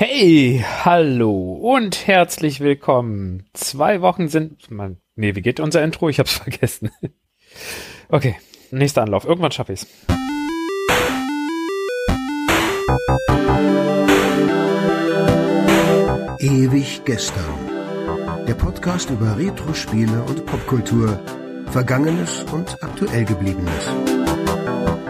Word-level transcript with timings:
Hey, 0.00 0.64
hallo 0.84 1.54
und 1.54 2.06
herzlich 2.06 2.60
willkommen. 2.60 3.48
Zwei 3.52 4.00
Wochen 4.00 4.28
sind. 4.28 4.70
Man, 4.70 4.98
nee, 5.16 5.34
wie 5.34 5.42
geht 5.42 5.58
unser 5.58 5.82
Intro? 5.82 6.08
Ich 6.08 6.20
hab's 6.20 6.34
vergessen. 6.38 6.92
Okay, 8.08 8.36
nächster 8.70 9.02
Anlauf. 9.02 9.24
Irgendwann 9.24 9.50
schaffe 9.50 9.72
ich's. 9.72 9.88
Ewig 16.38 17.00
gestern. 17.04 18.46
Der 18.46 18.54
Podcast 18.54 19.10
über 19.10 19.36
Retro-Spiele 19.36 20.22
und 20.28 20.46
Popkultur. 20.46 21.18
Vergangenes 21.72 22.44
und 22.52 22.80
aktuell 22.84 23.24
gebliebenes. 23.24 23.90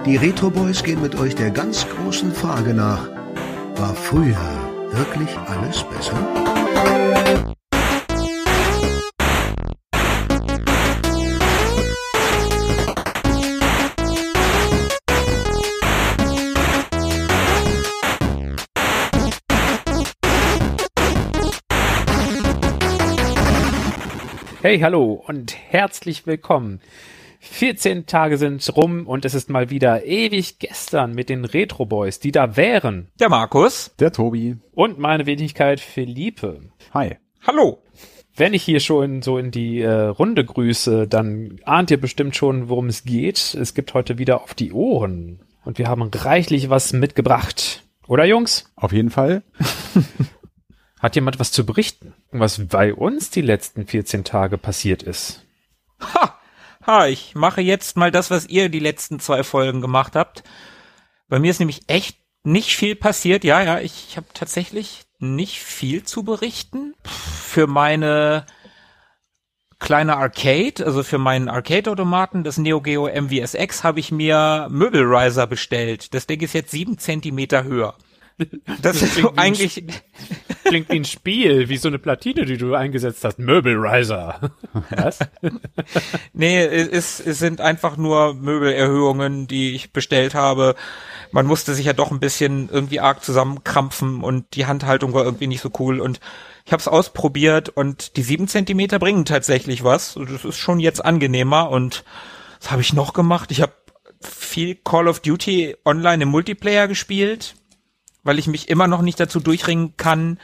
Die 0.07 0.17
Retro 0.17 0.49
Boys 0.49 0.83
gehen 0.83 1.03
mit 1.03 1.15
euch 1.15 1.35
der 1.35 1.51
ganz 1.51 1.87
großen 1.87 2.33
Frage 2.33 2.73
nach. 2.73 3.07
War 3.77 3.95
früher 3.95 4.68
wirklich 4.99 5.37
alles 5.47 5.85
besser? 5.85 6.17
Hey, 24.63 24.81
hallo 24.81 25.23
und 25.27 25.57
herzlich 25.71 26.27
willkommen. 26.27 26.81
14 27.41 28.07
Tage 28.07 28.37
sind 28.37 28.69
rum 28.77 29.07
und 29.07 29.25
es 29.25 29.35
ist 29.35 29.49
mal 29.51 29.71
wieder 29.71 30.05
ewig 30.05 30.59
gestern 30.59 31.15
mit 31.15 31.29
den 31.29 31.45
Retro 31.45 31.87
Boys, 31.87 32.21
die 32.21 32.33
da 32.33 32.57
wären. 32.57 33.09
Der 33.21 33.29
Markus. 33.29 33.95
Der 33.99 34.13
Tobi. 34.13 34.57
Und 34.73 34.99
meine 34.99 35.27
Wenigkeit 35.27 35.81
Philippe. 35.81 36.61
Hi. 36.93 37.17
Hallo. 37.47 37.83
Wenn 38.35 38.55
ich 38.55 38.63
hier 38.63 38.81
schon 38.81 39.23
so 39.23 39.39
in 39.39 39.51
die 39.51 39.81
äh, 39.81 39.91
Runde 39.91 40.45
grüße, 40.45 41.09
dann 41.09 41.59
ahnt 41.65 41.91
ihr 41.91 42.01
bestimmt 42.01 42.37
schon, 42.37 42.69
worum 42.69 42.87
es 42.87 43.05
geht. 43.05 43.55
Es 43.55 43.75
gibt 43.75 43.95
heute 43.95 44.19
wieder 44.19 44.43
auf 44.43 44.55
die 44.55 44.73
Ohren. 44.73 45.41
Und 45.65 45.79
wir 45.79 45.89
haben 45.89 46.03
reichlich 46.03 46.71
was 46.71 46.93
mitgebracht. 46.93 47.83
Oder 48.07 48.25
Jungs? 48.25 48.73
Auf 48.77 48.93
jeden 48.93 49.11
Fall. 49.11 49.43
Hat 51.01 51.15
jemand 51.15 51.39
was 51.39 51.53
zu 51.53 51.67
berichten? 51.67 52.15
Was 52.31 52.67
bei 52.67 52.95
uns 52.95 53.31
die 53.31 53.43
letzten 53.43 53.87
14 53.87 54.25
Tage 54.25 54.57
passiert 54.57 55.03
ist? 55.03 55.45
Ha! 56.01 56.39
Ha, 56.89 57.07
ich 57.07 57.35
mache 57.35 57.61
jetzt 57.61 57.99
mal 57.99 58.11
das, 58.11 58.31
was 58.31 58.47
ihr 58.47 58.71
die 58.71 58.79
letzten 58.79 59.21
zwei 59.21 59.45
Folgen 59.45 59.83
gemacht 59.83 60.17
habt. 60.17 60.43
Bei 61.29 61.39
mir 61.39 61.51
ist 61.51 61.59
nämlich 61.59 61.83
echt 61.87 62.17
nicht 62.45 62.77
viel 62.77 62.97
passiert. 62.97 63.45
Ja, 63.45 63.63
ja, 63.63 63.79
ich 63.79 64.17
habe 64.17 64.27
tatsächlich 64.33 65.05
nicht 65.19 65.61
viel 65.61 66.05
zu 66.05 66.23
berichten. 66.23 66.95
Für 67.05 67.67
meine 67.67 68.47
kleine 69.79 70.17
Arcade, 70.17 70.87
also 70.87 71.03
für 71.03 71.19
meinen 71.19 71.51
Arcade-Automaten, 71.51 72.43
das 72.43 72.57
Neo 72.57 72.81
Geo 72.81 73.07
MVSX, 73.07 73.85
habe 73.85 74.01
ich 74.01 74.11
mir 74.11 74.69
Möbelriser 74.71 75.47
bestellt. 75.47 76.15
Das 76.15 76.27
Ding 76.27 76.41
ist 76.41 76.55
jetzt 76.55 76.71
sieben 76.71 76.97
Zentimeter 76.97 77.65
höher. 77.65 77.97
Das, 78.81 79.03
ist 79.03 79.17
so 79.17 79.35
eigentlich. 79.37 79.85
Klingt 80.69 80.91
wie 80.91 80.97
ein 80.97 81.05
Spiel, 81.05 81.69
wie 81.69 81.77
so 81.77 81.89
eine 81.89 81.99
Platine, 81.99 82.45
die 82.45 82.57
du 82.57 82.75
eingesetzt 82.75 83.25
hast. 83.25 83.39
Möbelriser. 83.39 84.53
Was? 84.91 85.19
nee, 86.33 86.63
es, 86.63 87.21
es 87.21 87.39
sind 87.39 87.61
einfach 87.61 87.97
nur 87.97 88.35
Möbelerhöhungen, 88.35 89.47
die 89.47 89.75
ich 89.75 89.93
bestellt 89.93 90.35
habe. 90.35 90.75
Man 91.33 91.47
musste 91.47 91.75
sich 91.75 91.87
ja 91.87 91.93
doch 91.93 92.11
ein 92.11 92.21
bisschen 92.21 92.69
irgendwie 92.71 93.01
arg 93.01 93.25
zusammenkrampfen 93.25 94.23
und 94.23 94.55
die 94.55 94.67
Handhaltung 94.67 95.15
war 95.15 95.25
irgendwie 95.25 95.47
nicht 95.47 95.61
so 95.61 95.71
cool 95.79 96.01
und 96.01 96.21
ich 96.65 96.73
habe 96.73 96.81
es 96.81 96.89
ausprobiert 96.89 97.71
und 97.71 98.17
die 98.17 98.23
sieben 98.23 98.49
Zentimeter 98.49 98.99
bringen 98.99 99.25
tatsächlich 99.25 99.85
was. 99.85 100.15
Das 100.15 100.45
ist 100.45 100.59
schon 100.59 100.81
jetzt 100.81 101.05
angenehmer 101.05 101.71
und 101.71 102.05
was 102.61 102.71
habe 102.71 102.83
ich 102.83 102.93
noch 102.93 103.13
gemacht? 103.13 103.51
Ich 103.51 103.63
habe 103.63 103.73
viel 104.21 104.75
Call 104.75 105.09
of 105.09 105.21
Duty 105.21 105.77
online 105.85 106.25
im 106.25 106.29
Multiplayer 106.29 106.89
gespielt 106.89 107.55
weil 108.29 108.39
ich 108.39 108.47
mich 108.47 108.69
immer 108.69 108.87
noch 108.87 109.01
nicht 109.01 109.19
dazu 109.19 109.41
durchringen 109.41 109.97
kann, 109.97 110.39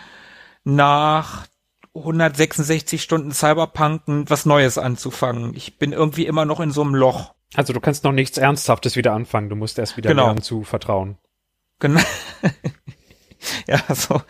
nach 0.64 1.46
166 1.94 3.02
Stunden 3.02 3.32
Cyberpunk 3.32 4.02
was 4.28 4.46
Neues 4.46 4.78
anzufangen. 4.78 5.54
Ich 5.54 5.78
bin 5.78 5.92
irgendwie 5.92 6.26
immer 6.26 6.44
noch 6.44 6.60
in 6.60 6.72
so 6.72 6.82
einem 6.82 6.94
Loch. 6.94 7.34
Also 7.54 7.72
du 7.72 7.80
kannst 7.80 8.02
noch 8.02 8.12
nichts 8.12 8.36
Ernsthaftes 8.36 8.96
wieder 8.96 9.12
anfangen. 9.12 9.48
Du 9.48 9.56
musst 9.56 9.78
erst 9.78 9.96
wieder 9.96 10.10
genau. 10.10 10.26
lernen 10.26 10.42
zu 10.42 10.64
vertrauen. 10.64 11.18
Genau. 11.78 12.00
ja, 13.68 13.80
so, 13.94 14.22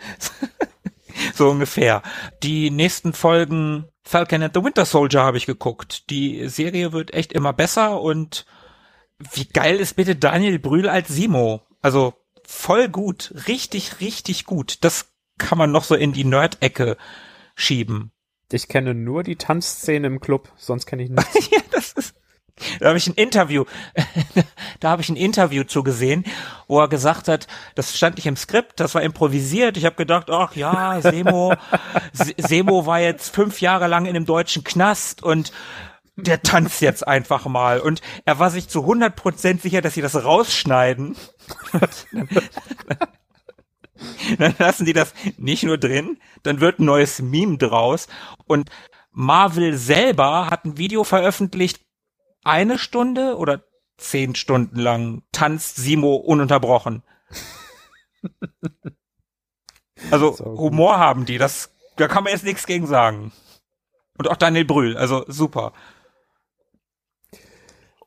so 1.33 1.49
ungefähr. 1.49 2.03
Die 2.43 2.69
nächsten 2.69 3.13
Folgen 3.13 3.85
Falcon 4.03 4.43
and 4.43 4.53
the 4.53 4.63
Winter 4.63 4.85
Soldier 4.85 5.23
habe 5.23 5.37
ich 5.37 5.47
geguckt. 5.47 6.09
Die 6.11 6.47
Serie 6.47 6.93
wird 6.93 7.13
echt 7.13 7.33
immer 7.33 7.53
besser 7.53 7.99
und 7.99 8.45
wie 9.33 9.45
geil 9.45 9.77
ist 9.77 9.95
bitte 9.95 10.15
Daniel 10.15 10.59
Brühl 10.59 10.87
als 10.87 11.07
Simo? 11.07 11.61
Also 11.81 12.13
voll 12.43 12.89
gut, 12.89 13.33
richtig, 13.47 14.01
richtig 14.01 14.45
gut. 14.45 14.77
Das 14.81 15.14
kann 15.37 15.57
man 15.57 15.71
noch 15.71 15.83
so 15.83 15.95
in 15.95 16.13
die 16.13 16.23
Nerd-Ecke 16.23 16.97
schieben. 17.55 18.11
Ich 18.51 18.67
kenne 18.67 18.93
nur 18.93 19.23
die 19.23 19.35
Tanzszene 19.35 20.07
im 20.07 20.19
Club, 20.19 20.51
sonst 20.55 20.85
kenne 20.85 21.03
ich 21.03 21.09
nichts. 21.09 21.49
ja, 21.51 21.59
das 21.71 21.93
ist, 21.93 22.15
da 22.79 22.87
habe 22.87 22.97
ich 22.97 23.07
ein 23.07 23.15
Interview, 23.15 23.65
da 24.79 24.91
habe 24.91 25.01
ich 25.01 25.09
ein 25.09 25.17
Interview 25.17 25.63
zu 25.63 25.83
gesehen, 25.83 26.23
wo 26.67 26.79
er 26.79 26.87
gesagt 26.87 27.27
hat, 27.27 27.47
das 27.75 27.97
stand 27.97 28.15
nicht 28.15 28.27
im 28.27 28.37
Skript, 28.37 28.79
das 28.79 28.95
war 28.95 29.01
improvisiert. 29.01 29.77
Ich 29.77 29.85
habe 29.85 29.95
gedacht, 29.95 30.29
ach 30.29 30.55
ja, 30.55 31.01
Semo, 31.01 31.53
Semo 32.37 32.85
war 32.85 33.01
jetzt 33.01 33.33
fünf 33.33 33.61
Jahre 33.61 33.87
lang 33.87 34.05
in 34.05 34.15
einem 34.15 34.25
deutschen 34.25 34.63
Knast 34.63 35.21
und 35.21 35.51
der 36.15 36.41
tanzt 36.41 36.81
jetzt 36.81 37.05
einfach 37.05 37.45
mal. 37.45 37.81
Und 37.81 38.01
er 38.23 38.39
war 38.39 38.49
sich 38.49 38.69
zu 38.69 38.85
100% 38.85 39.61
sicher, 39.61 39.81
dass 39.81 39.95
sie 39.95 40.01
das 40.01 40.23
rausschneiden. 40.23 41.17
dann 44.39 44.55
lassen 44.57 44.85
die 44.85 44.93
das 44.93 45.13
nicht 45.37 45.63
nur 45.63 45.77
drin, 45.77 46.17
dann 46.43 46.59
wird 46.59 46.79
ein 46.79 46.85
neues 46.85 47.21
Meme 47.21 47.57
draus. 47.57 48.07
Und 48.45 48.69
Marvel 49.11 49.77
selber 49.77 50.49
hat 50.49 50.65
ein 50.65 50.77
Video 50.77 51.03
veröffentlicht, 51.03 51.81
eine 52.43 52.77
Stunde 52.77 53.37
oder 53.37 53.63
zehn 53.97 54.35
Stunden 54.35 54.79
lang 54.79 55.23
tanzt 55.31 55.77
Simo 55.77 56.15
ununterbrochen. 56.15 57.03
Also 60.11 60.37
Humor 60.37 60.97
haben 60.97 61.25
die, 61.25 61.37
das, 61.37 61.71
da 61.95 62.07
kann 62.07 62.25
man 62.25 62.33
jetzt 62.33 62.43
nichts 62.43 62.65
gegen 62.65 62.85
sagen. 62.85 63.31
Und 64.17 64.29
auch 64.29 64.35
Daniel 64.35 64.65
Brühl, 64.65 64.97
also 64.97 65.23
super. 65.27 65.73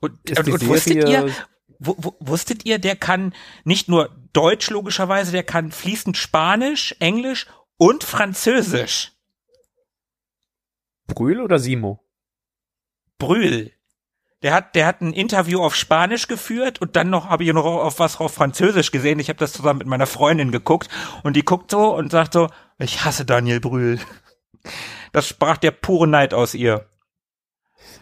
Und, 0.01 0.39
und, 0.39 0.49
und 0.49 0.67
wusstet 0.69 1.09
ihr, 1.09 1.35
wusstet 1.79 2.65
ihr, 2.65 2.79
der 2.79 2.97
kann 2.97 3.35
nicht 3.65 3.89
nur 3.89 4.11
Deutsch 4.33 4.71
logischerweise, 4.71 5.33
der 5.33 5.45
kann 5.45 5.73
fließend 5.73 6.17
Spanisch, 6.17 6.95
Englisch 6.99 7.47
und 7.77 8.05
Französisch. 8.05 9.13
Brühl 11.07 11.41
oder 11.41 11.59
Simo? 11.59 12.05
Brühl. 13.19 13.73
Der 14.43 14.55
hat, 14.55 14.77
der 14.77 14.87
hat 14.87 15.01
ein 15.01 15.13
Interview 15.13 15.61
auf 15.61 15.75
Spanisch 15.75 16.29
geführt 16.29 16.81
und 16.81 16.95
dann 16.95 17.11
noch 17.11 17.29
habe 17.29 17.43
ich 17.43 17.53
noch 17.53 17.65
auf 17.65 17.99
was 17.99 18.21
auf 18.21 18.33
Französisch 18.33 18.93
gesehen. 18.93 19.19
Ich 19.19 19.29
habe 19.29 19.39
das 19.39 19.53
zusammen 19.53 19.79
mit 19.79 19.89
meiner 19.89 20.07
Freundin 20.07 20.53
geguckt 20.53 20.89
und 21.25 21.35
die 21.35 21.45
guckt 21.45 21.73
so 21.73 21.97
und 21.97 22.13
sagt 22.13 22.35
so: 22.35 22.49
Ich 22.79 23.05
hasse 23.05 23.25
Daniel 23.25 23.59
Brühl. 23.59 23.99
Das 25.13 25.27
sprach 25.27 25.57
der 25.57 25.73
pure 25.73 26.07
Neid 26.07 26.35
aus 26.35 26.55
ihr. 26.55 26.87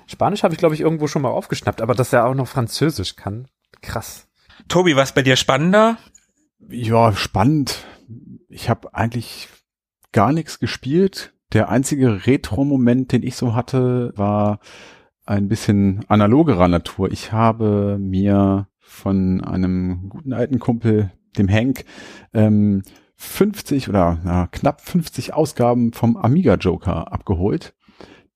Spanisch 0.06 0.42
habe 0.42 0.53
ich, 0.53 0.59
glaube 0.59 0.75
ich, 0.75 0.81
irgendwo 0.81 1.06
schon 1.06 1.22
mal 1.22 1.31
aufgeschnappt, 1.31 1.81
aber 1.81 1.94
dass 1.94 2.12
er 2.12 2.26
auch 2.26 2.34
noch 2.34 2.48
Französisch 2.48 3.16
kann. 3.16 3.48
Krass. 3.81 4.28
Tobi, 4.69 4.97
was 4.97 5.14
bei 5.14 5.22
dir 5.22 5.37
spannender? 5.37 5.98
Ja, 6.69 7.12
spannend. 7.12 7.84
Ich 8.48 8.69
habe 8.69 8.94
eigentlich 8.94 9.48
gar 10.12 10.33
nichts 10.33 10.59
gespielt. 10.59 11.34
Der 11.53 11.68
einzige 11.68 12.27
Retro-Moment, 12.27 13.12
den 13.12 13.22
ich 13.22 13.36
so 13.36 13.54
hatte, 13.54 14.12
war 14.16 14.59
ein 15.24 15.48
bisschen 15.48 16.04
analogerer 16.09 16.68
Natur. 16.68 17.12
Ich 17.12 17.33
habe 17.33 17.98
mir 18.01 18.68
von 18.78 19.42
einem 19.42 20.09
guten 20.09 20.33
alten 20.33 20.59
Kumpel, 20.59 21.12
dem 21.36 21.48
Hank, 21.48 21.84
ähm, 22.33 22.83
50 23.16 23.89
oder 23.89 24.18
ja, 24.24 24.47
knapp 24.48 24.80
50 24.80 25.34
Ausgaben 25.34 25.92
vom 25.92 26.16
Amiga 26.16 26.54
Joker 26.54 27.12
abgeholt 27.12 27.76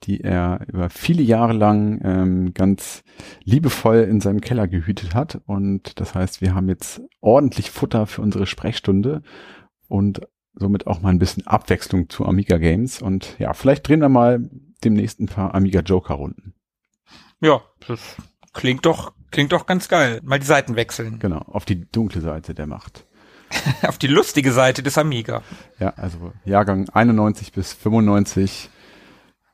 die 0.05 0.21
er 0.21 0.67
über 0.69 0.91
viele 0.91 1.23
Jahre 1.23 1.53
lang 1.53 2.01
ähm, 2.03 2.55
ganz 2.55 3.03
liebevoll 3.45 3.99
in 3.99 4.21
seinem 4.21 4.41
Keller 4.41 4.67
gehütet 4.69 5.15
hat. 5.15 5.41
Und 5.47 6.01
das 6.01 6.15
heißt, 6.15 6.41
wir 6.41 6.55
haben 6.55 6.69
jetzt 6.69 7.03
ordentlich 7.21 7.71
Futter 7.71 8.07
für 8.07 8.23
unsere 8.23 8.47
Sprechstunde 8.47 9.23
und 9.89 10.21
somit 10.55 10.87
auch 10.87 11.01
mal 11.01 11.11
ein 11.11 11.19
bisschen 11.19 11.47
Abwechslung 11.47 12.09
zu 12.09 12.25
Amiga 12.25 12.57
Games. 12.57 13.03
Und 13.03 13.37
ja, 13.39 13.53
vielleicht 13.53 13.87
drehen 13.87 14.01
wir 14.01 14.09
mal 14.09 14.49
demnächst 14.83 15.21
ein 15.21 15.27
paar 15.27 15.55
Amiga 15.55 15.81
Joker 15.81 16.15
Runden. 16.15 16.55
Ja, 17.41 17.63
das 17.87 18.17
klingt 18.53 18.87
doch, 18.87 19.13
klingt 19.31 19.53
doch 19.53 19.67
ganz 19.67 19.89
geil. 19.89 20.21
Mal 20.23 20.39
die 20.39 20.47
Seiten 20.47 20.77
wechseln. 20.77 21.19
Genau, 21.19 21.39
auf 21.39 21.65
die 21.65 21.91
dunkle 21.91 22.21
Seite 22.21 22.55
der 22.55 22.67
Macht. 22.67 23.07
Auf 23.83 23.99
die 23.99 24.07
lustige 24.07 24.53
Seite 24.53 24.81
des 24.81 24.97
Amiga. 24.97 25.43
Ja, 25.81 25.91
also 25.97 26.33
Jahrgang 26.45 26.89
91 26.89 27.51
bis 27.51 27.73
95, 27.73 28.71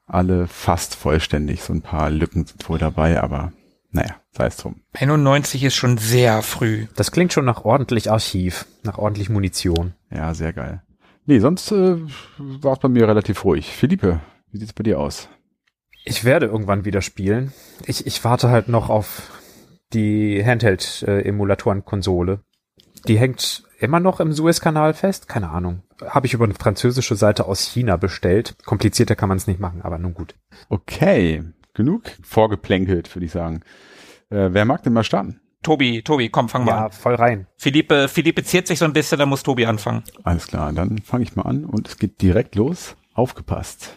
alle 0.06 0.46
fast 0.46 0.94
vollständig. 0.94 1.62
So 1.62 1.72
ein 1.72 1.82
paar 1.82 2.10
Lücken 2.10 2.46
sind 2.46 2.68
wohl 2.68 2.78
dabei, 2.78 3.20
aber 3.20 3.52
naja, 3.90 4.16
sei 4.30 4.46
es 4.46 4.56
drum. 4.56 4.82
91 4.94 5.64
ist 5.64 5.74
schon 5.74 5.98
sehr 5.98 6.42
früh. 6.42 6.86
Das 6.96 7.12
klingt 7.12 7.32
schon 7.32 7.44
nach 7.44 7.64
ordentlich 7.64 8.10
Archiv, 8.10 8.66
nach 8.82 8.98
ordentlich 8.98 9.28
Munition. 9.28 9.94
Ja, 10.10 10.34
sehr 10.34 10.52
geil. 10.52 10.82
Nee, 11.24 11.40
sonst 11.40 11.72
äh, 11.72 11.96
war 12.38 12.74
es 12.74 12.78
bei 12.78 12.88
mir 12.88 13.08
relativ 13.08 13.44
ruhig. 13.44 13.66
Philippe, 13.66 14.20
wie 14.52 14.58
sieht's 14.58 14.72
bei 14.72 14.84
dir 14.84 15.00
aus? 15.00 15.28
Ich 16.04 16.22
werde 16.24 16.46
irgendwann 16.46 16.84
wieder 16.84 17.02
spielen. 17.02 17.52
Ich, 17.84 18.06
ich 18.06 18.22
warte 18.22 18.48
halt 18.48 18.68
noch 18.68 18.90
auf 18.90 19.32
die 19.92 20.44
Handheld-Emulatoren-Konsole. 20.44 22.40
Die 23.08 23.18
hängt 23.18 23.64
immer 23.78 24.00
noch 24.00 24.20
im 24.20 24.32
Suezkanal 24.32 24.94
fest? 24.94 25.28
Keine 25.28 25.50
Ahnung. 25.50 25.82
Habe 26.04 26.26
ich 26.26 26.34
über 26.34 26.44
eine 26.44 26.54
französische 26.54 27.16
Seite 27.16 27.46
aus 27.46 27.62
China 27.62 27.96
bestellt. 27.96 28.56
Komplizierter 28.64 29.16
kann 29.16 29.28
man 29.28 29.38
es 29.38 29.46
nicht 29.46 29.60
machen, 29.60 29.82
aber 29.82 29.98
nun 29.98 30.14
gut. 30.14 30.34
Okay, 30.68 31.42
genug 31.74 32.02
vorgeplänkelt, 32.22 33.14
würde 33.14 33.26
ich 33.26 33.32
sagen. 33.32 33.60
Äh, 34.30 34.48
wer 34.52 34.64
mag 34.64 34.82
denn 34.82 34.92
mal 34.92 35.04
starten? 35.04 35.40
Tobi, 35.62 36.02
Tobi, 36.02 36.28
komm, 36.28 36.48
fang 36.48 36.64
mal 36.64 36.72
Ja, 36.72 36.84
an. 36.86 36.92
voll 36.92 37.14
rein. 37.16 37.46
Philippe, 37.56 38.08
Philippe 38.08 38.44
ziert 38.44 38.66
sich 38.68 38.78
so 38.78 38.84
ein 38.84 38.92
bisschen, 38.92 39.18
da 39.18 39.26
muss 39.26 39.42
Tobi 39.42 39.66
anfangen. 39.66 40.04
Alles 40.22 40.46
klar, 40.46 40.72
dann 40.72 40.98
fange 40.98 41.24
ich 41.24 41.34
mal 41.34 41.42
an 41.42 41.64
und 41.64 41.88
es 41.88 41.98
geht 41.98 42.22
direkt 42.22 42.54
los. 42.54 42.96
Aufgepasst. 43.14 43.96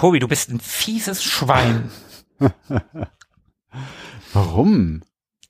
Tobi, 0.00 0.18
du 0.18 0.28
bist 0.28 0.48
ein 0.48 0.60
fieses 0.60 1.22
Schwein, 1.22 1.90
warum? 4.32 5.02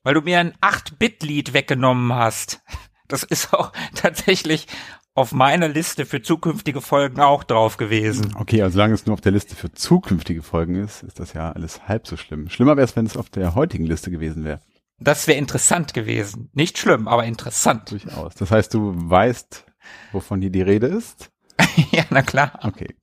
weil 0.02 0.14
du 0.14 0.22
mir 0.22 0.40
ein 0.40 0.54
8-Bit-Lied 0.54 1.52
weggenommen 1.52 2.12
hast. 2.12 2.60
Das 3.06 3.22
ist 3.22 3.54
auch 3.54 3.70
tatsächlich 3.94 4.66
auf 5.14 5.30
meiner 5.30 5.68
Liste 5.68 6.04
für 6.04 6.20
zukünftige 6.20 6.80
Folgen 6.80 7.20
auch 7.20 7.44
drauf 7.44 7.76
gewesen. 7.76 8.34
Okay, 8.34 8.60
also 8.62 8.74
solange 8.74 8.94
es 8.94 9.06
nur 9.06 9.14
auf 9.14 9.20
der 9.20 9.30
Liste 9.30 9.54
für 9.54 9.70
zukünftige 9.70 10.42
Folgen 10.42 10.74
ist, 10.74 11.04
ist 11.04 11.20
das 11.20 11.32
ja 11.32 11.52
alles 11.52 11.86
halb 11.86 12.08
so 12.08 12.16
schlimm. 12.16 12.48
Schlimmer 12.48 12.76
wäre 12.76 12.86
es, 12.86 12.96
wenn 12.96 13.06
es 13.06 13.16
auf 13.16 13.30
der 13.30 13.54
heutigen 13.54 13.86
Liste 13.86 14.10
gewesen 14.10 14.42
wäre. 14.42 14.60
Das 14.98 15.28
wäre 15.28 15.38
interessant 15.38 15.94
gewesen. 15.94 16.50
Nicht 16.54 16.76
schlimm, 16.76 17.06
aber 17.06 17.24
interessant. 17.24 17.92
Durchaus. 17.92 18.34
Das 18.34 18.50
heißt, 18.50 18.74
du 18.74 18.94
weißt, 18.96 19.64
wovon 20.10 20.40
hier 20.40 20.50
die 20.50 20.62
Rede 20.62 20.88
ist? 20.88 21.30
ja, 21.92 22.02
na 22.10 22.22
klar. 22.22 22.58
Okay. 22.64 22.96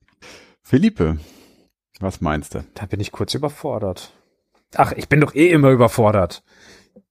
Philippe, 0.62 1.16
was 2.00 2.20
meinst 2.20 2.54
du? 2.54 2.64
Da 2.74 2.86
bin 2.86 3.00
ich 3.00 3.12
kurz 3.12 3.34
überfordert. 3.34 4.12
Ach, 4.74 4.92
ich 4.92 5.08
bin 5.08 5.20
doch 5.20 5.34
eh 5.34 5.48
immer 5.50 5.70
überfordert. 5.70 6.42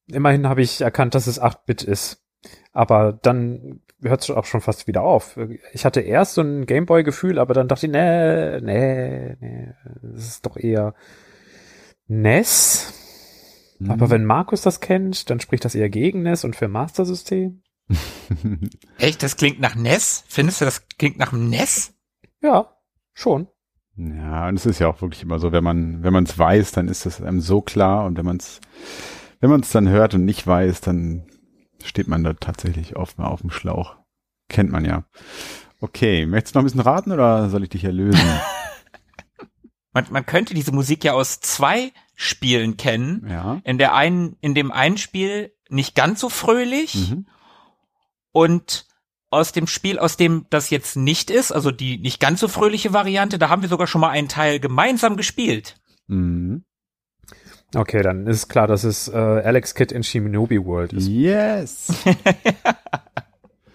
Immerhin 0.08 0.48
habe 0.48 0.62
ich 0.62 0.82
erkannt, 0.82 1.16
dass 1.16 1.28
es 1.28 1.42
8-Bit 1.42 1.84
ist. 1.84 2.24
Aber 2.72 3.14
dann 3.14 3.82
hört 4.02 4.24
es 4.24 4.30
auch 4.30 4.46
schon 4.46 4.62
fast 4.62 4.88
wieder 4.88 5.02
auf. 5.02 5.38
Ich 5.74 5.86
hatte 5.86 6.02
erst 6.02 6.36
so 6.36 6.42
ein 6.42 6.66
Gameboy-Gefühl, 6.66 7.40
aber 7.40 7.54
dann 7.54 7.68
dachte 7.68 7.88
ich, 7.88 7.92
nee, 7.92 8.62
nee, 8.62 9.36
nee, 9.40 9.74
das 10.02 10.28
ist 10.28 10.46
doch 10.46 10.56
eher 10.56 10.94
NES. 12.08 12.94
Hm. 13.80 13.92
Aber 13.92 14.10
wenn 14.10 14.26
Markus 14.26 14.62
das 14.62 14.80
kennt, 14.80 15.30
dann 15.30 15.40
spricht 15.40 15.66
das 15.66 15.76
eher 15.76 15.90
gegen 15.90 16.22
NES 16.24 16.44
und 16.44 16.56
für 16.56 16.68
Master 16.68 17.06
System. 17.06 17.64
Echt, 18.98 19.24
das 19.24 19.38
klingt 19.38 19.60
nach 19.60 19.76
NES? 19.76 20.24
Findest 20.28 20.62
du, 20.62 20.66
das 20.66 20.88
klingt 20.98 21.18
nach 21.18 21.34
einem 21.34 21.50
NES? 21.50 21.94
Ja, 22.42 22.78
schon. 23.14 23.48
Ja, 23.98 24.48
und 24.48 24.56
es 24.56 24.66
ist 24.66 24.80
ja 24.80 24.88
auch 24.88 25.02
wirklich 25.02 25.24
immer 25.24 25.40
so, 25.40 25.52
wenn 25.52 25.64
man, 25.64 26.04
wenn 26.04 26.14
man 26.14 26.24
es 26.26 26.38
weiß, 26.38 26.72
dann 26.72 26.88
ist 26.88 27.06
das 27.06 27.22
einem 27.22 27.42
so 27.42 27.62
klar 27.62 28.06
und 28.06 28.18
wenn 28.18 28.26
man 28.26 28.38
es, 28.38 28.62
wenn 29.40 29.50
man 29.50 29.62
es 29.62 29.70
dann 29.72 29.90
hört 29.90 30.14
und 30.14 30.24
nicht 30.26 30.46
weiß, 30.46 30.82
dann 30.82 31.24
steht 31.84 32.08
man 32.08 32.24
da 32.24 32.34
tatsächlich 32.34 32.96
oft 32.96 33.18
mal 33.18 33.26
auf 33.28 33.42
dem 33.42 33.50
Schlauch. 33.50 33.96
Kennt 34.50 34.72
man 34.72 34.86
ja. 34.86 35.04
Okay, 35.82 36.26
möchtest 36.26 36.54
du 36.56 36.60
noch 36.60 36.64
ein 36.64 36.66
bisschen 36.68 36.82
raten 36.82 37.12
oder 37.12 37.50
soll 37.50 37.64
ich 37.64 37.70
dich 37.70 37.84
erlösen? 37.84 38.20
Man, 39.94 40.06
man 40.12 40.26
könnte 40.28 40.54
diese 40.54 40.72
Musik 40.72 41.04
ja 41.04 41.14
aus 41.14 41.40
zwei 41.40 41.92
Spielen 42.14 42.78
kennen. 42.78 43.26
ja. 43.28 43.60
In 43.64 43.80
der 43.80 43.96
einen, 43.96 44.36
in 44.42 44.54
dem 44.54 44.72
einen 44.72 44.98
Spiel 45.00 45.52
nicht 45.70 45.96
ganz 45.96 46.20
so 46.20 46.30
fröhlich 46.30 47.10
Mhm. 47.10 47.26
und 48.32 48.86
aus 49.30 49.52
dem 49.52 49.68
Spiel, 49.68 50.00
aus 50.00 50.18
dem 50.18 50.46
das 50.50 50.70
jetzt 50.70 50.96
nicht 50.96 51.30
ist, 51.30 51.52
also 51.52 51.72
die 51.72 51.98
nicht 51.98 52.20
ganz 52.20 52.40
so 52.40 52.48
fröhliche 52.48 52.94
Variante, 52.94 53.38
da 53.38 53.50
haben 53.50 53.62
wir 53.62 53.70
sogar 53.70 53.88
schon 53.88 54.02
mal 54.02 54.10
einen 54.10 54.30
Teil 54.30 54.60
gemeinsam 54.60 55.18
gespielt. 55.18 55.76
Mhm. 56.08 56.64
Okay, 57.76 58.02
dann 58.02 58.28
ist 58.28 58.48
klar, 58.48 58.68
dass 58.68 58.86
es 58.86 59.10
äh, 59.10 59.18
Alex 59.18 59.76
Kidd 59.76 59.94
in 59.94 60.04
Shinobi 60.04 60.64
World 60.64 60.94
ist. 60.94 61.08
Yes. 61.08 61.88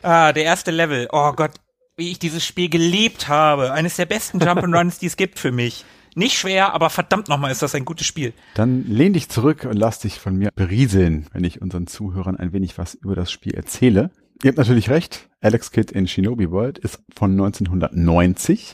Ah, 0.04 0.32
der 0.32 0.43
erste 0.43 0.72
Level. 0.72 1.08
Oh 1.12 1.32
Gott, 1.32 1.52
wie 1.96 2.10
ich 2.10 2.19
dieses 2.19 2.44
Spiel 2.44 2.69
geliebt 2.69 3.28
habe. 3.28 3.72
Eines 3.72 3.96
der 3.96 4.06
besten 4.06 4.38
Jump'n'Runs, 4.40 4.98
die 4.98 5.06
es 5.06 5.16
gibt 5.16 5.38
für 5.38 5.52
mich. 5.52 5.84
Nicht 6.14 6.37
schwer, 6.37 6.75
aber 6.75 6.90
verdammt 6.90 7.28
nochmal 7.28 7.53
ist 7.53 7.62
das 7.62 7.74
ein 7.74 7.84
gutes 7.84 8.06
Spiel. 8.06 8.34
Dann 8.55 8.84
lehn 8.86 9.12
dich 9.12 9.29
zurück 9.29 9.65
und 9.65 9.77
lass 9.77 10.00
dich 10.00 10.19
von 10.19 10.36
mir 10.36 10.50
berieseln, 10.55 11.27
wenn 11.32 11.44
ich 11.44 11.62
unseren 11.62 11.86
Zuhörern 11.86 12.36
ein 12.36 12.53
wenig 12.53 12.77
was 12.77 12.94
über 12.94 13.15
das 13.15 13.31
Spiel 13.31 13.55
erzähle. 13.55 14.10
Ihr 14.44 14.49
habt 14.49 14.58
natürlich 14.58 14.91
recht. 14.91 15.31
Alex 15.41 15.70
Kidd 15.70 15.93
in 15.93 16.08
Shinobi 16.08 16.51
World 16.51 16.79
ist 16.79 17.01
von 17.15 17.32
1990 17.32 18.72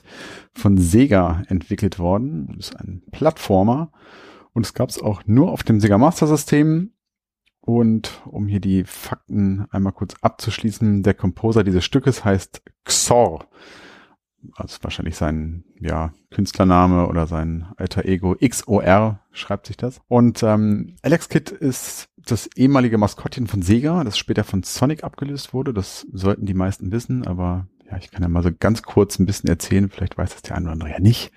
von 0.55 0.79
Sega 0.79 1.43
entwickelt 1.49 1.99
worden. 1.99 2.57
Ist 2.59 2.75
ein 2.77 3.03
Plattformer 3.13 3.93
und 4.55 4.65
es 4.65 4.73
gab 4.73 4.89
es 4.89 5.01
auch 5.01 5.23
nur 5.27 5.53
auf 5.53 5.63
dem 5.63 5.79
Sega 5.81 5.99
Master 5.99 6.27
System. 6.27 6.93
Und 7.61 8.23
um 8.25 8.47
hier 8.47 8.61
die 8.61 8.85
Fakten 8.85 9.67
einmal 9.71 9.93
kurz 9.93 10.15
abzuschließen, 10.23 11.03
der 11.03 11.13
Composer 11.13 11.65
dieses 11.65 11.85
Stückes 11.85 12.25
heißt 12.25 12.63
Xor. 12.85 13.47
Also 14.55 14.79
wahrscheinlich 14.81 15.17
sein 15.17 15.65
ja, 15.79 16.15
Künstlername 16.31 17.09
oder 17.09 17.27
sein 17.27 17.67
alter 17.77 18.07
Ego 18.07 18.37
XOR 18.37 19.21
schreibt 19.33 19.67
sich 19.67 19.77
das. 19.77 20.01
Und 20.09 20.43
ähm, 20.43 20.97
Alex 21.03 21.29
Kidd 21.29 21.51
ist 21.55 22.09
das 22.31 22.49
ehemalige 22.57 22.99
Maskottchen 22.99 23.47
von 23.47 23.63
Sega, 23.63 24.05
das 24.05 24.19
später 24.19 24.45
von 24.45 24.63
Sonic 24.63 25.05
abgelöst 25.05 25.53
wurde. 25.53 25.73
Das 25.73 26.07
sollten 26.13 26.47
die 26.47 26.55
meisten 26.55 26.93
wissen, 26.93 27.27
aber 27.27 27.67
ja, 27.91 27.97
ich 27.97 28.11
kann 28.11 28.23
ja 28.23 28.29
mal 28.29 28.43
so 28.43 28.51
ganz 28.59 28.83
kurz 28.83 29.19
ein 29.19 29.27
bisschen 29.27 29.49
erzählen. 29.49 29.89
Vielleicht 29.89 30.19
weiß 30.19 30.33
das 30.33 30.43
der 30.43 30.57
eine 30.57 30.67
oder 30.67 30.73
andere 30.73 30.91
ja 30.91 31.01
nicht. 31.01 31.33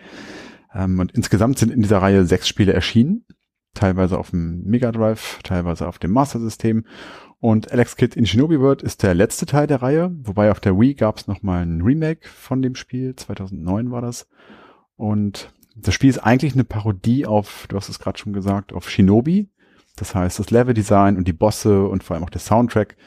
Ähm, 0.73 0.99
und 0.99 1.11
insgesamt 1.13 1.57
sind 1.59 1.71
in 1.71 1.81
dieser 1.81 2.01
Reihe 2.01 2.25
sechs 2.25 2.47
Spiele 2.47 2.73
erschienen. 2.73 3.25
Teilweise 3.73 4.17
auf 4.17 4.31
dem 4.31 4.63
Mega 4.63 4.91
Drive, 4.91 5.39
teilweise 5.43 5.87
auf 5.87 5.97
dem 5.97 6.11
Master 6.11 6.39
System. 6.39 6.85
Und 7.39 7.71
Alex 7.71 7.95
Kidd 7.95 8.15
in 8.17 8.25
Shinobi 8.25 8.59
World 8.59 8.83
ist 8.83 9.01
der 9.01 9.15
letzte 9.15 9.45
Teil 9.45 9.65
der 9.65 9.81
Reihe, 9.81 10.11
wobei 10.21 10.51
auf 10.51 10.59
der 10.59 10.79
Wii 10.79 10.93
gab 10.93 11.17
es 11.17 11.27
nochmal 11.27 11.63
ein 11.63 11.81
Remake 11.81 12.27
von 12.27 12.61
dem 12.61 12.75
Spiel, 12.75 13.15
2009 13.15 13.89
war 13.89 14.01
das. 14.01 14.27
Und 14.95 15.51
das 15.75 15.95
Spiel 15.95 16.09
ist 16.09 16.19
eigentlich 16.19 16.53
eine 16.53 16.65
Parodie 16.65 17.25
auf, 17.25 17.65
du 17.67 17.77
hast 17.77 17.89
es 17.89 17.97
gerade 17.97 18.19
schon 18.19 18.33
gesagt, 18.33 18.73
auf 18.73 18.89
Shinobi. 18.89 19.49
Das 20.01 20.15
heißt, 20.15 20.39
das 20.39 20.49
Leveldesign 20.49 21.15
und 21.15 21.27
die 21.27 21.33
Bosse 21.33 21.83
und 21.87 22.03
vor 22.03 22.15
allem 22.15 22.23
auch 22.23 22.31
der 22.31 22.41
Soundtrack 22.41 22.97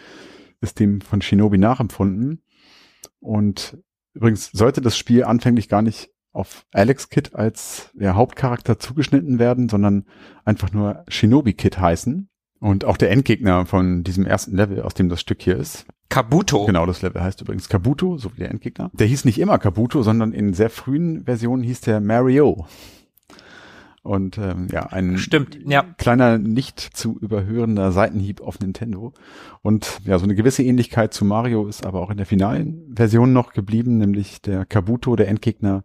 ist 0.60 0.78
dem 0.78 1.00
von 1.00 1.20
Shinobi 1.20 1.58
nachempfunden. 1.58 2.44
Und 3.18 3.78
übrigens 4.12 4.52
sollte 4.52 4.80
das 4.80 4.96
Spiel 4.96 5.24
anfänglich 5.24 5.68
gar 5.68 5.82
nicht 5.82 6.10
auf 6.30 6.64
Alex 6.70 7.08
Kidd 7.08 7.34
als 7.34 7.90
ja, 7.98 8.14
Hauptcharakter 8.14 8.78
zugeschnitten 8.78 9.40
werden, 9.40 9.68
sondern 9.68 10.04
einfach 10.44 10.72
nur 10.72 11.02
Shinobi 11.08 11.54
Kid 11.54 11.80
heißen. 11.80 12.28
Und 12.60 12.84
auch 12.84 12.96
der 12.96 13.10
Endgegner 13.10 13.66
von 13.66 14.04
diesem 14.04 14.24
ersten 14.24 14.56
Level, 14.56 14.80
aus 14.80 14.94
dem 14.94 15.08
das 15.08 15.20
Stück 15.20 15.42
hier 15.42 15.56
ist, 15.56 15.86
Kabuto. 16.10 16.64
Genau, 16.64 16.86
das 16.86 17.02
Level 17.02 17.20
heißt 17.20 17.40
übrigens 17.40 17.68
Kabuto, 17.68 18.18
so 18.18 18.32
wie 18.34 18.38
der 18.38 18.52
Endgegner. 18.52 18.92
Der 18.94 19.08
hieß 19.08 19.24
nicht 19.24 19.40
immer 19.40 19.58
Kabuto, 19.58 20.04
sondern 20.04 20.32
in 20.32 20.54
sehr 20.54 20.70
frühen 20.70 21.24
Versionen 21.24 21.64
hieß 21.64 21.80
der 21.80 22.00
Mario. 22.00 22.66
Und 24.04 24.36
ähm, 24.36 24.68
ja, 24.70 24.82
ein 24.82 25.16
Stimmt, 25.16 25.58
ja. 25.64 25.82
kleiner 25.96 26.36
nicht 26.36 26.78
zu 26.78 27.18
überhörender 27.18 27.90
Seitenhieb 27.90 28.42
auf 28.42 28.60
Nintendo. 28.60 29.14
Und 29.62 29.98
ja, 30.04 30.18
so 30.18 30.24
eine 30.24 30.34
gewisse 30.34 30.62
Ähnlichkeit 30.62 31.14
zu 31.14 31.24
Mario 31.24 31.66
ist 31.66 31.86
aber 31.86 32.02
auch 32.02 32.10
in 32.10 32.18
der 32.18 32.26
finalen 32.26 32.92
Version 32.94 33.32
noch 33.32 33.54
geblieben, 33.54 33.96
nämlich 33.96 34.42
der 34.42 34.66
Kabuto, 34.66 35.16
der 35.16 35.28
Endgegner, 35.28 35.84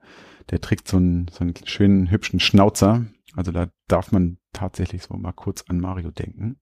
der 0.49 0.59
trägt 0.59 0.89
so 0.89 0.97
einen, 0.97 1.29
so 1.31 1.45
einen 1.45 1.53
schönen, 1.63 2.11
hübschen 2.11 2.41
Schnauzer. 2.41 3.05
Also 3.37 3.53
da 3.53 3.69
darf 3.87 4.11
man 4.11 4.37
tatsächlich 4.51 5.03
so 5.03 5.15
mal 5.15 5.31
kurz 5.31 5.63
an 5.69 5.79
Mario 5.79 6.11
denken. 6.11 6.59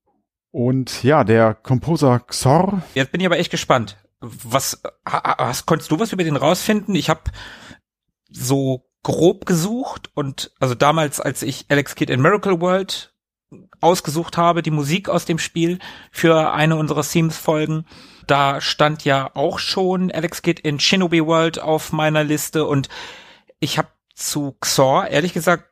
Und 0.51 1.01
ja, 1.03 1.23
der 1.23 1.55
Composer 1.55 2.19
Xor. 2.19 2.83
Jetzt 2.93 3.11
bin 3.11 3.19
ich 3.19 3.25
aber 3.25 3.39
echt 3.39 3.49
gespannt. 3.49 3.97
Was, 4.19 4.83
was 5.05 5.65
konntest 5.65 5.89
du 5.89 5.99
was 5.99 6.13
über 6.13 6.23
den 6.23 6.35
rausfinden? 6.35 6.93
Ich 6.93 7.09
habe 7.09 7.21
so 8.29 8.86
grob 9.03 9.45
gesucht 9.45 10.09
und 10.13 10.51
also 10.59 10.75
damals, 10.75 11.19
als 11.19 11.41
ich 11.41 11.65
Alex 11.69 11.95
Kidd 11.95 12.11
in 12.11 12.21
Miracle 12.21 12.59
World 12.59 13.13
ausgesucht 13.79 14.37
habe, 14.37 14.61
die 14.61 14.71
Musik 14.71 15.09
aus 15.09 15.25
dem 15.25 15.39
Spiel 15.39 15.79
für 16.11 16.51
eine 16.53 16.75
unserer 16.75 17.03
Themes-Folgen, 17.03 17.85
da 18.25 18.59
stand 18.59 19.05
ja 19.05 19.31
auch 19.35 19.59
schon 19.59 20.11
Alex 20.11 20.41
Kidd 20.41 20.61
in 20.61 20.79
Shinobi 20.79 21.25
World 21.25 21.59
auf 21.59 21.93
meiner 21.93 22.23
Liste 22.23 22.65
und 22.65 22.89
ich 23.59 23.77
habe 23.77 23.87
zu 24.13 24.57
Xor 24.59 25.07
ehrlich 25.07 25.33
gesagt, 25.33 25.65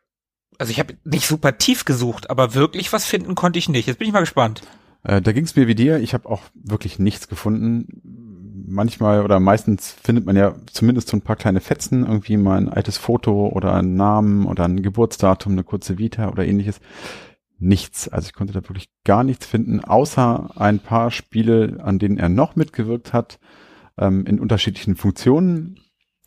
also 0.58 0.72
ich 0.72 0.79
habe 0.79 0.98
nicht 1.03 1.27
super 1.27 1.58
tief 1.58 1.84
gesucht, 1.84 2.29
aber 2.29 2.53
wirklich 2.53 2.94
was 2.94 3.05
finden 3.05 3.36
konnte 3.36 3.60
ich 3.60 3.67
nicht. 3.67 3.88
Jetzt 3.88 3.98
bin 3.98 4.08
ich 4.08 4.13
mal 4.13 4.22
gespannt. 4.22 4.62
Äh, 5.03 5.22
da 5.22 5.34
ging 5.34 5.44
es 5.44 5.55
mir 5.55 5.67
wie 5.67 5.75
dir. 5.75 6.00
Ich 6.00 6.13
habe 6.13 6.29
auch 6.29 6.41
wirklich 6.53 7.00
nichts 7.00 7.27
gefunden 7.27 8.35
manchmal 8.68 9.24
oder 9.24 9.40
meistens 9.40 9.92
findet 9.92 10.26
man 10.26 10.36
ja 10.36 10.56
zumindest 10.72 11.10
so 11.10 11.18
ein 11.18 11.22
paar 11.22 11.36
kleine 11.36 11.62
Fetzen, 11.62 12.06
irgendwie 12.06 12.38
mal 12.38 12.58
ein 12.58 12.70
altes 12.70 12.98
Foto 12.98 13.48
oder 13.48 13.74
einen 13.74 13.96
Namen 13.96 14.46
oder 14.46 14.66
ein 14.66 14.82
Geburtsdatum, 14.82 15.54
eine 15.54 15.64
kurze 15.64 15.98
Vita 15.98 16.30
oder 16.30 16.46
ähnliches. 16.46 16.80
Nichts. 17.58 18.10
Also 18.10 18.28
ich 18.28 18.34
konnte 18.34 18.54
da 18.54 18.62
wirklich 18.62 18.90
gar 19.06 19.24
nichts 19.24 19.46
finden, 19.46 19.84
außer 19.84 20.52
ein 20.56 20.80
paar 20.80 21.12
Spiele, 21.12 21.78
an 21.84 22.00
denen 22.00 22.18
er 22.18 22.30
noch 22.30 22.56
mitgewirkt 22.56 23.14
hat, 23.14 23.40
ähm, 23.98 24.26
in 24.26 24.40
unterschiedlichen 24.40 24.96
Funktionen. 24.96 25.80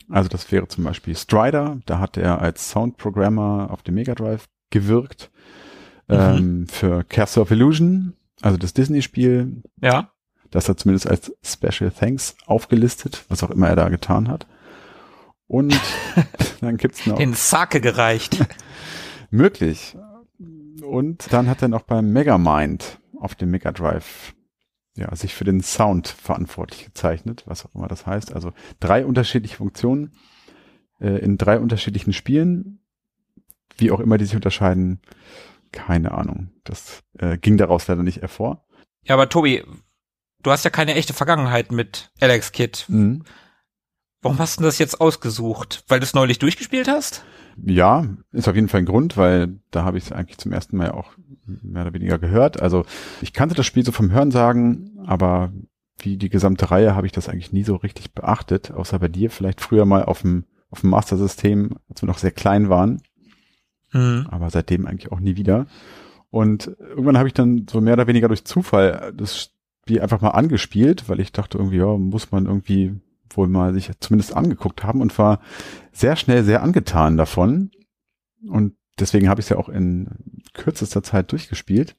Also 0.08 0.28
das 0.28 0.50
wäre 0.50 0.68
zum 0.68 0.84
Beispiel 0.84 1.14
Strider, 1.14 1.78
da 1.84 1.98
hat 1.98 2.16
er 2.16 2.40
als 2.40 2.70
Soundprogrammer 2.70 3.68
auf 3.70 3.82
dem 3.82 3.94
Mega 3.94 4.14
Drive 4.14 4.46
gewirkt. 4.70 5.30
Mhm. 6.08 6.16
Ähm, 6.16 6.66
für 6.68 7.04
Castle 7.04 7.42
of 7.42 7.50
Illusion, 7.50 8.14
also 8.40 8.56
das 8.56 8.72
Disney-Spiel. 8.72 9.62
Ja. 9.82 10.10
Das 10.50 10.68
hat 10.68 10.80
zumindest 10.80 11.08
als 11.08 11.32
Special 11.42 11.90
Thanks 11.90 12.36
aufgelistet, 12.46 13.24
was 13.28 13.42
auch 13.42 13.50
immer 13.50 13.68
er 13.68 13.76
da 13.76 13.88
getan 13.88 14.28
hat. 14.28 14.46
Und 15.46 15.78
dann 16.60 16.76
gibt's 16.76 17.06
noch. 17.06 17.16
Den 17.16 17.34
Sake 17.34 17.80
gereicht. 17.80 18.38
möglich. 19.30 19.96
Und 20.82 21.32
dann 21.32 21.48
hat 21.48 21.62
er 21.62 21.68
noch 21.68 21.82
beim 21.82 22.12
Megamind 22.12 23.00
auf 23.18 23.34
dem 23.34 23.50
Mega 23.50 23.72
Drive 23.72 24.34
ja, 24.96 25.14
sich 25.14 25.34
für 25.34 25.44
den 25.44 25.60
Sound 25.60 26.08
verantwortlich 26.08 26.84
gezeichnet, 26.84 27.44
was 27.46 27.64
auch 27.64 27.74
immer 27.74 27.88
das 27.88 28.06
heißt. 28.06 28.32
Also 28.34 28.52
drei 28.80 29.04
unterschiedliche 29.06 29.56
Funktionen 29.56 30.12
äh, 31.00 31.18
in 31.18 31.38
drei 31.38 31.60
unterschiedlichen 31.60 32.12
Spielen. 32.12 32.80
Wie 33.76 33.92
auch 33.92 34.00
immer 34.00 34.18
die 34.18 34.24
sich 34.24 34.34
unterscheiden, 34.34 35.00
keine 35.70 36.12
Ahnung. 36.12 36.50
Das 36.64 37.04
äh, 37.18 37.38
ging 37.38 37.56
daraus 37.58 37.86
leider 37.86 38.02
nicht 38.02 38.22
hervor. 38.22 38.66
Ja, 39.04 39.14
aber 39.14 39.28
Tobi, 39.28 39.64
du 40.42 40.50
hast 40.50 40.64
ja 40.64 40.70
keine 40.70 40.94
echte 40.94 41.14
Vergangenheit 41.14 41.72
mit 41.72 42.10
Alex 42.20 42.52
Kidd. 42.52 42.84
Mhm. 42.88 43.24
Warum 44.20 44.38
hast 44.38 44.58
du 44.58 44.64
das 44.64 44.78
jetzt 44.78 45.00
ausgesucht? 45.00 45.84
Weil 45.88 46.00
du 46.00 46.04
es 46.04 46.14
neulich 46.14 46.38
durchgespielt 46.38 46.88
hast? 46.88 47.24
Ja, 47.64 48.06
ist 48.32 48.48
auf 48.48 48.54
jeden 48.54 48.68
Fall 48.68 48.80
ein 48.80 48.86
Grund, 48.86 49.16
weil 49.16 49.60
da 49.70 49.84
habe 49.84 49.98
ich 49.98 50.04
es 50.04 50.12
eigentlich 50.12 50.38
zum 50.38 50.52
ersten 50.52 50.76
Mal 50.76 50.90
auch 50.90 51.12
mehr 51.44 51.82
oder 51.82 51.92
weniger 51.92 52.18
gehört. 52.18 52.60
Also 52.60 52.84
ich 53.20 53.32
kannte 53.32 53.54
das 53.54 53.66
Spiel 53.66 53.84
so 53.84 53.92
vom 53.92 54.10
Hörensagen, 54.10 54.98
aber 55.06 55.52
wie 55.98 56.16
die 56.16 56.28
gesamte 56.28 56.70
Reihe 56.70 56.94
habe 56.94 57.06
ich 57.06 57.12
das 57.12 57.28
eigentlich 57.28 57.52
nie 57.52 57.64
so 57.64 57.76
richtig 57.76 58.12
beachtet, 58.12 58.70
außer 58.70 58.98
bei 58.98 59.08
dir 59.08 59.30
vielleicht 59.30 59.60
früher 59.60 59.84
mal 59.84 60.04
auf 60.04 60.22
dem, 60.22 60.44
auf 60.70 60.82
dem 60.82 60.90
Master-System, 60.90 61.76
als 61.88 62.02
wir 62.02 62.06
noch 62.06 62.18
sehr 62.18 62.30
klein 62.30 62.68
waren. 62.68 63.02
Mhm. 63.92 64.28
Aber 64.30 64.50
seitdem 64.50 64.86
eigentlich 64.86 65.10
auch 65.10 65.20
nie 65.20 65.36
wieder. 65.36 65.66
Und 66.30 66.76
irgendwann 66.78 67.18
habe 67.18 67.28
ich 67.28 67.34
dann 67.34 67.66
so 67.68 67.80
mehr 67.80 67.94
oder 67.94 68.06
weniger 68.06 68.28
durch 68.28 68.44
Zufall 68.44 69.12
das 69.16 69.50
Spiel 69.88 70.02
einfach 70.02 70.20
mal 70.20 70.32
angespielt, 70.32 71.08
weil 71.08 71.18
ich 71.18 71.32
dachte 71.32 71.56
irgendwie, 71.56 71.78
ja, 71.78 71.96
muss 71.96 72.30
man 72.30 72.44
irgendwie 72.44 73.00
wohl 73.30 73.48
mal 73.48 73.72
sich 73.72 73.90
zumindest 74.00 74.36
angeguckt 74.36 74.84
haben 74.84 75.00
und 75.00 75.18
war 75.18 75.40
sehr 75.92 76.14
schnell 76.14 76.44
sehr 76.44 76.62
angetan 76.62 77.16
davon. 77.16 77.70
Und 78.46 78.74
deswegen 79.00 79.30
habe 79.30 79.40
ich 79.40 79.46
es 79.46 79.48
ja 79.48 79.56
auch 79.56 79.70
in 79.70 80.42
kürzester 80.52 81.02
Zeit 81.02 81.32
durchgespielt. 81.32 81.96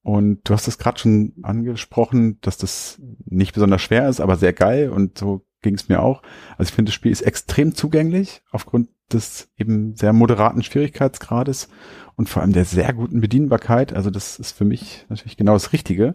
Und 0.00 0.48
du 0.48 0.54
hast 0.54 0.66
es 0.66 0.78
gerade 0.78 0.98
schon 0.98 1.34
angesprochen, 1.42 2.38
dass 2.40 2.56
das 2.56 3.02
nicht 3.26 3.52
besonders 3.52 3.82
schwer 3.82 4.08
ist, 4.08 4.20
aber 4.20 4.36
sehr 4.36 4.54
geil 4.54 4.88
und 4.88 5.18
so 5.18 5.44
ging 5.60 5.74
es 5.74 5.90
mir 5.90 6.00
auch. 6.00 6.22
Also 6.56 6.70
ich 6.70 6.74
finde, 6.74 6.88
das 6.88 6.94
Spiel 6.94 7.12
ist 7.12 7.20
extrem 7.20 7.74
zugänglich 7.74 8.40
aufgrund 8.50 8.88
des 9.12 9.50
eben 9.58 9.94
sehr 9.94 10.14
moderaten 10.14 10.62
Schwierigkeitsgrades 10.62 11.68
und 12.16 12.30
vor 12.30 12.40
allem 12.40 12.54
der 12.54 12.64
sehr 12.64 12.94
guten 12.94 13.20
Bedienbarkeit. 13.20 13.92
Also 13.92 14.08
das 14.08 14.38
ist 14.38 14.52
für 14.52 14.64
mich 14.64 15.04
natürlich 15.10 15.36
genau 15.36 15.52
das 15.52 15.74
Richtige. 15.74 16.14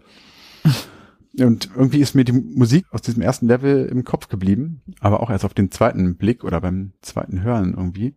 Und 1.38 1.70
irgendwie 1.76 2.00
ist 2.00 2.14
mir 2.14 2.24
die 2.24 2.32
Musik 2.32 2.86
aus 2.90 3.02
diesem 3.02 3.22
ersten 3.22 3.46
Level 3.46 3.86
im 3.86 4.04
Kopf 4.04 4.28
geblieben, 4.28 4.82
aber 5.00 5.20
auch 5.20 5.30
erst 5.30 5.44
auf 5.44 5.54
den 5.54 5.70
zweiten 5.70 6.16
Blick 6.16 6.42
oder 6.42 6.60
beim 6.60 6.92
zweiten 7.02 7.42
Hören 7.42 7.74
irgendwie. 7.76 8.14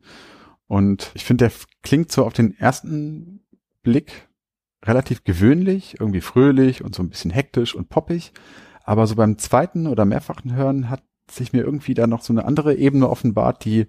Und 0.67 1.11
ich 1.13 1.23
finde, 1.23 1.45
der 1.45 1.53
klingt 1.83 2.11
so 2.11 2.25
auf 2.25 2.33
den 2.33 2.57
ersten 2.57 3.41
Blick 3.83 4.29
relativ 4.83 5.23
gewöhnlich, 5.23 5.97
irgendwie 5.99 6.21
fröhlich 6.21 6.83
und 6.83 6.95
so 6.95 7.03
ein 7.03 7.09
bisschen 7.09 7.31
hektisch 7.31 7.75
und 7.75 7.89
poppig. 7.89 8.33
Aber 8.83 9.07
so 9.07 9.15
beim 9.15 9.37
zweiten 9.37 9.87
oder 9.87 10.05
mehrfachen 10.05 10.55
Hören 10.55 10.89
hat 10.89 11.03
sich 11.29 11.53
mir 11.53 11.61
irgendwie 11.61 11.93
da 11.93 12.07
noch 12.07 12.21
so 12.21 12.33
eine 12.33 12.45
andere 12.45 12.75
Ebene 12.75 13.09
offenbart, 13.09 13.63
die 13.63 13.87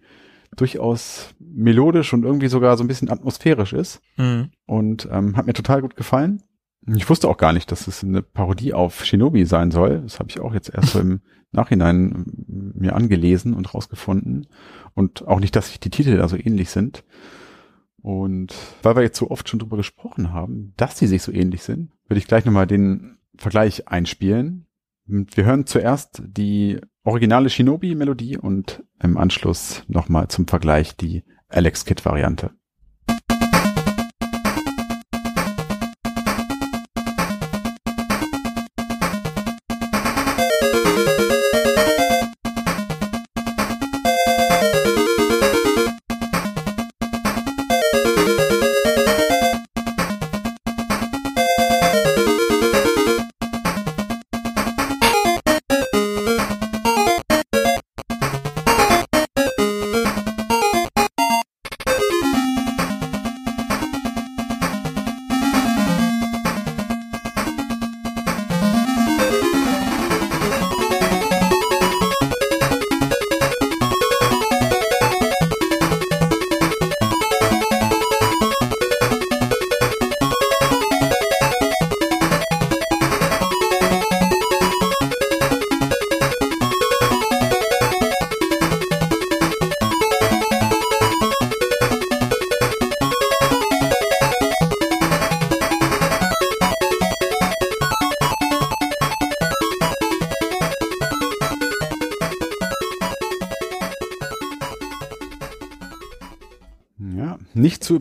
durchaus 0.57 1.35
melodisch 1.41 2.13
und 2.13 2.25
irgendwie 2.25 2.49
sogar 2.49 2.77
so 2.77 2.85
ein 2.85 2.89
bisschen 2.89 3.11
atmosphärisch 3.11 3.73
ist. 3.73 4.01
Mhm. 4.17 4.51
Und 4.67 5.09
ähm, 5.11 5.37
hat 5.37 5.47
mir 5.47 5.53
total 5.53 5.81
gut 5.81 5.97
gefallen. 5.97 6.43
Ich 6.87 7.09
wusste 7.09 7.29
auch 7.29 7.39
gar 7.39 7.53
nicht, 7.53 7.73
dass 7.73 7.87
es 7.87 8.05
eine 8.05 8.23
Parodie 8.23 8.75
auf 8.75 9.05
Shinobi 9.05 9.47
sein 9.47 9.71
soll. 9.71 10.03
Das 10.03 10.19
habe 10.19 10.29
ich 10.29 10.41
auch 10.41 10.53
jetzt 10.53 10.69
erst 10.75 10.91
so 10.91 11.01
im 11.01 11.21
Nachhinein 11.53 12.27
mir 12.47 12.95
angelesen 12.95 13.55
und 13.55 13.73
rausgefunden. 13.73 14.47
Und 14.95 15.27
auch 15.27 15.41
nicht, 15.41 15.57
dass 15.57 15.69
sich 15.69 15.81
die 15.81 15.91
Titel 15.91 16.17
da 16.17 16.29
so 16.29 16.37
ähnlich 16.37 16.71
sind. 16.71 17.05
Und 18.03 18.55
weil 18.83 18.97
wir 18.97 19.03
jetzt 19.03 19.19
so 19.19 19.31
oft 19.31 19.49
schon 19.49 19.61
drüber 19.61 19.79
gesprochen 19.79 20.33
haben, 20.33 20.75
dass 20.77 20.97
die 20.97 21.07
sich 21.07 21.23
so 21.23 21.33
ähnlich 21.33 21.63
sind, 21.63 21.91
würde 22.07 22.19
ich 22.19 22.27
gleich 22.27 22.45
nochmal 22.45 22.67
den 22.67 23.17
Vergleich 23.37 23.89
einspielen. 23.89 24.67
Wir 25.07 25.45
hören 25.45 25.67
zuerst 25.67 26.23
die 26.27 26.81
originale 27.03 27.49
Shinobi-Melodie 27.49 28.37
und 28.37 28.85
im 29.03 29.17
Anschluss 29.17 29.85
nochmal 29.89 30.29
zum 30.29 30.47
Vergleich 30.47 30.97
die 30.97 31.25
Alex 31.49 31.85
Kid-Variante. 31.87 32.51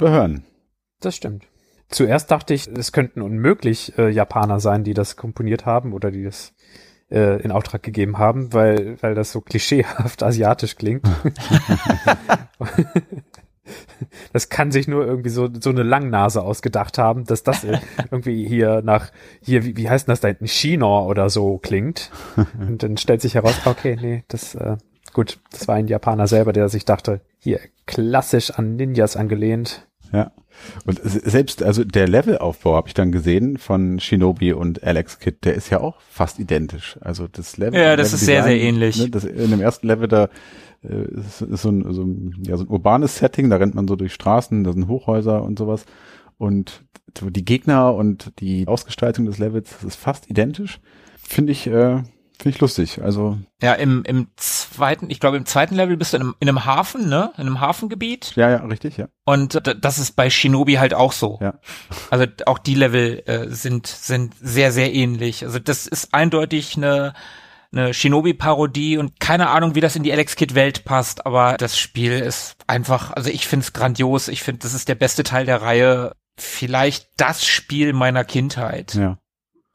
Überhören. 0.03 0.43
Das 0.99 1.15
stimmt. 1.15 1.47
Zuerst 1.89 2.29
dachte 2.31 2.53
ich, 2.53 2.67
es 2.67 2.91
könnten 2.91 3.21
unmöglich 3.21 3.97
äh, 3.97 4.09
Japaner 4.09 4.59
sein, 4.59 4.83
die 4.83 4.93
das 4.93 5.15
komponiert 5.15 5.65
haben 5.65 5.93
oder 5.93 6.11
die 6.11 6.23
das 6.23 6.53
äh, 7.09 7.41
in 7.41 7.51
Auftrag 7.51 7.83
gegeben 7.83 8.17
haben, 8.17 8.51
weil, 8.51 9.01
weil 9.01 9.15
das 9.15 9.31
so 9.31 9.41
klischeehaft 9.41 10.23
asiatisch 10.23 10.75
klingt. 10.75 11.07
das 14.33 14.49
kann 14.49 14.71
sich 14.71 14.87
nur 14.87 15.05
irgendwie 15.05 15.29
so, 15.29 15.47
so 15.57 15.69
eine 15.69 15.83
Langnase 15.83 16.41
ausgedacht 16.41 16.97
haben, 16.97 17.23
dass 17.25 17.43
das 17.43 17.65
irgendwie 18.11 18.45
hier 18.47 18.81
nach, 18.83 19.11
hier, 19.41 19.63
wie, 19.63 19.77
wie 19.77 19.89
heißt 19.89 20.07
denn 20.07 20.13
das 20.13 20.21
da 20.21 20.27
hinten, 20.29 20.47
China 20.47 21.03
oder 21.03 21.29
so 21.29 21.59
klingt. 21.59 22.11
Und 22.59 22.83
dann 22.83 22.97
stellt 22.97 23.21
sich 23.21 23.35
heraus, 23.35 23.61
okay, 23.65 23.97
nee, 24.01 24.23
das, 24.27 24.55
äh, 24.55 24.77
gut, 25.13 25.39
das 25.51 25.67
war 25.67 25.75
ein 25.75 25.87
Japaner 25.87 26.27
selber, 26.27 26.51
der 26.51 26.67
sich 26.67 26.85
dachte, 26.85 27.21
hier, 27.39 27.59
klassisch 27.85 28.51
an 28.51 28.75
Ninjas 28.75 29.15
angelehnt. 29.15 29.87
Ja. 30.13 30.31
Und 30.85 31.01
selbst, 31.03 31.63
also 31.63 31.83
der 31.83 32.07
Levelaufbau 32.07 32.75
habe 32.75 32.87
ich 32.87 32.93
dann 32.93 33.11
gesehen 33.11 33.57
von 33.57 33.99
Shinobi 33.99 34.53
und 34.53 34.83
Alex 34.83 35.19
Kidd, 35.19 35.37
der 35.43 35.55
ist 35.55 35.71
ja 35.71 35.79
auch 35.81 35.99
fast 36.01 36.39
identisch. 36.39 36.97
Also 37.01 37.27
das 37.27 37.57
Level. 37.57 37.79
Ja, 37.79 37.95
das 37.95 38.11
Level 38.11 38.19
ist 38.19 38.25
sehr, 38.25 38.43
sehr 38.43 38.61
ähnlich. 38.61 38.97
Ne, 38.99 39.09
das, 39.09 39.25
in 39.25 39.49
dem 39.49 39.59
ersten 39.59 39.87
Level 39.87 40.07
da 40.07 40.29
äh, 40.83 41.05
ist, 41.19 41.41
ist 41.41 41.61
so, 41.63 41.69
ein, 41.69 41.91
so, 41.91 42.03
ein, 42.03 42.43
ja, 42.45 42.55
so 42.57 42.63
ein 42.63 42.69
urbanes 42.69 43.17
Setting, 43.17 43.49
da 43.49 43.57
rennt 43.57 43.73
man 43.73 43.87
so 43.87 43.95
durch 43.95 44.13
Straßen, 44.13 44.63
da 44.63 44.71
sind 44.71 44.87
Hochhäuser 44.87 45.41
und 45.41 45.57
sowas. 45.57 45.85
Und 46.37 46.83
die 47.21 47.45
Gegner 47.45 47.93
und 47.95 48.33
die 48.39 48.67
Ausgestaltung 48.67 49.25
des 49.25 49.39
Levels, 49.39 49.71
das 49.71 49.83
ist 49.83 49.95
fast 49.95 50.29
identisch. 50.29 50.79
Finde 51.17 51.51
ich, 51.51 51.67
äh, 51.67 52.03
Finde 52.43 52.57
ich 52.57 52.61
lustig. 52.61 53.01
Also 53.01 53.37
ja, 53.61 53.71
im, 53.71 54.03
im 54.03 54.27
zweiten, 54.35 55.09
ich 55.09 55.21
glaube 55.21 55.37
im 55.37 55.45
zweiten 55.45 55.75
Level 55.75 55.95
bist 55.95 56.11
du 56.11 56.17
in 56.17 56.23
einem, 56.23 56.35
in 56.41 56.49
einem 56.49 56.65
Hafen, 56.65 57.07
ne? 57.07 57.31
In 57.37 57.47
einem 57.47 57.61
Hafengebiet. 57.61 58.33
Ja, 58.35 58.49
ja, 58.49 58.57
richtig, 58.65 58.97
ja. 58.97 59.07
Und 59.23 59.61
das 59.81 59.97
ist 59.97 60.17
bei 60.17 60.29
Shinobi 60.29 60.73
halt 60.73 60.93
auch 60.93 61.13
so. 61.13 61.39
Ja. 61.41 61.53
Also 62.11 62.25
auch 62.45 62.57
die 62.57 62.75
Level 62.75 63.23
äh, 63.27 63.47
sind 63.47 63.87
sind 63.87 64.35
sehr 64.41 64.73
sehr 64.73 64.93
ähnlich. 64.93 65.45
Also 65.45 65.57
das 65.59 65.87
ist 65.87 66.13
eindeutig 66.13 66.75
eine 66.75 67.13
eine 67.71 67.93
Shinobi-Parodie 67.93 68.97
und 68.97 69.21
keine 69.21 69.49
Ahnung, 69.49 69.73
wie 69.73 69.81
das 69.81 69.95
in 69.95 70.03
die 70.03 70.11
Alex 70.11 70.35
Kid-Welt 70.35 70.83
passt, 70.83 71.25
aber 71.25 71.55
das 71.57 71.79
Spiel 71.79 72.11
ist 72.11 72.57
einfach, 72.67 73.11
also 73.11 73.29
ich 73.29 73.47
finde 73.47 73.63
es 73.63 73.71
grandios. 73.71 74.27
Ich 74.27 74.43
finde, 74.43 74.59
das 74.59 74.73
ist 74.73 74.89
der 74.89 74.95
beste 74.95 75.23
Teil 75.23 75.45
der 75.45 75.61
Reihe. 75.61 76.11
Vielleicht 76.37 77.07
das 77.15 77.45
Spiel 77.45 77.93
meiner 77.93 78.25
Kindheit. 78.25 78.95
Ja. 78.95 79.17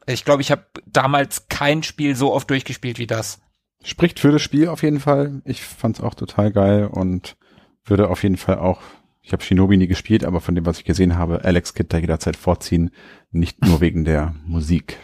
Ich 0.09 0.25
glaube, 0.25 0.41
ich 0.41 0.51
habe 0.51 0.65
damals 0.87 1.47
kein 1.49 1.83
Spiel 1.83 2.15
so 2.15 2.33
oft 2.33 2.49
durchgespielt 2.49 2.97
wie 2.97 3.07
das. 3.07 3.39
Spricht 3.83 4.19
für 4.19 4.31
das 4.31 4.41
Spiel 4.41 4.67
auf 4.67 4.83
jeden 4.83 4.99
Fall. 4.99 5.41
Ich 5.45 5.63
fand's 5.63 6.01
auch 6.01 6.15
total 6.15 6.51
geil 6.51 6.87
und 6.91 7.37
würde 7.85 8.09
auf 8.09 8.23
jeden 8.23 8.37
Fall 8.37 8.57
auch, 8.57 8.81
ich 9.21 9.31
habe 9.31 9.43
Shinobi 9.43 9.77
nie 9.77 9.87
gespielt, 9.87 10.25
aber 10.25 10.41
von 10.41 10.55
dem, 10.55 10.65
was 10.65 10.79
ich 10.79 10.83
gesehen 10.83 11.17
habe, 11.17 11.45
Alex 11.45 11.73
Kidd 11.73 11.93
da 11.93 11.97
jederzeit 11.97 12.35
vorziehen, 12.35 12.91
nicht 13.31 13.63
nur 13.63 13.81
wegen 13.81 14.03
der 14.03 14.35
Musik. 14.45 14.97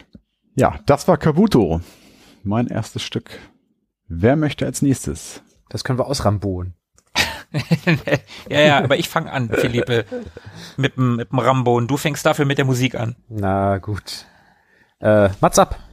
Ja, 0.54 0.80
das 0.86 1.06
war 1.08 1.16
Kabuto. 1.16 1.80
Mein 2.42 2.66
erstes 2.66 3.02
Stück. 3.02 3.38
Wer 4.08 4.36
möchte 4.36 4.66
als 4.66 4.82
nächstes? 4.82 5.42
Das 5.68 5.84
können 5.84 5.98
wir 5.98 6.06
ausrambonen. 6.06 6.74
ja, 8.50 8.60
ja, 8.60 8.78
aber 8.78 8.98
ich 8.98 9.08
fange 9.08 9.32
an, 9.32 9.48
Philippe, 9.48 10.04
mit 10.76 10.96
dem, 10.96 11.16
mit 11.16 11.32
dem 11.32 11.38
Rambo 11.38 11.76
und 11.76 11.88
du 11.88 11.96
fängst 11.96 12.26
dafür 12.26 12.44
mit 12.44 12.58
der 12.58 12.64
Musik 12.64 12.94
an. 12.94 13.16
Na 13.28 13.78
gut. 13.78 14.26
Äh, 15.00 15.28
Mats 15.40 15.58
ab. 15.58 15.85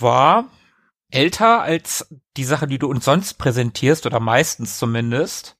War 0.00 0.50
älter 1.10 1.62
als 1.62 2.08
die 2.36 2.44
Sache, 2.44 2.66
die 2.66 2.78
du 2.78 2.88
uns 2.88 3.04
sonst 3.04 3.34
präsentierst, 3.34 4.06
oder 4.06 4.20
meistens 4.20 4.78
zumindest. 4.78 5.56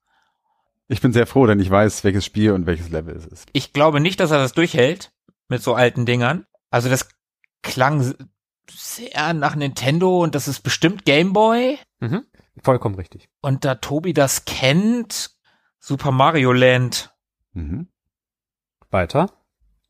Ich 0.88 1.00
bin 1.00 1.12
sehr 1.12 1.26
froh, 1.26 1.46
denn 1.46 1.60
ich 1.60 1.70
weiß, 1.70 2.04
welches 2.04 2.24
Spiel 2.24 2.52
und 2.52 2.66
welches 2.66 2.90
Level 2.90 3.14
es 3.14 3.26
ist. 3.26 3.48
Ich 3.52 3.72
glaube 3.72 4.00
nicht, 4.00 4.20
dass 4.20 4.30
er 4.30 4.38
das 4.38 4.52
durchhält 4.52 5.12
mit 5.48 5.62
so 5.62 5.74
alten 5.74 6.06
Dingern. 6.06 6.46
Also 6.70 6.88
das 6.88 7.08
klang 7.62 8.14
sehr 8.70 9.34
nach 9.34 9.54
Nintendo 9.54 10.22
und 10.22 10.34
das 10.34 10.48
ist 10.48 10.60
bestimmt 10.60 11.04
Gameboy. 11.04 11.78
Mhm. 12.00 12.24
Vollkommen 12.62 12.94
richtig. 12.94 13.28
Und 13.40 13.64
da 13.64 13.76
Tobi 13.76 14.12
das 14.12 14.44
kennt, 14.44 15.30
Super 15.78 16.12
Mario 16.12 16.52
Land. 16.52 17.14
Mhm. 17.52 17.88
Weiter. 18.90 19.32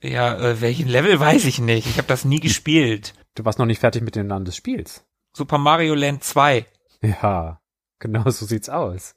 Ja, 0.03 0.39
äh, 0.39 0.61
welchen 0.61 0.89
Level 0.89 1.19
weiß 1.19 1.45
ich 1.45 1.59
nicht. 1.59 1.87
Ich 1.87 1.99
habe 1.99 2.09
das 2.09 2.25
nie 2.25 2.41
gespielt. 2.41 3.15
Du 3.35 3.45
warst 3.45 3.59
noch 3.59 3.67
nicht 3.67 3.79
fertig 3.81 4.03
mit 4.03 4.17
dem 4.17 4.27
Namen 4.27 4.45
des 4.45 4.57
Spiels. 4.57 5.05
Super 5.33 5.59
Mario 5.59 5.95
Land 5.95 6.25
2. 6.25 6.67
Ja, 7.03 7.61
genau 7.99 8.29
so 8.31 8.45
sieht's 8.45 8.69
aus. 8.69 9.15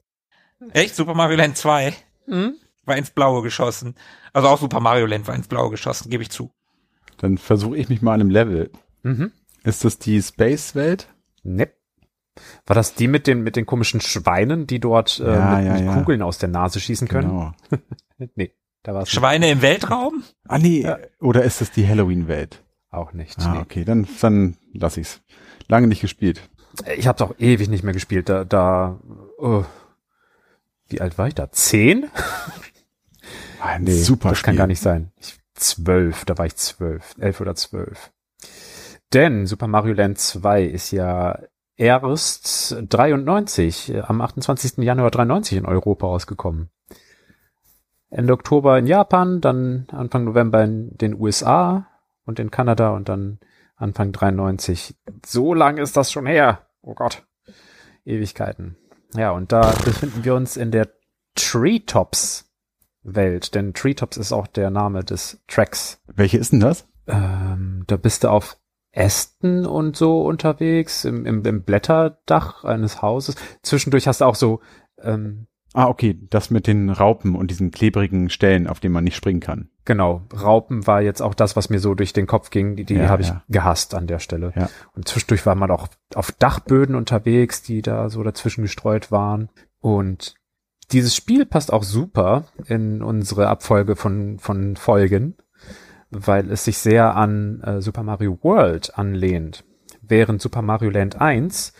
Echt? 0.71 0.95
Super 0.95 1.13
Mario 1.13 1.38
Land 1.38 1.58
2? 1.58 1.93
Hm? 2.28 2.56
War 2.86 2.97
ins 2.97 3.12
Blaue 3.12 3.41
geschossen. 3.41 3.95
Also 4.32 4.47
auch 4.47 4.60
Super 4.60 4.80
Mario 4.80 5.06
Land 5.06 5.28
war 5.28 5.36
ins 5.36 5.47
Blaue 5.47 5.69
geschossen, 5.71 6.10
gebe 6.10 6.23
ich 6.23 6.30
zu. 6.30 6.52
Dann 7.17 7.38
versuche 7.38 7.78
ich 7.78 7.89
mich 7.89 8.02
mal 8.02 8.13
an 8.13 8.21
einem 8.21 8.30
Level. 8.30 8.71
Mhm. 9.04 9.32
Ist 9.63 9.86
das 9.86 9.97
die 9.99 10.21
Space-Welt? 10.21 11.08
Ne. 11.43 11.69
War 12.65 12.76
das 12.76 12.95
die 12.95 13.08
mit 13.08 13.28
den, 13.28 13.41
mit 13.43 13.56
den 13.56 13.65
komischen 13.65 14.02
Schweinen, 14.02 14.65
die 14.67 14.80
dort 14.80 15.19
äh, 15.19 15.34
Ja, 15.34 15.56
mit, 15.58 15.65
ja, 15.65 15.73
mit 15.73 15.86
ja. 15.86 15.93
Kugeln 15.95 16.21
aus 16.21 16.38
der 16.38 16.49
Nase 16.49 16.80
schießen 16.80 17.08
können? 17.08 17.30
Genau. 17.69 17.82
nee, 18.36 18.54
da 18.82 18.93
war 18.93 19.04
es 19.04 19.12
Schweine 19.12 19.49
im 19.52 19.62
Weltraum? 19.62 20.23
Ah 20.47 20.58
nee, 20.58 20.89
oder 21.19 21.43
ist 21.43 21.62
das 21.62 21.71
die 21.71 21.88
Halloween-Welt? 21.88 22.62
Auch 22.94 23.14
nicht. 23.14 23.40
Ah, 23.40 23.54
nee. 23.54 23.60
okay, 23.60 23.86
dann, 23.86 24.08
dann 24.22 24.58
lass 24.74 24.98
ich's. 24.98 25.22
Lange 25.68 25.88
nicht 25.88 26.02
gespielt. 26.02 26.42
Ich 26.98 27.08
habe 27.08 27.24
auch 27.24 27.36
ewig 27.40 27.70
nicht 27.70 27.84
mehr 27.84 27.94
gespielt. 27.94 28.30
Da, 28.30 28.44
da 28.44 29.00
oh. 29.38 29.64
wie 30.88 31.02
alt 31.02 31.18
war 31.18 31.28
ich 31.28 31.36
da? 31.36 31.52
Zehn? 31.52 32.10
Ein 33.62 33.84
Nee, 33.84 33.94
super 33.94 34.30
das 34.30 34.40
Spiel. 34.40 34.46
kann 34.48 34.58
gar 34.58 34.68
nicht 34.68 34.82
sein. 34.82 35.12
Ich, 35.20 35.38
zwölf, 35.56 36.26
da 36.26 36.38
war 36.38 36.46
ich 36.46 36.56
zwölf, 36.56 37.16
elf 37.20 37.40
oder 37.40 37.56
zwölf. 37.56 38.12
Denn 39.14 39.46
Super 39.46 39.68
Mario 39.68 39.94
Land 39.94 40.18
2 40.18 40.64
ist 40.64 40.92
ja 40.92 41.40
erst 41.78 42.76
93, 42.90 43.94
äh, 43.94 44.00
am 44.02 44.22
28. 44.22 44.78
Januar 44.78 45.12
93 45.12 45.60
in 45.60 45.66
Europa 45.66 46.08
rausgekommen. 46.08 46.70
Ende 48.10 48.34
Oktober 48.34 48.78
in 48.78 48.88
Japan, 48.88 49.42
dann 49.42 49.88
Anfang 49.92 50.24
November 50.24 50.64
in 50.64 50.98
den 50.98 51.20
USA 51.20 51.88
und 52.26 52.40
in 52.40 52.52
Kanada 52.52 52.92
und 52.92 53.10
dann 53.10 53.40
Anfang 53.76 54.12
93. 54.12 54.96
So 55.26 55.54
lang 55.54 55.78
ist 55.78 55.98
das 55.98 56.12
schon 56.12 56.26
her. 56.26 56.68
Oh 56.82 56.94
Gott. 56.94 57.26
Ewigkeiten. 58.06 58.78
Ja, 59.16 59.32
und 59.32 59.52
da 59.52 59.72
befinden 59.86 60.24
wir 60.24 60.36
uns 60.36 60.58
in 60.58 60.72
der 60.72 60.90
Treetops 61.36 62.50
Welt, 63.04 63.54
denn 63.54 63.74
Treetops 63.74 64.18
ist 64.18 64.32
auch 64.32 64.48
der 64.48 64.70
Name 64.70 65.04
des 65.04 65.44
Tracks. 65.48 66.02
Welche 66.08 66.38
ist 66.38 66.54
denn 66.54 66.62
das? 66.62 66.88
Ähm, 67.08 67.84
da 67.88 67.98
bist 67.98 68.24
du 68.24 68.30
auf 68.30 68.58
Ästen 68.92 69.66
und 69.66 69.98
so 69.98 70.22
unterwegs, 70.22 71.04
im, 71.04 71.26
im, 71.26 71.44
im 71.44 71.64
Blätterdach 71.64 72.64
eines 72.64 73.02
Hauses. 73.02 73.36
Zwischendurch 73.62 74.08
hast 74.08 74.22
du 74.22 74.26
auch 74.26 74.36
so, 74.36 74.62
ähm, 75.02 75.48
Ah, 75.74 75.88
okay, 75.88 76.20
das 76.30 76.52
mit 76.52 76.68
den 76.68 76.90
Raupen 76.92 77.36
und 77.36 77.50
diesen 77.50 77.72
klebrigen 77.72 78.30
Stellen, 78.30 78.68
auf 78.68 78.80
denen 78.80 78.94
man 78.94 79.04
nicht 79.04 79.16
springen 79.16 79.40
kann. 79.40 79.70
genau, 79.86 80.22
Raupen 80.32 80.86
war 80.86 81.02
jetzt 81.02 81.22
auch 81.22 81.34
das, 81.34 81.56
was 81.56 81.70
mir 81.70 81.80
so 81.80 81.96
durch 81.96 82.14
den 82.14 82.28
Kopf 82.28 82.52
ging. 82.52 82.76
Die, 82.76 82.86
die 82.86 82.94
Ja, 82.96 83.10
habe 83.10 83.24
ich 83.24 83.30
ja. 83.30 83.44
gehasst 83.50 83.96
an 83.96 84.06
der 84.08 84.20
Stelle. 84.20 84.54
Ja. 84.56 84.70
Und 84.96 85.08
zwischendurch 85.08 85.46
war 85.46 85.56
man 85.56 85.72
auch 85.72 85.88
auf 86.14 86.32
Dachböden 86.32 86.96
unterwegs, 86.96 87.64
die 87.64 87.82
da 87.82 88.10
so 88.10 88.22
dazwischen 88.24 88.62
gestreut 88.62 89.12
waren. 89.12 89.50
Und 89.80 90.36
Dieses 90.92 91.16
Spiel 91.16 91.46
passt 91.46 91.74
auch 91.74 91.84
super 91.84 92.46
in 92.68 93.02
unsere 93.02 93.48
Abfolge 93.48 93.96
von, 93.96 94.38
von 94.38 94.76
Folgen, 94.76 95.36
weil 96.12 96.52
es 96.52 96.66
sich 96.66 96.78
sehr 96.78 97.16
an 97.16 97.62
äh, 97.62 97.82
Super 97.82 98.04
Mario 98.04 98.38
World 98.44 98.96
anlehnt. 98.98 99.64
Während 100.02 100.40
Super 100.42 100.62
Mario 100.62 100.92
Land 100.92 101.20
1 101.20 101.74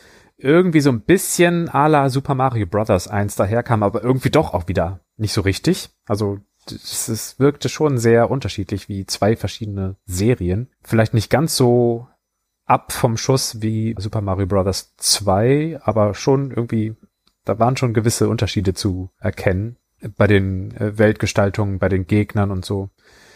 irgendwie 0.44 0.82
so 0.82 0.92
ein 0.92 1.02
bisschen 1.02 1.70
à 1.70 1.88
la 1.88 2.10
Super 2.10 2.36
Mario 2.36 2.68
Brothers 2.68 3.08
1 3.08 3.36
daherkam, 3.36 3.82
aber 3.82 4.04
irgendwie 4.04 4.30
doch 4.30 4.54
auch 4.54 4.68
wieder 4.68 5.00
nicht 5.18 5.34
so 5.34 5.42
richtig. 5.42 5.90
Also 6.06 6.40
es, 6.68 7.40
wirkte 7.40 7.70
schon 7.70 7.98
sehr 7.98 8.30
unterschiedlich 8.30 8.90
wie 8.90 9.06
zwei 9.06 9.36
verschiedene 9.36 9.96
Serien. 10.06 10.70
Vielleicht 10.82 11.14
nicht 11.14 11.30
ganz 11.30 11.56
so 11.56 12.08
ab 12.66 12.92
vom 12.92 13.18
Schuss 13.18 13.62
wie 13.62 13.96
Super 13.98 14.22
Mario 14.22 14.48
Brothers 14.48 14.96
2, 14.98 15.80
aber 15.82 16.14
schon 16.14 16.52
irgendwie, 16.52 16.96
da 17.46 17.60
waren 17.60 17.78
schon 17.78 17.94
gewisse 17.94 18.30
Unterschiede 18.30 18.74
zu 18.74 19.10
erkennen 19.20 19.78
bei 20.18 20.28
den 20.28 20.76
äh, 20.76 20.98
Weltgestaltungen, 20.98 21.80
bei 21.80 21.90
den 21.90 22.08
Gegnern 22.08 22.52
und 22.52 22.66
so. 22.66 22.90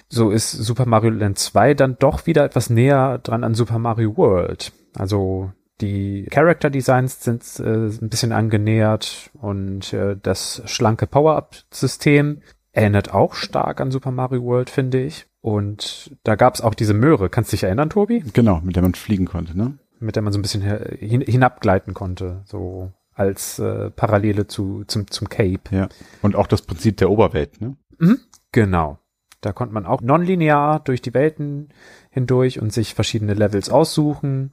So 0.10 0.32
ist 0.32 0.52
Super 0.52 0.86
Mario 0.86 1.10
Land 1.12 1.38
2 1.40 1.74
dann 1.74 1.98
doch 2.00 2.26
wieder 2.26 2.46
etwas 2.46 2.70
näher 2.70 3.18
dran 3.18 3.44
an 3.44 3.56
Super 3.56 3.80
Mario 3.80 4.16
World. 4.16 4.72
Also 4.96 5.52
die 5.82 6.26
Character 6.32 6.70
Designs 6.70 7.24
sind 7.24 7.44
äh, 7.60 7.88
ein 7.88 8.10
bisschen 8.10 8.32
angenähert 8.32 9.30
und 9.34 9.94
äh, 9.94 10.18
das 10.22 10.62
schlanke 10.66 11.08
Power-Up-System 11.08 12.42
erinnert 12.72 13.14
auch 13.14 13.34
stark 13.34 13.82
an 13.82 13.92
Super 13.92 14.12
Mario 14.12 14.44
World, 14.44 14.70
finde 14.70 15.02
ich. 15.02 15.26
Und 15.42 16.16
da 16.24 16.36
gab 16.36 16.56
es 16.56 16.62
auch 16.62 16.74
diese 16.74 16.94
Möhre. 16.94 17.30
Kannst 17.30 17.52
du 17.52 17.56
dich 17.56 17.64
erinnern, 17.64 17.90
Tobi? 17.90 18.24
Genau, 18.34 18.62
mit 18.64 18.76
der 18.76 18.84
man 18.84 18.94
fliegen 18.94 19.26
konnte, 19.26 19.58
ne? 19.58 19.78
Mit 20.00 20.16
der 20.16 20.24
man 20.24 20.34
so 20.34 20.38
ein 20.38 20.42
bisschen 20.44 20.62
hin, 20.62 21.22
hinabgleiten 21.22 21.94
konnte, 21.94 22.44
so 22.46 22.92
als 23.14 23.58
äh, 23.58 23.90
Parallele 23.90 24.46
zu 24.46 24.84
zum 24.86 25.10
zum 25.10 25.28
Cape. 25.28 25.62
Ja. 25.72 25.90
Und 26.22 26.36
auch 26.36 26.48
das 26.48 26.62
Prinzip 26.62 26.98
der 26.98 27.10
Oberwelt, 27.10 27.62
ne? 27.62 27.78
Mhm, 27.98 28.20
genau. 28.52 29.00
Da 29.42 29.54
konnte 29.54 29.74
man 29.74 29.86
auch 29.86 30.02
nonlinear 30.02 30.80
durch 30.80 31.02
die 31.02 31.14
Welten 31.14 31.70
hindurch 32.10 32.62
und 32.62 32.74
sich 32.74 32.94
verschiedene 32.94 33.34
Levels 33.34 33.70
aussuchen. 33.70 34.52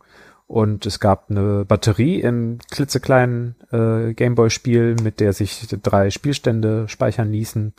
Und 0.54 0.86
es 0.86 1.00
gab 1.00 1.32
eine 1.32 1.64
Batterie 1.64 2.20
im 2.20 2.58
klitzekleinen 2.70 3.56
äh, 3.72 4.14
Gameboy-Spiel, 4.14 4.94
mit 5.02 5.18
der 5.18 5.32
sich 5.32 5.66
drei 5.82 6.10
Spielstände 6.10 6.86
speichern 6.86 7.32
ließen. 7.32 7.74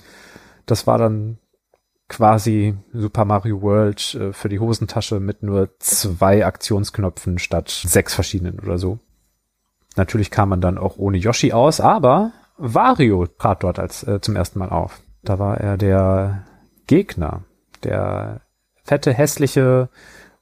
Das 0.66 0.86
war 0.86 0.98
dann 0.98 1.38
quasi 2.10 2.76
Super 2.92 3.24
Mario 3.24 3.62
World 3.62 4.16
äh, 4.16 4.34
für 4.34 4.50
die 4.50 4.60
Hosentasche 4.60 5.22
mit 5.22 5.42
nur 5.42 5.70
zwei 5.80 6.46
Aktionsknöpfen 6.46 7.40
statt 7.40 7.70
sechs 7.70 8.14
verschiedenen 8.14 8.60
oder 8.60 8.78
so. 8.78 9.00
Natürlich 9.96 10.30
kam 10.30 10.50
man 10.50 10.60
dann 10.60 10.78
auch 10.78 10.98
ohne 10.98 11.16
Yoshi 11.16 11.54
aus, 11.54 11.80
aber 11.80 12.34
Wario 12.58 13.26
trat 13.26 13.64
dort 13.64 13.80
als 13.80 14.04
äh, 14.04 14.20
zum 14.20 14.36
ersten 14.36 14.60
Mal 14.60 14.68
auf. 14.68 15.00
Da 15.24 15.40
war 15.40 15.62
er 15.62 15.78
der 15.78 16.44
Gegner, 16.88 17.44
der 17.86 18.42
fette, 18.84 19.14
hässliche, 19.14 19.88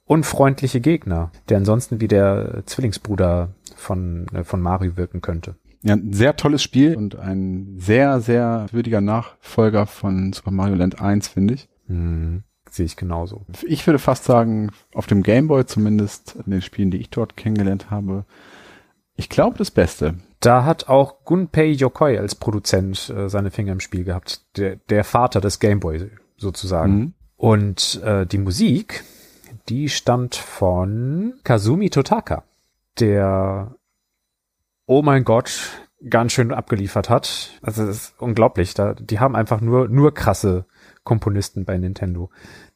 unfreundliche 0.06 0.80
Gegner, 0.80 1.30
der 1.48 1.58
ansonsten 1.58 2.00
wie 2.00 2.08
der 2.08 2.62
Zwillingsbruder 2.66 3.54
von, 3.76 4.26
äh, 4.34 4.44
von 4.44 4.60
Mario 4.60 4.96
wirken 4.96 5.20
könnte. 5.20 5.56
Ja, 5.82 5.94
ein 5.94 6.12
sehr 6.12 6.36
tolles 6.36 6.62
Spiel 6.62 6.96
und 6.96 7.18
ein 7.18 7.74
sehr, 7.78 8.20
sehr 8.20 8.66
würdiger 8.72 9.02
Nachfolger 9.02 9.86
von 9.86 10.32
Super 10.32 10.50
Mario 10.50 10.76
Land 10.76 11.00
1, 11.00 11.28
finde 11.28 11.54
ich. 11.54 11.68
Hm, 11.88 12.42
sehe 12.70 12.86
ich 12.86 12.96
genauso. 12.96 13.44
Ich 13.66 13.86
würde 13.86 13.98
fast 13.98 14.24
sagen, 14.24 14.70
auf 14.94 15.06
dem 15.06 15.22
Game 15.22 15.48
Boy 15.48 15.66
zumindest, 15.66 16.36
in 16.44 16.52
den 16.52 16.62
Spielen, 16.62 16.90
die 16.90 16.98
ich 16.98 17.10
dort 17.10 17.36
kennengelernt 17.36 17.90
habe, 17.90 18.24
ich 19.16 19.28
glaube 19.28 19.58
das 19.58 19.70
Beste. 19.70 20.14
Da 20.40 20.64
hat 20.64 20.88
auch 20.88 21.24
Gunpei 21.24 21.66
Yokoi 21.66 22.18
als 22.18 22.34
Produzent 22.34 23.10
äh, 23.10 23.28
seine 23.28 23.50
Finger 23.50 23.72
im 23.72 23.80
Spiel 23.80 24.04
gehabt. 24.04 24.42
Der, 24.56 24.76
der 24.76 25.04
Vater 25.04 25.40
des 25.40 25.60
Game 25.60 25.80
Boy 25.80 26.10
sozusagen. 26.36 26.96
Mhm. 26.96 27.14
Und 27.36 28.02
äh, 28.02 28.26
die 28.26 28.38
Musik, 28.38 29.04
die 29.68 29.88
stammt 29.88 30.34
von 30.34 31.34
Kazumi 31.44 31.90
Totaka, 31.90 32.44
der 32.98 33.74
oh 34.86 35.02
mein 35.02 35.24
Gott, 35.24 35.88
ganz 36.08 36.32
schön 36.32 36.52
abgeliefert 36.52 37.08
hat. 37.08 37.50
Also 37.62 37.84
es 37.84 37.96
ist 37.96 38.14
unglaublich. 38.18 38.74
Da, 38.74 38.94
die 38.94 39.20
haben 39.20 39.36
einfach 39.36 39.60
nur, 39.60 39.88
nur 39.88 40.12
krasse 40.14 40.66
Komponisten 41.02 41.64
bei 41.64 41.78
Nintendo. 41.78 42.30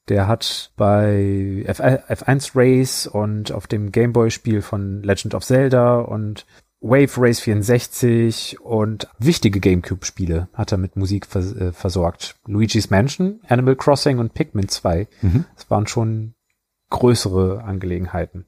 Der 0.09 0.27
hat 0.27 0.73
bei 0.77 1.63
F 1.67 1.81
F1 1.81 2.53
Race 2.55 3.07
und 3.07 3.53
auf 3.53 3.67
dem 3.67 3.93
Gameboy-Spiel 3.93 4.63
von 4.63 5.03
Legend 5.03 5.35
of 5.35 5.45
Zelda 5.45 5.99
und 5.99 6.47
Wave 6.81 7.11
Race 7.19 7.41
64 7.41 8.61
und 8.61 9.09
wichtige 9.19 9.59
Gamecube-Spiele 9.61 10.49
hat 10.55 10.71
er 10.73 10.79
mit 10.79 10.97
Musik 10.97 11.27
vers 11.27 11.53
äh, 11.57 11.73
versorgt. 11.73 12.37
Luigi's 12.47 12.89
Mansion, 12.89 13.41
Animal 13.49 13.75
Crossing 13.75 14.19
und 14.19 14.33
Pikmin 14.33 14.69
2. 14.69 15.09
Mhm. 15.21 15.45
Das 15.57 15.69
waren 15.71 15.89
schon 15.89 16.35
größere 16.91 17.63
Angelegenheiten. 17.65 18.47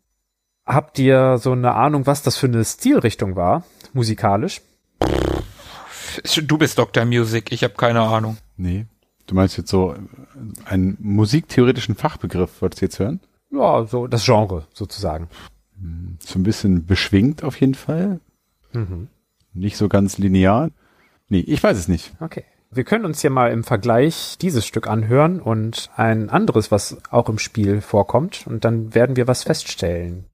Habt 0.66 0.98
ihr 0.98 1.38
so 1.38 1.52
eine 1.52 1.74
Ahnung, 1.74 2.06
was 2.06 2.22
das 2.22 2.36
für 2.36 2.46
eine 2.46 2.64
Stilrichtung 2.64 3.36
war, 3.36 3.64
musikalisch? 3.92 4.60
Du 6.44 6.58
bist 6.58 6.78
Dr. 6.78 7.04
Music, 7.04 7.52
ich 7.52 7.64
habe 7.64 7.74
keine 7.74 8.00
Ahnung. 8.02 8.36
Nee. 8.56 8.86
Du 9.26 9.34
meinst 9.34 9.56
jetzt 9.56 9.70
so 9.70 9.94
einen 10.64 10.96
musiktheoretischen 11.00 11.94
Fachbegriff, 11.94 12.62
wolltest 12.62 12.82
du 12.82 12.86
jetzt 12.86 12.98
hören? 12.98 13.20
Ja, 13.50 13.84
so 13.84 14.06
das 14.06 14.24
Genre 14.24 14.66
sozusagen. 14.72 15.28
So 16.20 16.38
ein 16.38 16.42
bisschen 16.42 16.86
beschwingt 16.86 17.42
auf 17.42 17.60
jeden 17.60 17.74
Fall. 17.74 18.20
Mhm. 18.72 19.08
Nicht 19.52 19.76
so 19.76 19.88
ganz 19.88 20.18
linear. 20.18 20.70
Nee, 21.28 21.40
ich 21.40 21.62
weiß 21.62 21.78
es 21.78 21.88
nicht. 21.88 22.12
Okay. 22.20 22.44
Wir 22.72 22.84
können 22.84 23.04
uns 23.04 23.20
hier 23.20 23.30
mal 23.30 23.50
im 23.50 23.64
Vergleich 23.64 24.38
dieses 24.40 24.64
Stück 24.64 24.86
anhören 24.86 25.40
und 25.40 25.90
ein 25.96 26.30
anderes, 26.30 26.70
was 26.70 26.98
auch 27.10 27.28
im 27.28 27.40
Spiel 27.40 27.80
vorkommt, 27.80 28.46
und 28.46 28.64
dann 28.64 28.94
werden 28.94 29.16
wir 29.16 29.26
was 29.26 29.42
feststellen. 29.42 30.26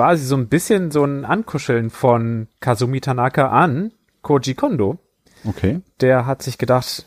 Quasi 0.00 0.24
so 0.24 0.34
ein 0.34 0.48
bisschen 0.48 0.90
so 0.90 1.04
ein 1.04 1.26
Ankuscheln 1.26 1.90
von 1.90 2.48
Kazumi 2.60 3.02
Tanaka 3.02 3.50
an 3.50 3.92
Koji 4.22 4.54
Kondo. 4.54 4.98
Okay. 5.44 5.82
Der 6.00 6.24
hat 6.24 6.42
sich 6.42 6.56
gedacht, 6.56 7.04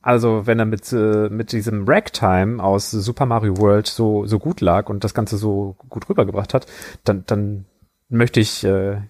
also 0.00 0.46
wenn 0.46 0.58
er 0.58 0.64
mit, 0.64 0.90
äh, 0.94 1.28
mit 1.28 1.52
diesem 1.52 1.86
Ragtime 1.86 2.64
aus 2.64 2.90
Super 2.92 3.26
Mario 3.26 3.58
World 3.58 3.88
so, 3.88 4.24
so 4.24 4.38
gut 4.38 4.62
lag 4.62 4.88
und 4.88 5.04
das 5.04 5.12
Ganze 5.12 5.36
so 5.36 5.76
gut 5.90 6.08
rübergebracht 6.08 6.54
hat, 6.54 6.66
dann, 7.04 7.24
dann 7.26 7.66
möchte 8.08 8.40
ich 8.40 8.64
äh, 8.64 9.02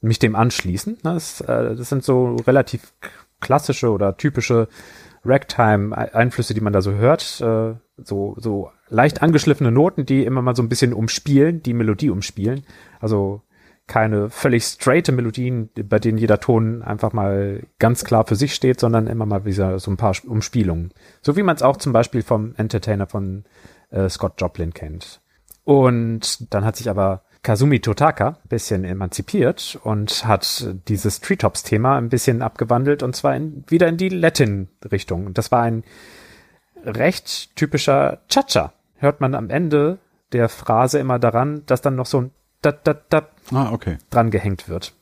mich 0.00 0.20
dem 0.20 0.36
anschließen. 0.36 0.98
Das, 1.02 1.40
äh, 1.40 1.74
das 1.74 1.88
sind 1.88 2.04
so 2.04 2.36
relativ 2.46 2.92
klassische 3.40 3.90
oder 3.90 4.16
typische 4.16 4.68
Ragtime-Einflüsse, 5.24 6.54
die 6.54 6.60
man 6.60 6.72
da 6.72 6.80
so 6.80 6.92
hört. 6.92 7.40
Äh, 7.40 7.74
so, 7.96 8.34
so 8.38 8.70
leicht 8.88 9.22
angeschliffene 9.22 9.70
Noten, 9.70 10.06
die 10.06 10.24
immer 10.24 10.42
mal 10.42 10.56
so 10.56 10.62
ein 10.62 10.68
bisschen 10.68 10.92
umspielen, 10.92 11.62
die 11.62 11.74
Melodie 11.74 12.10
umspielen. 12.10 12.64
Also 13.00 13.42
keine 13.86 14.30
völlig 14.30 14.64
straighte 14.64 15.12
Melodien, 15.12 15.68
bei 15.74 15.98
denen 15.98 16.18
jeder 16.18 16.40
Ton 16.40 16.82
einfach 16.82 17.12
mal 17.12 17.62
ganz 17.78 18.04
klar 18.04 18.26
für 18.26 18.36
sich 18.36 18.54
steht, 18.54 18.80
sondern 18.80 19.06
immer 19.06 19.26
mal 19.26 19.44
wieder 19.44 19.78
so 19.78 19.90
ein 19.90 19.98
paar 19.98 20.14
Umspielungen. 20.26 20.92
So 21.20 21.36
wie 21.36 21.42
man 21.42 21.56
es 21.56 21.62
auch 21.62 21.76
zum 21.76 21.92
Beispiel 21.92 22.22
vom 22.22 22.54
Entertainer 22.56 23.06
von 23.06 23.44
äh, 23.90 24.08
Scott 24.08 24.40
Joplin 24.40 24.72
kennt. 24.72 25.20
Und 25.64 26.52
dann 26.52 26.64
hat 26.64 26.76
sich 26.76 26.88
aber 26.88 27.24
Kazumi 27.42 27.80
Totaka 27.80 28.38
ein 28.42 28.48
bisschen 28.48 28.84
emanzipiert 28.84 29.78
und 29.82 30.26
hat 30.26 30.66
dieses 30.88 31.20
Treetops-Thema 31.20 31.96
ein 31.96 32.08
bisschen 32.08 32.40
abgewandelt 32.40 33.02
und 33.02 33.14
zwar 33.14 33.36
in, 33.36 33.64
wieder 33.68 33.86
in 33.86 33.98
die 33.98 34.08
Latin-Richtung. 34.08 35.34
Das 35.34 35.52
war 35.52 35.62
ein 35.62 35.84
recht 36.86 37.54
typischer 37.56 38.18
Cha-Cha. 38.28 38.72
Hört 38.96 39.20
man 39.20 39.34
am 39.34 39.50
Ende 39.50 39.98
der 40.32 40.48
Phrase 40.48 40.98
immer 40.98 41.18
daran, 41.18 41.62
dass 41.66 41.80
dann 41.82 41.96
noch 41.96 42.06
so 42.06 42.22
ein 42.22 42.30
dat, 42.62 42.86
dat, 42.86 43.02
dat 43.10 43.28
Ah, 43.52 43.70
okay. 43.72 43.98
dran 44.10 44.30
gehängt 44.30 44.68
wird. 44.68 44.94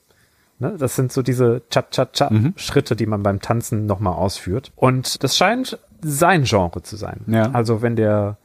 Ne? 0.58 0.74
Das 0.78 0.96
sind 0.96 1.12
so 1.12 1.22
diese 1.22 1.62
Cha-Cha-Cha-Schritte, 1.70 2.96
die 2.96 3.06
man 3.06 3.22
beim 3.22 3.40
Tanzen 3.40 3.86
nochmal 3.86 4.14
ausführt. 4.14 4.72
Und 4.76 5.22
das 5.22 5.36
scheint 5.36 5.78
sein 6.00 6.42
Genre 6.44 6.82
zu 6.82 6.96
sein. 6.96 7.20
Ja. 7.28 7.50
Also 7.52 7.82
wenn 7.82 7.94
der 7.96 8.36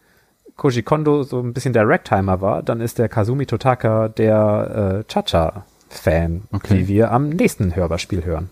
Koji 0.56 0.84
Kondo 0.84 1.23
so 1.23 1.39
ein 1.39 1.54
bisschen 1.54 1.73
der 1.73 1.88
Ragtimer 1.88 2.41
war, 2.41 2.62
dann 2.63 2.82
ist 2.82 3.00
der 3.00 3.10
Kazumi 3.10 3.45
Totaka 3.47 4.08
der 4.10 5.04
äh, 5.08 5.12
Cha-Cha-Fan, 5.12 6.43
Okay. 6.52 6.78
wie 6.80 6.88
wir 6.88 7.12
am 7.12 7.30
nächsten 7.30 7.76
Hörbarspiel 7.76 8.23
hören. 8.26 8.50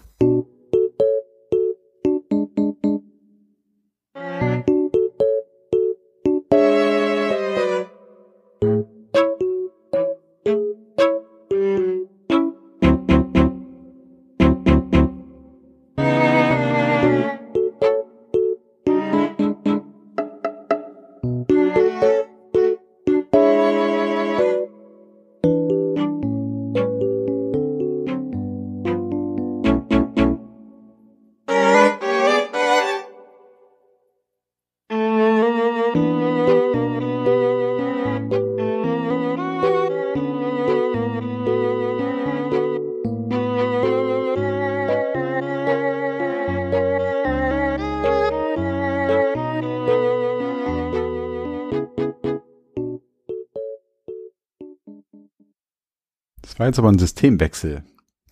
War 56.65 56.69
jetzt 56.69 56.79
aber 56.79 56.89
ein 56.89 56.97
Systemwechsel. 56.97 57.83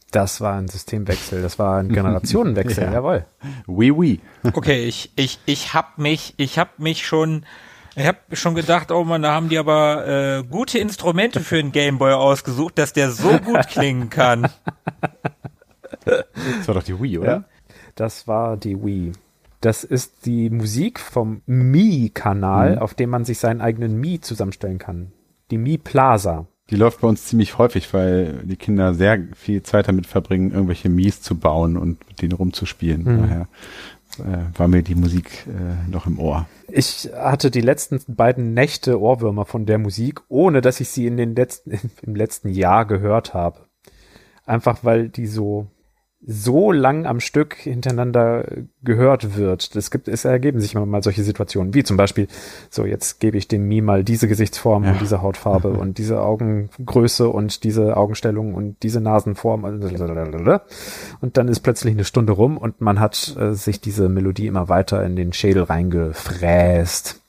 Das 0.10 0.42
war 0.42 0.56
ein 0.56 0.68
Systemwechsel, 0.68 1.44
das 1.44 1.60
war 1.60 1.78
ein 1.78 1.90
Generationenwechsel, 1.94 2.86
Ja. 2.86 2.94
jawohl. 2.94 3.26
Oui, 3.68 3.92
oui. 3.92 4.22
Okay, 4.54 4.86
ich, 4.86 5.12
ich, 5.16 5.40
ich 5.46 5.74
hab 5.76 6.00
mich, 6.00 6.34
ich 6.38 6.58
hab 6.58 6.80
mich 6.80 7.06
schon, 7.06 7.46
ich 7.96 8.08
hab 8.08 8.18
schon 8.34 8.56
gedacht, 8.56 8.92
oh 8.92 9.04
man, 9.04 9.22
da 9.22 9.34
haben 9.34 9.50
die 9.50 9.58
aber 9.60 10.08
äh, 10.08 10.44
gute 10.44 10.80
Instrumente 10.80 11.42
für 11.42 11.58
den 11.58 11.72
Gameboy 11.72 12.14
ausgesucht, 12.14 12.80
dass 12.80 12.94
der 12.94 13.12
so 13.12 13.38
gut 13.40 13.68
klingen 13.68 14.10
kann. 14.10 14.50
Das 16.06 16.68
war 16.68 16.76
doch 16.76 16.84
die 16.84 17.00
Wii, 17.02 17.20
oder? 17.20 17.28
Ja. 17.32 17.44
Das 17.96 18.28
war 18.28 18.58
die 18.58 18.84
Wii. 18.84 19.14
Das 19.62 19.86
ist 19.86 20.26
die 20.26 20.50
Musik 20.50 21.00
vom 21.00 21.42
Mi-Kanal, 21.46 22.78
auf 22.80 22.94
dem 22.94 23.10
man 23.10 23.24
sich 23.24 23.40
seinen 23.40 23.62
eigenen 23.62 23.98
Mi 24.02 24.20
zusammenstellen 24.20 24.80
kann. 24.80 25.14
Die 25.50 25.58
Mi 25.58 25.78
Plaza. 25.78 26.48
Die 26.70 26.76
läuft 26.76 27.02
bei 27.02 27.08
uns 27.08 27.26
ziemlich 27.26 27.58
häufig, 27.58 27.94
weil 27.94 28.42
die 28.44 28.56
Kinder 28.56 28.94
sehr 28.94 29.28
viel 29.36 29.64
Zeit 29.64 29.88
damit 29.88 30.08
verbringen, 30.08 30.52
irgendwelche 30.52 30.90
Mies 30.90 31.22
zu 31.22 31.38
bauen 31.38 31.78
und 31.78 32.08
mit 32.08 32.22
denen 32.22 32.32
rumzuspielen. 32.32 33.04
Mhm. 33.04 33.22
Daher 33.22 33.48
äh, 34.20 34.58
war 34.58 34.68
mir 34.68 34.82
die 34.82 34.96
Musik 34.96 35.46
äh, 35.48 35.90
noch 35.90 36.08
im 36.08 36.20
Ohr. 36.20 36.48
Ich 36.70 37.10
hatte 37.14 37.52
die 37.52 37.62
letzten 37.62 38.00
beiden 38.08 38.54
Nächte 38.54 39.00
Ohrwürmer 39.02 39.46
von 39.46 39.66
der 39.66 39.78
Musik, 39.78 40.22
ohne 40.30 40.62
dass 40.62 40.80
ich 40.80 40.90
sie 40.90 41.06
in 41.06 41.18
den 41.18 41.36
letzten, 41.36 41.72
im 42.02 42.16
letzten 42.16 42.50
Jahr 42.50 42.86
gehört 42.86 43.34
habe. 43.34 43.68
Einfach 44.46 44.84
weil 44.84 45.10
die 45.10 45.28
so, 45.28 45.68
so 46.26 46.72
lang 46.72 47.06
am 47.06 47.20
Stück 47.20 47.56
hintereinander 47.56 48.46
gehört 48.84 49.36
wird. 49.38 49.76
Das 49.76 49.92
gibt, 49.92 50.08
es 50.08 50.24
ergeben 50.26 50.60
sich 50.62 50.74
immer 50.74 50.86
mal 50.86 51.04
solche 51.04 51.24
Situationen, 51.24 51.74
wie 51.74 51.84
zum 51.84 51.98
Beispiel, 51.98 52.28
so 52.70 52.86
jetzt 52.86 53.20
gebe 53.20 53.38
ich 53.38 53.48
dem 53.48 53.68
Mi 53.68 53.82
mal 53.82 54.04
diese 54.04 54.28
Gesichtsform 54.28 54.84
Ja. 54.86 54.92
und 54.94 55.02
diese 55.02 55.22
Hautfarbe 55.22 55.70
und 55.74 55.98
diese 55.98 56.22
Augengröße 56.22 57.28
und 57.28 57.64
diese 57.64 57.98
Augenstellung 57.98 58.54
und 58.54 58.82
diese 58.84 59.02
Nasenform 59.02 59.64
und 59.66 61.38
dann 61.38 61.48
ist 61.48 61.60
plötzlich 61.60 61.94
eine 61.94 62.06
Stunde 62.06 62.34
rum 62.34 62.58
und 62.58 62.82
man 62.82 63.00
hat 63.00 63.36
äh, 63.38 63.54
sich 63.54 63.82
diese 63.82 64.08
Melodie 64.10 64.48
immer 64.48 64.70
weiter 64.70 65.04
in 65.06 65.16
den 65.16 65.34
Schädel 65.34 65.64
reingefräst. 65.64 67.20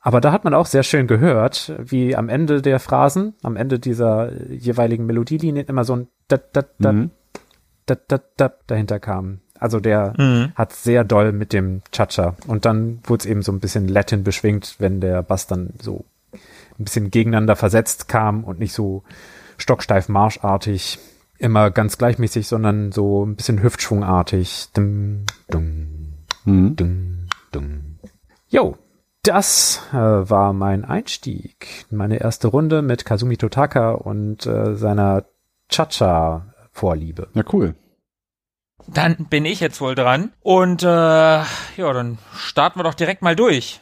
Aber 0.00 0.20
da 0.20 0.30
hat 0.30 0.44
man 0.44 0.54
auch 0.54 0.66
sehr 0.66 0.84
schön 0.84 1.08
gehört, 1.08 1.72
wie 1.84 2.14
am 2.14 2.28
Ende 2.28 2.62
der 2.62 2.78
Phrasen, 2.78 3.34
am 3.42 3.56
Ende 3.56 3.80
dieser 3.80 4.30
jeweiligen 4.52 5.04
Melodielinien 5.04 5.66
immer 5.66 5.82
so 5.84 5.96
ein 5.96 6.06
dat, 6.28 6.54
dat, 6.56 6.68
dat, 6.78 6.94
Mhm. 6.94 7.10
Dat, 7.86 8.00
dat, 8.08 8.22
dat 8.36 8.54
dahinter 8.66 9.00
kam. 9.00 9.40
Also 9.58 9.80
der 9.80 10.12
Mhm. 10.18 10.52
hat 10.54 10.72
sehr 10.74 11.02
doll 11.04 11.32
mit 11.32 11.52
dem 11.52 11.80
Cha-Cha. 11.92 12.36
Und 12.46 12.64
dann 12.66 13.00
wurde 13.04 13.20
es 13.22 13.26
eben 13.26 13.42
so 13.42 13.52
ein 13.52 13.60
bisschen 13.60 13.88
Latin 13.88 14.22
beschwingt, 14.22 14.76
wenn 14.78 15.00
der 15.00 15.22
Bass 15.22 15.46
dann 15.46 15.70
so 15.80 16.04
ein 16.78 16.84
bisschen 16.84 17.10
gegeneinander 17.10 17.56
versetzt 17.56 18.06
kam 18.08 18.44
und 18.44 18.58
nicht 18.58 18.74
so 18.74 19.02
stocksteif 19.56 20.08
marschartig, 20.10 20.98
immer 21.38 21.70
ganz 21.70 21.96
gleichmäßig, 21.96 22.46
sondern 22.48 22.92
so 22.92 23.24
ein 23.24 23.36
bisschen 23.36 23.62
hüftschwungartig. 23.62 24.68
Dum, 24.74 25.24
dum, 25.48 25.86
Mhm. 26.44 26.76
dum, 26.76 27.18
dum. 27.52 27.98
Jo, 28.48 28.76
das 29.22 29.80
äh, 29.92 29.96
war 29.96 30.52
mein 30.52 30.84
Einstieg. 30.84 31.86
Meine 31.90 32.18
erste 32.20 32.48
Runde 32.48 32.82
mit 32.82 33.04
Kazumi 33.06 33.36
Totaka 33.38 33.92
und 33.92 34.44
äh, 34.46 34.76
seiner 34.76 35.24
Cha-Cha-Vorliebe. 36.76 37.28
Ja, 37.34 37.42
cool. 37.52 37.74
Dann 38.86 39.26
bin 39.30 39.44
ich 39.44 39.60
jetzt 39.60 39.80
wohl 39.80 39.94
dran. 39.94 40.32
Und 40.40 40.82
äh, 40.82 40.86
ja, 40.86 41.46
dann 41.76 42.18
starten 42.36 42.78
wir 42.78 42.84
doch 42.84 42.94
direkt 42.94 43.22
mal 43.22 43.34
durch. 43.34 43.80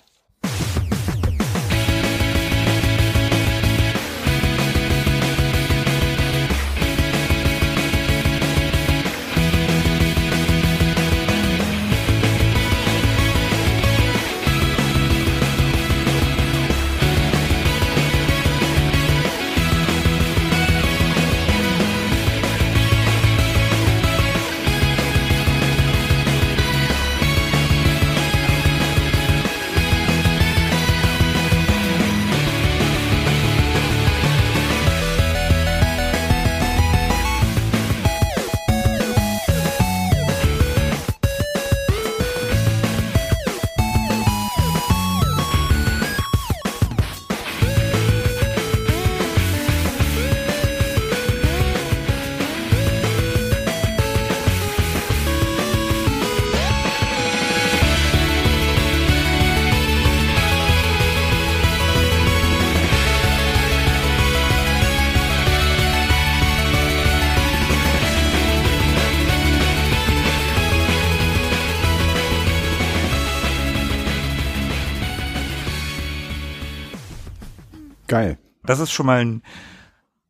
Das 78.74 78.80
ist 78.80 78.90
schon 78.90 79.06
mal 79.06 79.20
ein 79.20 79.42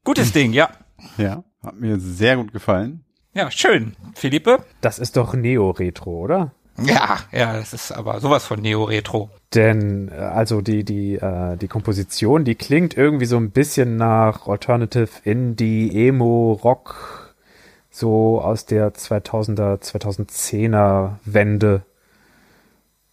gutes 0.05 0.33
Ding, 0.33 0.53
ja. 0.53 0.69
Ja, 1.17 1.45
hat 1.63 1.81
mir 1.81 1.99
sehr 1.99 2.37
gut 2.37 2.53
gefallen. 2.53 3.03
Ja, 3.33 3.51
schön. 3.51 3.97
Philippe? 4.15 4.63
Das 4.83 4.99
ist 4.99 5.17
doch 5.17 5.33
Neo-Retro, 5.33 6.11
oder? 6.11 6.53
Ja, 6.77 7.21
ja, 7.33 7.55
das 7.55 7.73
ist 7.73 7.91
aber 7.91 8.21
sowas 8.21 8.45
von 8.45 8.61
Neo-Retro. 8.61 9.31
Denn 9.55 10.09
äh, 10.09 10.17
also 10.17 10.61
die 10.61 10.85
die 10.85 11.15
äh, 11.15 11.57
die 11.57 11.69
Komposition, 11.69 12.45
die 12.45 12.55
klingt 12.55 12.99
irgendwie 12.99 13.25
so 13.25 13.39
ein 13.39 13.51
bisschen 13.51 13.97
nach 13.97 14.47
Alternative 14.47 15.09
Indie 15.23 16.07
Emo 16.07 16.61
Rock 16.63 17.35
so 17.91 18.43
aus 18.43 18.67
der 18.67 18.93
2000er 18.93 19.81
2010er 19.81 21.13
Wende 21.25 21.81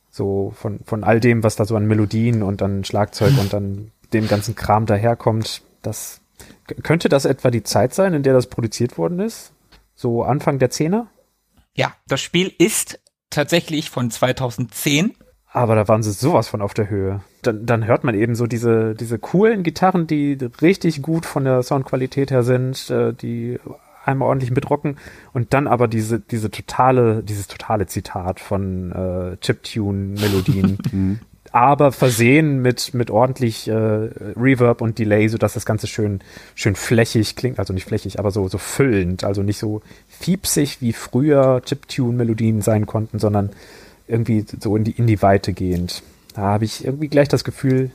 so 0.09 0.51
von 0.57 0.79
von 0.83 1.05
all 1.05 1.21
dem 1.21 1.41
was 1.41 1.55
da 1.55 1.63
so 1.63 1.77
an 1.77 1.85
Melodien 1.87 2.43
und 2.43 2.59
dann 2.59 2.83
Schlagzeug 2.83 3.37
und 3.39 3.53
dann 3.53 3.91
dem 4.13 4.27
ganzen 4.27 4.55
Kram 4.55 4.85
daherkommt. 4.85 5.61
Das 5.81 6.21
könnte 6.83 7.09
das 7.09 7.25
etwa 7.25 7.51
die 7.51 7.63
Zeit 7.63 7.93
sein, 7.93 8.13
in 8.13 8.23
der 8.23 8.33
das 8.33 8.47
produziert 8.47 8.97
worden 8.97 9.19
ist? 9.19 9.53
So 9.95 10.23
Anfang 10.23 10.59
der 10.59 10.69
Zehner? 10.69 11.07
Ja, 11.75 11.93
das 12.07 12.21
Spiel 12.21 12.53
ist 12.57 12.99
tatsächlich 13.29 13.89
von 13.89 14.11
2010. 14.11 15.13
Aber 15.53 15.75
da 15.75 15.87
waren 15.87 16.01
sie 16.01 16.11
sowas 16.11 16.47
von 16.47 16.61
auf 16.61 16.73
der 16.73 16.89
Höhe. 16.89 17.21
Dann, 17.41 17.65
dann 17.65 17.85
hört 17.85 18.03
man 18.03 18.15
eben 18.15 18.35
so 18.35 18.47
diese, 18.47 18.95
diese 18.95 19.19
coolen 19.19 19.63
Gitarren, 19.63 20.07
die 20.07 20.37
richtig 20.61 21.01
gut 21.01 21.25
von 21.25 21.43
der 21.43 21.61
Soundqualität 21.61 22.31
her 22.31 22.43
sind, 22.43 22.89
äh, 22.89 23.13
die 23.13 23.59
einmal 24.05 24.29
ordentlich 24.29 24.51
mitrocken 24.51 24.97
und 25.33 25.53
dann 25.53 25.67
aber 25.67 25.87
diese, 25.87 26.19
diese 26.19 26.49
totale, 26.49 27.21
dieses 27.23 27.47
totale 27.47 27.85
Zitat 27.85 28.39
von 28.39 28.91
äh, 28.91 29.37
Chiptune-Melodien, 29.37 30.77
mhm. 30.91 31.19
Aber 31.51 31.91
versehen 31.91 32.61
mit, 32.61 32.93
mit 32.93 33.11
ordentlich 33.11 33.67
äh, 33.67 33.73
Reverb 33.73 34.81
und 34.81 34.97
Delay, 34.99 35.27
so 35.27 35.37
dass 35.37 35.53
das 35.53 35.65
Ganze 35.65 35.87
schön, 35.87 36.21
schön 36.55 36.75
flächig 36.75 37.35
klingt, 37.35 37.59
also 37.59 37.73
nicht 37.73 37.85
flächig, 37.85 38.19
aber 38.19 38.31
so, 38.31 38.47
so 38.47 38.57
füllend, 38.57 39.23
also 39.23 39.43
nicht 39.43 39.59
so 39.59 39.81
fiepsig 40.07 40.81
wie 40.81 40.93
früher 40.93 41.61
Chiptune-Melodien 41.65 42.61
sein 42.61 42.85
konnten, 42.85 43.19
sondern 43.19 43.49
irgendwie 44.07 44.45
so 44.59 44.75
in 44.75 44.85
die, 44.85 44.91
in 44.91 45.07
die 45.07 45.21
Weite 45.21 45.53
gehend. 45.53 46.03
Da 46.33 46.41
habe 46.41 46.65
ich 46.65 46.85
irgendwie 46.85 47.09
gleich 47.09 47.27
das 47.27 47.43
Gefühl, 47.43 47.91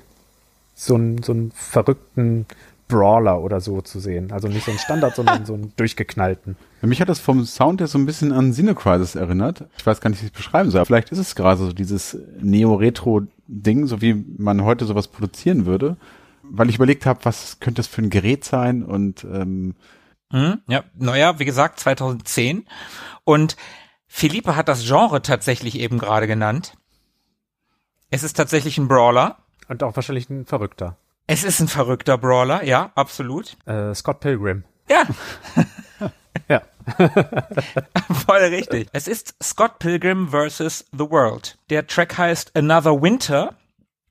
so 0.74 0.94
einen, 0.94 1.22
so 1.22 1.32
einen 1.32 1.52
verrückten 1.52 2.46
Brawler 2.88 3.40
oder 3.40 3.60
so 3.60 3.80
zu 3.80 3.98
sehen. 3.98 4.30
Also 4.32 4.48
nicht 4.48 4.64
so 4.64 4.70
ein 4.70 4.78
Standard, 4.78 5.16
sondern 5.16 5.46
so 5.46 5.54
einen 5.54 5.72
durchgeknallten. 5.76 6.56
Mich 6.82 7.00
hat 7.00 7.08
das 7.08 7.18
vom 7.18 7.44
Sound 7.44 7.80
her 7.80 7.88
so 7.88 7.98
ein 7.98 8.06
bisschen 8.06 8.32
an 8.32 8.52
Xeno 8.52 8.74
Crisis 8.74 9.14
erinnert. 9.14 9.64
Ich 9.78 9.86
weiß 9.86 10.00
gar 10.00 10.10
nicht, 10.10 10.22
wie 10.22 10.26
ich 10.26 10.32
es 10.32 10.36
beschreiben 10.36 10.70
soll. 10.70 10.84
Vielleicht 10.84 11.10
ist 11.10 11.18
es 11.18 11.34
gerade 11.34 11.58
so 11.58 11.72
dieses 11.72 12.16
Neo-Retro-Ding, 13.48 13.86
so 13.86 14.00
wie 14.00 14.24
man 14.38 14.64
heute 14.64 14.84
sowas 14.84 15.08
produzieren 15.08 15.66
würde. 15.66 15.96
Weil 16.42 16.68
ich 16.68 16.76
überlegt 16.76 17.06
habe, 17.06 17.24
was 17.24 17.58
könnte 17.58 17.80
das 17.80 17.86
für 17.88 18.02
ein 18.02 18.10
Gerät 18.10 18.44
sein 18.44 18.84
und 18.84 19.24
ähm, 19.24 19.74
mhm, 20.30 20.60
ja, 20.68 20.84
naja, 20.94 21.40
wie 21.40 21.44
gesagt, 21.44 21.80
2010. 21.80 22.66
Und 23.24 23.56
Philippe 24.06 24.54
hat 24.54 24.68
das 24.68 24.84
Genre 24.84 25.22
tatsächlich 25.22 25.78
eben 25.78 25.98
gerade 25.98 26.28
genannt. 26.28 26.74
Es 28.10 28.22
ist 28.22 28.36
tatsächlich 28.36 28.78
ein 28.78 28.86
Brawler. 28.86 29.38
Und 29.68 29.82
auch 29.82 29.96
wahrscheinlich 29.96 30.30
ein 30.30 30.46
Verrückter. 30.46 30.96
Es 31.26 31.42
ist 31.42 31.58
ein 31.58 31.66
verrückter 31.66 32.16
Brawler, 32.16 32.62
ja, 32.62 32.92
absolut. 32.94 33.56
Äh, 33.66 33.92
Scott 33.96 34.20
Pilgrim. 34.20 34.62
Ja. 34.88 35.02
ja. 36.48 36.62
Voll 38.26 38.40
richtig. 38.50 38.88
Es 38.92 39.08
ist 39.08 39.34
Scott 39.42 39.78
Pilgrim 39.78 40.28
vs. 40.28 40.86
The 40.92 41.10
World. 41.10 41.58
Der 41.70 41.86
Track 41.86 42.16
heißt 42.16 42.56
Another 42.56 43.02
Winter 43.02 43.54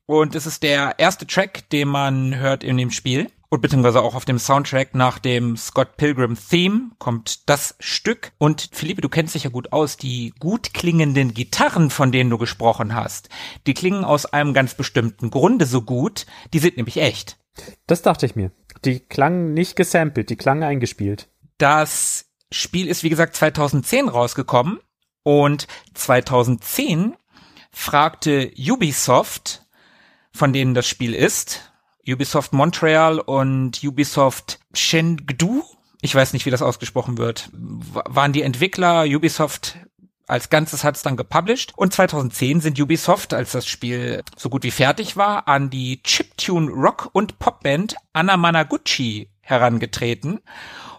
und 0.06 0.34
es 0.34 0.46
ist 0.46 0.62
der 0.62 0.98
erste 0.98 1.26
Track, 1.26 1.68
den 1.70 1.88
man 1.88 2.36
hört 2.36 2.62
in 2.62 2.76
dem 2.76 2.90
Spiel 2.90 3.28
und 3.48 3.60
beziehungsweise 3.60 4.02
auch 4.02 4.14
auf 4.14 4.24
dem 4.24 4.38
Soundtrack 4.38 4.94
nach 4.94 5.18
dem 5.18 5.56
Scott 5.56 5.96
Pilgrim 5.96 6.36
Theme 6.36 6.90
kommt 6.98 7.48
das 7.48 7.76
Stück. 7.78 8.32
Und 8.38 8.70
Philippe, 8.72 9.00
du 9.00 9.08
kennst 9.08 9.34
dich 9.34 9.44
ja 9.44 9.50
gut 9.50 9.72
aus, 9.72 9.96
die 9.96 10.32
gut 10.38 10.74
klingenden 10.74 11.32
Gitarren, 11.32 11.90
von 11.90 12.12
denen 12.12 12.30
du 12.30 12.38
gesprochen 12.38 12.94
hast, 12.94 13.28
die 13.66 13.74
klingen 13.74 14.04
aus 14.04 14.26
einem 14.26 14.52
ganz 14.52 14.74
bestimmten 14.74 15.30
Grunde 15.30 15.66
so 15.66 15.82
gut, 15.82 16.26
die 16.52 16.58
sind 16.58 16.76
nämlich 16.76 16.98
echt. 16.98 17.38
Das 17.86 18.02
dachte 18.02 18.26
ich 18.26 18.36
mir. 18.36 18.50
Die 18.84 19.00
klangen 19.00 19.54
nicht 19.54 19.76
gesampelt, 19.76 20.28
die 20.28 20.36
klangen 20.36 20.62
eingespielt. 20.62 21.28
Das 21.58 22.25
Spiel 22.52 22.88
ist 22.88 23.02
wie 23.02 23.08
gesagt 23.08 23.36
2010 23.36 24.08
rausgekommen 24.08 24.80
und 25.22 25.66
2010 25.94 27.16
fragte 27.70 28.52
Ubisoft, 28.56 29.66
von 30.32 30.52
denen 30.52 30.74
das 30.74 30.86
Spiel 30.86 31.14
ist, 31.14 31.72
Ubisoft 32.08 32.52
Montreal 32.52 33.18
und 33.18 33.82
Ubisoft 33.82 34.60
Chengdu, 34.72 35.64
ich 36.00 36.14
weiß 36.14 36.32
nicht, 36.32 36.46
wie 36.46 36.50
das 36.50 36.62
ausgesprochen 36.62 37.18
wird, 37.18 37.50
waren 37.52 38.32
die 38.32 38.42
Entwickler. 38.42 39.04
Ubisoft 39.04 39.76
als 40.28 40.50
Ganzes 40.50 40.84
hat 40.84 40.96
es 40.96 41.02
dann 41.02 41.16
gepublished. 41.16 41.72
Und 41.76 41.92
2010 41.92 42.60
sind 42.60 42.80
Ubisoft, 42.80 43.32
als 43.32 43.52
das 43.52 43.66
Spiel 43.66 44.22
so 44.36 44.48
gut 44.48 44.64
wie 44.64 44.70
fertig 44.70 45.16
war, 45.16 45.48
an 45.48 45.70
die 45.70 46.02
Chiptune 46.02 46.70
Rock- 46.70 47.10
und 47.12 47.38
Popband 47.38 47.96
Anna 48.12 48.36
Managuchi 48.36 49.30
herangetreten 49.40 50.40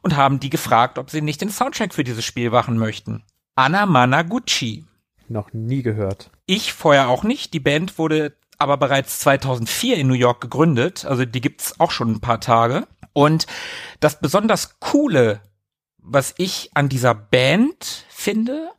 und 0.07 0.15
haben 0.15 0.39
die 0.39 0.49
gefragt, 0.49 0.99
ob 0.99 1.09
sie 1.09 1.21
nicht 1.21 1.41
den 1.41 1.49
Soundtrack 1.49 1.93
für 1.93 2.05
dieses 2.05 2.23
Spiel 2.23 2.49
machen 2.49 2.77
möchten. 2.77 3.23
Anna 3.55 3.85
Managuchi. 3.85 4.85
Noch 5.27 5.51
nie 5.51 5.81
gehört. 5.81 6.31
Ich 6.45 6.71
vorher 6.71 7.09
auch 7.09 7.23
nicht. 7.23 7.53
Die 7.53 7.59
Band 7.59 7.97
wurde 7.97 8.33
aber 8.57 8.77
bereits 8.77 9.19
2004 9.19 9.97
in 9.97 10.07
New 10.07 10.13
York 10.13 10.39
gegründet. 10.39 11.03
Also 11.03 11.25
die 11.25 11.41
gibt's 11.41 11.81
auch 11.81 11.91
schon 11.91 12.11
ein 12.11 12.21
paar 12.21 12.39
Tage. 12.39 12.87
Und 13.11 13.47
das 13.99 14.21
besonders 14.21 14.79
coole, 14.79 15.41
was 15.97 16.33
ich 16.37 16.71
an 16.73 16.87
dieser 16.87 17.13
Band 17.13 18.05
finde, 18.07 18.69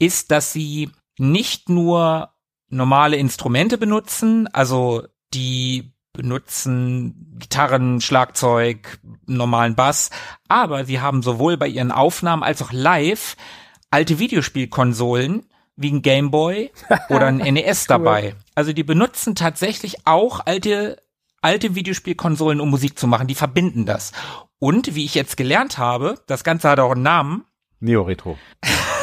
ist, 0.00 0.32
dass 0.32 0.52
sie 0.52 0.90
nicht 1.18 1.68
nur 1.68 2.30
normale 2.68 3.16
Instrumente 3.16 3.78
benutzen, 3.78 4.48
also 4.48 5.06
die 5.32 5.93
benutzen 6.14 7.36
Gitarren, 7.38 8.00
Schlagzeug, 8.00 8.98
normalen 9.26 9.74
Bass, 9.74 10.10
aber 10.48 10.86
sie 10.86 11.00
haben 11.00 11.22
sowohl 11.22 11.58
bei 11.58 11.68
ihren 11.68 11.92
Aufnahmen 11.92 12.42
als 12.42 12.62
auch 12.62 12.72
live 12.72 13.36
alte 13.90 14.18
Videospielkonsolen 14.18 15.44
wie 15.76 15.92
ein 15.92 16.02
Gameboy 16.02 16.70
oder 17.10 17.26
ein 17.26 17.36
NES 17.36 17.86
dabei. 17.86 18.34
Also 18.54 18.72
die 18.72 18.84
benutzen 18.84 19.34
tatsächlich 19.34 20.06
auch 20.06 20.40
alte 20.46 21.02
alte 21.42 21.74
Videospielkonsolen, 21.74 22.60
um 22.60 22.70
Musik 22.70 22.98
zu 22.98 23.06
machen. 23.06 23.26
Die 23.26 23.34
verbinden 23.34 23.84
das. 23.84 24.12
Und 24.58 24.94
wie 24.94 25.04
ich 25.04 25.14
jetzt 25.14 25.36
gelernt 25.36 25.76
habe, 25.76 26.14
das 26.26 26.42
Ganze 26.42 26.70
hat 26.70 26.80
auch 26.80 26.92
einen 26.92 27.02
Namen. 27.02 27.44
Neo-Retro. 27.80 28.38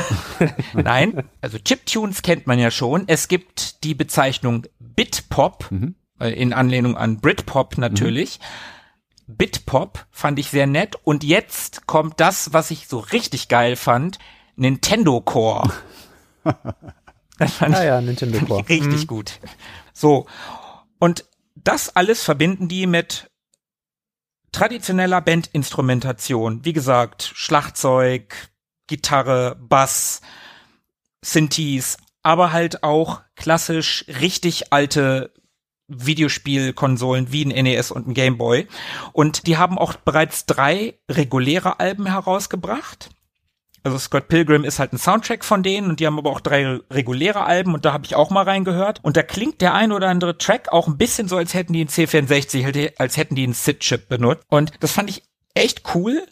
Nein, 0.74 1.30
also 1.40 1.60
Chiptunes 1.60 2.24
kennt 2.24 2.48
man 2.48 2.58
ja 2.58 2.72
schon. 2.72 3.04
Es 3.06 3.28
gibt 3.28 3.84
die 3.84 3.94
Bezeichnung 3.94 4.66
Bitpop, 4.80 5.70
mhm. 5.70 5.96
Äh, 6.22 6.32
in 6.34 6.54
Anlehnung 6.54 6.96
an 6.96 7.20
Britpop 7.20 7.78
natürlich. 7.78 8.40
Mhm. 8.40 9.36
Bitpop 9.38 10.06
fand 10.12 10.40
ich 10.40 10.50
sehr 10.50 10.68
nett. 10.68 10.96
Und 11.04 11.24
jetzt 11.24 11.88
kommt 11.88 12.20
das, 12.20 12.54
was 12.54 12.72
ich 12.72 12.88
so 12.88 13.00
richtig 13.00 13.48
geil 13.48 13.76
fand, 13.76 14.20
Nintendo 14.56 15.22
Core. 15.22 15.72
Das 17.38 17.54
fand 17.58 17.76
ah, 17.76 17.84
ja, 17.84 18.02
Nintendo 18.02 18.40
Core. 18.40 18.68
richtig 18.70 19.02
mhm. 19.04 19.08
gut. 19.08 19.40
So. 19.94 20.28
Und 21.00 21.26
das 21.56 21.96
alles 21.96 22.24
verbinden 22.24 22.68
die 22.68 22.88
mit 22.88 23.30
traditioneller 24.52 25.22
Bandinstrumentation. 25.22 26.66
Wie 26.66 26.74
gesagt, 26.74 27.32
Schlagzeug, 27.34 28.50
Gitarre, 28.88 29.56
Bass, 29.60 30.22
Synthes, 31.24 31.98
aber 32.22 32.52
halt 32.52 32.84
auch 32.84 33.22
klassisch 33.36 34.06
richtig 34.20 34.74
alte 34.74 35.32
Videospielkonsolen 35.92 37.32
wie 37.32 37.46
ein 37.46 37.64
NES 37.64 37.92
und 37.92 38.08
ein 38.08 38.14
Game 38.14 38.38
Boy. 38.38 38.68
Und 39.14 39.48
die 39.48 39.58
haben 39.58 39.78
auch 39.78 39.94
bereits 39.96 40.46
drei 40.46 40.96
reguläre 41.10 41.80
Alben 41.80 42.06
herausgebracht. 42.08 43.10
Also 43.84 43.98
Scott 43.98 44.28
Pilgrim 44.28 44.64
ist 44.64 44.78
halt 44.78 44.94
ein 44.94 45.00
Soundtrack 45.00 45.44
von 45.44 45.64
denen 45.64 45.90
und 45.90 46.00
die 46.00 46.06
haben 46.06 46.20
aber 46.20 46.30
auch 46.30 46.40
drei 46.40 46.80
reguläre 46.92 47.44
Alben 47.44 47.74
und 47.74 47.84
da 47.84 47.94
habe 47.94 48.06
ich 48.06 48.16
auch 48.16 48.30
mal 48.30 48.44
reingehört. 48.44 49.00
Und 49.04 49.18
da 49.18 49.24
klingt 49.24 49.60
der 49.62 49.74
ein 49.74 49.92
oder 49.92 50.08
andere 50.08 50.38
Track 50.38 50.72
auch 50.72 50.88
ein 50.88 50.98
bisschen 50.98 51.28
so, 51.28 51.38
als 51.38 51.56
hätten 51.56 51.74
die 51.74 51.82
einen 51.82 51.90
C64, 51.90 52.94
als 52.98 53.18
hätten 53.18 53.36
die 53.36 53.44
einen 53.44 53.56
SID-Chip 53.56 54.08
benutzt. 54.08 54.46
Und 54.50 54.72
das 54.82 54.92
fand 54.92 55.10
ich 55.10 55.24
echt 55.56 55.96
cool. 55.96 56.28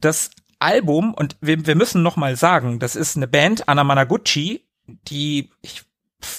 Das 0.00 0.30
Album, 0.58 1.14
und 1.14 1.36
wir, 1.40 1.66
wir 1.66 1.76
müssen 1.76 2.02
noch 2.02 2.16
mal 2.16 2.36
sagen, 2.36 2.80
das 2.80 2.96
ist 2.96 3.16
eine 3.16 3.28
Band, 3.28 3.68
Anna 3.68 3.84
Managuchi, 3.84 4.66
die, 4.86 5.50
ich 5.62 5.82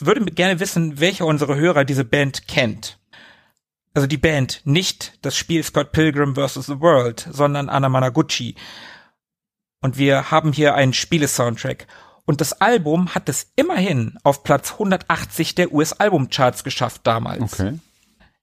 würde 0.01 0.25
gerne 0.25 0.59
wissen, 0.59 0.99
welcher 0.99 1.25
unserer 1.25 1.55
Hörer 1.55 1.85
diese 1.85 2.05
Band 2.05 2.47
kennt. 2.47 2.99
Also 3.93 4.07
die 4.07 4.17
Band, 4.17 4.61
nicht 4.65 5.17
das 5.21 5.37
Spiel 5.37 5.63
Scott 5.63 5.91
Pilgrim 5.91 6.35
vs. 6.35 6.65
The 6.65 6.79
World, 6.81 7.27
sondern 7.31 7.69
Anna 7.69 7.87
Managuchi. 7.89 8.55
Und 9.81 9.97
wir 9.97 10.31
haben 10.31 10.51
hier 10.51 10.75
einen 10.75 10.93
Spielesoundtrack. 10.93 11.87
Und 12.25 12.41
das 12.41 12.59
Album 12.59 13.13
hat 13.15 13.29
es 13.29 13.51
immerhin 13.55 14.17
auf 14.23 14.43
Platz 14.43 14.73
180 14.73 15.55
der 15.55 15.71
US-Albumcharts 15.71 16.63
geschafft 16.63 17.01
damals. 17.03 17.53
Okay. 17.53 17.79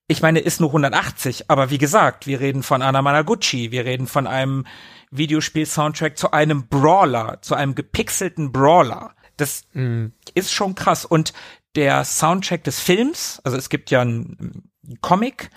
Ich 0.07 0.21
meine, 0.21 0.39
ist 0.39 0.59
nur 0.59 0.69
180, 0.69 1.49
aber 1.49 1.69
wie 1.69 1.77
gesagt, 1.77 2.27
wir 2.27 2.39
reden 2.39 2.63
von 2.63 2.81
Anna 2.81 3.01
Managuchi, 3.01 3.71
wir 3.71 3.85
reden 3.85 4.07
von 4.07 4.27
einem 4.27 4.65
Videospiel-Soundtrack 5.11 6.17
zu 6.17 6.31
einem 6.31 6.67
Brawler, 6.67 7.39
zu 7.41 7.55
einem 7.55 7.75
gepixelten 7.75 8.51
Brawler. 8.51 9.15
Das 9.43 9.63
mm. 9.73 10.05
ist 10.35 10.53
schon 10.53 10.73
krass. 10.73 11.03
Und 11.03 11.33
der 11.75 12.05
Soundtrack 12.05 12.63
des 12.63 12.79
Films, 12.79 13.41
also 13.43 13.57
es 13.57 13.67
gibt 13.67 13.91
ja 13.91 13.99
einen 13.99 14.71
Comic, 15.01 15.49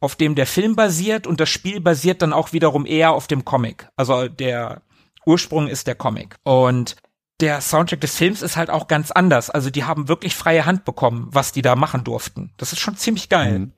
auf 0.00 0.16
dem 0.16 0.34
der 0.34 0.46
Film 0.46 0.76
basiert 0.76 1.26
und 1.26 1.40
das 1.40 1.50
Spiel 1.50 1.80
basiert 1.80 2.22
dann 2.22 2.32
auch 2.32 2.54
wiederum 2.54 2.86
eher 2.86 3.12
auf 3.12 3.26
dem 3.26 3.44
Comic. 3.44 3.88
Also 3.96 4.28
der 4.28 4.80
Ursprung 5.26 5.68
ist 5.68 5.86
der 5.86 5.94
Comic. 5.94 6.36
Und 6.42 6.96
der 7.40 7.60
Soundtrack 7.60 8.00
des 8.00 8.16
Films 8.16 8.40
ist 8.40 8.56
halt 8.56 8.70
auch 8.70 8.88
ganz 8.88 9.10
anders. 9.10 9.50
Also 9.50 9.68
die 9.68 9.84
haben 9.84 10.08
wirklich 10.08 10.34
freie 10.34 10.64
Hand 10.64 10.86
bekommen, 10.86 11.28
was 11.30 11.52
die 11.52 11.62
da 11.62 11.76
machen 11.76 12.02
durften. 12.02 12.50
Das 12.56 12.72
ist 12.72 12.80
schon 12.80 12.96
ziemlich 12.96 13.28
geil. 13.28 13.58
Mhm. 13.58 13.72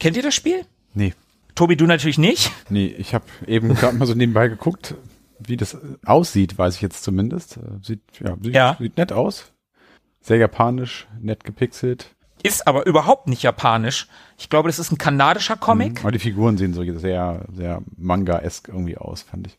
Kennt 0.00 0.16
ihr 0.16 0.22
das 0.24 0.34
Spiel? 0.34 0.66
Nee. 0.94 1.14
Tobi, 1.54 1.76
du 1.76 1.86
natürlich 1.86 2.18
nicht. 2.18 2.50
Nee, 2.70 2.86
ich 2.86 3.14
habe 3.14 3.24
eben 3.46 3.74
gerade 3.74 3.96
mal 3.96 4.06
so 4.06 4.14
nebenbei 4.14 4.48
geguckt, 4.48 4.94
wie 5.38 5.56
das 5.56 5.76
aussieht, 6.04 6.58
weiß 6.58 6.76
ich 6.76 6.82
jetzt 6.82 7.02
zumindest. 7.04 7.56
Äh, 7.58 7.60
sieht, 7.82 8.00
ja, 8.20 8.36
sieht, 8.42 8.54
Ja. 8.54 8.76
sieht 8.78 8.96
nett 8.96 9.12
aus. 9.12 9.52
Sehr 10.20 10.38
japanisch, 10.38 11.06
nett 11.20 11.44
gepixelt. 11.44 12.14
Ist 12.42 12.66
aber 12.66 12.86
überhaupt 12.86 13.28
nicht 13.28 13.42
japanisch. 13.42 14.08
Ich 14.38 14.48
glaube, 14.50 14.68
das 14.68 14.78
ist 14.78 14.92
ein 14.92 14.98
kanadischer 14.98 15.56
Comic. 15.56 15.94
Mhm. 15.94 15.98
Aber 16.00 16.12
die 16.12 16.18
Figuren 16.18 16.58
sehen 16.58 16.74
so 16.74 16.82
sehr, 16.98 17.44
sehr 17.52 17.82
Manga-esk 17.96 18.68
irgendwie 18.68 18.96
aus, 18.98 19.22
fand 19.22 19.46
ich. 19.48 19.58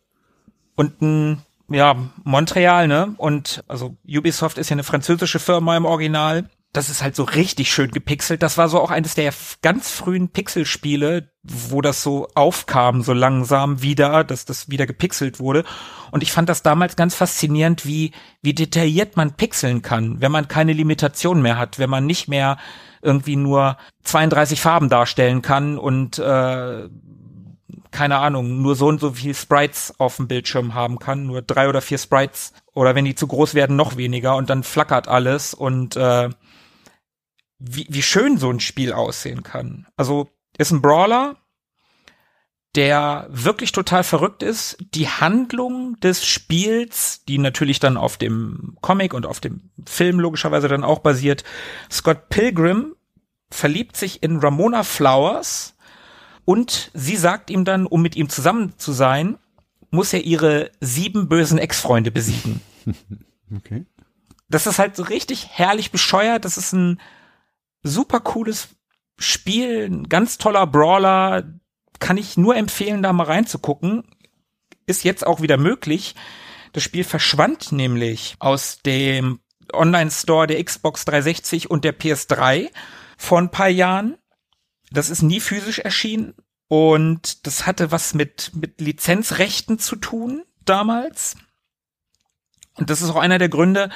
und 0.75 1.01
ein, 1.01 1.41
ja, 1.69 1.95
Montreal, 2.23 2.87
ne? 2.87 3.13
Und 3.17 3.63
also 3.67 3.97
Ubisoft 4.07 4.57
ist 4.57 4.69
ja 4.69 4.75
eine 4.75 4.83
französische 4.83 5.39
Firma 5.39 5.75
im 5.75 5.85
Original. 5.85 6.49
Das 6.77 6.91
ist 6.91 7.01
halt 7.01 7.15
so 7.15 7.23
richtig 7.23 7.71
schön 7.71 7.89
gepixelt. 7.89 8.43
Das 8.43 8.59
war 8.59 8.69
so 8.69 8.79
auch 8.79 8.91
eines 8.91 9.15
der 9.15 9.33
ganz 9.63 9.89
frühen 9.89 10.29
Pixelspiele, 10.29 11.31
wo 11.41 11.81
das 11.81 12.03
so 12.03 12.27
aufkam, 12.35 13.01
so 13.01 13.13
langsam 13.13 13.81
wieder, 13.81 14.23
dass 14.23 14.45
das 14.45 14.69
wieder 14.69 14.85
gepixelt 14.85 15.39
wurde. 15.39 15.63
Und 16.11 16.21
ich 16.21 16.31
fand 16.31 16.49
das 16.49 16.61
damals 16.61 16.95
ganz 16.95 17.15
faszinierend, 17.15 17.87
wie, 17.87 18.11
wie 18.43 18.53
detailliert 18.53 19.17
man 19.17 19.33
pixeln 19.33 19.81
kann, 19.81 20.21
wenn 20.21 20.31
man 20.31 20.49
keine 20.49 20.71
Limitation 20.73 21.41
mehr 21.41 21.57
hat, 21.57 21.79
wenn 21.79 21.89
man 21.89 22.05
nicht 22.05 22.27
mehr 22.27 22.59
irgendwie 23.01 23.37
nur 23.37 23.77
32 24.03 24.61
Farben 24.61 24.87
darstellen 24.87 25.41
kann 25.41 25.79
und 25.79 26.19
äh, 26.19 26.89
keine 27.89 28.17
Ahnung, 28.19 28.61
nur 28.61 28.75
so 28.75 28.85
und 28.85 28.99
so 28.99 29.13
viel 29.13 29.33
Sprites 29.33 29.95
auf 29.97 30.17
dem 30.17 30.27
Bildschirm 30.27 30.75
haben 30.75 30.99
kann, 30.99 31.25
nur 31.25 31.41
drei 31.41 31.69
oder 31.69 31.81
vier 31.81 31.97
Sprites 31.97 32.53
oder 32.75 32.93
wenn 32.93 33.05
die 33.05 33.15
zu 33.15 33.25
groß 33.25 33.55
werden, 33.55 33.75
noch 33.75 33.97
weniger 33.97 34.35
und 34.35 34.51
dann 34.51 34.61
flackert 34.61 35.07
alles 35.07 35.55
und 35.55 35.95
äh, 35.95 36.29
wie, 37.59 37.87
wie 37.89 38.01
schön 38.01 38.37
so 38.37 38.49
ein 38.49 38.59
Spiel 38.59 38.93
aussehen 38.93 39.43
kann. 39.43 39.87
Also 39.95 40.29
ist 40.57 40.71
ein 40.71 40.81
Brawler, 40.81 41.37
der 42.75 43.27
wirklich 43.29 43.71
total 43.71 44.03
verrückt 44.03 44.43
ist. 44.43 44.77
Die 44.79 45.07
Handlung 45.07 45.99
des 45.99 46.25
Spiels, 46.25 47.23
die 47.27 47.37
natürlich 47.37 47.79
dann 47.79 47.97
auf 47.97 48.17
dem 48.17 48.77
Comic 48.81 49.13
und 49.13 49.25
auf 49.25 49.39
dem 49.39 49.71
Film 49.85 50.19
logischerweise 50.19 50.67
dann 50.67 50.83
auch 50.83 50.99
basiert. 50.99 51.43
Scott 51.91 52.29
Pilgrim 52.29 52.95
verliebt 53.49 53.95
sich 53.95 54.21
in 54.23 54.37
Ramona 54.37 54.83
Flowers, 54.83 55.77
und 56.47 56.91
sie 56.93 57.17
sagt 57.17 57.49
ihm 57.49 57.65
dann, 57.65 57.85
um 57.85 58.01
mit 58.01 58.15
ihm 58.15 58.29
zusammen 58.29 58.73
zu 58.77 58.93
sein, 58.93 59.37
muss 59.91 60.13
er 60.13 60.23
ihre 60.23 60.71
sieben 60.79 61.27
bösen 61.27 61.57
Ex-Freunde 61.59 62.09
besiegen. 62.09 62.61
Okay. 63.55 63.85
Das 64.49 64.67
ist 64.67 64.77
halt 64.77 64.97
so 64.97 65.03
richtig 65.03 65.47
herrlich 65.51 65.93
bescheuert. 65.93 66.43
Das 66.43 66.57
ist 66.57 66.73
ein 66.73 66.99
super 67.83 68.19
cooles 68.19 68.69
Spiel, 69.19 69.85
ein 69.89 70.09
ganz 70.09 70.37
toller 70.37 70.67
Brawler. 70.67 71.43
Kann 71.99 72.17
ich 72.17 72.37
nur 72.37 72.55
empfehlen, 72.55 73.01
da 73.01 73.13
mal 73.13 73.23
reinzugucken. 73.23 74.03
Ist 74.85 75.03
jetzt 75.03 75.25
auch 75.25 75.41
wieder 75.41 75.57
möglich. 75.57 76.15
Das 76.73 76.83
Spiel 76.83 77.03
verschwand 77.03 77.71
nämlich 77.71 78.35
aus 78.39 78.79
dem 78.85 79.39
Online-Store 79.73 80.47
der 80.47 80.63
Xbox 80.63 81.05
360 81.05 81.71
und 81.71 81.83
der 81.83 81.97
PS3 81.97 82.69
vor 83.17 83.39
ein 83.39 83.51
paar 83.51 83.69
Jahren. 83.69 84.17
Das 84.91 85.09
ist 85.09 85.21
nie 85.21 85.39
physisch 85.39 85.79
erschienen 85.79 86.35
und 86.67 87.47
das 87.47 87.65
hatte 87.65 87.91
was 87.91 88.13
mit, 88.13 88.51
mit 88.53 88.79
Lizenzrechten 88.79 89.79
zu 89.79 89.95
tun 89.95 90.43
damals. 90.65 91.35
Und 92.75 92.89
das 92.89 93.01
ist 93.01 93.09
auch 93.09 93.15
einer 93.15 93.39
der 93.39 93.49
Gründe, 93.49 93.89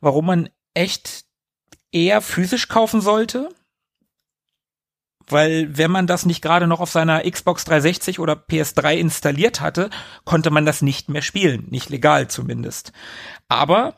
warum 0.00 0.26
man 0.26 0.48
echt 0.74 1.24
eher 1.92 2.20
physisch 2.20 2.68
kaufen 2.68 3.00
sollte. 3.00 3.48
Weil 5.26 5.76
wenn 5.76 5.90
man 5.90 6.06
das 6.06 6.26
nicht 6.26 6.42
gerade 6.42 6.66
noch 6.66 6.80
auf 6.80 6.90
seiner 6.90 7.22
Xbox 7.28 7.64
360 7.64 8.18
oder 8.18 8.32
PS3 8.34 8.96
installiert 8.96 9.60
hatte, 9.60 9.90
konnte 10.24 10.50
man 10.50 10.66
das 10.66 10.82
nicht 10.82 11.08
mehr 11.08 11.22
spielen. 11.22 11.66
Nicht 11.70 11.88
legal 11.88 12.28
zumindest. 12.28 12.92
Aber 13.48 13.96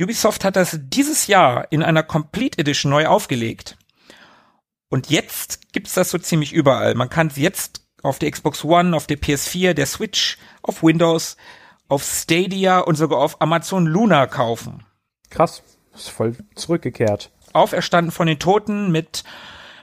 Ubisoft 0.00 0.44
hat 0.44 0.56
das 0.56 0.78
dieses 0.80 1.26
Jahr 1.26 1.70
in 1.70 1.82
einer 1.82 2.02
Complete 2.02 2.58
Edition 2.58 2.90
neu 2.90 3.06
aufgelegt. 3.06 3.76
Und 4.88 5.10
jetzt 5.10 5.72
gibt's 5.72 5.94
das 5.94 6.10
so 6.10 6.18
ziemlich 6.18 6.52
überall. 6.52 6.94
Man 6.94 7.08
kann 7.08 7.28
es 7.28 7.36
jetzt 7.36 7.82
auf 8.02 8.18
der 8.18 8.30
Xbox 8.30 8.64
One, 8.64 8.96
auf 8.96 9.06
der 9.06 9.18
PS4, 9.18 9.74
der 9.74 9.86
Switch, 9.86 10.38
auf 10.62 10.82
Windows, 10.82 11.36
auf 11.88 12.02
Stadia 12.02 12.80
und 12.80 12.96
sogar 12.96 13.18
auf 13.18 13.40
Amazon 13.40 13.86
Luna 13.86 14.26
kaufen. 14.26 14.84
Krass. 15.30 15.62
Ist 15.94 16.10
voll 16.10 16.36
zurückgekehrt. 16.54 17.30
Auferstanden 17.52 18.12
von 18.12 18.26
den 18.26 18.38
Toten 18.38 18.90
mit, 18.90 19.24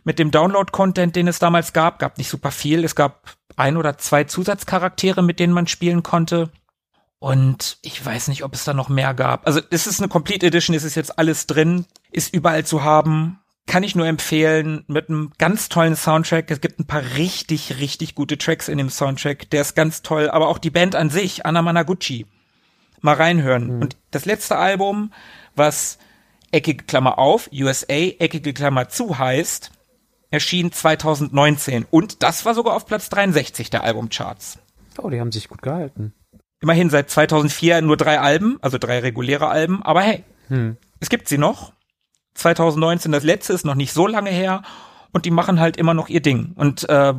mit 0.03 0.19
dem 0.19 0.31
Download-Content, 0.31 1.15
den 1.15 1.27
es 1.27 1.39
damals 1.39 1.73
gab. 1.73 1.99
Gab 1.99 2.17
nicht 2.17 2.29
super 2.29 2.51
viel. 2.51 2.83
Es 2.83 2.95
gab 2.95 3.35
ein 3.55 3.77
oder 3.77 3.97
zwei 3.97 4.23
Zusatzcharaktere, 4.23 5.21
mit 5.21 5.39
denen 5.39 5.53
man 5.53 5.67
spielen 5.67 6.01
konnte. 6.03 6.49
Und 7.19 7.77
ich 7.81 8.03
weiß 8.03 8.29
nicht, 8.29 8.43
ob 8.43 8.53
es 8.53 8.63
da 8.63 8.73
noch 8.73 8.87
mehr 8.89 9.13
gab. 9.13 9.45
Also 9.45 9.59
es 9.69 9.87
ist 9.87 9.99
eine 9.99 10.07
Complete 10.07 10.47
Edition, 10.47 10.75
es 10.75 10.85
ist 10.85 10.95
jetzt 10.95 11.19
alles 11.19 11.47
drin, 11.47 11.85
ist 12.11 12.33
überall 12.33 12.65
zu 12.65 12.83
haben. 12.83 13.39
Kann 13.67 13.83
ich 13.83 13.95
nur 13.95 14.07
empfehlen, 14.07 14.83
mit 14.87 15.09
einem 15.09 15.31
ganz 15.37 15.69
tollen 15.69 15.95
Soundtrack. 15.95 16.49
Es 16.49 16.61
gibt 16.61 16.79
ein 16.79 16.87
paar 16.87 17.03
richtig, 17.17 17.77
richtig 17.79 18.15
gute 18.15 18.37
Tracks 18.37 18.67
in 18.67 18.77
dem 18.79 18.89
Soundtrack. 18.89 19.49
Der 19.51 19.61
ist 19.61 19.75
ganz 19.75 20.01
toll. 20.01 20.29
Aber 20.29 20.47
auch 20.47 20.57
die 20.57 20.71
Band 20.71 20.95
an 20.95 21.09
sich, 21.09 21.45
Anna 21.45 21.61
Managuchi. 21.61 22.25
Mal 23.01 23.15
reinhören. 23.15 23.81
Und 23.81 23.97
das 24.11 24.25
letzte 24.25 24.57
Album, 24.57 25.13
was 25.59 25.99
eckige 26.51 26.83
Klammer 26.85 27.19
auf, 27.19 27.51
USA, 27.53 27.93
eckige 27.93 28.53
Klammer 28.53 28.89
zu 28.89 29.19
heißt, 29.19 29.71
erschien 30.31 30.71
2019. 30.71 31.85
Und 31.91 32.23
das 32.23 32.45
war 32.45 32.55
sogar 32.55 32.75
auf 32.75 32.87
Platz 32.87 33.09
63 33.09 33.69
der 33.69 33.83
Albumcharts. 33.83 34.57
Oh, 34.97 35.09
die 35.09 35.19
haben 35.19 35.31
sich 35.31 35.47
gut 35.47 35.61
gehalten. 35.61 36.13
Immerhin 36.61 36.89
seit 36.89 37.09
2004 37.09 37.81
nur 37.81 37.95
drei 37.95 38.19
Alben, 38.19 38.57
also 38.61 38.77
drei 38.77 38.99
reguläre 38.99 39.47
Alben, 39.47 39.83
aber 39.83 40.01
hey, 40.01 40.23
es 40.99 41.09
gibt 41.09 41.27
sie 41.27 41.37
noch. 41.37 41.73
2019 42.33 43.11
das 43.11 43.23
letzte 43.23 43.53
ist 43.53 43.65
noch 43.65 43.75
nicht 43.75 43.93
so 43.93 44.07
lange 44.07 44.29
her 44.29 44.63
und 45.11 45.25
die 45.25 45.31
machen 45.31 45.59
halt 45.59 45.77
immer 45.77 45.93
noch 45.93 46.09
ihr 46.09 46.21
Ding. 46.21 46.53
Und 46.55 46.87
äh, 46.89 47.13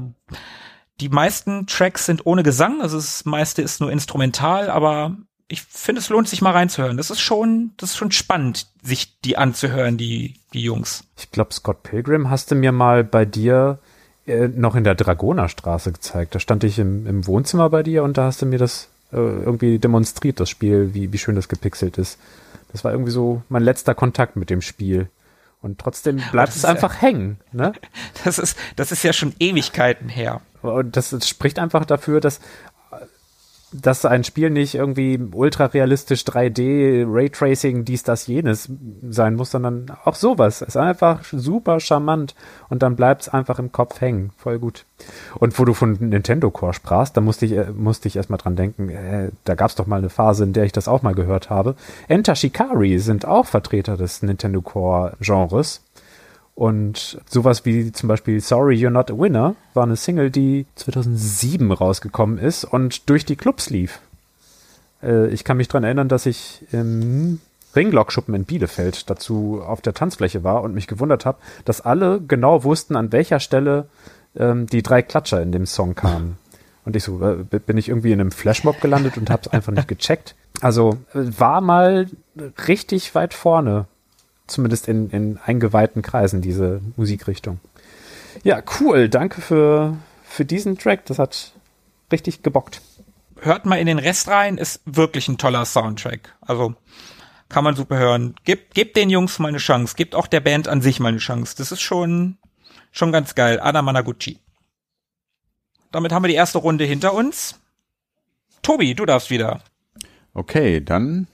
die 1.00 1.08
meisten 1.08 1.66
Tracks 1.66 2.06
sind 2.06 2.26
ohne 2.26 2.42
Gesang, 2.42 2.82
also 2.82 2.96
das 2.96 3.24
meiste 3.24 3.62
ist 3.62 3.80
nur 3.80 3.90
instrumental, 3.90 4.68
aber 4.68 5.16
ich 5.50 5.62
finde, 5.62 6.00
es 6.00 6.08
lohnt 6.08 6.28
sich 6.28 6.42
mal 6.42 6.52
reinzuhören. 6.52 6.96
Das 6.96 7.10
ist 7.10 7.20
schon, 7.20 7.72
das 7.76 7.90
ist 7.90 7.96
schon 7.96 8.12
spannend, 8.12 8.68
sich 8.82 9.20
die 9.22 9.36
anzuhören, 9.36 9.96
die, 9.96 10.36
die 10.52 10.62
Jungs. 10.62 11.04
Ich 11.18 11.30
glaube, 11.32 11.52
Scott 11.52 11.82
Pilgrim 11.82 12.30
hast 12.30 12.50
du 12.50 12.54
mir 12.54 12.70
mal 12.70 13.02
bei 13.02 13.24
dir 13.24 13.78
äh, 14.26 14.46
noch 14.48 14.76
in 14.76 14.84
der 14.84 14.94
Dragonerstraße 14.94 15.90
gezeigt. 15.92 16.34
Da 16.34 16.38
stand 16.38 16.62
ich 16.62 16.78
im, 16.78 17.06
im 17.06 17.26
Wohnzimmer 17.26 17.68
bei 17.68 17.82
dir 17.82 18.04
und 18.04 18.16
da 18.16 18.24
hast 18.26 18.42
du 18.42 18.46
mir 18.46 18.58
das 18.58 18.88
äh, 19.12 19.16
irgendwie 19.16 19.80
demonstriert, 19.80 20.38
das 20.38 20.48
Spiel, 20.48 20.94
wie, 20.94 21.12
wie 21.12 21.18
schön 21.18 21.34
das 21.34 21.48
gepixelt 21.48 21.98
ist. 21.98 22.18
Das 22.70 22.84
war 22.84 22.92
irgendwie 22.92 23.10
so 23.10 23.42
mein 23.48 23.64
letzter 23.64 23.96
Kontakt 23.96 24.36
mit 24.36 24.50
dem 24.50 24.62
Spiel. 24.62 25.08
Und 25.62 25.78
trotzdem 25.78 26.22
bleibt 26.30 26.50
es 26.50 26.56
ist 26.56 26.62
ja- 26.62 26.70
einfach 26.70 27.02
hängen. 27.02 27.38
Ne? 27.52 27.72
Das 28.24 28.38
ist, 28.38 28.56
das 28.76 28.92
ist 28.92 29.02
ja 29.02 29.12
schon 29.12 29.34
Ewigkeiten 29.40 30.08
her. 30.08 30.42
Und 30.62 30.96
das, 30.96 31.10
das 31.10 31.28
spricht 31.28 31.58
einfach 31.58 31.84
dafür, 31.86 32.20
dass, 32.20 32.40
dass 33.72 34.04
ein 34.04 34.24
Spiel 34.24 34.50
nicht 34.50 34.74
irgendwie 34.74 35.20
ultra 35.32 35.66
realistisch 35.66 36.22
3D, 36.22 37.04
Raytracing, 37.06 37.84
dies, 37.84 38.02
das, 38.02 38.26
jenes 38.26 38.68
sein 39.08 39.36
muss, 39.36 39.50
sondern 39.50 39.86
auch 40.04 40.14
sowas. 40.14 40.62
Ist 40.62 40.76
einfach 40.76 41.24
super 41.24 41.80
charmant 41.80 42.34
und 42.68 42.82
dann 42.82 42.96
bleibt 42.96 43.22
es 43.22 43.28
einfach 43.28 43.58
im 43.58 43.72
Kopf 43.72 44.00
hängen. 44.00 44.30
Voll 44.36 44.58
gut. 44.58 44.84
Und 45.36 45.58
wo 45.58 45.64
du 45.64 45.74
von 45.74 45.92
Nintendo 46.00 46.50
Core 46.50 46.74
sprachst, 46.74 47.16
da 47.16 47.20
musste 47.20 47.46
ich, 47.46 47.52
äh, 47.52 47.70
musste 47.72 48.08
ich 48.08 48.16
erstmal 48.16 48.38
dran 48.38 48.56
denken, 48.56 48.88
äh, 48.88 49.30
da 49.44 49.54
gab 49.54 49.70
es 49.70 49.76
doch 49.76 49.86
mal 49.86 49.98
eine 49.98 50.10
Phase, 50.10 50.44
in 50.44 50.52
der 50.52 50.64
ich 50.64 50.72
das 50.72 50.88
auch 50.88 51.02
mal 51.02 51.14
gehört 51.14 51.50
habe. 51.50 51.76
Enter 52.08 52.34
Shikari 52.34 52.98
sind 52.98 53.24
auch 53.24 53.46
Vertreter 53.46 53.96
des 53.96 54.22
Nintendo 54.22 54.60
Core 54.60 55.12
Genres. 55.20 55.82
Und 56.60 57.18
sowas 57.26 57.64
wie 57.64 57.90
zum 57.90 58.10
Beispiel 58.10 58.38
Sorry 58.38 58.74
You're 58.74 58.90
Not 58.90 59.10
a 59.10 59.18
Winner 59.18 59.54
war 59.72 59.84
eine 59.84 59.96
Single, 59.96 60.30
die 60.30 60.66
2007 60.74 61.72
rausgekommen 61.72 62.36
ist 62.36 62.64
und 62.64 63.08
durch 63.08 63.24
die 63.24 63.36
Clubs 63.36 63.70
lief. 63.70 63.98
Äh, 65.02 65.28
ich 65.28 65.44
kann 65.44 65.56
mich 65.56 65.68
dran 65.68 65.84
erinnern, 65.84 66.10
dass 66.10 66.26
ich 66.26 66.60
im 66.70 67.40
Ringlockschuppen 67.74 68.34
in 68.34 68.44
Bielefeld 68.44 69.08
dazu 69.08 69.62
auf 69.66 69.80
der 69.80 69.94
Tanzfläche 69.94 70.44
war 70.44 70.62
und 70.62 70.74
mich 70.74 70.86
gewundert 70.86 71.24
habe, 71.24 71.38
dass 71.64 71.80
alle 71.80 72.20
genau 72.20 72.62
wussten, 72.62 72.94
an 72.94 73.10
welcher 73.10 73.40
Stelle 73.40 73.86
ähm, 74.36 74.66
die 74.66 74.82
drei 74.82 75.00
Klatscher 75.00 75.40
in 75.40 75.52
dem 75.52 75.64
Song 75.64 75.94
kamen. 75.94 76.36
Und 76.84 76.94
ich 76.94 77.04
so, 77.04 77.22
äh, 77.26 77.36
bin 77.58 77.78
ich 77.78 77.88
irgendwie 77.88 78.12
in 78.12 78.20
einem 78.20 78.32
Flashmob 78.32 78.82
gelandet 78.82 79.16
und 79.16 79.30
habe 79.30 79.44
es 79.46 79.48
einfach 79.50 79.72
nicht 79.72 79.88
gecheckt. 79.88 80.34
Also 80.60 80.98
äh, 81.14 81.20
war 81.38 81.62
mal 81.62 82.06
richtig 82.68 83.14
weit 83.14 83.32
vorne 83.32 83.86
zumindest 84.50 84.88
in, 84.88 85.10
in 85.10 85.38
eingeweihten 85.38 86.02
Kreisen, 86.02 86.42
diese 86.42 86.80
Musikrichtung. 86.96 87.60
Ja, 88.42 88.62
cool. 88.80 89.08
Danke 89.08 89.40
für, 89.40 89.96
für 90.24 90.44
diesen 90.44 90.78
Track. 90.78 91.06
Das 91.06 91.18
hat 91.18 91.52
richtig 92.12 92.42
gebockt. 92.42 92.80
Hört 93.40 93.64
mal 93.64 93.78
in 93.78 93.86
den 93.86 93.98
Rest 93.98 94.28
rein, 94.28 94.58
ist 94.58 94.82
wirklich 94.84 95.28
ein 95.28 95.38
toller 95.38 95.64
Soundtrack. 95.64 96.34
Also 96.40 96.74
kann 97.48 97.64
man 97.64 97.74
super 97.74 97.98
hören. 97.98 98.34
Gebt, 98.44 98.74
gebt 98.74 98.96
den 98.96 99.10
Jungs 99.10 99.38
mal 99.38 99.48
eine 99.48 99.58
Chance. 99.58 99.94
Gebt 99.96 100.14
auch 100.14 100.26
der 100.26 100.40
Band 100.40 100.68
an 100.68 100.82
sich 100.82 101.00
mal 101.00 101.08
eine 101.08 101.18
Chance. 101.18 101.54
Das 101.56 101.72
ist 101.72 101.80
schon, 101.80 102.36
Schon 102.92 103.12
ganz 103.12 103.34
geil. 103.34 103.60
Anna 103.60 103.82
Managuchi. 103.82 104.38
Damit 105.92 106.12
haben 106.12 106.24
wir 106.24 106.28
die 106.28 106.34
erste 106.34 106.58
Runde 106.58 106.84
hinter 106.84 107.14
uns. 107.14 107.60
Tobi, 108.62 108.94
du 108.94 109.06
darfst 109.06 109.30
wieder. 109.30 109.62
Okay, 110.34 110.80
dann 110.80 111.26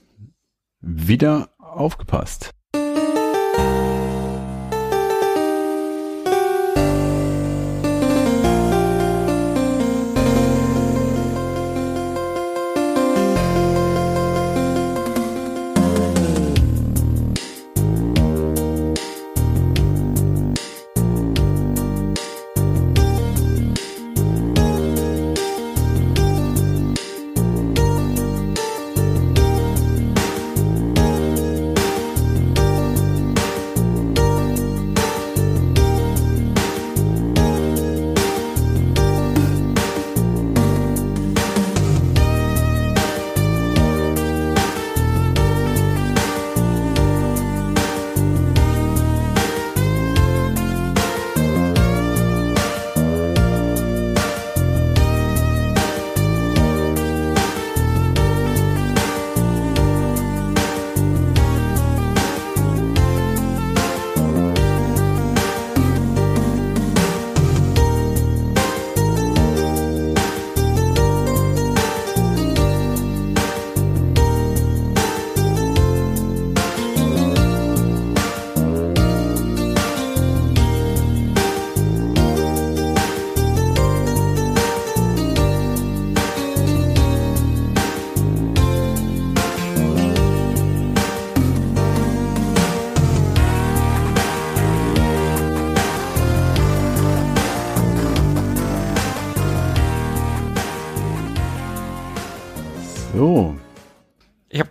wieder 0.81 1.49
aufgepasst. 1.57 2.51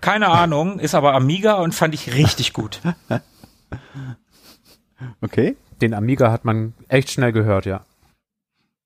Keine 0.07 0.28
Ahnung, 0.28 0.78
ist 0.78 0.94
aber 0.94 1.14
Amiga 1.14 1.54
und 1.54 1.74
fand 1.74 1.92
ich 1.92 2.14
richtig 2.14 2.52
gut. 2.52 2.80
Okay. 5.20 5.57
Den 5.82 5.92
Amiga 5.92 6.32
hat 6.32 6.46
man 6.46 6.72
echt 6.88 7.11
schnell 7.11 7.30
gehört, 7.32 7.66
ja. 7.66 7.84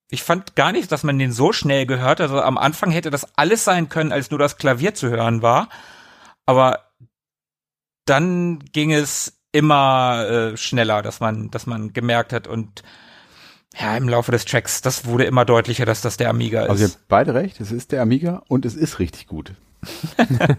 Ich 0.09 0.23
fand 0.23 0.57
gar 0.57 0.73
nicht, 0.73 0.91
dass 0.91 1.03
man 1.03 1.17
den 1.17 1.31
so 1.31 1.53
schnell 1.53 1.85
gehört. 1.85 2.19
Also 2.19 2.41
am 2.41 2.57
Anfang 2.57 2.91
hätte 2.91 3.11
das 3.11 3.37
alles 3.37 3.63
sein 3.63 3.87
können, 3.87 4.11
als 4.11 4.29
nur 4.29 4.39
das 4.39 4.57
Klavier 4.57 4.93
zu 4.93 5.09
hören 5.09 5.41
war. 5.41 5.69
Aber 6.45 6.79
dann 8.03 8.59
ging 8.73 8.91
es 8.91 9.39
immer 9.53 10.27
äh, 10.27 10.57
schneller, 10.57 11.01
dass 11.01 11.21
man, 11.21 11.49
dass 11.49 11.65
man 11.65 11.93
gemerkt 11.93 12.33
hat 12.33 12.47
und 12.47 12.83
ja, 13.79 13.95
im 13.95 14.09
Laufe 14.09 14.33
des 14.33 14.43
Tracks, 14.43 14.81
das 14.81 15.05
wurde 15.05 15.23
immer 15.23 15.45
deutlicher, 15.45 15.85
dass 15.85 16.01
das 16.01 16.17
der 16.17 16.29
Amiga 16.29 16.63
ist. 16.63 16.69
Also 16.71 16.83
ihr 16.83 16.89
habt 16.89 17.07
beide 17.07 17.33
recht, 17.35 17.61
es 17.61 17.71
ist 17.71 17.93
der 17.93 18.01
Amiga 18.01 18.43
und 18.49 18.65
es 18.65 18.75
ist 18.75 18.99
richtig 18.99 19.27
gut. 19.27 19.53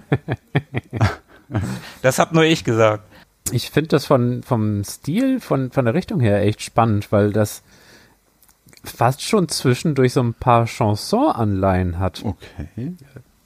das 2.02 2.18
hab 2.18 2.32
nur 2.32 2.44
ich 2.44 2.64
gesagt. 2.64 3.04
Ich 3.50 3.70
finde 3.70 3.88
das 3.88 4.06
von, 4.06 4.42
vom 4.42 4.84
Stil, 4.84 5.40
von, 5.40 5.70
von 5.70 5.84
der 5.84 5.94
Richtung 5.94 6.20
her 6.20 6.42
echt 6.42 6.62
spannend, 6.62 7.12
weil 7.12 7.32
das 7.32 7.62
fast 8.84 9.22
schon 9.22 9.48
zwischendurch 9.48 10.12
so 10.12 10.22
ein 10.22 10.34
paar 10.34 10.66
Chanson-Anleihen 10.66 11.98
hat. 11.98 12.24
Okay. 12.24 12.94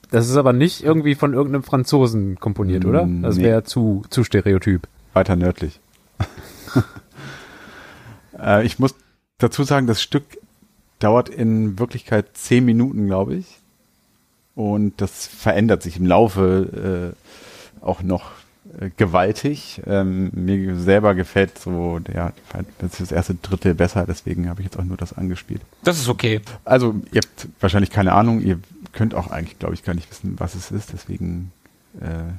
Das 0.09 0.29
ist 0.29 0.37
aber 0.37 0.53
nicht 0.53 0.83
irgendwie 0.83 1.15
von 1.15 1.33
irgendeinem 1.33 1.63
Franzosen 1.63 2.39
komponiert, 2.39 2.85
oder? 2.85 3.07
Das 3.21 3.37
Nee. 3.37 3.43
wäre 3.43 3.63
zu, 3.63 4.03
zu 4.09 4.23
stereotyp. 4.23 4.87
Weiter 5.13 5.35
nördlich. 5.35 5.79
äh, 8.39 8.65
ich 8.65 8.79
muss 8.79 8.95
dazu 9.37 9.63
sagen, 9.63 9.85
das 9.87 10.01
Stück 10.01 10.23
dauert 10.99 11.29
in 11.29 11.77
Wirklichkeit 11.77 12.37
zehn 12.37 12.65
Minuten, 12.65 13.07
glaube 13.07 13.35
ich. 13.35 13.59
Und 14.57 14.99
das 15.01 15.27
verändert 15.27 15.83
sich 15.83 15.97
im 15.97 16.07
Laufe 16.07 17.13
äh, 17.13 17.85
auch 17.85 18.01
noch 18.01 18.31
äh, 18.79 18.89
gewaltig. 18.97 19.83
Ähm, 19.85 20.31
mir 20.33 20.75
selber 20.75 21.13
gefällt 21.13 21.59
so 21.59 21.99
der, 21.99 22.33
das, 22.79 22.93
ist 22.93 23.01
das 23.01 23.11
erste 23.11 23.35
Drittel 23.35 23.75
besser, 23.75 24.05
deswegen 24.07 24.49
habe 24.49 24.61
ich 24.61 24.65
jetzt 24.65 24.79
auch 24.79 24.83
nur 24.83 24.97
das 24.97 25.13
angespielt. 25.13 25.61
Das 25.83 25.99
ist 25.99 26.09
okay. 26.09 26.41
Also 26.65 26.95
ihr 27.11 27.21
habt 27.21 27.47
wahrscheinlich 27.59 27.91
keine 27.91 28.13
Ahnung, 28.13 28.41
ihr 28.41 28.57
könnt 28.93 29.13
auch 29.13 29.29
eigentlich, 29.29 29.59
glaube 29.59 29.75
ich, 29.75 29.83
gar 29.83 29.93
nicht 29.93 30.09
wissen, 30.09 30.39
was 30.39 30.55
es 30.55 30.71
ist, 30.71 30.91
deswegen 30.91 31.51
äh, 32.01 32.33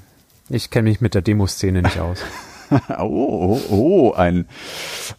Ich 0.52 0.70
kenne 0.70 0.88
mich 0.88 1.00
mit 1.00 1.14
der 1.14 1.22
Demoszene 1.22 1.82
nicht 1.82 2.00
aus. 2.00 2.24
oh, 2.98 2.98
oh, 2.98 3.60
oh, 3.70 4.12
ein 4.14 4.48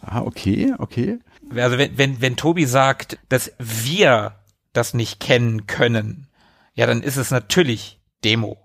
Ah, 0.02 0.20
okay, 0.20 0.74
okay. 0.76 1.18
Also 1.56 1.78
wenn, 1.78 1.96
wenn, 1.96 2.20
wenn 2.20 2.36
Tobi 2.36 2.66
sagt, 2.66 3.18
dass 3.30 3.52
wir 3.58 4.34
das 4.74 4.92
nicht 4.92 5.18
kennen 5.18 5.66
können, 5.66 6.26
ja, 6.80 6.86
dann 6.86 7.02
ist 7.02 7.18
es 7.18 7.30
natürlich 7.30 8.00
Demo. 8.24 8.56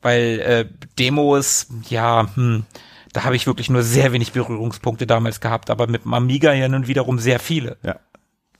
Weil 0.00 0.40
äh, 0.40 0.64
Demos, 0.98 1.66
ja, 1.90 2.26
hm, 2.34 2.64
da 3.12 3.24
habe 3.24 3.36
ich 3.36 3.46
wirklich 3.46 3.68
nur 3.68 3.82
sehr 3.82 4.12
wenig 4.12 4.32
Berührungspunkte 4.32 5.06
damals 5.06 5.42
gehabt, 5.42 5.68
aber 5.68 5.86
mit 5.88 6.04
dem 6.06 6.14
Amiga 6.14 6.54
ja 6.54 6.68
nun 6.68 6.86
wiederum 6.86 7.18
sehr 7.18 7.38
viele. 7.38 7.76
Ja. 7.82 8.00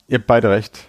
Ihr 0.07 0.19
habt 0.19 0.27
beide 0.27 0.51
recht. 0.51 0.87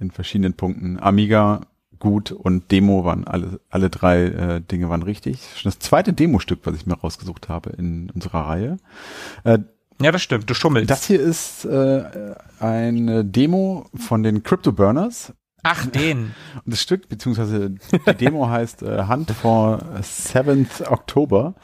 In 0.00 0.10
verschiedenen 0.10 0.54
Punkten. 0.54 0.98
Amiga 0.98 1.66
gut 1.98 2.32
und 2.32 2.70
Demo 2.70 3.04
waren 3.04 3.26
alle, 3.26 3.60
alle 3.68 3.90
drei 3.90 4.22
äh, 4.24 4.60
Dinge 4.62 4.88
waren 4.88 5.02
richtig. 5.02 5.40
Schon 5.56 5.70
das 5.70 5.80
zweite 5.80 6.14
Demostück, 6.14 6.60
was 6.64 6.74
ich 6.74 6.86
mir 6.86 6.94
rausgesucht 6.94 7.50
habe 7.50 7.68
in 7.76 8.08
unserer 8.14 8.46
Reihe. 8.46 8.78
Äh, 9.44 9.58
Ja, 10.00 10.10
das 10.10 10.22
stimmt, 10.22 10.48
du 10.48 10.54
schummelst. 10.54 10.88
das 10.88 11.06
hier 11.06 11.20
ist 11.20 11.66
äh, 11.66 12.34
eine 12.60 13.26
Demo 13.26 13.90
von 13.94 14.22
den 14.22 14.42
Crypto 14.42 14.72
Burners. 14.72 15.34
Ach, 15.62 15.86
den. 15.86 16.34
Und 16.64 16.72
das 16.72 16.82
Stück, 16.82 17.08
beziehungsweise 17.08 17.70
die 17.70 18.14
Demo 18.14 18.48
heißt 18.48 18.82
äh, 18.82 19.06
Hunt 19.08 19.30
for 19.30 19.80
7th 20.00 20.88
October, 20.90 21.54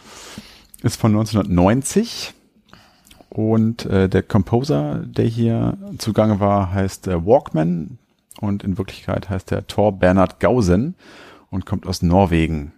ist 0.82 1.00
von 1.00 1.12
1990. 1.12 2.34
Und 3.30 3.86
äh, 3.86 4.08
der 4.08 4.22
Composer, 4.22 5.02
der 5.04 5.24
hier 5.26 5.76
zugange 5.98 6.38
war, 6.38 6.72
heißt 6.72 7.08
äh, 7.08 7.26
Walkman. 7.26 7.98
Und 8.40 8.62
in 8.62 8.78
Wirklichkeit 8.78 9.30
heißt 9.30 9.52
er 9.52 9.66
Thor 9.66 9.92
Bernhard 9.92 10.40
Gausen 10.40 10.94
und 11.50 11.66
kommt 11.66 11.86
aus 11.86 12.02
Norwegen. 12.02 12.72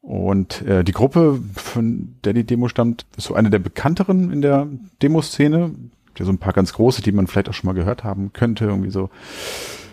Und 0.00 0.62
äh, 0.62 0.82
die 0.82 0.92
Gruppe, 0.92 1.40
von 1.54 2.16
der 2.24 2.32
die 2.32 2.44
Demo 2.44 2.68
stammt, 2.68 3.06
ist 3.16 3.26
so 3.26 3.34
eine 3.34 3.50
der 3.50 3.60
bekannteren 3.60 4.32
in 4.32 4.42
der 4.42 4.66
Demoszene. 5.00 5.70
Ja, 6.18 6.24
so 6.24 6.32
ein 6.32 6.38
paar 6.38 6.52
ganz 6.52 6.72
große, 6.72 7.02
die 7.02 7.12
man 7.12 7.28
vielleicht 7.28 7.48
auch 7.48 7.54
schon 7.54 7.68
mal 7.68 7.74
gehört 7.74 8.04
haben 8.04 8.32
könnte. 8.32 8.64
Irgendwie 8.66 8.90
so 8.90 9.10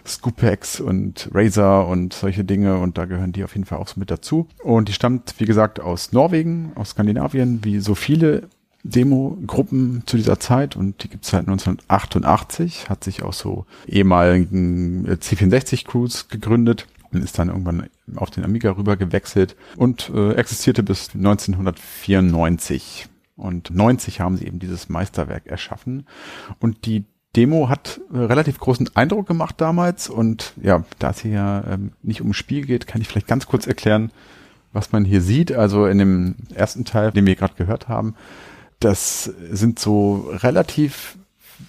Scoopex 0.05 0.79
und 0.79 1.29
Razer 1.33 1.87
und 1.87 2.13
solche 2.13 2.43
Dinge 2.43 2.77
und 2.77 2.97
da 2.97 3.05
gehören 3.05 3.31
die 3.31 3.43
auf 3.43 3.53
jeden 3.53 3.65
Fall 3.65 3.79
auch 3.79 3.87
so 3.87 3.99
mit 3.99 4.11
dazu. 4.11 4.47
Und 4.63 4.89
die 4.89 4.93
stammt, 4.93 5.35
wie 5.37 5.45
gesagt, 5.45 5.79
aus 5.79 6.11
Norwegen, 6.11 6.71
aus 6.75 6.91
Skandinavien, 6.91 7.63
wie 7.63 7.79
so 7.79 7.95
viele 7.95 8.49
Demo-Gruppen 8.83 10.03
zu 10.05 10.17
dieser 10.17 10.39
Zeit 10.39 10.75
und 10.75 11.03
die 11.03 11.09
gibt 11.09 11.25
es 11.25 11.31
seit 11.31 11.47
1988, 11.47 12.89
hat 12.89 13.03
sich 13.03 13.23
aus 13.23 13.39
so 13.39 13.65
ehemaligen 13.87 15.05
äh, 15.05 15.13
C64-Crews 15.13 16.29
gegründet 16.29 16.87
und 17.11 17.23
ist 17.23 17.37
dann 17.39 17.49
irgendwann 17.49 17.89
auf 18.15 18.29
den 18.29 18.45
Amiga 18.45 18.71
rüber 18.71 18.95
gewechselt 18.95 19.55
und 19.75 20.09
äh, 20.13 20.33
existierte 20.33 20.83
bis 20.83 21.09
1994. 21.15 23.07
Und 23.35 23.71
90 23.73 24.19
haben 24.19 24.37
sie 24.37 24.45
eben 24.45 24.59
dieses 24.59 24.89
Meisterwerk 24.89 25.47
erschaffen. 25.47 26.05
Und 26.59 26.85
die 26.85 27.05
Demo 27.35 27.69
hat 27.69 28.01
äh, 28.11 28.17
relativ 28.17 28.59
großen 28.59 28.95
Eindruck 28.95 29.27
gemacht 29.27 29.55
damals. 29.59 30.09
Und 30.09 30.53
ja, 30.61 30.83
da 30.97 31.11
es 31.11 31.19
hier 31.19 31.31
ja 31.31 31.63
ähm, 31.69 31.91
nicht 32.01 32.21
um 32.21 32.33
Spiel 32.33 32.65
geht, 32.65 32.87
kann 32.87 33.01
ich 33.01 33.07
vielleicht 33.07 33.27
ganz 33.27 33.45
kurz 33.45 33.67
erklären, 33.67 34.11
was 34.73 34.91
man 34.91 35.05
hier 35.05 35.21
sieht. 35.21 35.51
Also 35.51 35.85
in 35.85 35.99
dem 35.99 36.35
ersten 36.53 36.85
Teil, 36.85 37.11
den 37.11 37.25
wir 37.25 37.35
gerade 37.35 37.55
gehört 37.55 37.87
haben, 37.87 38.15
das 38.79 39.25
sind 39.51 39.79
so 39.79 40.29
relativ 40.31 41.17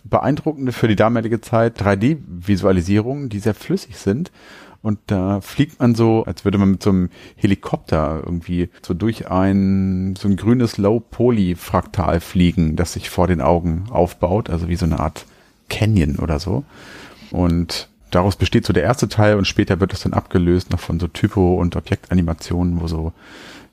beeindruckende 0.04 0.72
für 0.72 0.88
die 0.88 0.96
damalige 0.96 1.40
Zeit 1.40 1.80
3D-Visualisierungen, 1.80 3.28
die 3.28 3.40
sehr 3.40 3.54
flüssig 3.54 3.96
sind. 3.96 4.30
Und 4.82 4.98
da 5.08 5.42
fliegt 5.42 5.78
man 5.80 5.94
so, 5.94 6.24
als 6.24 6.44
würde 6.44 6.56
man 6.56 6.70
mit 6.70 6.82
so 6.82 6.90
einem 6.90 7.10
Helikopter 7.36 8.22
irgendwie 8.24 8.70
so 8.80 8.94
durch 8.94 9.30
ein, 9.30 10.16
so 10.16 10.26
ein 10.26 10.36
grünes 10.36 10.78
Low-Poly-Fraktal 10.78 12.20
fliegen, 12.20 12.76
das 12.76 12.94
sich 12.94 13.10
vor 13.10 13.26
den 13.26 13.42
Augen 13.42 13.84
aufbaut, 13.90 14.48
also 14.48 14.68
wie 14.68 14.76
so 14.76 14.86
eine 14.86 15.00
Art 15.00 15.26
Canyon 15.70 16.16
oder 16.16 16.38
so. 16.38 16.64
Und 17.30 17.88
daraus 18.10 18.36
besteht 18.36 18.66
so 18.66 18.74
der 18.74 18.82
erste 18.82 19.08
Teil 19.08 19.36
und 19.36 19.46
später 19.46 19.80
wird 19.80 19.94
es 19.94 20.02
dann 20.02 20.12
abgelöst 20.12 20.70
noch 20.70 20.80
von 20.80 21.00
so 21.00 21.08
Typo- 21.08 21.54
und 21.54 21.76
Objektanimationen, 21.76 22.80
wo 22.80 22.86
so, 22.86 23.12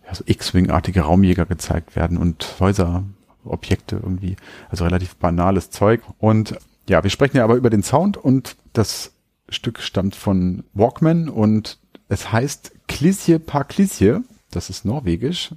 ja, 0.05 0.15
so 0.15 0.23
X-Wing-artige 0.25 1.01
Raumjäger 1.01 1.45
gezeigt 1.45 1.95
werden 1.95 2.17
und 2.17 2.55
Häuser 2.59 3.03
Objekte 3.43 3.95
irgendwie, 4.01 4.35
also 4.69 4.83
relativ 4.83 5.15
banales 5.15 5.69
Zeug. 5.69 6.01
Und 6.19 6.55
ja, 6.89 7.03
wir 7.03 7.09
sprechen 7.09 7.37
ja 7.37 7.43
aber 7.43 7.55
über 7.55 7.69
den 7.69 7.83
Sound 7.83 8.17
und 8.17 8.55
das 8.73 9.11
Stück 9.49 9.79
stammt 9.79 10.15
von 10.15 10.63
Walkman 10.73 11.29
und 11.29 11.77
es 12.09 12.31
heißt 12.31 12.71
Klisje 12.87 13.39
par 13.39 13.65
Klisje. 13.65 14.23
Das 14.51 14.69
ist 14.69 14.85
norwegisch 14.85 15.51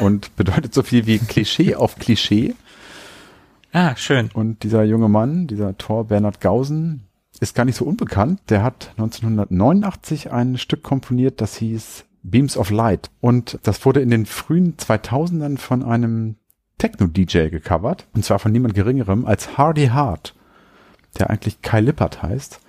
und 0.00 0.34
bedeutet 0.36 0.74
so 0.74 0.82
viel 0.82 1.06
wie 1.06 1.18
Klischee 1.18 1.74
auf 1.74 1.96
Klischee. 1.96 2.54
Ah, 3.72 3.96
schön. 3.96 4.30
Und 4.32 4.62
dieser 4.62 4.84
junge 4.84 5.08
Mann, 5.08 5.46
dieser 5.46 5.76
Thor 5.76 6.04
Bernhard 6.04 6.40
Gausen, 6.40 7.04
ist 7.40 7.54
gar 7.54 7.64
nicht 7.64 7.76
so 7.76 7.84
unbekannt. 7.84 8.40
Der 8.48 8.62
hat 8.62 8.90
1989 8.96 10.32
ein 10.32 10.58
Stück 10.58 10.82
komponiert, 10.82 11.40
das 11.40 11.56
hieß 11.56 12.04
Beams 12.22 12.56
of 12.56 12.70
Light. 12.70 13.10
Und 13.20 13.58
das 13.62 13.84
wurde 13.84 14.00
in 14.00 14.10
den 14.10 14.26
frühen 14.26 14.76
2000ern 14.76 15.58
von 15.58 15.82
einem 15.82 16.36
Techno-DJ 16.78 17.48
gecovert. 17.48 18.06
Und 18.14 18.24
zwar 18.24 18.38
von 18.38 18.52
niemand 18.52 18.74
Geringerem 18.74 19.24
als 19.24 19.58
Hardy 19.58 19.88
Hart, 19.88 20.34
der 21.18 21.30
eigentlich 21.30 21.62
Kai 21.62 21.80
Lippert 21.80 22.22
heißt 22.22 22.60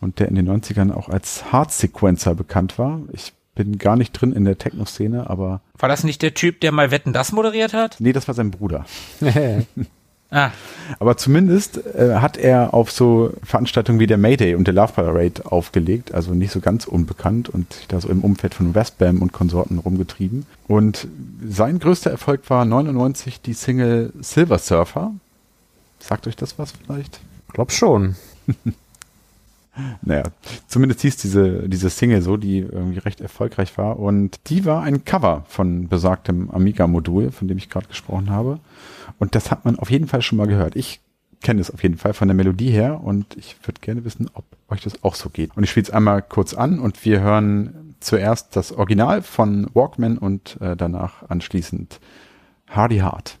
und 0.00 0.18
der 0.18 0.28
in 0.28 0.34
den 0.34 0.48
90ern 0.48 0.92
auch 0.92 1.08
als 1.08 1.52
Hard-Sequencer 1.52 2.34
bekannt 2.34 2.78
war. 2.78 3.00
Ich 3.12 3.32
bin 3.54 3.78
gar 3.78 3.96
nicht 3.96 4.12
drin 4.12 4.32
in 4.32 4.44
der 4.44 4.58
Techno-Szene, 4.58 5.28
aber. 5.28 5.60
War 5.78 5.88
das 5.88 6.04
nicht 6.04 6.22
der 6.22 6.34
Typ, 6.34 6.60
der 6.60 6.72
mal 6.72 6.90
Wetten 6.90 7.12
das 7.12 7.32
moderiert 7.32 7.74
hat? 7.74 7.96
Nee, 7.98 8.12
das 8.12 8.28
war 8.28 8.34
sein 8.34 8.50
Bruder. 8.50 8.86
ah. 10.30 10.50
Aber 10.98 11.16
zumindest 11.16 11.84
äh, 11.94 12.16
hat 12.16 12.36
er 12.36 12.74
auf 12.74 12.90
so 12.90 13.32
Veranstaltungen 13.44 14.00
wie 14.00 14.06
der 14.06 14.18
Mayday 14.18 14.54
und 14.54 14.66
der 14.66 14.74
Love 14.74 14.92
Parade 14.92 15.44
aufgelegt, 15.44 16.12
also 16.12 16.34
nicht 16.34 16.52
so 16.52 16.60
ganz 16.60 16.86
unbekannt 16.86 17.48
und 17.48 17.72
sich 17.72 17.86
da 17.86 18.00
so 18.00 18.08
im 18.08 18.22
Umfeld 18.22 18.54
von 18.54 18.74
Westbam 18.74 19.22
und 19.22 19.32
Konsorten 19.32 19.78
rumgetrieben. 19.78 20.46
Und 20.66 21.06
sein 21.46 21.78
größter 21.78 22.10
Erfolg 22.10 22.48
war 22.48 22.64
99 22.64 23.40
die 23.40 23.54
Single 23.54 24.12
Silver 24.20 24.58
Surfer. 24.58 25.12
Sagt 26.00 26.26
euch 26.26 26.36
das 26.36 26.58
was 26.58 26.72
vielleicht? 26.72 27.20
Glaub 27.52 27.72
schon. 27.72 28.16
naja, 30.02 30.24
zumindest 30.66 31.02
hieß 31.02 31.16
diese, 31.16 31.68
diese 31.68 31.90
Single 31.90 32.22
so, 32.22 32.36
die 32.36 32.58
irgendwie 32.58 32.98
recht 32.98 33.20
erfolgreich 33.20 33.76
war. 33.78 33.98
Und 33.98 34.40
die 34.48 34.64
war 34.64 34.82
ein 34.82 35.04
Cover 35.04 35.44
von 35.48 35.88
besagtem 35.88 36.50
Amiga-Modul, 36.50 37.30
von 37.30 37.48
dem 37.48 37.58
ich 37.58 37.70
gerade 37.70 37.88
gesprochen 37.88 38.30
habe. 38.30 38.60
Und 39.18 39.34
das 39.34 39.50
hat 39.50 39.64
man 39.64 39.78
auf 39.78 39.90
jeden 39.90 40.08
Fall 40.08 40.22
schon 40.22 40.38
mal 40.38 40.46
gehört. 40.46 40.76
Ich 40.76 41.00
kenne 41.42 41.60
es 41.60 41.70
auf 41.70 41.82
jeden 41.82 41.96
Fall 41.96 42.12
von 42.12 42.28
der 42.28 42.34
Melodie 42.34 42.70
her 42.70 43.00
und 43.02 43.36
ich 43.36 43.56
würde 43.64 43.80
gerne 43.80 44.04
wissen, 44.04 44.30
ob 44.34 44.44
euch 44.68 44.82
das 44.82 45.02
auch 45.04 45.14
so 45.14 45.30
geht. 45.30 45.56
Und 45.56 45.64
ich 45.64 45.70
spiele 45.70 45.84
es 45.84 45.90
einmal 45.90 46.22
kurz 46.22 46.54
an 46.54 46.78
und 46.78 47.04
wir 47.04 47.20
hören 47.20 47.94
zuerst 48.00 48.56
das 48.56 48.72
Original 48.72 49.22
von 49.22 49.68
Walkman 49.74 50.18
und 50.18 50.60
äh, 50.60 50.76
danach 50.76 51.28
anschließend 51.28 52.00
Hardy 52.68 52.98
Heart. 52.98 53.38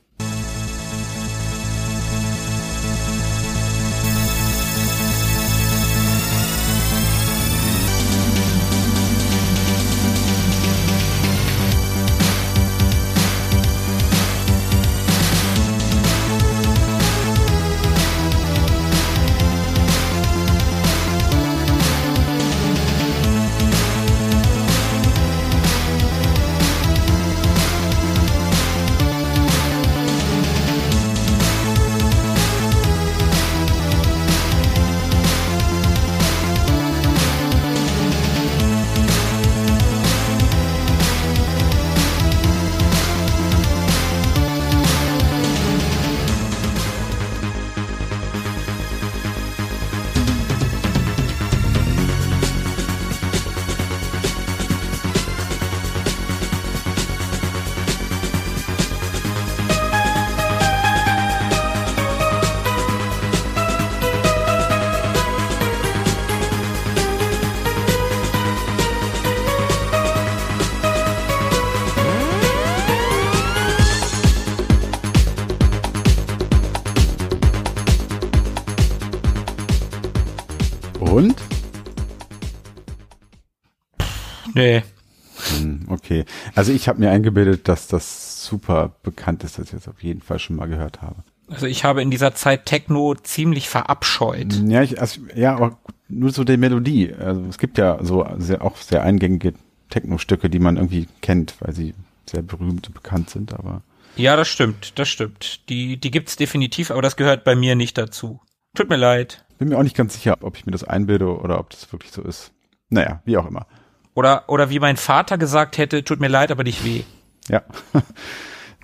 Also 86.60 86.74
ich 86.74 86.88
habe 86.88 87.00
mir 87.00 87.10
eingebildet, 87.10 87.68
dass 87.68 87.86
das 87.86 88.44
super 88.44 88.94
bekannt 89.02 89.44
ist, 89.44 89.58
dass 89.58 89.64
ich 89.64 89.70
das 89.70 89.88
auf 89.88 90.02
jeden 90.02 90.20
Fall 90.20 90.38
schon 90.38 90.56
mal 90.56 90.68
gehört 90.68 91.00
habe. 91.00 91.24
Also 91.48 91.64
ich 91.64 91.84
habe 91.84 92.02
in 92.02 92.10
dieser 92.10 92.34
Zeit 92.34 92.66
Techno 92.66 93.14
ziemlich 93.14 93.70
verabscheut. 93.70 94.52
Ja, 94.66 94.82
ich, 94.82 95.00
also, 95.00 95.22
ja, 95.34 95.56
aber 95.56 95.78
nur 96.10 96.30
so 96.30 96.44
die 96.44 96.58
Melodie. 96.58 97.14
Also 97.14 97.46
es 97.48 97.56
gibt 97.56 97.78
ja 97.78 98.04
so 98.04 98.26
sehr, 98.36 98.62
auch 98.62 98.76
sehr 98.76 99.02
eingängige 99.04 99.54
Techno-Stücke, 99.88 100.50
die 100.50 100.58
man 100.58 100.76
irgendwie 100.76 101.08
kennt, 101.22 101.54
weil 101.60 101.74
sie 101.74 101.94
sehr 102.26 102.42
berühmt 102.42 102.88
und 102.88 102.92
bekannt 102.92 103.30
sind, 103.30 103.54
aber. 103.54 103.80
Ja, 104.16 104.36
das 104.36 104.48
stimmt, 104.48 104.98
das 104.98 105.08
stimmt. 105.08 105.66
Die, 105.70 105.96
die 105.96 106.10
gibt's 106.10 106.36
definitiv, 106.36 106.90
aber 106.90 107.00
das 107.00 107.16
gehört 107.16 107.42
bei 107.42 107.56
mir 107.56 107.74
nicht 107.74 107.96
dazu. 107.96 108.38
Tut 108.76 108.90
mir 108.90 108.96
leid. 108.96 109.46
Bin 109.56 109.70
mir 109.70 109.78
auch 109.78 109.82
nicht 109.82 109.96
ganz 109.96 110.12
sicher, 110.12 110.36
ob 110.42 110.58
ich 110.58 110.66
mir 110.66 110.72
das 110.72 110.84
einbilde 110.84 111.40
oder 111.40 111.58
ob 111.58 111.70
das 111.70 111.90
wirklich 111.90 112.12
so 112.12 112.20
ist. 112.20 112.52
Naja, 112.90 113.22
wie 113.24 113.38
auch 113.38 113.46
immer. 113.46 113.66
Oder, 114.14 114.44
oder 114.48 114.70
wie 114.70 114.80
mein 114.80 114.96
Vater 114.96 115.38
gesagt 115.38 115.78
hätte, 115.78 116.04
tut 116.04 116.20
mir 116.20 116.28
leid, 116.28 116.50
aber 116.50 116.64
nicht 116.64 116.84
weh. 116.84 117.02
Ja. 117.48 117.62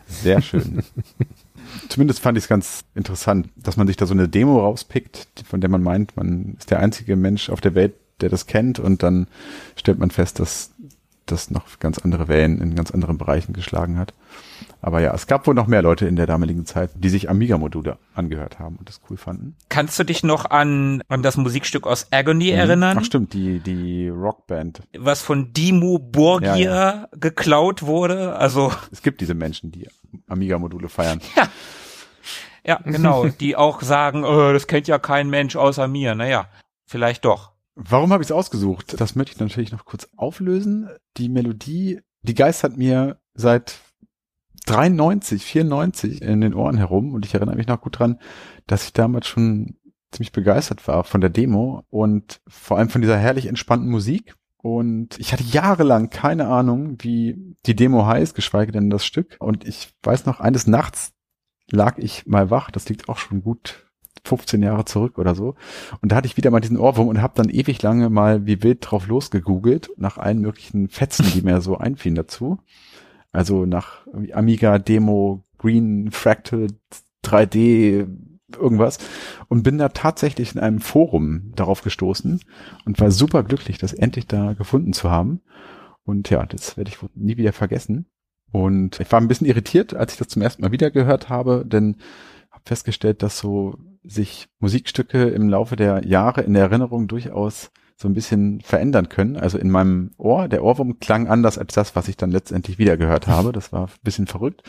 Sehr 0.06 0.40
schön. 0.40 0.82
Zumindest 1.88 2.20
fand 2.20 2.38
ich 2.38 2.44
es 2.44 2.48
ganz 2.48 2.84
interessant, 2.94 3.48
dass 3.56 3.76
man 3.76 3.86
sich 3.86 3.96
da 3.96 4.06
so 4.06 4.14
eine 4.14 4.28
Demo 4.28 4.60
rauspickt, 4.60 5.26
von 5.48 5.60
der 5.60 5.70
man 5.70 5.82
meint, 5.82 6.16
man 6.16 6.54
ist 6.58 6.70
der 6.70 6.80
einzige 6.80 7.16
Mensch 7.16 7.50
auf 7.50 7.60
der 7.60 7.74
Welt, 7.74 7.94
der 8.20 8.28
das 8.28 8.46
kennt 8.46 8.78
und 8.78 9.02
dann 9.02 9.26
stellt 9.76 9.98
man 9.98 10.10
fest, 10.10 10.38
dass 10.40 10.72
das 11.26 11.50
noch 11.50 11.78
ganz 11.78 11.98
andere 11.98 12.28
Wellen 12.28 12.60
in 12.60 12.74
ganz 12.74 12.90
anderen 12.90 13.18
Bereichen 13.18 13.52
geschlagen 13.52 13.98
hat. 13.98 14.14
Aber 14.80 15.00
ja, 15.00 15.12
es 15.14 15.26
gab 15.26 15.46
wohl 15.46 15.54
noch 15.54 15.66
mehr 15.66 15.82
Leute 15.82 16.06
in 16.06 16.16
der 16.16 16.26
damaligen 16.26 16.66
Zeit, 16.66 16.90
die 16.94 17.08
sich 17.08 17.28
Amiga-Module 17.28 17.98
angehört 18.14 18.58
haben 18.58 18.76
und 18.76 18.88
das 18.88 19.00
cool 19.10 19.16
fanden. 19.16 19.56
Kannst 19.68 19.98
du 19.98 20.04
dich 20.04 20.22
noch 20.22 20.50
an, 20.50 21.02
an 21.08 21.22
das 21.22 21.36
Musikstück 21.36 21.86
aus 21.86 22.08
Agony 22.12 22.52
mhm. 22.52 22.58
erinnern? 22.58 22.98
Ach 23.00 23.04
stimmt, 23.04 23.32
die, 23.32 23.60
die 23.60 24.08
Rockband. 24.08 24.82
Was 24.96 25.22
von 25.22 25.52
Dimmu 25.52 25.98
Borgir 25.98 26.56
ja, 26.56 26.90
ja. 26.94 27.08
geklaut 27.12 27.82
wurde, 27.82 28.36
also. 28.36 28.72
Es 28.92 29.02
gibt 29.02 29.20
diese 29.20 29.34
Menschen, 29.34 29.72
die 29.72 29.88
Amiga-Module 30.28 30.88
feiern. 30.88 31.20
Ja. 31.36 31.48
Ja, 32.66 32.80
genau, 32.84 33.26
die 33.40 33.54
auch 33.56 33.80
sagen, 33.80 34.24
oh, 34.24 34.52
das 34.52 34.66
kennt 34.66 34.88
ja 34.88 34.98
kein 34.98 35.30
Mensch 35.30 35.54
außer 35.56 35.86
mir. 35.86 36.14
Naja, 36.14 36.48
vielleicht 36.84 37.24
doch. 37.24 37.52
Warum 37.76 38.10
habe 38.10 38.22
ich 38.22 38.28
es 38.28 38.32
ausgesucht? 38.32 38.98
Das 38.98 39.14
möchte 39.16 39.32
ich 39.32 39.38
natürlich 39.38 39.70
noch 39.70 39.84
kurz 39.84 40.08
auflösen. 40.16 40.88
Die 41.18 41.28
Melodie, 41.28 42.00
die 42.22 42.34
geistert 42.34 42.78
mir 42.78 43.20
seit 43.34 43.78
93, 44.64 45.44
94 45.44 46.22
in 46.22 46.40
den 46.40 46.54
Ohren 46.54 46.78
herum 46.78 47.12
und 47.12 47.26
ich 47.26 47.34
erinnere 47.34 47.56
mich 47.56 47.66
noch 47.66 47.82
gut 47.82 47.98
dran, 47.98 48.18
dass 48.66 48.84
ich 48.84 48.94
damals 48.94 49.26
schon 49.26 49.76
ziemlich 50.10 50.32
begeistert 50.32 50.88
war 50.88 51.04
von 51.04 51.20
der 51.20 51.28
Demo 51.28 51.84
und 51.90 52.40
vor 52.48 52.78
allem 52.78 52.88
von 52.88 53.02
dieser 53.02 53.18
herrlich 53.18 53.46
entspannten 53.46 53.90
Musik. 53.90 54.34
Und 54.56 55.18
ich 55.20 55.34
hatte 55.34 55.44
jahrelang 55.44 56.08
keine 56.08 56.48
Ahnung, 56.48 56.96
wie 57.00 57.56
die 57.66 57.76
Demo 57.76 58.06
heißt, 58.06 58.34
geschweige 58.34 58.72
denn 58.72 58.88
das 58.88 59.04
Stück. 59.04 59.36
Und 59.38 59.68
ich 59.68 59.92
weiß 60.02 60.24
noch, 60.24 60.40
eines 60.40 60.66
Nachts 60.66 61.12
lag 61.70 61.98
ich 61.98 62.26
mal 62.26 62.50
wach. 62.50 62.70
Das 62.70 62.88
liegt 62.88 63.10
auch 63.10 63.18
schon 63.18 63.42
gut 63.42 63.85
15 64.26 64.62
Jahre 64.62 64.84
zurück 64.84 65.18
oder 65.18 65.34
so. 65.34 65.54
Und 66.00 66.12
da 66.12 66.16
hatte 66.16 66.26
ich 66.26 66.36
wieder 66.36 66.50
mal 66.50 66.60
diesen 66.60 66.78
Ohrwurm 66.78 67.08
und 67.08 67.22
habe 67.22 67.34
dann 67.36 67.48
ewig 67.48 67.80
lange 67.82 68.10
mal 68.10 68.46
wie 68.46 68.62
wild 68.62 68.78
drauf 68.80 69.06
losgegoogelt 69.06 69.90
nach 69.96 70.18
allen 70.18 70.40
möglichen 70.40 70.88
Fetzen, 70.88 71.26
die 71.32 71.42
mir 71.42 71.60
so 71.60 71.78
einfielen 71.78 72.14
dazu. 72.14 72.58
Also 73.32 73.66
nach 73.66 74.06
Amiga, 74.32 74.78
Demo, 74.78 75.44
Green, 75.58 76.10
Fractal, 76.10 76.68
3D, 77.24 78.06
irgendwas. 78.58 78.98
Und 79.48 79.62
bin 79.62 79.78
da 79.78 79.88
tatsächlich 79.88 80.54
in 80.54 80.60
einem 80.60 80.80
Forum 80.80 81.52
darauf 81.54 81.82
gestoßen 81.82 82.40
und 82.84 83.00
war 83.00 83.10
super 83.10 83.42
glücklich, 83.42 83.78
das 83.78 83.92
endlich 83.92 84.26
da 84.26 84.54
gefunden 84.54 84.92
zu 84.92 85.10
haben. 85.10 85.40
Und 86.04 86.30
ja, 86.30 86.46
das 86.46 86.76
werde 86.76 86.90
ich 86.90 86.98
nie 87.14 87.36
wieder 87.36 87.52
vergessen. 87.52 88.06
Und 88.52 89.00
ich 89.00 89.10
war 89.10 89.20
ein 89.20 89.28
bisschen 89.28 89.46
irritiert, 89.46 89.94
als 89.94 90.12
ich 90.12 90.18
das 90.18 90.28
zum 90.28 90.42
ersten 90.42 90.62
Mal 90.62 90.72
wieder 90.72 90.90
gehört 90.90 91.28
habe, 91.28 91.64
denn 91.66 91.96
festgestellt, 92.66 93.22
dass 93.22 93.38
so 93.38 93.76
sich 94.04 94.48
Musikstücke 94.58 95.24
im 95.24 95.48
Laufe 95.48 95.76
der 95.76 96.06
Jahre 96.06 96.42
in 96.42 96.54
der 96.54 96.64
Erinnerung 96.64 97.08
durchaus 97.08 97.70
so 97.96 98.08
ein 98.08 98.14
bisschen 98.14 98.60
verändern 98.60 99.08
können. 99.08 99.36
Also 99.36 99.58
in 99.58 99.70
meinem 99.70 100.12
Ohr, 100.18 100.48
der 100.48 100.62
Ohrwurm 100.62 100.98
klang 101.00 101.28
anders 101.28 101.58
als 101.58 101.74
das, 101.74 101.96
was 101.96 102.08
ich 102.08 102.16
dann 102.16 102.30
letztendlich 102.30 102.78
wieder 102.78 102.96
gehört 102.96 103.26
habe. 103.26 103.52
Das 103.52 103.72
war 103.72 103.86
ein 103.86 103.92
bisschen 104.02 104.26
verrückt. 104.26 104.62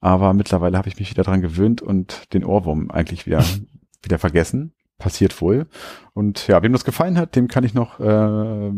Aber 0.00 0.32
mittlerweile 0.32 0.76
habe 0.78 0.88
ich 0.88 0.98
mich 0.98 1.10
wieder 1.10 1.24
dran 1.24 1.40
gewöhnt 1.40 1.82
und 1.82 2.32
den 2.32 2.44
Ohrwurm 2.44 2.90
eigentlich 2.90 3.26
wieder, 3.26 3.44
wieder 4.02 4.18
vergessen. 4.18 4.74
Passiert 4.98 5.40
wohl. 5.40 5.66
Und 6.12 6.48
ja, 6.48 6.60
wem 6.62 6.72
das 6.72 6.84
gefallen 6.84 7.18
hat, 7.18 7.36
dem 7.36 7.46
kann 7.46 7.62
ich 7.62 7.72
noch 7.72 8.00
äh, 8.00 8.70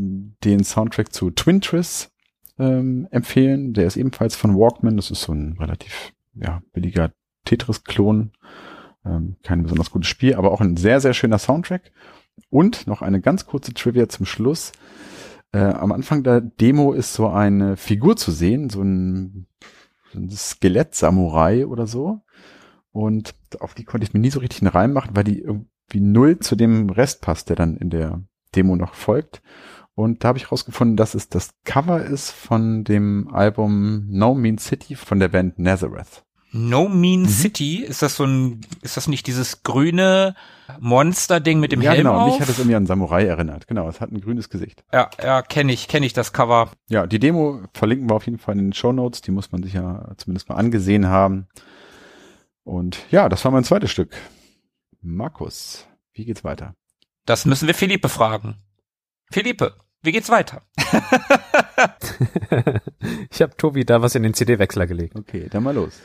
den 0.45 0.65
Soundtrack 0.65 1.15
zu 1.15 1.31
Twin 1.31 1.63
Triss 1.63 2.11
ähm, 2.59 3.09
empfehlen. 3.11 3.73
Der 3.73 3.87
ist 3.87 3.97
ebenfalls 3.97 4.37
von 4.37 4.55
Walkman. 4.55 4.99
Das 4.99 5.11
ist 5.11 5.23
so 5.23 5.33
ein 5.33 5.57
relativ 5.59 6.13
ja, 6.35 6.61
billiger 6.75 7.11
Tetris-Klon. 7.45 8.33
Ähm, 9.05 9.37
kein 9.43 9.63
besonders 9.63 9.91
gutes 9.91 10.09
Spiel, 10.09 10.35
aber 10.35 10.53
auch 10.53 10.61
ein 10.61 10.77
sehr, 10.77 11.01
sehr 11.01 11.15
schöner 11.15 11.39
Soundtrack. 11.39 11.93
Und 12.49 12.87
noch 12.87 13.03
eine 13.03 13.21
ganz 13.21 13.47
kurze 13.47 13.75
Trivia 13.75 14.09
zum 14.09 14.27
Schluss. 14.27 14.73
Äh, 15.53 15.59
am 15.59 15.93
Anfang 15.93 16.23
der 16.23 16.41
Demo 16.41 16.93
ist 16.93 17.15
so 17.15 17.29
eine 17.29 17.77
Figur 17.77 18.17
zu 18.17 18.31
sehen, 18.31 18.71
so 18.71 18.83
ein, 18.83 19.47
so 20.13 20.21
ein 20.21 20.31
Skelett-Samurai 20.31 21.67
oder 21.67 21.87
so. 21.87 22.21
Und 22.93 23.35
auf 23.61 23.75
die 23.75 23.85
konnte 23.85 24.05
ich 24.05 24.15
mir 24.15 24.21
nie 24.21 24.31
so 24.31 24.41
richtig 24.41 24.63
einen 24.63 24.71
Reim 24.71 24.93
machen, 24.93 25.15
weil 25.15 25.25
die 25.25 25.41
irgendwie 25.41 26.01
null 26.01 26.39
zu 26.39 26.57
dem 26.57 26.91
Rest 26.91 27.21
passt, 27.21 27.49
der 27.49 27.57
dann 27.57 27.77
in 27.77 27.91
der 27.91 28.23
Demo 28.55 28.77
noch 28.77 28.95
folgt. 28.95 29.43
Und 29.95 30.25
da 30.25 30.29
habe 30.29 30.39
ich 30.39 30.51
rausgefunden, 30.51 30.97
dass 30.97 31.15
es 31.15 31.29
das 31.29 31.51
Cover 31.65 32.03
ist 32.03 32.31
von 32.31 32.85
dem 32.85 33.29
Album 33.29 34.07
No 34.09 34.35
Mean 34.35 34.59
City 34.59 34.95
von 34.95 35.21
der 35.21 35.29
Band 35.29 35.59
Nazareth. 35.59 36.25
No 36.53 36.89
Mean 36.89 37.23
mhm. 37.23 37.29
City, 37.29 37.77
ist 37.77 38.03
das 38.03 38.17
so 38.17 38.25
ein, 38.25 38.61
ist 38.83 38.97
das 38.97 39.07
nicht 39.07 39.27
dieses 39.27 39.63
grüne 39.63 40.35
Monster-Ding 40.81 41.61
mit 41.61 41.73
dem 41.73 41.83
ja, 41.83 41.93
Helm 41.93 42.05
genau. 42.05 42.19
auf? 42.19 42.33
Mich 42.33 42.41
hat 42.41 42.49
es 42.49 42.59
irgendwie 42.59 42.77
an 42.77 42.87
Samurai 42.87 43.25
erinnert. 43.25 43.69
Genau, 43.69 43.89
es 43.89 44.01
hat 44.01 44.11
ein 44.11 44.21
grünes 44.21 44.49
Gesicht. 44.49 44.85
Ja, 44.93 45.11
ja, 45.23 45.43
kenne 45.43 45.73
ich, 45.73 45.89
kenne 45.89 46.07
ich 46.07 46.13
das 46.13 46.33
Cover. 46.33 46.71
Ja, 46.89 47.07
die 47.07 47.19
Demo 47.19 47.61
verlinken 47.73 48.11
wir 48.11 48.15
auf 48.15 48.27
jeden 48.27 48.39
Fall 48.39 48.59
in 48.59 48.67
den 48.67 48.73
Show 48.73 48.93
Notes. 48.93 49.21
Die 49.21 49.31
muss 49.31 49.53
man 49.53 49.63
sich 49.63 49.75
ja 49.75 50.11
zumindest 50.17 50.49
mal 50.49 50.57
angesehen 50.57 51.07
haben. 51.07 51.47
Und 52.65 52.99
ja, 53.11 53.29
das 53.29 53.45
war 53.45 53.53
mein 53.53 53.65
zweites 53.65 53.91
Stück. 53.91 54.15
Markus, 55.01 55.87
wie 56.13 56.25
geht's 56.25 56.45
weiter? 56.45 56.75
Das 57.27 57.47
müssen 57.47 57.67
wir 57.67 57.75
Philippe 57.75 58.09
fragen. 58.09 58.57
Philippe, 59.31 59.75
wie 60.03 60.13
geht's 60.13 60.31
weiter? 60.31 60.63
ich 63.31 63.41
habe 63.41 63.57
Tobi 63.57 63.85
da 63.85 64.03
was 64.03 64.15
in 64.15 64.23
den 64.23 64.35
CD-Wechsler 64.35 64.87
gelegt. 64.87 65.17
Okay, 65.17 65.49
dann 65.51 65.63
mal 65.63 65.75
los. 65.75 66.01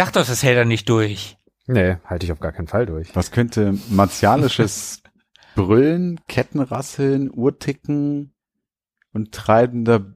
Sag 0.00 0.14
doch, 0.14 0.26
das 0.26 0.42
hält 0.42 0.56
er 0.56 0.64
nicht 0.64 0.88
durch. 0.88 1.36
Nee, 1.66 1.98
halte 2.06 2.24
ich 2.24 2.32
auf 2.32 2.40
gar 2.40 2.52
keinen 2.52 2.68
Fall 2.68 2.86
durch. 2.86 3.14
Was 3.14 3.32
könnte 3.32 3.78
martialisches 3.90 5.02
Brüllen, 5.54 6.18
Kettenrasseln, 6.26 7.30
Uhrticken 7.30 8.32
und 9.12 9.32
treibender 9.32 10.14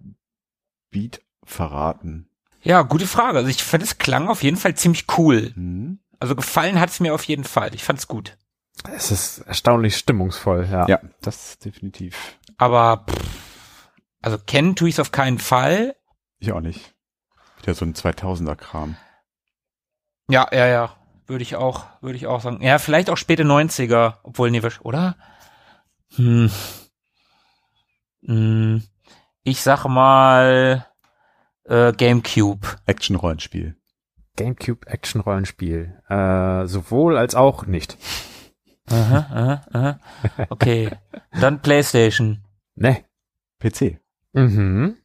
Beat 0.91 1.21
verraten? 1.45 2.31
Ja, 2.63 2.81
gute 2.81 3.07
Frage. 3.07 3.37
Also 3.37 3.51
ich 3.51 3.63
fand 3.63 3.83
es 3.83 3.99
klang 3.99 4.29
auf 4.29 4.43
jeden 4.43 4.57
Fall 4.57 4.75
ziemlich 4.75 5.05
cool. 5.19 5.53
Mhm. 5.55 5.99
Also 6.19 6.35
gefallen 6.35 6.81
hat 6.81 6.89
es 6.89 7.01
mir 7.01 7.13
auf 7.13 7.25
jeden 7.25 7.45
Fall. 7.45 7.75
Ich 7.75 7.85
fand's 7.85 8.09
gut. 8.09 8.39
Es 8.91 9.11
ist 9.11 9.41
erstaunlich 9.41 9.99
stimmungsvoll, 9.99 10.67
ja. 10.71 10.89
Ja, 10.89 11.01
das 11.21 11.59
definitiv. 11.59 12.39
Aber 12.57 13.05
pff, 13.07 13.91
also 14.23 14.39
kennen 14.39 14.77
tue 14.77 14.89
ich 14.89 14.95
es 14.95 15.01
auf 15.01 15.13
keinen 15.13 15.39
Fall. 15.39 15.95
Ich 16.39 16.53
auch 16.53 16.63
nicht. 16.63 16.95
Wieder 17.61 17.75
so 17.75 17.85
ein 17.85 17.93
2000er 17.93 18.57
Kram. 18.57 18.97
Ja, 20.29 20.49
ja, 20.53 20.67
ja. 20.67 20.97
Würde 21.27 21.43
ich 21.43 21.57
auch, 21.57 21.87
würde 22.03 22.17
ich 22.17 22.27
auch 22.27 22.41
sagen. 22.41 22.63
Ja, 22.63 22.79
vielleicht 22.79 23.09
auch 23.09 23.17
späte 23.17 23.45
90er, 23.45 24.17
obwohl, 24.23 24.51
nee, 24.51 24.61
oder? 24.83 25.17
Hm. 26.17 26.51
Hm. 28.27 28.83
Ich 29.43 29.63
sag 29.63 29.87
mal 29.87 30.87
äh, 31.65 31.93
Gamecube. 31.93 32.67
Action-Rollenspiel. 32.87 33.77
Gamecube 34.37 34.87
Action-Rollenspiel. 34.87 36.01
Äh, 36.09 36.67
sowohl 36.67 37.17
als 37.17 37.35
auch 37.35 37.67
nicht. 37.67 37.97
Aha, 38.91 39.27
aha, 39.31 39.67
aha. 39.73 40.01
Okay. 40.51 40.91
Dann 41.33 41.63
PlayStation. 41.63 42.45
Ne. 42.75 43.05
PC. 43.61 43.99
Mhm. 44.33 44.97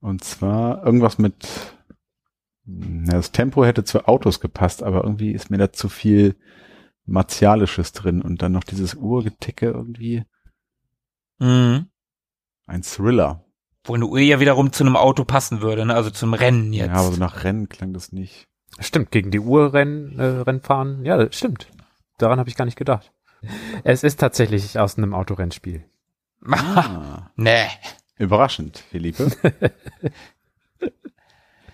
Und 0.00 0.24
zwar 0.24 0.84
irgendwas 0.84 1.18
mit 1.18 1.46
das 2.70 3.32
Tempo 3.32 3.64
hätte 3.64 3.82
zu 3.82 4.06
Autos 4.06 4.40
gepasst, 4.40 4.82
aber 4.82 5.02
irgendwie 5.02 5.32
ist 5.32 5.50
mir 5.50 5.56
da 5.56 5.72
zu 5.72 5.88
viel 5.88 6.36
Martialisches 7.06 7.92
drin 7.92 8.20
und 8.20 8.42
dann 8.42 8.52
noch 8.52 8.64
dieses 8.64 8.94
Uhrgeticke 8.94 9.66
irgendwie. 9.66 10.24
Mhm. 11.38 11.86
Ein 12.66 12.82
Thriller. 12.82 13.44
Wo 13.84 13.94
eine 13.94 14.04
Uhr 14.04 14.18
ja 14.18 14.38
wiederum 14.38 14.72
zu 14.72 14.84
einem 14.84 14.96
Auto 14.96 15.24
passen 15.24 15.62
würde, 15.62 15.86
ne? 15.86 15.94
also 15.94 16.10
zum 16.10 16.34
Rennen 16.34 16.74
jetzt. 16.74 16.88
Ja, 16.88 16.94
aber 16.94 17.12
so 17.12 17.18
nach 17.18 17.44
Rennen 17.44 17.70
klang 17.70 17.94
das 17.94 18.12
nicht. 18.12 18.48
Stimmt, 18.78 19.10
gegen 19.10 19.30
die 19.30 19.40
Uhr 19.40 19.72
Rennen, 19.72 20.18
äh, 20.18 20.24
Rennfahren. 20.24 21.06
Ja, 21.06 21.16
das 21.16 21.34
stimmt. 21.36 21.68
Daran 22.18 22.38
habe 22.38 22.50
ich 22.50 22.56
gar 22.56 22.66
nicht 22.66 22.76
gedacht. 22.76 23.12
Es 23.82 24.04
ist 24.04 24.20
tatsächlich 24.20 24.78
aus 24.78 24.98
einem 24.98 25.14
Autorennspiel. 25.14 25.84
Ah. 26.50 27.30
nee. 27.36 27.66
Überraschend, 28.18 28.84
Philippe. 28.90 29.30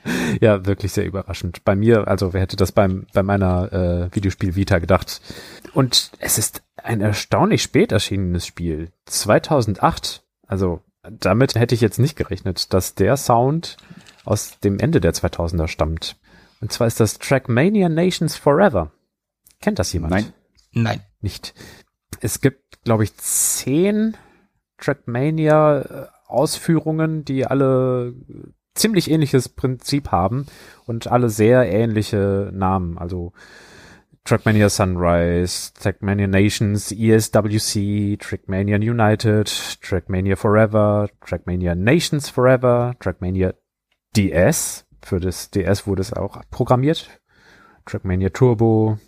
ja, 0.41 0.67
wirklich 0.67 0.93
sehr 0.93 1.07
überraschend. 1.07 1.65
Bei 1.65 1.77
mir, 1.77 2.09
also 2.09 2.33
wer 2.33 2.41
hätte 2.41 2.57
das 2.57 2.73
beim, 2.73 3.07
bei 3.13 3.23
meiner 3.23 3.73
äh, 3.73 4.15
Videospiel 4.15 4.57
Vita 4.57 4.79
gedacht? 4.79 5.21
Und 5.73 6.11
es 6.19 6.39
ist 6.39 6.63
ein 6.77 7.01
erstaunlich 7.01 7.63
spät 7.63 7.93
erschienenes 7.93 8.47
Spiel. 8.47 8.91
2008. 9.07 10.23
Also 10.47 10.83
damit 11.03 11.55
hätte 11.55 11.75
ich 11.75 11.81
jetzt 11.81 11.99
nicht 11.99 12.17
gerechnet, 12.17 12.73
dass 12.73 12.95
der 12.95 13.17
Sound 13.17 13.77
aus 14.25 14.61
dem 14.61 14.79
Ende 14.79 15.01
der 15.01 15.13
2000er 15.13 15.69
stammt. 15.69 16.17
Und 16.61 16.73
zwar 16.73 16.87
ist 16.87 17.01
das 17.01 17.19
Trackmania 17.19 17.89
Nations 17.89 18.37
Forever. 18.37 18.93
Kennt 19.61 19.79
das 19.79 19.93
jemand? 19.93 20.13
Nein. 20.13 20.33
Nein. 20.73 21.01
Nicht. 21.21 21.55
Es 22.21 22.41
gibt, 22.41 22.83
glaube 22.85 23.05
ich, 23.05 23.17
zehn 23.17 24.17
Trackmania-Ausführungen, 24.79 27.25
die 27.25 27.47
alle 27.47 28.15
ziemlich 28.75 29.11
ähnliches 29.11 29.49
Prinzip 29.49 30.11
haben 30.11 30.47
und 30.87 31.07
alle 31.07 31.31
sehr 31.31 31.71
ähnliche 31.71 32.51
Namen. 32.53 32.99
Also 32.99 33.33
Trackmania 34.25 34.71
Sunrise, 34.71 35.73
Trackmania 35.75 36.27
Nations, 36.27 36.91
ESWC, 36.91 38.19
Trackmania 38.19 38.77
United, 38.77 39.81
Trackmania 39.83 40.35
Forever, 40.35 41.11
Trackmania 41.21 41.75
Nations 41.75 42.31
Forever, 42.31 42.95
Trackmania 43.01 43.53
DS. 44.17 44.87
Für 45.03 45.21
das 45.21 45.51
DS 45.51 45.87
wurde 45.87 46.01
es 46.01 46.15
auch 46.15 46.41
programmiert. 46.51 47.21
Trackmania 47.85 48.31
Turbo, 48.31 48.99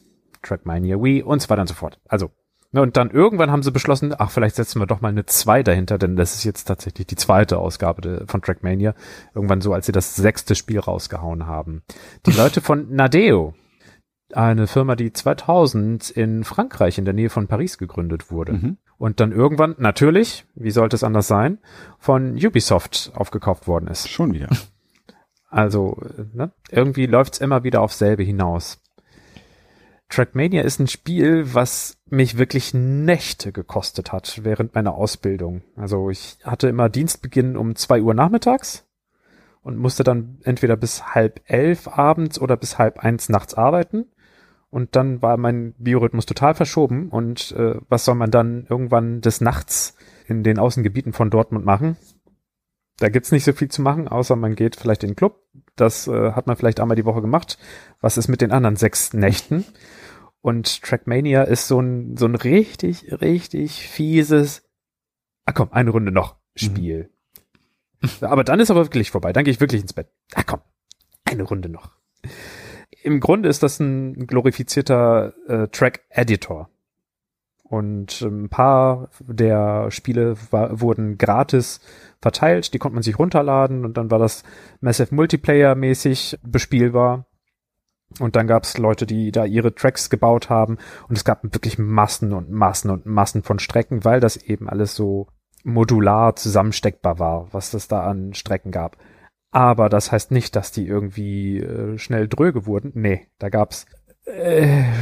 Trackmania 0.43 1.03
Wii 1.03 1.23
und 1.23 1.41
so 1.41 1.49
weiter 1.49 1.63
und 1.63 1.69
so 1.69 1.75
fort. 1.75 1.99
Also, 2.07 2.31
und 2.73 2.97
dann 2.97 3.11
irgendwann 3.11 3.51
haben 3.51 3.63
sie 3.63 3.71
beschlossen, 3.71 4.15
ach, 4.17 4.31
vielleicht 4.31 4.57
setzen 4.57 4.81
wir 4.81 4.87
doch 4.87 5.01
mal 5.01 5.09
eine 5.09 5.25
2 5.25 5.63
dahinter, 5.63 5.99
denn 5.99 6.17
das 6.17 6.35
ist 6.35 6.45
jetzt 6.45 6.65
tatsächlich 6.65 7.07
die 7.07 7.17
zweite 7.17 7.59
Ausgabe 7.59 8.25
von 8.27 8.43
Trackmania. 8.43 8.95
Irgendwann 9.35 9.61
so, 9.61 9.73
als 9.73 9.87
sie 9.87 9.93
das 9.93 10.15
sechste 10.17 10.55
Spiel 10.55 10.81
rausgehauen 10.81 11.47
haben. 11.47 11.83
Die 12.27 12.33
Leute 12.33 12.61
von 12.61 12.95
Nadeo, 12.95 13.55
eine 14.33 14.67
Firma, 14.67 14.97
die 14.97 15.13
2000 15.13 16.11
in 16.11 16.45
Frankreich 16.45 16.99
in 16.99 17.05
der 17.05 17.15
Nähe 17.15 17.31
von 17.31 17.47
Paris 17.47 17.79
gegründet 17.79 18.31
wurde. 18.31 18.53
Mhm. 18.53 18.77
Und 18.99 19.21
dann 19.21 19.31
irgendwann, 19.33 19.75
natürlich, 19.79 20.47
wie 20.55 20.71
sollte 20.71 20.97
es 20.97 21.05
anders 21.05 21.29
sein, 21.29 21.59
von 21.99 22.35
Ubisoft 22.35 23.13
aufgekauft 23.15 23.69
worden 23.69 23.89
ist. 23.89 24.09
Schon 24.09 24.33
wieder. 24.33 24.49
Also, 25.49 25.99
ne, 26.33 26.53
irgendwie 26.71 27.07
läuft's 27.07 27.39
immer 27.39 27.63
wieder 27.63 27.81
aufs 27.83 27.99
selbe 27.99 28.23
hinaus. 28.23 28.83
Trackmania 30.09 30.63
ist 30.63 30.79
ein 30.79 30.87
Spiel, 30.87 31.55
was 31.55 31.99
mich 32.09 32.39
wirklich 32.39 32.75
Nächte 32.75 33.53
gekostet 33.53 34.13
hat 34.13 34.41
während 34.45 34.75
meiner 34.75 34.95
Ausbildung. 34.95 35.63
Also 35.75 36.11
ich 36.11 36.39
hatte 36.45 36.69
immer 36.69 36.89
Dienstbeginn 36.89 37.57
um 37.57 37.75
zwei 37.75 38.01
Uhr 38.01 38.15
nachmittags 38.15 38.87
und 39.63 39.79
musste 39.79 40.05
dann 40.05 40.39
entweder 40.45 40.77
bis 40.77 41.15
halb 41.15 41.41
elf 41.47 41.89
abends 41.89 42.41
oder 42.41 42.57
bis 42.57 42.79
halb 42.79 43.01
eins 43.01 43.29
nachts 43.29 43.55
arbeiten. 43.55 44.07
Und 44.71 44.95
dann 44.95 45.23
war 45.23 45.37
mein 45.37 45.75
Biorhythmus 45.79 46.27
total 46.27 46.55
verschoben. 46.55 47.09
Und 47.09 47.53
äh, 47.53 47.77
was 47.89 48.05
soll 48.05 48.15
man 48.15 48.31
dann 48.31 48.67
irgendwann 48.69 49.21
des 49.21 49.41
Nachts 49.41 49.97
in 50.27 50.45
den 50.45 50.59
Außengebieten 50.59 51.13
von 51.13 51.31
Dortmund 51.31 51.65
machen? 51.65 51.97
Da 52.99 53.09
gibt's 53.09 53.33
nicht 53.33 53.45
so 53.45 53.53
viel 53.53 53.69
zu 53.69 53.83
machen, 53.83 54.09
außer 54.09 54.37
man 54.37 54.55
geht 54.55 54.77
vielleicht 54.77 55.03
in 55.03 55.11
den 55.11 55.17
Club. 55.17 55.43
Das 55.77 56.09
äh, 56.09 56.33
hat 56.33 56.47
man 56.47 56.57
vielleicht 56.57 56.81
einmal 56.81 56.97
die 56.97 57.05
Woche 57.05 57.21
gemacht. 57.21 57.59
Was 58.01 58.17
ist 58.17 58.29
mit 58.29 58.41
den 58.41 58.53
anderen 58.53 58.77
sechs 58.77 59.13
Nächten? 59.13 59.65
Und 60.41 60.83
Trackmania 60.83 61.43
ist 61.43 61.69
so 61.69 61.81
ein, 61.81 62.17
so 62.17 62.27
ein 62.27 62.35
richtig, 62.35 63.21
richtig 63.21 63.89
fieses, 63.89 64.63
ah 65.45 65.53
komm, 65.53 65.69
eine 65.73 65.91
Runde 65.91 66.13
noch 66.13 66.37
Spiel. 66.55 67.11
Aber 68.21 68.45
dann 68.45 68.61
ist 68.61 68.71
aber 68.71 68.85
wirklich 68.85 69.11
vorbei. 69.11 69.33
Dann 69.33 69.45
gehe 69.45 69.53
ich 69.53 69.61
wirklich 69.61 69.83
ins 69.83 69.93
Bett. 69.93 70.09
Ah 70.35 70.43
komm, 70.45 70.61
eine 71.25 71.43
Runde 71.43 71.69
noch. 71.69 71.91
Im 73.03 73.21
Grunde 73.21 73.49
ist 73.49 73.63
das 73.63 73.79
ein 73.81 74.27
glorifizierter 74.27 75.35
äh, 75.49 75.69
Track-Editor. 75.69 76.71
Und 77.69 78.21
ein 78.23 78.49
paar 78.49 79.09
der 79.21 79.91
Spiele 79.91 80.37
war, 80.51 80.81
wurden 80.81 81.19
gratis 81.19 81.81
verteilt, 82.23 82.73
die 82.73 82.79
konnte 82.79 82.95
man 82.95 83.03
sich 83.03 83.19
runterladen 83.19 83.85
und 83.85 83.97
dann 83.97 84.11
war 84.11 84.19
das 84.21 84.45
Massive 84.81 85.15
Multiplayer-mäßig 85.15 86.39
bespielbar. 86.45 87.27
Und 88.21 88.37
dann 88.37 88.47
gab 88.47 88.63
es 88.63 88.79
Leute, 88.79 89.05
die 89.05 89.33
da 89.33 89.45
ihre 89.45 89.75
Tracks 89.75 90.11
gebaut 90.11 90.49
haben 90.49 90.79
und 91.09 91.19
es 91.19 91.25
gab 91.25 91.43
wirklich 91.43 91.77
Massen 91.77 92.33
und 92.33 92.51
Massen 92.51 92.91
und 92.91 93.05
Massen 93.05 93.43
von 93.43 93.59
Strecken, 93.59 94.05
weil 94.05 94.21
das 94.21 94.37
eben 94.37 94.69
alles 94.69 94.95
so 94.95 95.27
modular 95.65 96.37
zusammensteckbar 96.37 97.19
war, 97.19 97.53
was 97.53 97.75
es 97.75 97.89
da 97.89 98.05
an 98.05 98.33
Strecken 98.33 98.71
gab. 98.71 98.97
Aber 99.51 99.89
das 99.89 100.13
heißt 100.13 100.31
nicht, 100.31 100.55
dass 100.55 100.71
die 100.71 100.87
irgendwie 100.87 101.59
äh, 101.59 101.99
schnell 101.99 102.29
dröge 102.29 102.67
wurden. 102.67 102.93
Nee, 102.95 103.27
da 103.39 103.49
gab's 103.49 103.87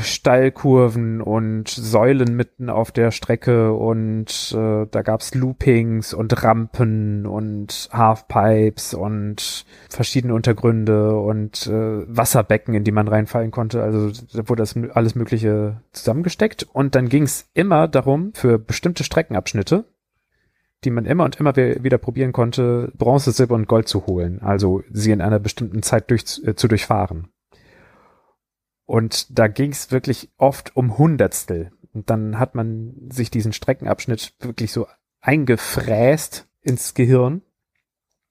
Steilkurven 0.02 1.22
und 1.22 1.68
Säulen 1.68 2.36
mitten 2.36 2.68
auf 2.68 2.92
der 2.92 3.10
Strecke 3.10 3.72
und 3.72 4.54
äh, 4.54 4.86
da 4.90 5.02
gab's 5.02 5.34
Loopings 5.34 6.12
und 6.12 6.42
Rampen 6.42 7.26
und 7.26 7.88
Halfpipes 7.90 8.92
und 8.92 9.64
verschiedene 9.88 10.34
Untergründe 10.34 11.16
und 11.16 11.66
äh, 11.66 12.04
Wasserbecken, 12.06 12.74
in 12.74 12.84
die 12.84 12.92
man 12.92 13.08
reinfallen 13.08 13.50
konnte. 13.50 13.82
Also 13.82 14.10
da 14.10 14.46
wurde 14.48 14.62
das 14.62 14.76
alles 14.92 15.14
Mögliche 15.14 15.80
zusammengesteckt 15.92 16.66
und 16.74 16.94
dann 16.94 17.08
ging's 17.08 17.48
immer 17.54 17.88
darum, 17.88 18.32
für 18.34 18.58
bestimmte 18.58 19.04
Streckenabschnitte, 19.04 19.86
die 20.84 20.90
man 20.90 21.06
immer 21.06 21.24
und 21.24 21.40
immer 21.40 21.56
wieder 21.56 21.96
probieren 21.96 22.32
konnte, 22.32 22.92
Bronze, 22.94 23.32
Silber 23.32 23.54
und 23.54 23.68
Gold 23.68 23.88
zu 23.88 24.06
holen. 24.06 24.42
Also 24.42 24.82
sie 24.92 25.12
in 25.12 25.22
einer 25.22 25.38
bestimmten 25.38 25.82
Zeit 25.82 26.10
durch, 26.10 26.42
äh, 26.44 26.54
zu 26.54 26.68
durchfahren. 26.68 27.28
Und 28.86 29.38
da 29.38 29.48
ging 29.48 29.72
es 29.72 29.90
wirklich 29.90 30.30
oft 30.36 30.76
um 30.76 30.98
Hundertstel. 30.98 31.72
Und 31.92 32.10
dann 32.10 32.38
hat 32.38 32.54
man 32.54 32.94
sich 33.10 33.30
diesen 33.30 33.52
Streckenabschnitt 33.52 34.34
wirklich 34.40 34.72
so 34.72 34.86
eingefräst 35.20 36.46
ins 36.60 36.94
Gehirn 36.94 37.42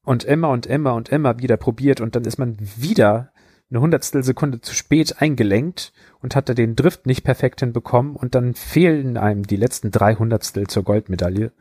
und 0.04 0.24
immer 0.24 0.50
und 0.50 0.66
immer 0.66 0.94
und 0.94 1.10
immer 1.10 1.40
wieder 1.40 1.58
probiert 1.58 2.02
und 2.02 2.16
dann 2.16 2.26
ist 2.26 2.38
man 2.38 2.58
wieder 2.60 3.32
eine 3.70 3.82
Hundertstel 3.82 4.24
Sekunde 4.24 4.62
zu 4.62 4.76
spät 4.76 5.20
eingelenkt 5.20 5.94
und 6.22 6.36
hat 6.36 6.50
da 6.50 6.54
den 6.54 6.76
Drift 6.76 7.08
nicht 7.08 7.24
perfekt 7.24 7.62
hinbekommen 7.62 8.16
und 8.16 8.36
dann 8.36 8.54
fehlen 8.54 9.18
einem 9.18 9.48
die 9.48 9.56
letzten 9.56 9.90
drei 9.90 10.16
Hundertstel 10.16 10.68
zur 10.68 10.84
Goldmedaille. 10.84 11.52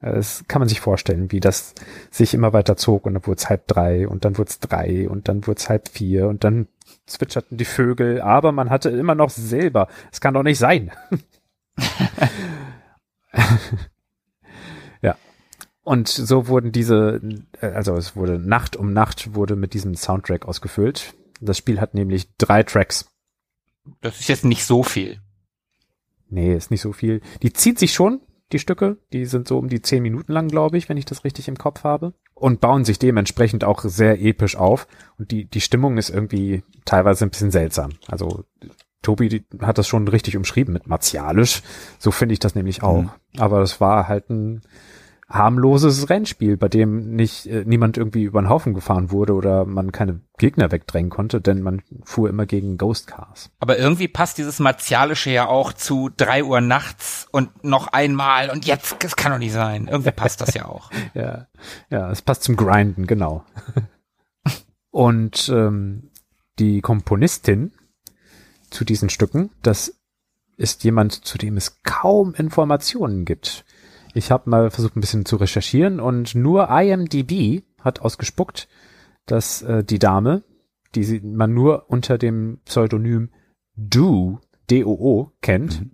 Das 0.00 0.44
kann 0.46 0.60
man 0.60 0.68
sich 0.68 0.80
vorstellen, 0.80 1.32
wie 1.32 1.40
das 1.40 1.74
sich 2.10 2.34
immer 2.34 2.52
weiter 2.52 2.76
zog 2.76 3.06
und 3.06 3.14
dann 3.14 3.26
wurde 3.26 3.38
es 3.38 3.48
halb 3.48 3.66
drei 3.66 4.06
und 4.06 4.24
dann 4.24 4.38
wurde 4.38 4.50
es 4.50 4.60
drei 4.60 5.08
und 5.08 5.28
dann 5.28 5.46
wurde 5.46 5.58
es 5.58 5.68
halb 5.68 5.88
vier 5.88 6.28
und 6.28 6.44
dann 6.44 6.68
zwitscherten 7.06 7.56
die 7.56 7.64
Vögel, 7.64 8.20
aber 8.20 8.52
man 8.52 8.70
hatte 8.70 8.90
immer 8.90 9.14
noch 9.14 9.30
Silber. 9.30 9.88
Es 10.12 10.20
kann 10.20 10.34
doch 10.34 10.42
nicht 10.42 10.58
sein. 10.58 10.92
ja. 15.02 15.16
Und 15.82 16.08
so 16.08 16.48
wurden 16.48 16.72
diese, 16.72 17.20
also 17.60 17.94
es 17.96 18.16
wurde 18.16 18.38
Nacht 18.38 18.76
um 18.76 18.92
Nacht 18.92 19.34
wurde 19.34 19.56
mit 19.56 19.74
diesem 19.74 19.94
Soundtrack 19.94 20.46
ausgefüllt. 20.46 21.14
Das 21.40 21.58
Spiel 21.58 21.80
hat 21.80 21.94
nämlich 21.94 22.34
drei 22.36 22.62
Tracks. 22.62 23.10
Das 24.00 24.20
ist 24.20 24.28
jetzt 24.28 24.44
nicht 24.44 24.64
so 24.64 24.82
viel. 24.82 25.20
Nee, 26.28 26.54
ist 26.54 26.70
nicht 26.70 26.80
so 26.80 26.92
viel. 26.92 27.20
Die 27.42 27.52
zieht 27.52 27.78
sich 27.78 27.92
schon, 27.92 28.20
die 28.52 28.58
Stücke. 28.58 28.98
Die 29.12 29.26
sind 29.26 29.46
so 29.46 29.58
um 29.58 29.68
die 29.68 29.82
zehn 29.82 30.02
Minuten 30.02 30.32
lang, 30.32 30.48
glaube 30.48 30.76
ich, 30.78 30.88
wenn 30.88 30.96
ich 30.96 31.04
das 31.04 31.24
richtig 31.24 31.48
im 31.48 31.58
Kopf 31.58 31.84
habe. 31.84 32.14
Und 32.38 32.60
bauen 32.60 32.84
sich 32.84 32.98
dementsprechend 32.98 33.64
auch 33.64 33.80
sehr 33.82 34.20
episch 34.20 34.56
auf. 34.56 34.86
Und 35.18 35.30
die, 35.30 35.46
die 35.46 35.62
Stimmung 35.62 35.96
ist 35.96 36.10
irgendwie 36.10 36.62
teilweise 36.84 37.24
ein 37.24 37.30
bisschen 37.30 37.50
seltsam. 37.50 37.92
Also 38.08 38.44
Tobi 39.00 39.44
hat 39.62 39.78
das 39.78 39.88
schon 39.88 40.06
richtig 40.06 40.36
umschrieben 40.36 40.74
mit 40.74 40.86
martialisch. 40.86 41.62
So 41.98 42.10
finde 42.10 42.34
ich 42.34 42.38
das 42.38 42.54
nämlich 42.54 42.82
auch. 42.82 43.02
Mhm. 43.02 43.10
Aber 43.38 43.60
das 43.60 43.80
war 43.80 44.06
halt 44.06 44.28
ein 44.28 44.60
harmloses 45.28 46.08
Rennspiel, 46.08 46.56
bei 46.56 46.68
dem 46.68 47.14
nicht 47.16 47.46
äh, 47.46 47.64
niemand 47.64 47.96
irgendwie 47.96 48.22
über 48.22 48.40
den 48.40 48.48
Haufen 48.48 48.74
gefahren 48.74 49.10
wurde 49.10 49.34
oder 49.34 49.64
man 49.64 49.90
keine 49.90 50.20
Gegner 50.38 50.70
wegdrängen 50.70 51.10
konnte, 51.10 51.40
denn 51.40 51.62
man 51.62 51.82
fuhr 52.04 52.28
immer 52.28 52.46
gegen 52.46 52.78
Ghost 52.78 53.08
Cars. 53.08 53.50
Aber 53.58 53.76
irgendwie 53.76 54.06
passt 54.06 54.38
dieses 54.38 54.60
Martialische 54.60 55.30
ja 55.30 55.48
auch 55.48 55.72
zu 55.72 56.10
drei 56.16 56.44
Uhr 56.44 56.60
nachts 56.60 57.26
und 57.32 57.64
noch 57.64 57.88
einmal 57.88 58.50
und 58.50 58.66
jetzt, 58.66 58.96
das 59.00 59.16
kann 59.16 59.32
doch 59.32 59.38
nicht 59.38 59.52
sein. 59.52 59.88
Irgendwie 59.88 60.12
passt 60.12 60.40
das 60.40 60.54
ja 60.54 60.66
auch. 60.66 60.90
ja, 61.14 61.48
ja, 61.90 62.10
es 62.10 62.22
passt 62.22 62.44
zum 62.44 62.56
Grinden, 62.56 63.06
genau. 63.06 63.44
und 64.90 65.48
ähm, 65.52 66.10
die 66.60 66.80
Komponistin 66.80 67.72
zu 68.70 68.84
diesen 68.84 69.10
Stücken, 69.10 69.50
das 69.62 69.94
ist 70.56 70.84
jemand, 70.84 71.12
zu 71.12 71.36
dem 71.36 71.56
es 71.56 71.82
kaum 71.82 72.34
Informationen 72.34 73.24
gibt. 73.24 73.64
Ich 74.16 74.30
habe 74.30 74.48
mal 74.48 74.70
versucht, 74.70 74.96
ein 74.96 75.00
bisschen 75.00 75.26
zu 75.26 75.36
recherchieren 75.36 76.00
und 76.00 76.34
nur 76.34 76.70
IMDb 76.70 77.64
hat 77.78 78.00
ausgespuckt, 78.00 78.66
dass 79.26 79.60
äh, 79.60 79.84
die 79.84 79.98
Dame, 79.98 80.42
die 80.94 81.04
sie, 81.04 81.20
man 81.20 81.52
nur 81.52 81.90
unter 81.90 82.16
dem 82.16 82.60
Pseudonym 82.64 83.30
Do, 83.76 84.40
D-O-O, 84.70 85.32
kennt, 85.42 85.80
mhm. 85.82 85.90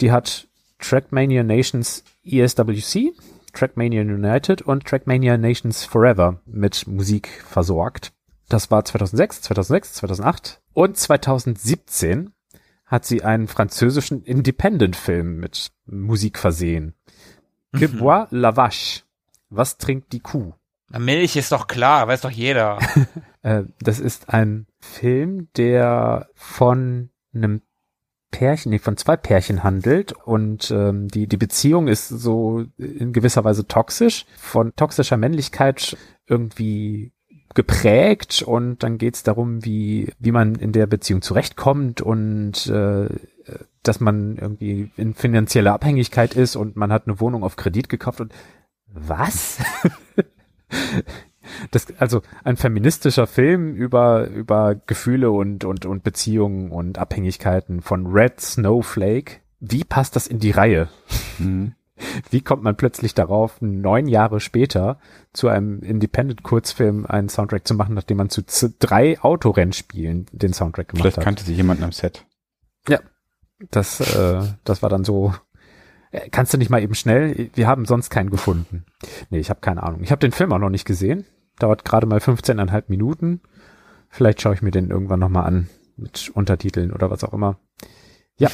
die 0.00 0.10
hat 0.10 0.48
Trackmania 0.78 1.42
Nations 1.42 2.02
ESWC, 2.24 3.12
Trackmania 3.52 4.00
United 4.00 4.62
und 4.62 4.86
Trackmania 4.86 5.36
Nations 5.36 5.84
Forever 5.84 6.40
mit 6.46 6.86
Musik 6.86 7.28
versorgt. 7.28 8.14
Das 8.48 8.70
war 8.70 8.86
2006, 8.86 9.42
2006, 9.42 9.92
2008 9.94 10.62
und 10.72 10.96
2017 10.96 12.32
hat 12.86 13.04
sie 13.04 13.22
einen 13.22 13.48
französischen 13.48 14.22
Independent-Film 14.22 15.36
mit 15.36 15.72
Musik 15.86 16.38
versehen. 16.38 16.94
Que 17.76 17.88
mhm. 17.88 17.98
boit 17.98 18.28
la 18.30 18.56
vache? 18.56 19.02
Was 19.50 19.76
trinkt 19.78 20.12
die 20.12 20.20
Kuh? 20.20 20.52
Milch 20.98 21.36
ist 21.36 21.52
doch 21.52 21.66
klar, 21.66 22.08
weiß 22.08 22.22
doch 22.22 22.30
jeder. 22.30 22.78
äh, 23.42 23.64
das 23.80 23.98
ist 23.98 24.28
ein 24.28 24.66
Film, 24.80 25.48
der 25.56 26.28
von 26.34 27.10
einem 27.34 27.62
Pärchen, 28.30 28.70
nee, 28.70 28.78
von 28.78 28.96
zwei 28.96 29.16
Pärchen 29.16 29.62
handelt 29.62 30.12
und 30.12 30.70
ähm, 30.70 31.08
die, 31.08 31.26
die 31.26 31.36
Beziehung 31.36 31.86
ist 31.86 32.08
so 32.08 32.64
in 32.78 33.12
gewisser 33.12 33.44
Weise 33.44 33.66
toxisch, 33.66 34.24
von 34.36 34.74
toxischer 34.74 35.18
Männlichkeit 35.18 35.96
irgendwie 36.26 37.12
geprägt 37.54 38.42
und 38.42 38.82
dann 38.82 38.98
geht's 38.98 39.22
darum, 39.22 39.64
wie, 39.64 40.12
wie 40.18 40.32
man 40.32 40.54
in 40.54 40.72
der 40.72 40.86
Beziehung 40.86 41.22
zurechtkommt 41.22 42.00
und 42.00 42.66
äh, 42.66 43.08
dass 43.82 44.00
man 44.00 44.36
irgendwie 44.36 44.90
in 44.96 45.14
finanzieller 45.14 45.72
Abhängigkeit 45.72 46.34
ist 46.34 46.56
und 46.56 46.76
man 46.76 46.92
hat 46.92 47.06
eine 47.06 47.20
Wohnung 47.20 47.42
auf 47.42 47.56
Kredit 47.56 47.88
gekauft 47.88 48.20
und 48.20 48.32
was? 48.86 49.58
das, 51.70 51.86
also 51.98 52.22
ein 52.44 52.56
feministischer 52.56 53.26
Film 53.26 53.74
über, 53.74 54.28
über 54.28 54.74
Gefühle 54.74 55.30
und, 55.30 55.64
und, 55.64 55.86
und 55.86 56.02
Beziehungen 56.02 56.70
und 56.70 56.98
Abhängigkeiten 56.98 57.82
von 57.82 58.06
Red 58.06 58.40
Snowflake. 58.40 59.40
Wie 59.60 59.84
passt 59.84 60.16
das 60.16 60.26
in 60.26 60.38
die 60.38 60.50
Reihe? 60.50 60.88
Mhm. 61.38 61.74
Wie 62.30 62.40
kommt 62.40 62.62
man 62.62 62.76
plötzlich 62.76 63.14
darauf, 63.14 63.60
neun 63.60 64.06
Jahre 64.08 64.40
später 64.40 64.98
zu 65.32 65.48
einem 65.48 65.80
Independent-Kurzfilm 65.80 67.06
einen 67.06 67.28
Soundtrack 67.28 67.66
zu 67.66 67.74
machen, 67.74 67.94
nachdem 67.94 68.18
man 68.18 68.30
zu 68.30 68.42
drei 68.78 69.20
Autorennspielen 69.20 70.26
den 70.32 70.52
Soundtrack 70.52 70.88
gemacht 70.88 71.02
Vielleicht 71.02 71.16
hat? 71.16 71.24
Vielleicht 71.24 71.24
kannte 71.24 71.44
sich 71.44 71.56
jemand 71.56 71.82
am 71.82 71.92
Set. 71.92 72.24
Ja, 72.88 73.00
das, 73.70 74.00
äh, 74.00 74.42
das 74.64 74.82
war 74.82 74.90
dann 74.90 75.04
so. 75.04 75.34
Äh, 76.10 76.28
kannst 76.30 76.52
du 76.52 76.58
nicht 76.58 76.70
mal 76.70 76.82
eben 76.82 76.94
schnell? 76.94 77.50
Wir 77.54 77.66
haben 77.66 77.86
sonst 77.86 78.10
keinen 78.10 78.30
gefunden. 78.30 78.84
Nee, 79.30 79.38
ich 79.38 79.50
habe 79.50 79.60
keine 79.60 79.82
Ahnung. 79.82 80.02
Ich 80.02 80.10
habe 80.10 80.20
den 80.20 80.32
Film 80.32 80.52
auch 80.52 80.58
noch 80.58 80.70
nicht 80.70 80.84
gesehen. 80.84 81.24
Dauert 81.58 81.84
gerade 81.84 82.06
mal 82.06 82.18
15,5 82.18 82.84
Minuten. 82.88 83.40
Vielleicht 84.08 84.42
schaue 84.42 84.54
ich 84.54 84.62
mir 84.62 84.70
den 84.70 84.90
irgendwann 84.90 85.20
nochmal 85.20 85.46
an 85.46 85.68
mit 85.96 86.30
Untertiteln 86.34 86.92
oder 86.92 87.10
was 87.10 87.24
auch 87.24 87.32
immer. 87.32 87.58
Ja, 88.36 88.50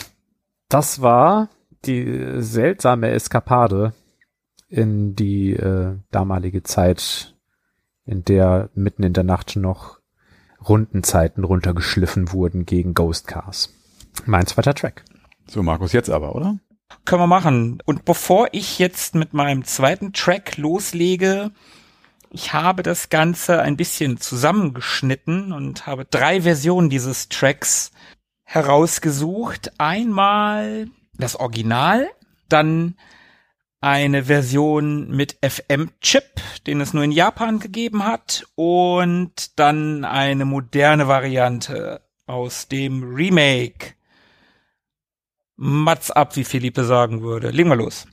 das 0.68 1.01
war 1.01 1.49
die 1.85 2.43
seltsame 2.43 3.11
Eskapade 3.11 3.93
in 4.68 5.14
die 5.14 5.53
äh, 5.53 5.97
damalige 6.11 6.62
Zeit, 6.62 7.37
in 8.05 8.24
der 8.24 8.70
mitten 8.74 9.03
in 9.03 9.12
der 9.12 9.24
Nacht 9.24 9.57
noch 9.57 9.99
Rundenzeiten 10.66 11.45
runtergeschliffen 11.45 12.33
wurden 12.33 12.66
gegen 12.66 12.95
Ghost 12.95 13.26
Cars. 13.26 13.72
Mein 14.26 14.47
zweiter 14.47 14.74
Track. 14.74 15.05
So, 15.47 15.62
Markus, 15.62 15.93
jetzt 15.93 16.11
aber, 16.11 16.35
oder? 16.35 16.59
Können 17.05 17.22
wir 17.22 17.26
machen. 17.26 17.79
Und 17.85 18.05
bevor 18.05 18.49
ich 18.53 18.79
jetzt 18.79 19.14
mit 19.14 19.35
meinem 19.35 19.64
zweiten 19.64 20.12
Track 20.12 20.57
loslege, 20.57 21.53
ich 22.31 22.53
habe 22.53 22.83
das 22.83 23.09
Ganze 23.09 23.62
ein 23.62 23.76
bisschen 23.76 24.18
zusammengeschnitten 24.18 25.53
und 25.53 25.87
habe 25.87 26.05
drei 26.05 26.43
Versionen 26.43 26.91
dieses 26.91 27.29
Tracks 27.29 27.91
herausgesucht. 28.45 29.72
Einmal 29.79 30.89
das 31.18 31.36
Original, 31.36 32.08
dann 32.48 32.96
eine 33.80 34.24
Version 34.24 35.10
mit 35.10 35.38
FM-Chip, 35.42 36.40
den 36.66 36.80
es 36.80 36.94
nur 36.94 37.04
in 37.04 37.12
Japan 37.12 37.60
gegeben 37.60 38.04
hat, 38.04 38.46
und 38.54 39.58
dann 39.58 40.04
eine 40.04 40.44
moderne 40.44 41.06
Variante 41.06 42.00
aus 42.26 42.68
dem 42.68 43.14
Remake. 43.14 43.94
Mats 45.56 46.10
ab, 46.10 46.36
wie 46.36 46.44
Philippe 46.44 46.84
sagen 46.84 47.22
würde. 47.22 47.50
Legen 47.50 47.68
wir 47.68 47.76
los. 47.76 48.06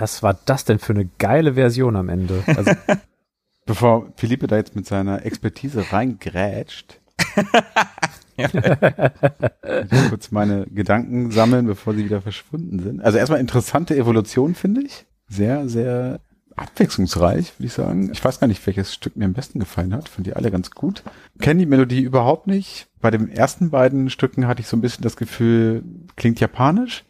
Was 0.00 0.22
war 0.22 0.38
das 0.44 0.64
denn 0.64 0.78
für 0.78 0.92
eine 0.92 1.08
geile 1.18 1.54
Version 1.54 1.96
am 1.96 2.08
Ende? 2.08 2.42
Also, 2.46 2.72
Bevor 3.66 4.12
Philippe 4.16 4.46
da 4.46 4.56
jetzt 4.56 4.76
mit 4.76 4.86
seiner 4.86 5.26
Expertise 5.26 5.92
reingrätscht, 5.92 7.00
ja. 8.36 8.48
ich 9.90 10.08
kurz 10.08 10.30
meine 10.30 10.66
Gedanken 10.66 11.32
sammeln, 11.32 11.66
bevor 11.66 11.92
sie 11.94 12.04
wieder 12.04 12.22
verschwunden 12.22 12.78
sind. 12.78 13.02
Also 13.02 13.18
erstmal 13.18 13.40
interessante 13.40 13.96
Evolution, 13.96 14.54
finde 14.54 14.82
ich. 14.82 15.04
Sehr, 15.28 15.68
sehr 15.68 16.20
abwechslungsreich, 16.54 17.58
würde 17.58 17.66
ich 17.66 17.72
sagen. 17.72 18.10
Ich 18.12 18.24
weiß 18.24 18.38
gar 18.38 18.46
nicht, 18.46 18.64
welches 18.68 18.94
Stück 18.94 19.16
mir 19.16 19.24
am 19.24 19.32
besten 19.32 19.58
gefallen 19.58 19.92
hat. 19.92 20.08
Fand 20.08 20.28
die 20.28 20.34
alle 20.34 20.52
ganz 20.52 20.70
gut. 20.70 21.02
Kenne 21.40 21.58
die 21.58 21.66
Melodie 21.66 22.02
überhaupt 22.02 22.46
nicht. 22.46 22.86
Bei 23.00 23.10
den 23.10 23.28
ersten 23.28 23.70
beiden 23.70 24.10
Stücken 24.10 24.46
hatte 24.46 24.60
ich 24.60 24.68
so 24.68 24.76
ein 24.76 24.80
bisschen 24.80 25.02
das 25.02 25.16
Gefühl, 25.16 25.82
klingt 26.14 26.38
japanisch. 26.38 27.04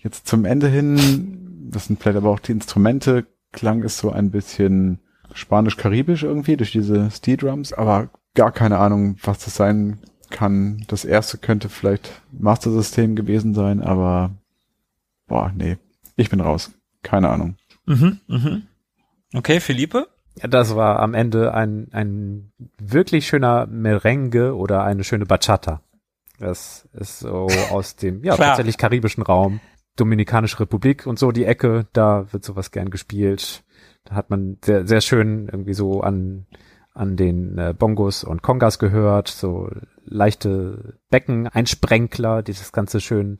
Jetzt 0.00 0.28
zum 0.28 0.44
Ende 0.44 0.68
hin, 0.68 1.47
das 1.70 1.86
sind 1.86 2.00
vielleicht 2.00 2.18
aber 2.18 2.30
auch 2.30 2.40
die 2.40 2.52
Instrumente, 2.52 3.26
klang 3.52 3.82
es 3.82 3.98
so 3.98 4.10
ein 4.10 4.30
bisschen 4.30 5.00
spanisch-karibisch 5.32 6.22
irgendwie 6.22 6.56
durch 6.56 6.72
diese 6.72 7.10
Steel 7.10 7.36
Drums, 7.36 7.72
aber 7.72 8.10
gar 8.34 8.52
keine 8.52 8.78
Ahnung, 8.78 9.16
was 9.22 9.44
das 9.44 9.56
sein 9.56 9.98
kann. 10.30 10.84
Das 10.88 11.04
erste 11.04 11.38
könnte 11.38 11.68
vielleicht 11.68 12.22
Master 12.32 12.70
System 12.70 13.16
gewesen 13.16 13.54
sein, 13.54 13.82
aber 13.82 14.30
boah, 15.26 15.52
nee, 15.54 15.76
ich 16.16 16.30
bin 16.30 16.40
raus. 16.40 16.72
Keine 17.02 17.28
Ahnung. 17.30 17.56
Mhm, 17.86 18.20
mhm. 18.26 18.62
Okay, 19.34 19.60
Philippe? 19.60 20.08
Ja, 20.40 20.48
das 20.48 20.76
war 20.76 21.00
am 21.00 21.14
Ende 21.14 21.54
ein, 21.54 21.88
ein 21.92 22.52
wirklich 22.78 23.26
schöner 23.26 23.66
Merengue 23.66 24.54
oder 24.54 24.84
eine 24.84 25.04
schöne 25.04 25.26
Bachata. 25.26 25.80
Das 26.38 26.88
ist 26.92 27.20
so 27.20 27.48
aus 27.70 27.96
dem, 27.96 28.22
ja, 28.24 28.36
tatsächlich 28.36 28.78
karibischen 28.78 29.22
Raum. 29.22 29.60
Dominikanische 29.98 30.60
Republik 30.60 31.06
und 31.06 31.18
so 31.18 31.32
die 31.32 31.44
Ecke, 31.44 31.86
da 31.92 32.32
wird 32.32 32.44
sowas 32.44 32.70
gern 32.70 32.90
gespielt. 32.90 33.64
Da 34.04 34.14
hat 34.14 34.30
man 34.30 34.58
sehr, 34.64 34.86
sehr 34.86 35.00
schön 35.00 35.48
irgendwie 35.50 35.74
so 35.74 36.00
an, 36.00 36.46
an 36.94 37.16
den 37.16 37.58
äh, 37.58 37.74
Bongos 37.76 38.24
und 38.24 38.42
Kongas 38.42 38.78
gehört, 38.78 39.28
so 39.28 39.70
leichte 40.04 40.98
Becken, 41.10 41.46
ein 41.48 41.66
Sprenkler, 41.66 42.42
die 42.42 42.52
das 42.52 42.72
Ganze 42.72 43.00
schön 43.00 43.38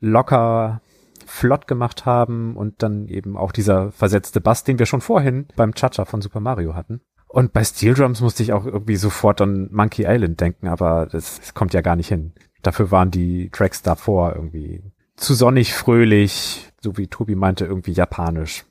locker 0.00 0.80
flott 1.26 1.66
gemacht 1.66 2.06
haben 2.06 2.56
und 2.56 2.82
dann 2.82 3.06
eben 3.08 3.36
auch 3.36 3.52
dieser 3.52 3.92
versetzte 3.92 4.40
Bass, 4.40 4.64
den 4.64 4.78
wir 4.78 4.86
schon 4.86 5.00
vorhin 5.00 5.46
beim 5.56 5.74
Cha-Cha 5.74 6.04
von 6.04 6.22
Super 6.22 6.40
Mario 6.40 6.74
hatten. 6.74 7.00
Und 7.26 7.52
bei 7.52 7.62
Steel 7.62 7.94
Drums 7.94 8.20
musste 8.20 8.42
ich 8.42 8.52
auch 8.52 8.64
irgendwie 8.64 8.96
sofort 8.96 9.40
an 9.42 9.68
Monkey 9.70 10.06
Island 10.08 10.40
denken, 10.40 10.66
aber 10.66 11.06
das, 11.06 11.38
das 11.40 11.54
kommt 11.54 11.74
ja 11.74 11.82
gar 11.82 11.96
nicht 11.96 12.08
hin. 12.08 12.32
Dafür 12.62 12.90
waren 12.90 13.10
die 13.10 13.50
Tracks 13.50 13.82
davor 13.82 14.34
irgendwie 14.34 14.82
zu 15.18 15.34
sonnig, 15.34 15.74
fröhlich, 15.74 16.70
so 16.80 16.96
wie 16.96 17.08
Tobi 17.08 17.34
meinte, 17.34 17.66
irgendwie 17.66 17.92
japanisch. 17.92 18.64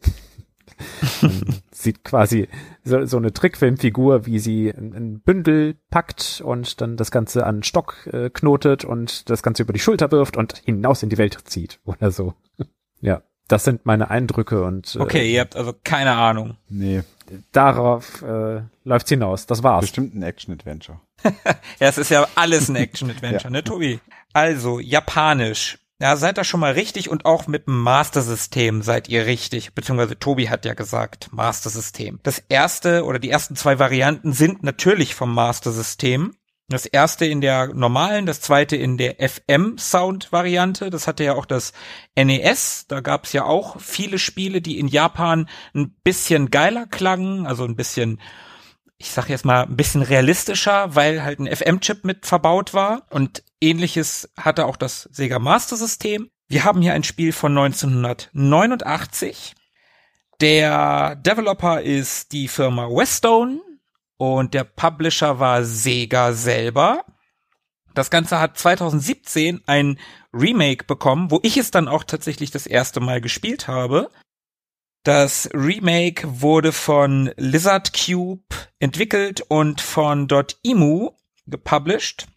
sieht 1.71 2.03
quasi 2.03 2.47
so, 2.83 3.05
so 3.05 3.17
eine 3.17 3.33
Trickfilmfigur, 3.33 4.25
wie 4.25 4.39
sie 4.39 4.69
ein, 4.69 4.93
ein, 4.93 5.19
Bündel 5.21 5.75
packt 5.89 6.41
und 6.43 6.81
dann 6.81 6.97
das 6.97 7.11
Ganze 7.11 7.45
an 7.45 7.63
Stock 7.63 8.07
äh, 8.11 8.29
knotet 8.29 8.85
und 8.85 9.29
das 9.29 9.43
Ganze 9.43 9.63
über 9.63 9.73
die 9.73 9.79
Schulter 9.79 10.11
wirft 10.11 10.37
und 10.37 10.57
hinaus 10.65 11.03
in 11.03 11.09
die 11.09 11.17
Welt 11.17 11.37
zieht 11.45 11.79
oder 11.85 12.11
so. 12.11 12.33
ja, 13.01 13.21
das 13.47 13.63
sind 13.63 13.85
meine 13.85 14.09
Eindrücke 14.09 14.63
und 14.63 14.95
äh, 14.95 14.99
Okay, 14.99 15.33
ihr 15.33 15.41
habt 15.41 15.55
also 15.55 15.73
keine 15.83 16.13
Ahnung. 16.13 16.57
Nee. 16.69 17.03
Darauf 17.51 18.21
äh, 18.21 18.61
läuft's 18.83 19.09
hinaus. 19.09 19.45
Das 19.47 19.63
war's. 19.63 19.81
Bestimmt 19.81 20.15
ein 20.15 20.23
Action-Adventure. 20.23 20.99
ja, 21.23 21.33
es 21.79 21.97
ist 21.97 22.09
ja 22.09 22.27
alles 22.35 22.69
ein 22.69 22.75
Action-Adventure, 22.75 23.43
ja. 23.45 23.49
ne, 23.49 23.63
Tobi? 23.63 23.99
Also, 24.33 24.79
japanisch. 24.79 25.79
Ja, 25.99 26.15
seid 26.15 26.37
da 26.37 26.43
schon 26.43 26.59
mal 26.59 26.73
richtig 26.73 27.09
und 27.09 27.25
auch 27.25 27.47
mit 27.47 27.65
dem 27.65 27.81
Master-System 27.81 28.83
seid 28.83 29.09
ihr 29.09 29.25
richtig, 29.25 29.73
beziehungsweise 29.73 30.19
Tobi 30.19 30.47
hat 30.47 30.63
ja 30.63 30.75
gesagt, 30.75 31.29
Master-System. 31.31 32.19
Das 32.21 32.37
erste 32.37 33.03
oder 33.03 33.17
die 33.17 33.31
ersten 33.31 33.55
zwei 33.55 33.79
Varianten 33.79 34.31
sind 34.31 34.61
natürlich 34.61 35.15
vom 35.15 35.33
Master-System. 35.33 36.35
Das 36.69 36.85
erste 36.85 37.25
in 37.25 37.41
der 37.41 37.73
normalen, 37.73 38.27
das 38.27 38.41
zweite 38.41 38.75
in 38.75 38.97
der 38.97 39.15
FM-Sound-Variante. 39.27 40.91
Das 40.91 41.07
hatte 41.07 41.23
ja 41.23 41.33
auch 41.33 41.45
das 41.45 41.73
NES. 42.15 42.85
Da 42.87 42.99
gab 42.99 43.25
es 43.25 43.33
ja 43.33 43.45
auch 43.45 43.79
viele 43.79 44.19
Spiele, 44.19 44.61
die 44.61 44.77
in 44.77 44.89
Japan 44.89 45.49
ein 45.73 45.95
bisschen 46.03 46.51
geiler 46.51 46.85
klangen, 46.85 47.47
also 47.47 47.63
ein 47.63 47.75
bisschen 47.75 48.19
ich 48.99 49.11
sag 49.11 49.29
jetzt 49.29 49.45
mal, 49.45 49.63
ein 49.63 49.77
bisschen 49.77 50.01
realistischer, 50.01 50.95
weil 50.95 51.23
halt 51.23 51.39
ein 51.39 51.55
FM-Chip 51.55 52.03
mit 52.03 52.25
verbaut 52.25 52.73
war. 52.73 53.03
Und 53.11 53.43
ähnliches 53.61 54.29
hatte 54.37 54.65
auch 54.65 54.77
das 54.77 55.09
Sega 55.11 55.39
Master 55.39 55.75
System. 55.77 56.29
Wir 56.47 56.63
haben 56.63 56.81
hier 56.81 56.93
ein 56.93 57.03
Spiel 57.03 57.33
von 57.33 57.57
1989. 57.57 59.53
Der 60.39 61.15
Developer 61.15 61.81
ist 61.81 62.31
die 62.31 62.47
Firma 62.47 62.87
Westone 62.87 63.59
und 64.17 64.53
der 64.53 64.63
Publisher 64.63 65.39
war 65.39 65.63
Sega 65.63 66.33
selber. 66.33 67.03
Das 67.93 68.11
Ganze 68.11 68.39
hat 68.39 68.57
2017 68.57 69.63
ein 69.65 69.99
Remake 70.31 70.85
bekommen, 70.85 71.31
wo 71.31 71.39
ich 71.41 71.57
es 71.57 71.71
dann 71.71 71.87
auch 71.87 72.03
tatsächlich 72.03 72.51
das 72.51 72.67
erste 72.67 72.99
Mal 72.99 73.21
gespielt 73.21 73.67
habe. 73.67 74.11
Das 75.03 75.49
Remake 75.53 76.41
wurde 76.41 76.71
von 76.73 77.31
Lizard 77.37 77.93
Cube 77.93 78.43
entwickelt 78.77 79.41
und 79.41 79.81
von 79.81 80.27
.emu 80.63 81.11
gepublished. 81.47 82.27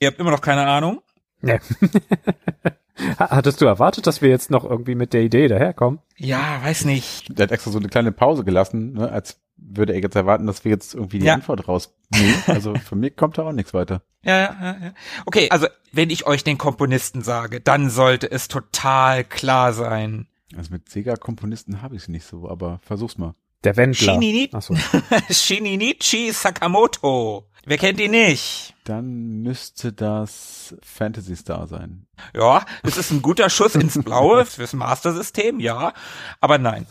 Ihr 0.00 0.08
habt 0.08 0.20
immer 0.20 0.30
noch 0.30 0.40
keine 0.40 0.66
Ahnung. 0.66 1.02
Nee. 1.40 1.58
Hattest 3.18 3.60
du 3.60 3.66
erwartet, 3.66 4.06
dass 4.06 4.22
wir 4.22 4.28
jetzt 4.28 4.50
noch 4.50 4.64
irgendwie 4.64 4.96
mit 4.96 5.12
der 5.12 5.22
Idee 5.22 5.46
daherkommen? 5.46 6.00
Ja, 6.16 6.60
weiß 6.62 6.84
nicht. 6.84 7.26
Der 7.38 7.44
hat 7.44 7.52
extra 7.52 7.70
so 7.70 7.78
eine 7.78 7.88
kleine 7.88 8.10
Pause 8.10 8.44
gelassen, 8.44 8.94
ne, 8.94 9.10
als 9.10 9.40
würde 9.56 9.92
er 9.92 10.00
jetzt 10.00 10.16
erwarten, 10.16 10.46
dass 10.46 10.64
wir 10.64 10.70
jetzt 10.70 10.94
irgendwie 10.94 11.18
die 11.18 11.26
ja. 11.26 11.34
Antwort 11.34 11.68
rausnehmen. 11.68 12.42
Also 12.46 12.74
für 12.74 12.96
mich 12.96 13.16
kommt 13.16 13.38
da 13.38 13.42
auch 13.42 13.52
nichts 13.52 13.74
weiter. 13.74 14.02
Ja, 14.24 14.36
ja, 14.36 14.76
ja. 14.82 14.92
Okay, 15.26 15.48
also 15.48 15.68
wenn 15.92 16.10
ich 16.10 16.26
euch 16.26 16.42
den 16.42 16.58
Komponisten 16.58 17.22
sage, 17.22 17.60
dann 17.60 17.88
sollte 17.88 18.28
es 18.28 18.48
total 18.48 19.22
klar 19.22 19.72
sein. 19.72 20.26
Also 20.56 20.72
mit 20.72 20.88
Sega-Komponisten 20.88 21.82
habe 21.82 21.94
ich 21.94 22.02
es 22.02 22.08
nicht 22.08 22.26
so, 22.26 22.50
aber 22.50 22.80
versuch's 22.82 23.16
mal. 23.16 23.36
Der 23.64 23.76
Wendler. 23.76 24.14
Shinini 24.14 24.50
so. 24.60 24.74
Shininichi 25.30 26.32
Sakamoto. 26.32 27.48
Wer 27.64 27.76
kennt 27.76 28.00
ihn 28.00 28.12
nicht? 28.12 28.74
Dann 28.84 29.42
müsste 29.42 29.92
das 29.92 30.74
Fantasy 30.82 31.36
Star 31.36 31.66
sein. 31.66 32.06
Ja, 32.34 32.64
es 32.82 32.96
ist 32.96 33.10
ein 33.10 33.20
guter 33.20 33.50
Schuss 33.50 33.74
ins 33.74 34.02
Blaue 34.02 34.46
fürs 34.46 34.72
Master 34.72 35.12
System, 35.12 35.60
ja. 35.60 35.92
Aber 36.40 36.56
nein. 36.56 36.86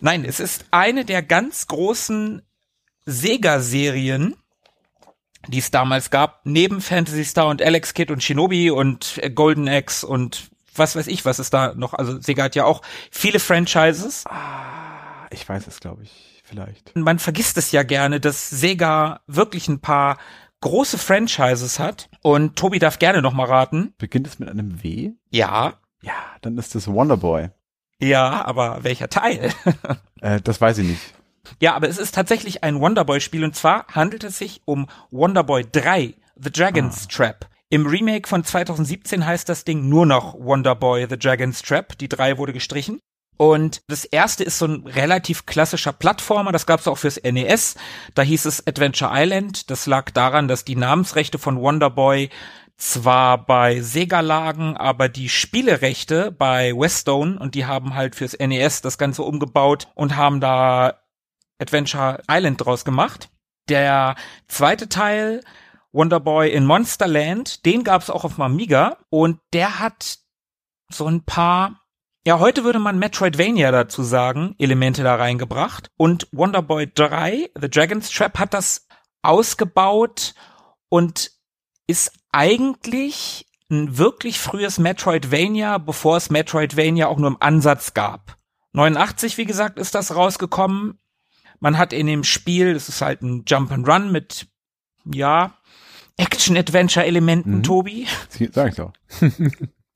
nein, 0.00 0.24
es 0.24 0.40
ist 0.40 0.64
eine 0.70 1.04
der 1.04 1.22
ganz 1.22 1.66
großen 1.66 2.40
Sega-Serien, 3.04 4.36
die 5.48 5.58
es 5.58 5.70
damals 5.70 6.10
gab, 6.10 6.40
neben 6.44 6.80
Fantasy 6.80 7.24
Star 7.24 7.48
und 7.48 7.60
Alex 7.60 7.92
Kid 7.92 8.10
und 8.10 8.22
Shinobi 8.22 8.70
und 8.70 9.20
Golden 9.34 9.68
Axe 9.68 10.06
und 10.06 10.50
was 10.74 10.96
weiß 10.96 11.08
ich, 11.08 11.24
was 11.24 11.38
ist 11.38 11.52
da 11.52 11.74
noch, 11.74 11.92
also 11.92 12.20
Sega 12.20 12.44
hat 12.44 12.54
ja 12.54 12.64
auch 12.64 12.82
viele 13.10 13.40
Franchises. 13.40 14.24
Ah, 14.26 14.77
ich 15.30 15.48
weiß 15.48 15.66
es, 15.66 15.80
glaube 15.80 16.02
ich, 16.02 16.42
vielleicht. 16.44 16.94
Man 16.96 17.18
vergisst 17.18 17.56
es 17.58 17.72
ja 17.72 17.82
gerne, 17.82 18.20
dass 18.20 18.50
Sega 18.50 19.20
wirklich 19.26 19.68
ein 19.68 19.80
paar 19.80 20.18
große 20.60 20.98
Franchises 20.98 21.78
hat 21.78 22.08
und 22.22 22.56
Tobi 22.56 22.78
darf 22.78 22.98
gerne 22.98 23.22
noch 23.22 23.32
mal 23.32 23.46
raten. 23.46 23.94
Beginnt 23.98 24.26
es 24.26 24.38
mit 24.38 24.48
einem 24.48 24.82
W? 24.82 25.12
Ja. 25.30 25.74
Ja, 26.02 26.14
dann 26.42 26.58
ist 26.58 26.74
es 26.74 26.88
Wonderboy. 26.88 27.50
Ja, 28.00 28.44
aber 28.44 28.84
welcher 28.84 29.08
Teil? 29.08 29.52
äh, 30.20 30.40
das 30.40 30.60
weiß 30.60 30.78
ich 30.78 30.88
nicht. 30.88 31.14
Ja, 31.60 31.74
aber 31.74 31.88
es 31.88 31.98
ist 31.98 32.14
tatsächlich 32.14 32.62
ein 32.62 32.80
Wonderboy-Spiel 32.80 33.42
und 33.44 33.56
zwar 33.56 33.86
handelt 33.88 34.22
es 34.24 34.38
sich 34.38 34.62
um 34.64 34.86
Wonderboy 35.10 35.64
3, 35.70 36.14
The 36.36 36.52
Dragon's 36.52 37.06
ah. 37.06 37.12
Trap. 37.12 37.48
Im 37.70 37.86
Remake 37.86 38.26
von 38.26 38.44
2017 38.44 39.26
heißt 39.26 39.46
das 39.46 39.64
Ding 39.64 39.90
nur 39.90 40.06
noch 40.06 40.34
Wonder 40.38 40.74
Boy 40.74 41.06
The 41.08 41.18
Dragon's 41.18 41.60
Trap. 41.60 41.98
Die 41.98 42.08
drei 42.08 42.38
wurde 42.38 42.54
gestrichen. 42.54 42.98
Und 43.38 43.82
das 43.86 44.04
erste 44.04 44.44
ist 44.44 44.58
so 44.58 44.66
ein 44.66 44.86
relativ 44.86 45.46
klassischer 45.46 45.92
Plattformer, 45.92 46.52
das 46.52 46.66
gab 46.66 46.80
es 46.80 46.88
auch 46.88 46.98
fürs 46.98 47.22
NES. 47.22 47.76
Da 48.14 48.22
hieß 48.22 48.44
es 48.44 48.66
Adventure 48.66 49.12
Island. 49.14 49.70
Das 49.70 49.86
lag 49.86 50.10
daran, 50.10 50.48
dass 50.48 50.64
die 50.64 50.76
Namensrechte 50.76 51.38
von 51.38 51.60
Wonder 51.60 51.88
Boy 51.88 52.28
zwar 52.76 53.44
bei 53.44 53.80
Sega 53.80 54.20
lagen, 54.20 54.76
aber 54.76 55.08
die 55.08 55.28
Spielerechte 55.28 56.30
bei 56.30 56.72
Westone 56.72 57.38
und 57.38 57.54
die 57.54 57.66
haben 57.66 57.94
halt 57.94 58.14
fürs 58.14 58.38
NES 58.38 58.82
das 58.82 58.98
Ganze 58.98 59.22
umgebaut 59.22 59.88
und 59.94 60.16
haben 60.16 60.40
da 60.40 61.00
Adventure 61.58 62.22
Island 62.30 62.64
draus 62.64 62.84
gemacht. 62.84 63.30
Der 63.68 64.14
zweite 64.46 64.88
Teil 64.88 65.42
Wonderboy 65.92 66.50
in 66.50 66.66
Monsterland, 66.66 67.64
den 67.64 67.82
gab 67.82 68.02
es 68.02 68.10
auch 68.10 68.24
auf 68.24 68.38
Amiga 68.38 68.98
und 69.10 69.40
der 69.52 69.78
hat 69.80 70.18
so 70.90 71.06
ein 71.06 71.24
paar, 71.24 71.80
ja, 72.28 72.40
heute 72.40 72.62
würde 72.62 72.78
man 72.78 72.98
Metroidvania 72.98 73.70
dazu 73.70 74.02
sagen, 74.02 74.54
Elemente 74.58 75.02
da 75.02 75.14
reingebracht. 75.14 75.90
Und 75.96 76.28
Wonderboy 76.30 76.86
3, 76.94 77.52
The 77.58 77.70
Dragon's 77.70 78.10
Trap, 78.10 78.38
hat 78.38 78.52
das 78.52 78.86
ausgebaut 79.22 80.34
und 80.90 81.30
ist 81.86 82.12
eigentlich 82.30 83.46
ein 83.70 83.96
wirklich 83.96 84.38
frühes 84.40 84.76
Metroidvania, 84.76 85.78
bevor 85.78 86.18
es 86.18 86.28
Metroidvania 86.28 87.08
auch 87.08 87.16
nur 87.16 87.30
im 87.30 87.38
Ansatz 87.40 87.94
gab. 87.94 88.36
89, 88.72 89.38
wie 89.38 89.46
gesagt, 89.46 89.78
ist 89.78 89.94
das 89.94 90.14
rausgekommen. 90.14 90.98
Man 91.60 91.78
hat 91.78 91.94
in 91.94 92.06
dem 92.06 92.24
Spiel, 92.24 92.76
es 92.76 92.90
ist 92.90 93.00
halt 93.00 93.22
ein 93.22 93.44
Jump 93.46 93.72
and 93.72 93.88
Run 93.88 94.12
mit, 94.12 94.48
ja, 95.06 95.54
Action-Adventure-Elementen, 96.18 97.56
mhm. 97.56 97.62
Tobi. 97.62 98.06
Sag 98.52 98.68
ich 98.68 98.74
doch. 98.74 98.92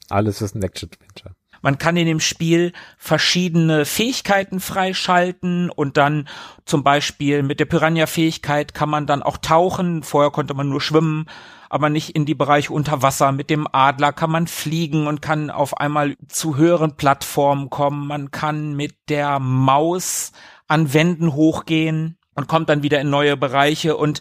Alles 0.08 0.40
ist 0.40 0.54
ein 0.54 0.62
Action-Adventure. 0.62 1.34
Man 1.62 1.78
kann 1.78 1.96
in 1.96 2.06
dem 2.06 2.20
Spiel 2.20 2.72
verschiedene 2.98 3.84
Fähigkeiten 3.84 4.60
freischalten 4.60 5.70
und 5.70 5.96
dann 5.96 6.28
zum 6.64 6.82
Beispiel 6.82 7.42
mit 7.42 7.60
der 7.60 7.66
Piranha-Fähigkeit 7.66 8.74
kann 8.74 8.90
man 8.90 9.06
dann 9.06 9.22
auch 9.22 9.38
tauchen. 9.38 10.02
Vorher 10.02 10.32
konnte 10.32 10.54
man 10.54 10.68
nur 10.68 10.80
schwimmen, 10.80 11.26
aber 11.70 11.88
nicht 11.88 12.10
in 12.10 12.26
die 12.26 12.34
Bereiche 12.34 12.72
unter 12.72 13.00
Wasser. 13.00 13.32
Mit 13.32 13.48
dem 13.48 13.66
Adler 13.70 14.12
kann 14.12 14.30
man 14.30 14.48
fliegen 14.48 15.06
und 15.06 15.22
kann 15.22 15.50
auf 15.50 15.78
einmal 15.78 16.16
zu 16.28 16.56
höheren 16.56 16.96
Plattformen 16.96 17.70
kommen. 17.70 18.08
Man 18.08 18.32
kann 18.32 18.74
mit 18.74 18.94
der 19.08 19.38
Maus 19.38 20.32
an 20.66 20.92
Wänden 20.92 21.32
hochgehen 21.32 22.18
und 22.34 22.48
kommt 22.48 22.68
dann 22.68 22.82
wieder 22.82 23.00
in 23.00 23.10
neue 23.10 23.36
Bereiche 23.36 23.96
und 23.96 24.20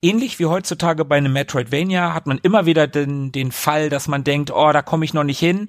ähnlich 0.00 0.38
wie 0.38 0.46
heutzutage 0.46 1.04
bei 1.04 1.16
einem 1.16 1.32
Metroidvania 1.32 2.14
hat 2.14 2.26
man 2.26 2.38
immer 2.38 2.66
wieder 2.66 2.86
den, 2.86 3.32
den 3.32 3.52
Fall, 3.52 3.90
dass 3.90 4.08
man 4.08 4.24
denkt, 4.24 4.50
oh, 4.50 4.72
da 4.72 4.82
komme 4.82 5.04
ich 5.04 5.14
noch 5.14 5.24
nicht 5.24 5.40
hin. 5.40 5.68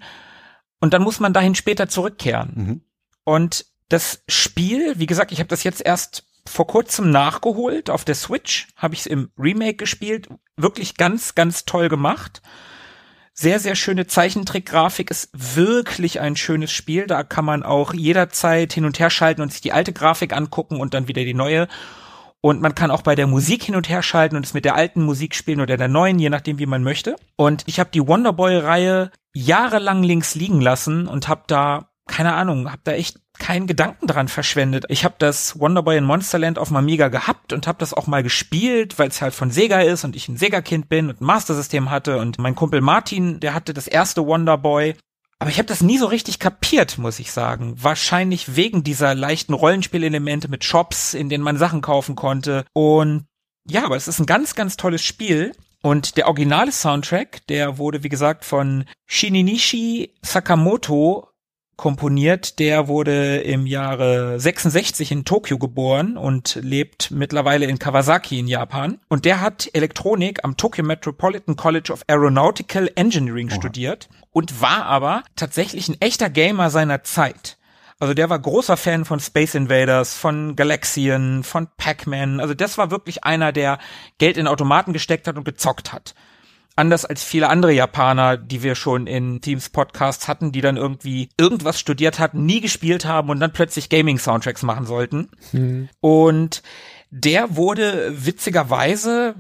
Und 0.80 0.94
dann 0.94 1.04
muss 1.04 1.20
man 1.20 1.34
dahin 1.34 1.56
später 1.56 1.90
zurückkehren. 1.90 2.52
Mhm. 2.56 2.82
Und 3.24 3.66
das 3.90 4.24
Spiel, 4.28 4.98
wie 4.98 5.08
gesagt, 5.08 5.32
ich 5.32 5.40
habe 5.40 5.50
das 5.50 5.64
jetzt 5.64 5.86
erst 5.86 6.26
vor 6.48 6.68
kurzem 6.68 7.12
nachgeholt. 7.12 7.90
Auf 7.90 8.06
der 8.06 8.16
Switch 8.16 8.68
habe 8.76 8.94
ich 8.94 9.02
es 9.02 9.06
im 9.06 9.32
Remake 9.38 9.76
gespielt. 9.76 10.30
Wirklich 10.58 10.96
ganz, 10.96 11.36
ganz 11.36 11.66
toll 11.66 11.90
gemacht. 11.90 12.42
Sehr, 13.34 13.60
sehr 13.60 13.76
schöne 13.76 14.08
Zeichentrickgrafik. 14.08 15.12
Ist 15.12 15.30
wirklich 15.34 16.20
ein 16.20 16.36
schönes 16.36 16.72
Spiel. 16.72 17.08
Da 17.08 17.24
kann 17.24 17.46
man 17.46 17.64
auch 17.64 17.94
jederzeit 17.94 18.74
hin 18.74 18.86
und 18.86 19.00
her 19.00 19.10
schalten 19.10 19.42
und 19.42 19.52
sich 19.52 19.62
die 19.62 19.74
alte 19.74 19.94
Grafik 19.94 20.34
angucken 20.34 20.80
und 20.80 20.94
dann 20.94 21.08
wieder 21.08 21.24
die 21.24 21.34
neue. 21.34 21.68
Und 22.42 22.62
man 22.62 22.74
kann 22.74 22.92
auch 22.92 23.02
bei 23.02 23.16
der 23.16 23.28
Musik 23.28 23.64
hin 23.64 23.76
und 23.76 23.90
her 23.90 24.02
schalten 24.02 24.38
und 24.38 24.46
es 24.46 24.54
mit 24.54 24.66
der 24.66 24.76
alten 24.76 25.04
Musik 25.04 25.36
spielen 25.36 25.60
oder 25.60 25.76
der 25.76 25.90
neuen, 25.90 26.20
je 26.20 26.30
nachdem, 26.30 26.58
wie 26.58 26.66
man 26.66 26.84
möchte. 26.84 27.16
Und 27.36 27.64
ich 27.66 27.80
habe 27.80 27.90
die 27.94 28.06
Wonderboy-Reihe 28.06 29.12
jahrelang 29.34 30.04
links 30.04 30.36
liegen 30.36 30.62
lassen 30.62 31.08
und 31.08 31.28
habe 31.28 31.44
da, 31.48 31.92
keine 32.08 32.34
Ahnung, 32.34 32.72
habe 32.72 32.82
da 32.84 32.94
echt 32.94 33.20
keinen 33.38 33.68
Gedanken 33.68 34.06
dran 34.08 34.28
verschwendet. 34.28 34.86
Ich 34.90 35.06
habe 35.06 35.16
das 35.18 35.60
Wonderboy 35.60 35.98
in 35.98 36.04
Monsterland 36.04 36.60
auf 36.60 36.72
Amiga 36.74 37.08
gehabt 37.08 37.54
und 37.54 37.68
habe 37.68 37.80
das 37.80 37.94
auch 37.94 38.06
mal 38.06 38.22
gespielt, 38.22 39.00
weil 39.00 39.08
es 39.08 39.22
halt 39.22 39.34
von 39.34 39.50
Sega 39.50 39.82
ist 39.82 40.04
und 40.04 40.16
ich 40.16 40.28
ein 40.28 40.38
Sega-Kind 40.38 40.90
bin 40.90 41.10
und 41.10 41.22
ein 41.22 41.26
Master-System 41.26 41.90
hatte. 41.90 42.18
Und 42.18 42.38
mein 42.38 42.56
Kumpel 42.56 42.82
Martin, 42.82 43.40
der 43.40 43.54
hatte 43.54 43.74
das 43.74 43.88
erste 43.88 44.26
Wonderboy 44.26 44.96
Aber 45.40 45.50
ich 45.50 45.58
habe 45.58 45.68
das 45.68 45.82
nie 45.82 45.98
so 45.98 46.06
richtig 46.06 46.40
kapiert, 46.40 46.98
muss 46.98 47.20
ich 47.20 47.32
sagen. 47.32 47.76
Wahrscheinlich 47.82 48.58
wegen 48.58 48.84
dieser 48.84 49.16
leichten 49.16 49.54
Rollenspielelemente 49.54 50.50
mit 50.50 50.66
Shops, 50.66 51.14
in 51.14 51.30
denen 51.30 51.44
man 51.44 51.58
Sachen 51.58 51.82
kaufen 51.82 52.16
konnte. 52.16 52.66
Und 52.74 53.26
ja, 53.66 53.86
aber 53.86 53.96
es 53.96 54.10
ist 54.10 54.20
ein 54.20 54.26
ganz, 54.26 54.56
ganz 54.56 54.76
tolles 54.76 55.02
Spiel. 55.02 55.54
Und 55.82 56.18
der 56.18 56.28
originale 56.28 56.72
Soundtrack, 56.72 57.48
der 57.48 57.78
wurde, 57.78 58.04
wie 58.04 58.10
gesagt, 58.10 58.44
von 58.44 58.86
Shininishi 59.08 60.14
Sakamoto 60.22 61.30
komponiert. 61.80 62.60
Der 62.60 62.90
wurde 62.90 63.38
im 63.38 63.66
Jahre 63.66 64.38
66 64.38 65.14
in 65.14 65.24
Tokio 65.24 65.58
geboren 65.58 66.18
und 66.18 66.60
lebt 66.62 67.10
mittlerweile 67.10 67.68
in 67.68 67.80
Kawasaki 67.80 68.38
in 68.38 68.50
Japan. 68.50 69.00
Und 69.08 69.24
der 69.24 69.40
hat 69.40 69.70
Elektronik 69.72 70.44
am 70.44 70.58
Tokyo 70.58 70.84
Metropolitan 70.84 71.56
College 71.56 71.94
of 71.94 72.02
Aeronautical 72.08 72.92
Engineering 72.96 73.48
oh. 73.50 73.56
studiert 73.56 74.10
und 74.32 74.60
war 74.60 74.88
aber 74.88 75.24
tatsächlich 75.38 75.88
ein 75.88 76.02
echter 76.02 76.30
Gamer 76.30 76.70
seiner 76.70 77.04
Zeit. 77.04 77.58
Also 78.00 78.14
der 78.14 78.30
war 78.30 78.40
großer 78.40 78.78
Fan 78.78 79.04
von 79.04 79.20
Space 79.20 79.56
Invaders, 79.56 80.14
von 80.14 80.56
Galaxian, 80.56 81.44
von 81.44 81.68
Pac-Man. 81.78 82.40
Also 82.40 82.54
das 82.54 82.78
war 82.78 82.92
wirklich 82.92 83.26
einer, 83.26 83.52
der 83.52 83.78
Geld 84.18 84.38
in 84.38 84.48
Automaten 84.48 84.94
gesteckt 84.94 85.28
hat 85.28 85.38
und 85.38 85.44
gezockt 85.44 85.92
hat 85.92 86.16
anders 86.80 87.04
als 87.04 87.24
viele 87.24 87.50
andere 87.50 87.74
Japaner, 87.74 88.38
die 88.38 88.64
wir 88.64 88.74
schon 88.74 89.06
in 89.06 89.42
Teams 89.42 89.70
Podcasts 89.70 90.30
hatten, 90.30 90.54
die 90.54 90.62
dann 90.62 90.78
irgendwie 90.78 91.30
irgendwas 91.38 91.78
studiert 91.78 92.20
hatten, 92.20 92.46
nie 92.46 92.62
gespielt 92.62 93.04
haben 93.06 93.30
und 93.30 93.42
dann 93.42 93.52
plötzlich 93.52 93.90
Gaming 93.90 94.18
Soundtracks 94.18 94.64
machen 94.64 94.86
sollten. 94.86 95.30
Mhm. 95.52 95.90
Und 96.00 96.64
der 97.12 97.58
wurde 97.58 98.14
witzigerweise, 98.26 99.36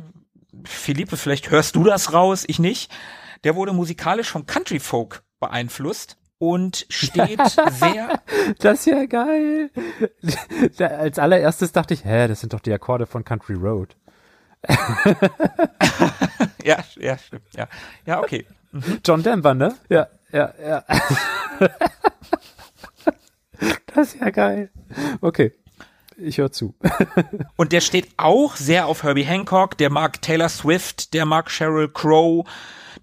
Philippe, 0.65 1.15
vielleicht 1.15 1.49
hörst 1.49 1.77
du 1.77 1.85
das 1.85 2.11
raus, 2.11 2.43
ich 2.45 2.59
nicht, 2.59 2.91
der 3.45 3.55
wurde 3.55 3.71
musikalisch 3.71 4.29
vom 4.29 4.45
Country 4.45 4.79
Folk 4.79 5.23
beeinflusst 5.39 6.17
und 6.39 6.85
steht 6.89 7.39
sehr. 7.71 8.21
Das 8.57 8.79
ist 8.79 8.85
ja 8.87 9.05
geil. 9.05 9.69
Als 10.79 11.19
allererstes 11.19 11.71
dachte 11.71 11.93
ich, 11.93 12.03
hä, 12.05 12.27
das 12.27 12.39
sind 12.39 12.53
doch 12.53 12.61
die 12.61 12.73
Akkorde 12.73 13.05
von 13.05 13.23
Country 13.23 13.53
Road. 13.53 13.95
ja, 16.63 16.79
ja, 16.97 17.17
stimmt. 17.17 17.43
Ja, 17.55 17.67
ja 18.05 18.19
okay. 18.19 18.45
Mhm. 18.71 18.99
John 19.05 19.23
Denver, 19.23 19.53
ne? 19.53 19.75
Ja, 19.89 20.07
ja, 20.31 20.53
ja. 20.61 20.83
das 23.93 24.13
ist 24.13 24.21
ja 24.21 24.29
geil. 24.31 24.69
Okay. 25.21 25.53
Ich 26.21 26.37
höre 26.37 26.51
zu. 26.51 26.75
Und 27.55 27.71
der 27.71 27.79
steht 27.79 28.09
auch 28.17 28.57
sehr 28.57 28.87
auf 28.87 29.03
Herbie 29.03 29.23
Hancock, 29.23 29.77
der 29.77 29.89
mag 29.89 30.21
Taylor 30.21 30.49
Swift, 30.49 31.13
der 31.13 31.25
mag 31.25 31.49
Sheryl 31.49 31.87
Crow, 31.87 32.45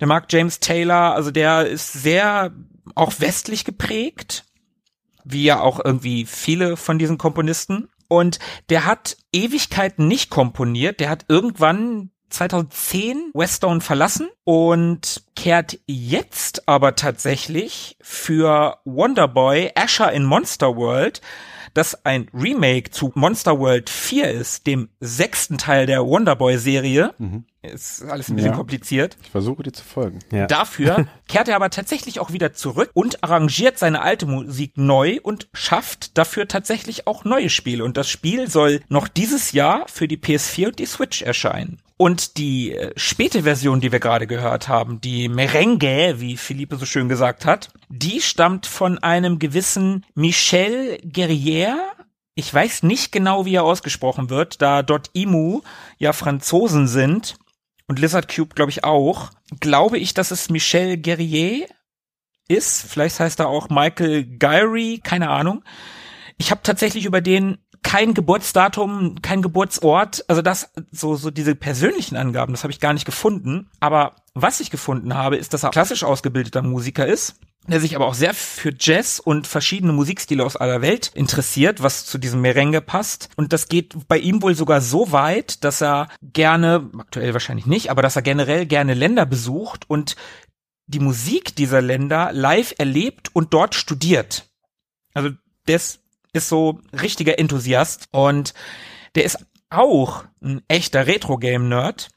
der 0.01 0.07
mag 0.07 0.27
James 0.29 0.61
Taylor, 0.61 1.15
also 1.15 1.31
der 1.31 1.67
ist 1.67 1.95
sehr 1.95 2.53
auch 2.95 3.15
westlich 3.19 3.65
geprägt, 3.65 4.45
wie 5.25 5.45
ja 5.45 5.61
auch 5.61 5.81
irgendwie 5.85 6.25
viele 6.25 6.77
von 6.77 6.99
diesen 6.99 7.19
Komponisten. 7.19 7.89
Und 8.09 8.39
der 8.69 8.85
hat 8.85 9.17
Ewigkeiten 9.33 10.07
nicht 10.07 10.31
komponiert. 10.31 11.01
Der 11.01 11.11
hat 11.11 11.25
irgendwann 11.29 12.11
2010 12.31 13.31
Westone 13.35 13.81
verlassen 13.81 14.29
und 14.45 15.25
kehrt 15.35 15.79
jetzt 15.87 16.69
aber 16.69 16.95
tatsächlich 16.95 17.97
für 18.01 18.79
Wonderboy 18.85 19.73
Asher 19.75 20.13
in 20.13 20.25
Monster 20.25 20.77
World 20.77 21.21
das 21.77 22.07
ein 22.07 22.29
Remake 22.33 22.91
zu 22.91 23.13
Monster 23.15 23.59
World 23.59 23.91
4 23.91 24.31
ist, 24.31 24.67
dem 24.67 24.89
sechsten 25.01 25.59
Teil 25.59 25.87
der 25.87 26.07
Wonderboy-Serie. 26.07 27.15
Mhm. 27.19 27.45
Ist 27.73 28.03
alles 28.03 28.29
ein 28.29 28.37
bisschen 28.37 28.53
ja. 28.53 28.57
kompliziert. 28.57 29.17
Ich 29.23 29.31
versuche 29.31 29.63
dir 29.63 29.73
zu 29.73 29.85
folgen. 29.85 30.19
Ja. 30.31 30.47
Dafür 30.47 31.07
kehrt 31.29 31.49
er 31.49 31.57
aber 31.57 31.71
tatsächlich 31.71 32.21
auch 32.21 32.33
wieder 32.33 32.53
zurück 32.53 32.91
und 32.95 33.23
arrangiert 33.23 33.79
seine 33.79 34.03
alte 34.03 34.27
Musik 34.27 34.73
neu 34.77 35.19
und 35.23 35.49
schafft 35.53 36.17
dafür 36.19 36.49
tatsächlich 36.49 37.07
auch 37.07 37.25
neue 37.25 37.51
Spiele. 37.51 37.85
Und 37.85 37.97
das 37.97 38.09
Spiel 38.09 38.51
soll 38.51 38.81
noch 38.89 39.09
dieses 39.09 39.53
Jahr 39.53 39.87
für 39.89 40.09
die 40.09 40.19
PS4 40.19 40.69
und 40.69 40.79
die 40.79 40.87
Switch 40.87 41.23
erscheinen. 41.23 41.81
Und 41.99 42.37
die 42.37 42.73
äh, 42.73 42.93
späte 42.97 43.45
Version, 43.45 43.81
die 43.81 43.91
wir 43.91 44.01
gerade 44.01 44.27
gehört 44.27 44.69
haben, 44.69 45.01
die 45.01 45.29
Merengue, 45.29 46.21
wie 46.21 46.37
Philippe 46.37 46.77
so 46.77 46.85
schön 46.85 47.09
gesagt 47.09 47.47
hat, 47.47 47.71
die 47.89 48.21
stammt 48.21 48.67
von 48.67 48.99
einem 48.99 49.39
gewissen 49.39 50.05
Michel 50.15 50.99
Guerrier. 51.11 51.79
Ich 52.35 52.53
weiß 52.53 52.83
nicht 52.83 53.13
genau, 53.13 53.47
wie 53.47 53.55
er 53.55 53.65
ausgesprochen 53.65 54.29
wird, 54.29 54.61
da 54.61 54.83
dort 54.83 55.09
Imu 55.15 55.63
ja 55.97 56.13
Franzosen 56.13 56.87
sind 56.87 57.37
und 57.89 57.99
Lizard 57.99 58.29
Cube, 58.35 58.55
glaube 58.55 58.71
ich, 58.71 58.85
auch. 58.85 59.31
Glaube 59.61 59.99
ich, 59.99 60.15
dass 60.15 60.31
es 60.31 60.51
Michel 60.51 60.97
Guerrier 60.97 61.67
ist. 62.49 62.83
Vielleicht 62.87 63.21
heißt 63.21 63.41
er 63.41 63.49
auch 63.49 63.69
Michael 63.69 64.25
Gyrie, 64.25 65.01
keine 65.01 65.31
Ahnung. 65.31 65.65
Ich 66.39 66.51
habe 66.51 66.63
tatsächlich 66.63 67.07
über 67.07 67.21
den 67.21 67.59
kein 67.83 68.15
Geburtsdatum, 68.15 69.23
kein 69.23 69.43
Geburtsort, 69.43 70.25
also 70.29 70.43
das 70.43 70.73
so 70.91 71.15
so 71.15 71.31
diese 71.31 71.55
persönlichen 71.55 72.17
Angaben, 72.17 72.53
das 72.53 72.65
habe 72.65 72.73
ich 72.73 72.81
gar 72.81 72.93
nicht 72.93 73.05
gefunden, 73.05 73.71
aber 73.79 74.17
was 74.35 74.59
ich 74.59 74.71
gefunden 74.73 75.15
habe, 75.15 75.37
ist, 75.37 75.55
dass 75.55 75.63
er 75.63 75.71
klassisch 75.71 76.03
ausgebildeter 76.03 76.63
Musiker 76.63 77.07
ist, 77.07 77.39
der 77.73 77.81
sich 77.81 77.97
aber 77.97 78.07
auch 78.07 78.15
sehr 78.15 78.35
für 78.35 78.73
Jazz 78.79 79.19
und 79.19 79.47
verschiedene 79.47 79.93
Musikstile 79.93 80.45
aus 80.45 80.57
aller 80.57 80.83
Welt 80.83 81.11
interessiert, 81.15 81.83
was 81.83 82.07
zu 82.07 82.19
diesem 82.19 82.41
Merengue 82.41 82.81
passt. 82.81 83.29
Und 83.37 83.53
das 83.53 83.69
geht 83.69 83.95
bei 84.09 84.19
ihm 84.19 84.43
wohl 84.43 84.55
sogar 84.55 84.81
so 84.81 85.13
weit, 85.13 85.65
dass 85.65 85.83
er 85.83 86.09
gerne, 86.23 86.91
aktuell 86.99 87.33
wahrscheinlich 87.33 87.67
nicht, 87.67 87.91
aber 87.91 88.03
dass 88.03 88.17
er 88.17 88.23
generell 88.23 88.67
gerne 88.67 88.95
Länder 88.95 89.27
besucht 89.27 89.89
und 89.89 90.17
die 90.87 91.01
Musik 91.01 91.57
dieser 91.57 91.83
Länder 91.83 92.33
live 92.33 92.75
erlebt 92.79 93.31
und 93.35 93.53
dort 93.53 93.75
studiert. 93.75 94.49
Also 95.15 95.31
das 95.67 95.99
ist 96.33 96.49
so 96.49 96.81
richtiger 96.93 97.39
Enthusiast 97.39 98.07
und 98.13 98.55
der 99.15 99.25
ist 99.25 99.39
auch 99.71 100.25
ein 100.43 100.63
echter 100.69 101.07
Retro-Game-Nerd. 101.07 102.09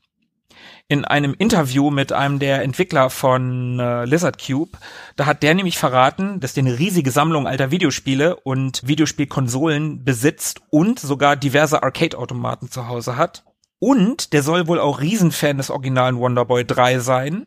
In 0.91 1.05
einem 1.05 1.35
Interview 1.37 1.91
mit 1.91 2.11
einem 2.13 2.39
der 2.39 2.63
Entwickler 2.63 3.11
von 3.11 3.79
äh, 3.79 4.05
Lizard 4.05 4.43
Cube, 4.43 4.75
da 5.15 5.27
hat 5.27 5.43
der 5.43 5.53
nämlich 5.53 5.77
verraten, 5.77 6.39
dass 6.39 6.55
der 6.55 6.63
eine 6.63 6.79
riesige 6.79 7.11
Sammlung 7.11 7.45
alter 7.45 7.69
Videospiele 7.69 8.37
und 8.37 8.81
Videospielkonsolen 8.87 10.03
besitzt 10.03 10.61
und 10.71 10.99
sogar 10.99 11.35
diverse 11.35 11.83
Arcade-Automaten 11.83 12.71
zu 12.71 12.87
Hause 12.87 13.17
hat. 13.17 13.45
Und 13.77 14.33
der 14.33 14.41
soll 14.41 14.65
wohl 14.65 14.79
auch 14.79 14.99
Riesenfan 14.99 15.57
des 15.57 15.69
originalen 15.69 16.17
Wonderboy 16.17 16.65
3 16.65 16.97
sein. 16.97 17.45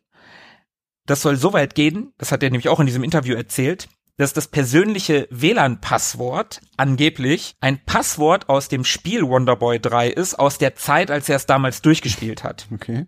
Das 1.06 1.20
soll 1.20 1.34
so 1.34 1.52
weit 1.52 1.74
gehen, 1.74 2.12
das 2.18 2.30
hat 2.30 2.44
er 2.44 2.50
nämlich 2.50 2.68
auch 2.68 2.78
in 2.78 2.86
diesem 2.86 3.02
Interview 3.02 3.34
erzählt, 3.34 3.88
dass 4.22 4.32
das 4.32 4.46
persönliche 4.46 5.26
WLAN-Passwort 5.30 6.60
angeblich 6.76 7.56
ein 7.60 7.84
Passwort 7.84 8.48
aus 8.48 8.68
dem 8.68 8.84
Spiel 8.84 9.22
Wonderboy 9.22 9.80
3 9.80 10.10
ist, 10.10 10.38
aus 10.38 10.58
der 10.58 10.76
Zeit, 10.76 11.10
als 11.10 11.28
er 11.28 11.34
es 11.34 11.46
damals 11.46 11.82
durchgespielt 11.82 12.44
hat. 12.44 12.68
Okay. 12.72 13.06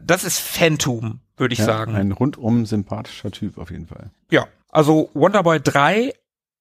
Das 0.00 0.24
ist 0.24 0.40
Phantom, 0.40 1.20
würde 1.36 1.52
ich 1.52 1.60
ja, 1.60 1.64
sagen. 1.64 1.94
Ein 1.94 2.10
rundum 2.10 2.66
sympathischer 2.66 3.30
Typ 3.30 3.58
auf 3.58 3.70
jeden 3.70 3.86
Fall. 3.86 4.10
Ja, 4.30 4.48
also 4.70 5.10
Wonderboy 5.14 5.60
3 5.60 6.12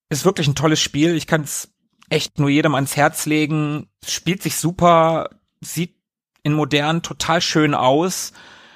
ist 0.10 0.26
wirklich 0.26 0.48
ein 0.48 0.56
tolles 0.56 0.80
Spiel. 0.80 1.16
Ich 1.16 1.26
kann 1.26 1.42
es 1.42 1.74
echt 2.10 2.40
nur 2.40 2.50
jedem 2.50 2.76
ans 2.76 2.96
Herz 2.98 3.26
legen. 3.26 3.88
Spielt 4.06 4.44
sich 4.44 4.58
super, 4.58 5.30
sieht 5.62 5.96
in 6.44 6.54
modern 6.54 7.02
total 7.02 7.42
schön 7.42 7.74
aus. 7.74 8.34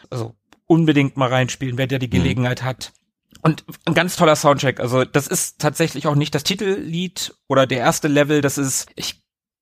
Also 0.10 0.35
unbedingt 0.65 1.15
mal 1.15 1.30
reinspielen, 1.30 1.77
wer 1.77 1.85
der 1.85 1.99
die 1.99 2.07
mhm. 2.07 2.11
Gelegenheit 2.11 2.61
mhm. 2.61 2.65
hat. 2.65 2.93
Und 3.42 3.66
ein 3.86 3.94
ganz 3.94 4.16
toller 4.16 4.36
Soundtrack. 4.36 4.80
Also 4.80 5.04
das 5.04 5.28
ist 5.28 5.60
tatsächlich 5.60 6.08
auch 6.08 6.16
nicht 6.16 6.36
das 6.36 6.44
Titellied 6.44 7.34
oder 7.48 7.66
der 7.66 7.80
erste 7.80 8.08
Level. 8.08 8.42
Das 8.42 8.58
ist, 8.58 8.88
ich 8.96 9.22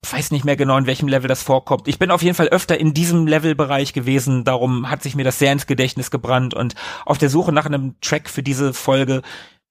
weiß 0.10 0.32
nicht 0.32 0.46
mehr 0.46 0.56
genau, 0.56 0.78
in 0.78 0.86
welchem 0.86 1.08
Level 1.08 1.28
das 1.28 1.44
vorkommt. 1.44 1.88
Ich 1.88 2.00
bin 2.00 2.12
auf 2.12 2.22
jeden 2.22 2.36
Fall 2.36 2.50
öfter 2.50 2.80
in 2.80 2.94
diesem 2.94 3.28
Levelbereich 3.28 3.94
gewesen. 3.94 4.44
Darum 4.44 4.90
hat 4.90 5.04
sich 5.04 5.16
mir 5.16 5.24
das 5.24 5.40
sehr 5.40 5.52
ins 5.52 5.68
Gedächtnis 5.68 6.12
gebrannt. 6.12 6.54
Und 6.54 6.76
auf 7.06 7.18
der 7.18 7.30
Suche 7.30 7.52
nach 7.52 7.66
einem 7.66 7.96
Track 8.02 8.30
für 8.30 8.44
diese 8.44 8.74
Folge 8.74 9.22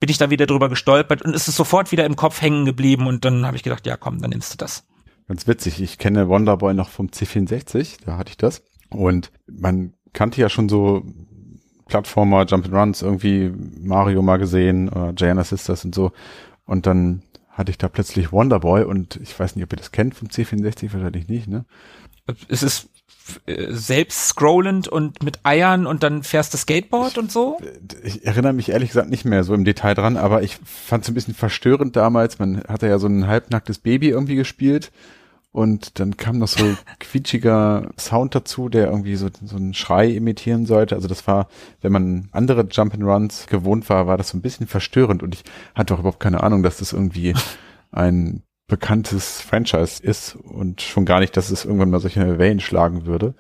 bin 0.00 0.10
ich 0.10 0.18
da 0.18 0.30
wieder 0.30 0.46
drüber 0.46 0.68
gestolpert 0.68 1.22
und 1.22 1.34
es 1.34 1.48
ist 1.48 1.56
sofort 1.56 1.90
wieder 1.90 2.04
im 2.04 2.14
Kopf 2.14 2.40
hängen 2.40 2.64
geblieben. 2.64 3.06
Und 3.06 3.24
dann 3.24 3.46
habe 3.46 3.56
ich 3.56 3.62
gedacht, 3.62 3.86
ja 3.86 3.96
komm, 3.96 4.20
dann 4.20 4.30
nimmst 4.30 4.52
du 4.52 4.56
das. 4.56 4.84
Ganz 5.26 5.46
witzig. 5.46 5.80
Ich 5.82 5.98
kenne 5.98 6.28
Wonderboy 6.28 6.72
noch 6.72 6.88
vom 6.88 7.08
C64. 7.08 8.04
Da 8.04 8.16
hatte 8.16 8.30
ich 8.30 8.36
das. 8.36 8.62
Und 8.90 9.30
man 9.46 9.94
kannte 10.12 10.40
ja 10.40 10.48
schon 10.48 10.68
so 10.68 11.02
Plattformer, 11.88 12.42
Jump'n'Runs, 12.42 13.02
irgendwie 13.02 13.52
Mario 13.80 14.22
mal 14.22 14.36
gesehen 14.36 14.88
oder 14.88 15.12
Gianna 15.12 15.42
Sisters 15.42 15.84
und 15.84 15.94
so. 15.94 16.12
Und 16.64 16.86
dann 16.86 17.22
hatte 17.50 17.70
ich 17.70 17.78
da 17.78 17.88
plötzlich 17.88 18.30
Wonderboy 18.30 18.84
und 18.84 19.16
ich 19.16 19.38
weiß 19.38 19.56
nicht, 19.56 19.64
ob 19.64 19.72
ihr 19.72 19.78
das 19.78 19.90
kennt 19.90 20.14
vom 20.14 20.28
C64, 20.28 20.92
wahrscheinlich 20.92 21.28
nicht, 21.28 21.48
ne? 21.48 21.64
Es 22.48 22.62
ist 22.62 22.88
äh, 23.46 23.72
selbst 23.72 24.28
scrollend 24.28 24.86
und 24.86 25.22
mit 25.22 25.40
Eiern 25.44 25.86
und 25.86 26.02
dann 26.02 26.22
fährst 26.22 26.52
du 26.52 26.58
Skateboard 26.58 27.12
ich, 27.12 27.18
und 27.18 27.32
so? 27.32 27.58
Ich 28.04 28.24
erinnere 28.24 28.52
mich 28.52 28.68
ehrlich 28.68 28.90
gesagt 28.90 29.08
nicht 29.08 29.24
mehr 29.24 29.44
so 29.44 29.54
im 29.54 29.64
Detail 29.64 29.94
dran, 29.94 30.16
aber 30.16 30.42
ich 30.42 30.58
fand 30.64 31.04
es 31.04 31.10
ein 31.10 31.14
bisschen 31.14 31.34
verstörend 31.34 31.96
damals. 31.96 32.38
Man 32.38 32.62
hatte 32.68 32.86
ja 32.86 32.98
so 32.98 33.06
ein 33.06 33.26
halbnacktes 33.26 33.78
Baby 33.78 34.10
irgendwie 34.10 34.36
gespielt 34.36 34.92
Und 35.50 35.98
dann 35.98 36.16
kam 36.16 36.38
noch 36.38 36.48
so 36.48 36.76
quietschiger 37.00 37.90
Sound 37.98 38.34
dazu, 38.34 38.68
der 38.68 38.88
irgendwie 38.88 39.16
so, 39.16 39.28
so 39.44 39.56
einen 39.56 39.74
Schrei 39.74 40.08
imitieren 40.08 40.66
sollte. 40.66 40.94
Also 40.94 41.08
das 41.08 41.26
war, 41.26 41.48
wenn 41.80 41.92
man 41.92 42.28
andere 42.32 42.62
Jump'n'Runs 42.62 43.48
gewohnt 43.48 43.88
war, 43.88 44.06
war 44.06 44.18
das 44.18 44.30
so 44.30 44.38
ein 44.38 44.42
bisschen 44.42 44.66
verstörend. 44.66 45.22
Und 45.22 45.34
ich 45.34 45.44
hatte 45.74 45.94
auch 45.94 46.00
überhaupt 46.00 46.20
keine 46.20 46.42
Ahnung, 46.42 46.62
dass 46.62 46.78
das 46.78 46.92
irgendwie 46.92 47.34
ein 47.90 48.42
bekanntes 48.68 49.40
Franchise 49.40 50.02
ist 50.02 50.36
und 50.36 50.82
schon 50.82 51.06
gar 51.06 51.20
nicht, 51.20 51.36
dass 51.36 51.50
es 51.50 51.64
irgendwann 51.64 51.90
mal 51.90 52.00
solche 52.00 52.38
Wellen 52.38 52.60
schlagen 52.60 53.06
würde. 53.06 53.34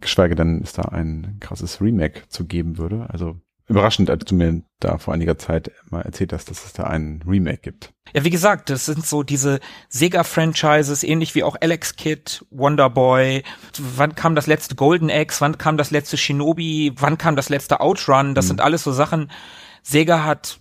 Geschweige 0.00 0.34
denn, 0.34 0.60
es 0.62 0.72
da 0.74 0.82
ein 0.82 1.38
krasses 1.40 1.80
Remake 1.80 2.22
zu 2.28 2.44
geben 2.44 2.78
würde. 2.78 3.08
Also 3.10 3.40
überraschend, 3.68 4.10
als 4.10 4.24
du 4.24 4.34
mir 4.34 4.62
da 4.80 4.98
vor 4.98 5.14
einiger 5.14 5.38
Zeit 5.38 5.70
mal 5.90 6.02
erzählt 6.02 6.32
hast, 6.32 6.50
dass 6.50 6.64
es 6.64 6.72
da 6.72 6.84
ein 6.84 7.22
Remake 7.26 7.60
gibt. 7.62 7.92
Ja, 8.12 8.24
wie 8.24 8.30
gesagt, 8.30 8.68
das 8.68 8.86
sind 8.86 9.06
so 9.06 9.22
diese 9.22 9.60
Sega-Franchises, 9.88 11.02
ähnlich 11.02 11.34
wie 11.34 11.44
auch 11.44 11.56
Alex 11.60 11.96
Kid, 11.96 12.44
Wonder 12.50 12.90
Boy. 12.90 13.44
Wann 13.78 14.14
kam 14.14 14.34
das 14.34 14.46
letzte 14.46 14.74
Golden 14.74 15.10
Axe? 15.10 15.40
Wann 15.40 15.58
kam 15.58 15.76
das 15.76 15.90
letzte 15.90 16.16
Shinobi? 16.16 16.92
Wann 16.96 17.18
kam 17.18 17.36
das 17.36 17.48
letzte 17.48 17.80
Outrun? 17.80 18.34
Das 18.34 18.46
mhm. 18.46 18.48
sind 18.48 18.60
alles 18.60 18.82
so 18.82 18.92
Sachen. 18.92 19.30
Sega 19.82 20.24
hat 20.24 20.60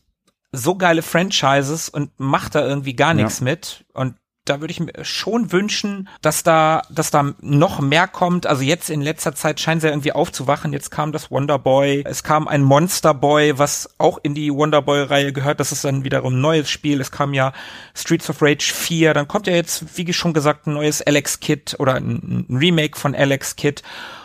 so 0.52 0.76
geile 0.76 1.02
Franchises 1.02 1.90
und 1.90 2.11
macht 2.19 2.56
da 2.56 2.65
irgendwie 2.65 2.95
gar 2.95 3.14
nichts 3.14 3.40
ja. 3.40 3.45
mit. 3.45 3.86
Und 3.94 4.15
da 4.45 4.59
würde 4.59 4.72
ich 4.72 4.80
mir 4.80 4.91
schon 5.03 5.51
wünschen, 5.51 6.09
dass 6.22 6.41
da, 6.41 6.81
dass 6.89 7.11
da 7.11 7.34
noch 7.41 7.80
mehr 7.80 8.07
kommt. 8.07 8.47
Also 8.47 8.63
jetzt 8.63 8.89
in 8.89 9.01
letzter 9.01 9.35
Zeit 9.35 9.59
scheint 9.59 9.81
sie 9.81 9.89
irgendwie 9.89 10.13
aufzuwachen. 10.13 10.73
Jetzt 10.73 10.89
kam 10.89 11.11
das 11.11 11.30
Wonder 11.30 11.59
Boy. 11.59 12.03
Es 12.07 12.23
kam 12.23 12.47
ein 12.47 12.63
Monster 12.63 13.13
Boy, 13.13 13.59
was 13.59 13.93
auch 13.99 14.18
in 14.23 14.34
die 14.34 14.51
Wonder 14.51 14.81
Boy 14.81 15.03
Reihe 15.03 15.31
gehört. 15.31 15.59
Das 15.59 15.72
ist 15.72 15.85
dann 15.85 16.03
wiederum 16.03 16.35
ein 16.35 16.41
neues 16.41 16.72
Spiel. 16.72 16.99
Es 17.01 17.11
kam 17.11 17.35
ja 17.35 17.53
Streets 17.93 18.30
of 18.31 18.41
Rage 18.41 18.73
4. 18.73 19.13
Dann 19.13 19.27
kommt 19.27 19.45
ja 19.45 19.53
jetzt, 19.53 19.97
wie 19.97 20.11
schon 20.11 20.34
gesagt, 20.34 20.65
ein 20.65 20.73
neues 20.73 21.03
Alex 21.03 21.39
Kid 21.39 21.76
oder 21.77 21.95
ein, 21.95 22.47
ein 22.49 22.57
Remake 22.57 22.97
von 22.97 23.13
Alex 23.13 23.55
Kid. 23.55 23.84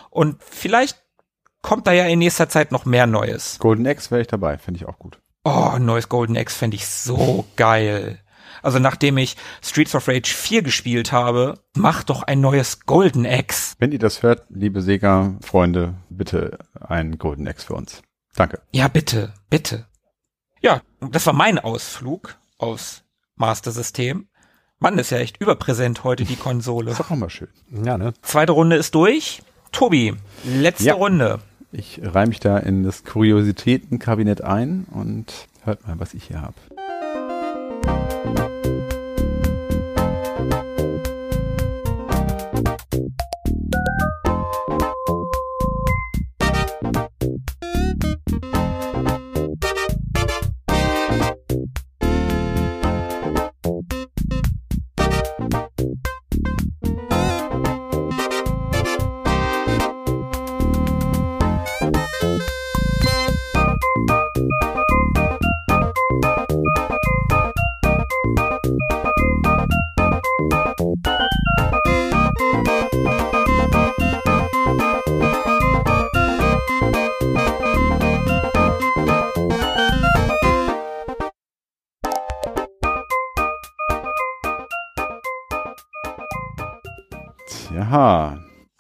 Und 0.08 0.42
vielleicht 0.42 0.96
kommt 1.60 1.86
da 1.86 1.92
ja 1.92 2.06
in 2.06 2.20
nächster 2.20 2.48
Zeit 2.48 2.72
noch 2.72 2.86
mehr 2.86 3.06
Neues. 3.06 3.58
Golden 3.58 3.84
X 3.84 4.10
wäre 4.10 4.22
ich 4.22 4.28
dabei. 4.28 4.56
Finde 4.56 4.78
ich 4.78 4.86
auch 4.86 4.98
gut. 4.98 5.18
Oh, 5.44 5.70
ein 5.74 5.84
neues 5.84 6.08
Golden 6.08 6.36
X 6.36 6.56
fände 6.56 6.76
ich 6.76 6.86
so 6.86 7.44
geil. 7.56 8.18
Also 8.66 8.80
nachdem 8.80 9.16
ich 9.16 9.36
Streets 9.62 9.94
of 9.94 10.08
Rage 10.08 10.34
4 10.34 10.62
gespielt 10.62 11.12
habe, 11.12 11.60
mach 11.76 12.02
doch 12.02 12.24
ein 12.24 12.40
neues 12.40 12.80
Golden 12.80 13.24
Axe. 13.24 13.76
Wenn 13.78 13.92
ihr 13.92 14.00
das 14.00 14.24
hört, 14.24 14.42
liebe 14.48 14.82
Sega-Freunde, 14.82 15.94
bitte 16.10 16.58
ein 16.80 17.16
Golden 17.16 17.46
Axe 17.46 17.64
für 17.64 17.74
uns. 17.74 18.02
Danke. 18.34 18.60
Ja, 18.72 18.88
bitte, 18.88 19.32
bitte. 19.50 19.86
Ja, 20.60 20.82
das 21.12 21.24
war 21.26 21.32
mein 21.32 21.60
Ausflug 21.60 22.34
aus 22.58 23.04
Master 23.36 23.70
System. 23.70 24.26
Mann, 24.80 24.98
ist 24.98 25.10
ja 25.10 25.18
echt 25.18 25.40
überpräsent 25.40 26.02
heute 26.02 26.24
die 26.24 26.34
Konsole. 26.34 26.90
ist 26.90 26.98
doch 26.98 27.12
auch 27.12 27.16
mal 27.16 27.30
schön. 27.30 27.50
Ja, 27.70 27.96
ne? 27.96 28.14
Zweite 28.22 28.50
Runde 28.50 28.74
ist 28.74 28.96
durch. 28.96 29.42
Tobi, 29.70 30.12
letzte 30.44 30.86
ja. 30.86 30.94
Runde. 30.94 31.38
Ich 31.70 32.00
reihe 32.02 32.26
mich 32.26 32.40
da 32.40 32.58
in 32.58 32.82
das 32.82 33.04
Kuriositätenkabinett 33.04 34.40
ein 34.40 34.86
und 34.90 35.46
hört 35.62 35.86
mal, 35.86 36.00
was 36.00 36.14
ich 36.14 36.24
hier 36.24 36.42
habe. 36.42 36.54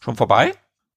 Schon 0.06 0.14
vorbei? 0.14 0.52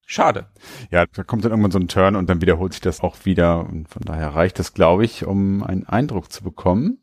Schade. 0.05 0.45
Ja, 0.91 1.07
da 1.07 1.23
kommt 1.23 1.43
dann 1.43 1.51
irgendwann 1.51 1.71
so 1.71 1.79
ein 1.79 1.87
Turn 1.87 2.15
und 2.15 2.29
dann 2.29 2.41
wiederholt 2.41 2.73
sich 2.73 2.81
das 2.81 3.01
auch 3.01 3.25
wieder. 3.25 3.61
Und 3.61 3.89
von 3.89 4.03
daher 4.03 4.35
reicht 4.35 4.59
das, 4.59 4.75
glaube 4.75 5.03
ich, 5.03 5.25
um 5.25 5.63
einen 5.63 5.87
Eindruck 5.87 6.31
zu 6.31 6.43
bekommen. 6.43 6.99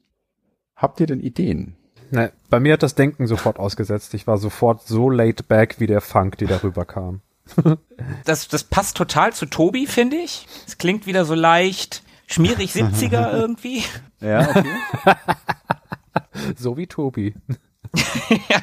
Habt 0.76 1.00
ihr 1.00 1.08
denn 1.08 1.18
Ideen? 1.18 1.74
Ne, 2.12 2.30
bei 2.48 2.60
mir 2.60 2.74
hat 2.74 2.84
das 2.84 2.94
Denken 2.94 3.26
sofort 3.26 3.58
ausgesetzt. 3.58 4.14
Ich 4.14 4.28
war 4.28 4.38
sofort 4.38 4.86
so 4.86 5.10
laid 5.10 5.48
back 5.48 5.80
wie 5.80 5.88
der 5.88 6.00
Funk, 6.00 6.38
die 6.38 6.46
darüber 6.46 6.84
kam. 6.84 7.22
das, 8.24 8.46
das 8.46 8.62
passt 8.62 8.96
total 8.96 9.32
zu 9.32 9.46
Tobi, 9.46 9.88
finde 9.88 10.18
ich. 10.18 10.46
Es 10.64 10.78
klingt 10.78 11.08
wieder 11.08 11.24
so 11.24 11.34
leicht 11.34 12.04
schmierig 12.28 12.70
70er 12.70 13.32
irgendwie. 13.36 13.82
Ja, 14.20 14.48
okay. 14.48 14.74
so 16.56 16.76
wie 16.76 16.86
Tobi. 16.86 17.34
ja. 18.48 18.62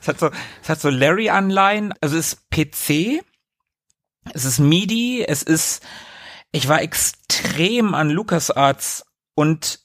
Es 0.00 0.08
hat 0.08 0.18
so, 0.18 0.30
es 0.62 0.68
hat 0.68 0.80
so 0.80 0.90
Larry-Anleihen. 0.90 1.94
Also 2.00 2.16
es 2.16 2.34
ist 2.34 2.50
PC, 2.50 3.22
es 4.32 4.44
ist 4.44 4.58
MIDI, 4.58 5.24
es 5.26 5.42
ist, 5.42 5.82
ich 6.52 6.68
war 6.68 6.82
extrem 6.82 7.94
an 7.94 8.10
LucasArts 8.10 9.04
und 9.34 9.80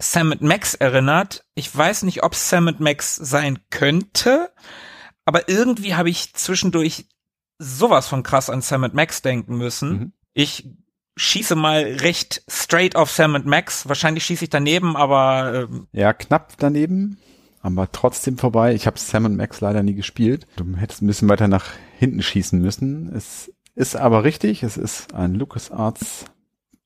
Sam 0.00 0.34
Max 0.40 0.74
erinnert. 0.74 1.44
Ich 1.54 1.74
weiß 1.74 2.04
nicht, 2.04 2.22
ob 2.22 2.34
Sam 2.34 2.76
Max 2.78 3.16
sein 3.16 3.58
könnte, 3.70 4.52
aber 5.24 5.48
irgendwie 5.48 5.94
habe 5.94 6.10
ich 6.10 6.34
zwischendurch 6.34 7.06
sowas 7.58 8.06
von 8.06 8.22
krass 8.22 8.50
an 8.50 8.62
Sam 8.62 8.88
Max 8.92 9.22
denken 9.22 9.56
müssen. 9.56 9.90
Mhm. 9.90 10.12
Ich 10.34 10.68
schieße 11.16 11.56
mal 11.56 11.82
recht 11.82 12.42
straight 12.48 12.94
auf 12.94 13.10
Sam 13.10 13.42
Max. 13.44 13.88
Wahrscheinlich 13.88 14.24
schieße 14.24 14.44
ich 14.44 14.50
daneben, 14.50 14.96
aber 14.96 15.66
ähm, 15.68 15.88
ja, 15.92 16.12
knapp 16.12 16.52
daneben 16.58 17.18
aber 17.68 17.92
trotzdem 17.92 18.38
vorbei. 18.38 18.74
Ich 18.74 18.86
habe 18.86 18.98
Sam 18.98 19.26
und 19.26 19.36
Max 19.36 19.60
leider 19.60 19.82
nie 19.82 19.94
gespielt. 19.94 20.46
Du 20.56 20.76
hättest 20.76 21.02
ein 21.02 21.06
bisschen 21.06 21.28
weiter 21.28 21.48
nach 21.48 21.66
hinten 21.98 22.22
schießen 22.22 22.60
müssen. 22.60 23.12
Es 23.14 23.52
ist 23.74 23.96
aber 23.96 24.24
richtig, 24.24 24.62
es 24.62 24.76
ist 24.76 25.14
ein 25.14 25.34
LucasArts 25.34 26.24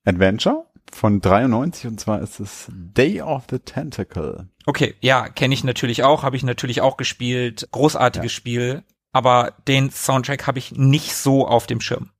Adventure 0.04 0.66
von 0.90 1.20
93 1.20 1.86
und 1.86 2.00
zwar 2.00 2.20
ist 2.20 2.40
es 2.40 2.66
Day 2.70 3.22
of 3.22 3.44
the 3.50 3.58
Tentacle. 3.58 4.48
Okay, 4.66 4.94
ja, 5.00 5.28
kenne 5.28 5.54
ich 5.54 5.64
natürlich 5.64 6.02
auch, 6.02 6.22
habe 6.22 6.36
ich 6.36 6.42
natürlich 6.42 6.80
auch 6.80 6.96
gespielt. 6.96 7.68
Großartiges 7.70 8.32
ja. 8.32 8.36
Spiel, 8.36 8.82
aber 9.12 9.54
den 9.68 9.90
Soundtrack 9.90 10.46
habe 10.46 10.58
ich 10.58 10.72
nicht 10.72 11.14
so 11.14 11.46
auf 11.46 11.66
dem 11.66 11.80
Schirm. 11.80 12.10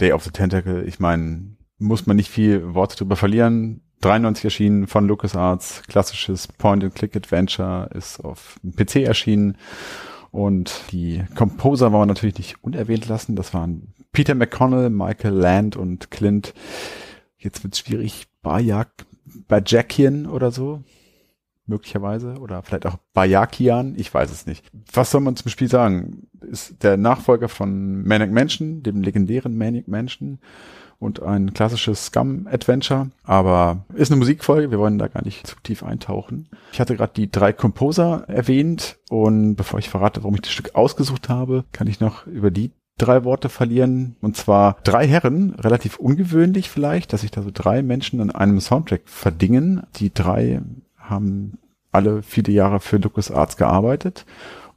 Day 0.00 0.12
of 0.12 0.24
the 0.24 0.30
Tentacle, 0.30 0.84
ich 0.84 1.00
meine, 1.00 1.56
muss 1.78 2.06
man 2.06 2.16
nicht 2.16 2.30
viel 2.30 2.74
Worte 2.74 2.96
drüber 2.96 3.16
verlieren. 3.16 3.80
93 4.00 4.44
erschienen 4.44 4.86
von 4.86 5.06
LucasArts, 5.06 5.82
klassisches 5.88 6.48
Point-and-Click-Adventure, 6.48 7.90
ist 7.94 8.20
auf 8.20 8.58
PC 8.76 8.96
erschienen. 8.96 9.56
Und 10.30 10.82
die 10.92 11.24
Composer 11.34 11.90
wollen 11.92 12.02
wir 12.02 12.14
natürlich 12.14 12.38
nicht 12.38 12.62
unerwähnt 12.62 13.08
lassen. 13.08 13.34
Das 13.34 13.54
waren 13.54 13.94
Peter 14.12 14.34
McConnell, 14.34 14.90
Michael 14.90 15.34
Land 15.34 15.76
und 15.76 16.10
Clint. 16.10 16.54
Jetzt 17.36 17.64
wird's 17.64 17.78
schwierig. 17.78 18.26
Bajak, 18.42 18.90
Bajakian 19.48 20.26
oder 20.26 20.50
so. 20.50 20.82
Möglicherweise. 21.66 22.38
Oder 22.38 22.62
vielleicht 22.62 22.86
auch 22.86 22.98
Bajakian. 23.14 23.94
Ich 23.96 24.12
weiß 24.12 24.30
es 24.30 24.46
nicht. 24.46 24.70
Was 24.92 25.10
soll 25.10 25.20
man 25.20 25.36
zum 25.36 25.50
Spiel 25.50 25.68
sagen? 25.68 26.28
Ist 26.40 26.82
der 26.82 26.96
Nachfolger 26.96 27.48
von 27.48 28.02
Manic 28.04 28.32
Mansion, 28.32 28.82
dem 28.82 29.02
legendären 29.02 29.56
Manic 29.56 29.88
Mansion 29.88 30.38
und 30.98 31.22
ein 31.22 31.54
klassisches 31.54 32.06
Scum-Adventure, 32.06 33.10
aber 33.24 33.84
ist 33.94 34.10
eine 34.10 34.18
Musikfolge, 34.18 34.70
wir 34.70 34.78
wollen 34.78 34.98
da 34.98 35.08
gar 35.08 35.24
nicht 35.24 35.46
zu 35.46 35.56
tief 35.62 35.82
eintauchen. 35.82 36.48
Ich 36.72 36.80
hatte 36.80 36.96
gerade 36.96 37.12
die 37.14 37.30
drei 37.30 37.52
Composer 37.52 38.24
erwähnt 38.28 38.98
und 39.08 39.56
bevor 39.56 39.78
ich 39.78 39.88
verrate, 39.88 40.22
warum 40.22 40.34
ich 40.34 40.42
das 40.42 40.52
Stück 40.52 40.74
ausgesucht 40.74 41.28
habe, 41.28 41.64
kann 41.72 41.86
ich 41.86 42.00
noch 42.00 42.26
über 42.26 42.50
die 42.50 42.72
drei 42.98 43.24
Worte 43.24 43.48
verlieren. 43.48 44.16
Und 44.20 44.36
zwar 44.36 44.76
drei 44.84 45.06
Herren, 45.06 45.54
relativ 45.54 45.98
ungewöhnlich 45.98 46.68
vielleicht, 46.68 47.12
dass 47.12 47.22
sich 47.22 47.30
da 47.30 47.42
so 47.42 47.50
drei 47.52 47.82
Menschen 47.82 48.20
an 48.20 48.30
einem 48.30 48.60
Soundtrack 48.60 49.02
verdingen. 49.04 49.82
Die 49.96 50.12
drei 50.12 50.60
haben 50.98 51.58
alle 51.92 52.22
viele 52.22 52.52
Jahre 52.52 52.80
für 52.80 52.98
LucasArts 52.98 53.56
gearbeitet 53.56 54.26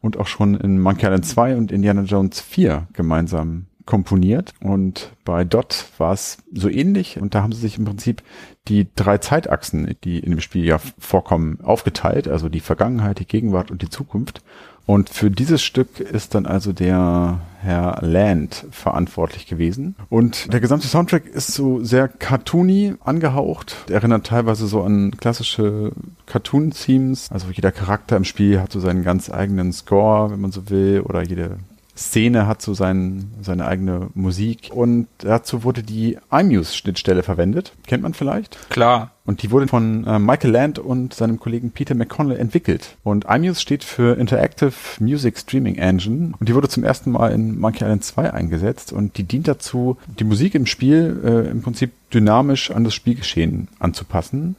und 0.02 0.18
auch 0.18 0.28
schon 0.28 0.56
in 0.56 0.80
Monkey 0.80 1.06
Island 1.06 1.26
2 1.26 1.58
und 1.58 1.72
Indiana 1.72 2.04
Jones 2.04 2.40
4 2.40 2.88
gemeinsam 2.94 3.66
komponiert 3.86 4.54
und 4.62 5.12
bei 5.26 5.44
Dot 5.44 5.86
war 5.98 6.14
es 6.14 6.38
so 6.54 6.70
ähnlich 6.70 7.20
und 7.20 7.36
da 7.36 7.44
haben 7.44 7.54
sie 7.54 7.62
sich 7.62 7.78
im 7.78 7.86
Prinzip 7.86 8.24
die 8.68 8.88
drei 8.96 9.18
Zeitachsen, 9.18 9.96
die 10.04 10.20
in 10.20 10.32
dem 10.32 10.42
Spiel 10.42 10.66
ja 10.66 10.80
vorkommen, 11.00 11.60
aufgeteilt, 11.62 12.28
also 12.28 12.50
die 12.50 12.60
Vergangenheit, 12.60 13.20
die 13.20 13.28
Gegenwart 13.28 13.72
und 13.72 13.82
die 13.82 13.90
Zukunft 13.90 14.42
Und 14.86 15.10
für 15.10 15.30
dieses 15.30 15.62
Stück 15.62 16.00
ist 16.00 16.36
dann 16.36 16.46
also 16.46 16.74
der 16.74 17.40
Herr 17.62 18.00
Land 18.02 18.66
verantwortlich 18.72 19.46
gewesen. 19.46 19.96
Und 20.10 20.52
der 20.52 20.60
gesamte 20.60 20.88
Soundtrack 20.88 21.28
ist 21.28 21.54
so 21.54 21.84
sehr 21.84 22.08
cartoony 22.08 22.96
angehaucht. 23.00 23.86
Der 23.88 23.98
erinnert 23.98 24.26
teilweise 24.26 24.68
so 24.68 24.82
an 24.82 25.12
klassische 25.12 25.92
Cartoon-Themes. 26.26 27.30
Also 27.32 27.48
jeder 27.52 27.72
Charakter 27.72 28.18
im 28.18 28.24
Spiel 28.24 28.60
hat 28.60 28.72
so 28.72 28.80
seinen 28.80 29.04
ganz 29.04 29.30
eigenen 29.30 29.72
Score, 29.72 30.32
wenn 30.32 30.42
man 30.42 30.52
so 30.52 30.70
will, 30.70 31.02
oder 31.02 31.22
jede 31.22 31.58
Szene 32.02 32.48
hat 32.48 32.62
so 32.62 32.74
sein, 32.74 33.32
seine 33.42 33.66
eigene 33.66 34.10
Musik 34.14 34.72
und 34.74 35.08
dazu 35.20 35.64
wurde 35.64 35.84
die 35.84 36.18
iMuse-Schnittstelle 36.32 37.24
verwendet. 37.24 37.74
Kennt 37.88 38.04
man 38.04 38.14
vielleicht? 38.14 38.70
Klar. 38.70 39.12
Und 39.26 39.44
die 39.44 39.52
wurde 39.52 39.68
von 39.68 40.06
äh, 40.06 40.20
Michael 40.20 40.52
Land 40.52 40.80
und 40.80 41.14
seinem 41.14 41.40
Kollegen 41.40 41.72
Peter 41.72 41.96
McConnell 41.96 42.38
entwickelt. 42.38 42.98
Und 43.04 43.26
iMuse 43.30 43.62
steht 43.62 43.84
für 43.84 44.18
Interactive 44.18 44.74
Music 45.00 45.38
Streaming 45.38 45.76
Engine 45.76 46.34
und 46.40 46.50
die 46.50 46.56
wurde 46.56 46.68
zum 46.68 46.84
ersten 46.84 47.12
Mal 47.12 47.32
in 47.32 47.60
Monkey 47.60 47.84
Island 47.84 48.04
2 48.04 48.34
eingesetzt 48.34 48.92
und 48.92 49.18
die 49.18 49.24
dient 49.24 49.48
dazu, 49.48 49.98
die 50.20 50.24
Musik 50.24 50.56
im 50.56 50.66
Spiel 50.66 51.22
äh, 51.24 51.52
im 51.52 51.62
Prinzip 51.62 51.92
dynamisch 52.14 52.72
an 52.72 52.84
das 52.84 52.96
Spielgeschehen 52.96 53.68
anzupassen. 53.80 54.56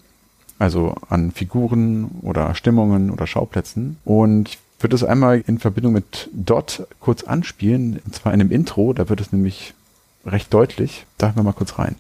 Also 0.59 0.95
an 1.09 1.33
Figuren 1.33 2.21
oder 2.23 2.55
Stimmungen 2.55 3.11
oder 3.11 3.27
Schauplätzen. 3.27 3.97
Und 4.05 4.59
würde 4.83 4.97
es 4.97 5.05
einmal 5.05 5.43
in 5.47 5.59
Verbindung 5.59 5.93
mit 5.93 6.29
Dot 6.33 6.87
kurz 7.01 7.25
anspielen, 7.25 8.01
und 8.05 8.15
zwar 8.15 8.33
in 8.33 8.41
einem 8.41 8.51
Intro, 8.51 8.93
da 8.93 9.09
wird 9.09 9.21
es 9.21 9.33
nämlich 9.33 9.75
recht 10.27 10.53
deutlich. 10.53 11.07
Da 11.19 11.27
hören 11.29 11.37
wir 11.37 11.43
mal 11.45 11.53
kurz 11.53 11.79
rein. 11.79 11.97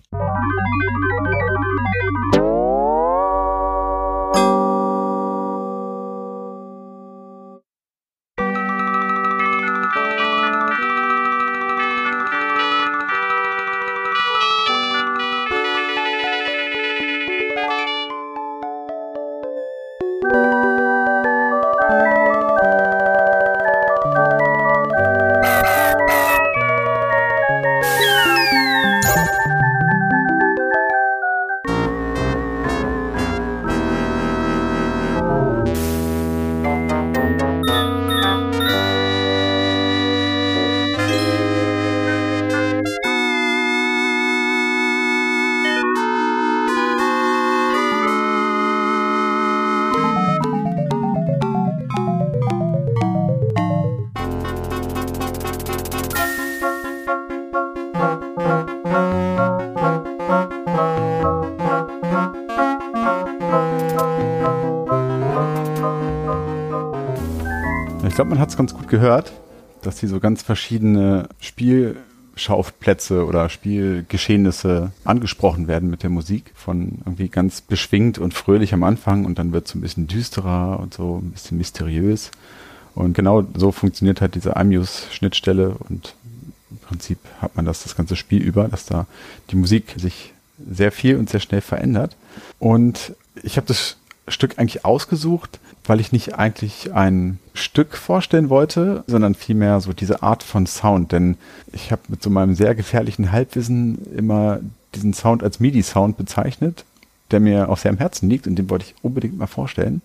Gehört, 68.93 69.32
dass 69.81 70.01
hier 70.01 70.09
so 70.10 70.20
ganz 70.20 70.43
verschiedene 70.43 71.28
Spielschauplätze 71.40 73.24
oder 73.24 73.48
Spielgeschehnisse 73.48 74.93
angesprochen 75.02 75.66
werden 75.66 75.90
mit 75.90 76.02
der 76.02 76.10
Musik. 76.10 76.52
Von 76.55 76.98
irgendwie 77.06 77.28
ganz 77.28 77.62
beschwingt 77.62 78.19
und 78.19 78.35
fröhlich 78.35 78.74
am 78.74 78.85
Anfang 78.85 79.24
und 79.24 79.39
dann 79.39 79.52
wird 79.52 79.64
es 79.64 79.73
so 79.73 79.78
ein 79.78 79.81
bisschen 79.81 80.09
düsterer 80.09 80.78
und 80.78 80.93
so 80.93 81.23
ein 81.23 81.31
bisschen 81.31 81.56
mysteriös. 81.56 82.31
Und 82.94 83.14
genau 83.14 83.44
so 83.56 83.73
funktioniert 83.73 84.20
halt 84.20 84.35
diese 84.35 84.51
iMuse-Schnittstelle 84.51 85.70
und 85.89 86.14
im 86.70 86.77
Prinzip 86.77 87.19
hat 87.40 87.56
man 87.56 87.64
das 87.64 87.82
das 87.82 87.97
ganze 87.97 88.14
Spiel 88.14 88.43
über, 88.43 88.69
dass 88.69 88.85
da 88.85 89.06
die 89.51 89.56
Musik 89.56 89.94
sich 89.97 90.35
sehr 90.70 90.93
viel 90.93 91.16
und 91.16 91.31
sehr 91.31 91.40
schnell 91.40 91.62
verändert. 91.62 92.14
Und 92.59 93.14
ich 93.43 93.56
habe 93.56 93.66
das 93.66 93.97
Stück 94.28 94.59
eigentlich 94.59 94.85
ausgesucht, 94.85 95.59
weil 95.85 96.01
ich 96.01 96.13
nicht 96.13 96.35
eigentlich 96.35 96.93
ein 96.93 97.39
Stück 97.55 97.97
vorstellen 97.97 98.51
wollte, 98.51 99.05
sondern 99.07 99.35
vielmehr 99.35 99.81
so 99.81 99.93
diese 99.93 100.23
Art 100.23 100.43
von 100.43 100.67
Sound. 100.67 101.13
Denn 101.13 101.37
ich 101.73 101.91
habe 101.91 102.03
mit 102.09 102.23
so 102.23 102.31
meinem 102.31 102.55
sehr 102.55 102.75
gefährlichen 102.75 103.33
Halbwissen 103.33 103.99
immer 104.17 104.61
diesen 104.95 105.13
Sound 105.13 105.43
als 105.43 105.61
MIDI-Sound 105.61 106.17
bezeichnet, 106.17 106.85
der 107.31 107.41
mir 107.41 107.69
auch 107.69 107.79
sehr 107.79 107.91
am 107.91 107.99
Herzen 107.99 108.29
liegt 108.29 108.47
und 108.47 108.57
den 108.57 108.71
wollte 108.71 108.87
ich 108.87 108.95
unbedingt 109.03 109.39
mal 109.39 109.47
vorstellen. 109.47 110.03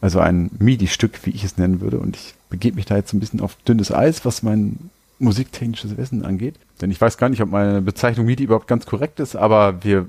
Also 0.00 0.20
ein 0.20 0.50
MIDI-Stück, 0.58 1.26
wie 1.26 1.30
ich 1.30 1.42
es 1.42 1.58
nennen 1.58 1.80
würde. 1.80 1.98
Und 1.98 2.16
ich 2.16 2.34
begebe 2.50 2.76
mich 2.76 2.86
da 2.86 2.96
jetzt 2.96 3.12
ein 3.12 3.20
bisschen 3.20 3.40
auf 3.40 3.56
dünnes 3.66 3.92
Eis, 3.92 4.24
was 4.24 4.42
mein 4.42 4.90
musiktechnisches 5.18 5.96
Wissen 5.96 6.24
angeht. 6.24 6.54
Denn 6.80 6.92
ich 6.92 7.00
weiß 7.00 7.18
gar 7.18 7.28
nicht, 7.28 7.42
ob 7.42 7.50
meine 7.50 7.82
Bezeichnung 7.82 8.26
MIDI 8.26 8.44
überhaupt 8.44 8.68
ganz 8.68 8.86
korrekt 8.86 9.18
ist, 9.18 9.34
aber 9.34 9.82
wir 9.82 10.06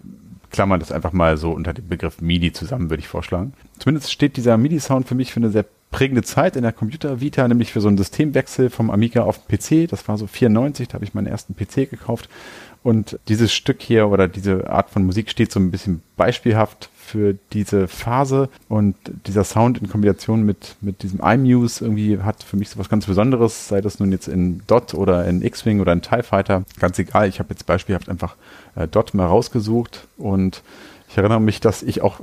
klammern 0.50 0.80
das 0.80 0.92
einfach 0.92 1.14
mal 1.14 1.38
so 1.38 1.52
unter 1.52 1.74
dem 1.74 1.88
Begriff 1.88 2.22
MIDI 2.22 2.52
zusammen, 2.52 2.90
würde 2.90 3.02
ich 3.02 3.08
vorschlagen. 3.08 3.54
Zumindest 3.78 4.12
steht 4.12 4.38
dieser 4.38 4.58
MIDI-Sound 4.58 5.08
für 5.08 5.16
mich 5.16 5.32
für 5.32 5.40
eine 5.40 5.50
sehr 5.50 5.66
prägende 5.92 6.24
Zeit 6.24 6.56
in 6.56 6.64
der 6.64 6.72
Computer 6.72 7.20
Vita, 7.20 7.48
nämlich 7.48 7.72
für 7.72 7.82
so 7.82 7.88
einen 7.88 7.98
Systemwechsel 7.98 8.70
vom 8.70 8.92
Amiga 8.92 9.24
auf 9.24 9.40
den 9.40 9.58
PC. 9.58 9.90
Das 9.90 10.08
war 10.08 10.18
so 10.18 10.28
94, 10.28 10.88
da 10.88 10.96
habe 10.96 11.06
ich 11.06 11.14
meinen 11.14 11.28
ersten 11.28 11.56
PC 11.56 11.90
gekauft. 11.90 12.30
Und 12.82 13.20
dieses 13.28 13.52
Stück 13.52 13.82
hier 13.82 14.08
oder 14.08 14.28
diese 14.28 14.70
Art 14.70 14.90
von 14.90 15.06
Musik 15.06 15.30
steht 15.30 15.52
so 15.52 15.60
ein 15.60 15.72
bisschen 15.72 16.02
beispielhaft 16.16 16.90
für 16.96 17.36
diese 17.52 17.88
Phase 17.88 18.50
und 18.70 18.96
dieser 19.26 19.44
Sound 19.44 19.80
in 19.80 19.90
Kombination 19.90 20.44
mit, 20.44 20.76
mit 20.80 21.04
diesem 21.04 21.20
iMuse 21.20 21.84
irgendwie 21.84 22.20
hat 22.20 22.44
für 22.44 22.56
mich 22.56 22.70
so 22.70 22.80
was 22.80 22.88
ganz 22.88 23.06
Besonderes, 23.06 23.68
sei 23.68 23.82
das 23.82 24.00
nun 24.00 24.12
jetzt 24.12 24.28
in 24.28 24.62
Dot 24.68 24.94
oder 24.94 25.26
in 25.26 25.42
X-Wing 25.42 25.82
oder 25.82 25.92
in 25.92 26.02
TIE 26.02 26.24
Fighter, 26.24 26.64
ganz 26.80 27.00
egal. 27.00 27.28
Ich 27.28 27.40
habe 27.40 27.50
jetzt 27.50 27.66
beispielhaft 27.66 28.08
einfach 28.08 28.36
äh, 28.76 28.88
Dot 28.88 29.14
mal 29.14 29.26
rausgesucht 29.26 30.08
und 30.18 30.62
ich 31.10 31.18
erinnere 31.18 31.42
mich, 31.42 31.60
dass 31.60 31.82
ich 31.82 32.02
auch 32.02 32.22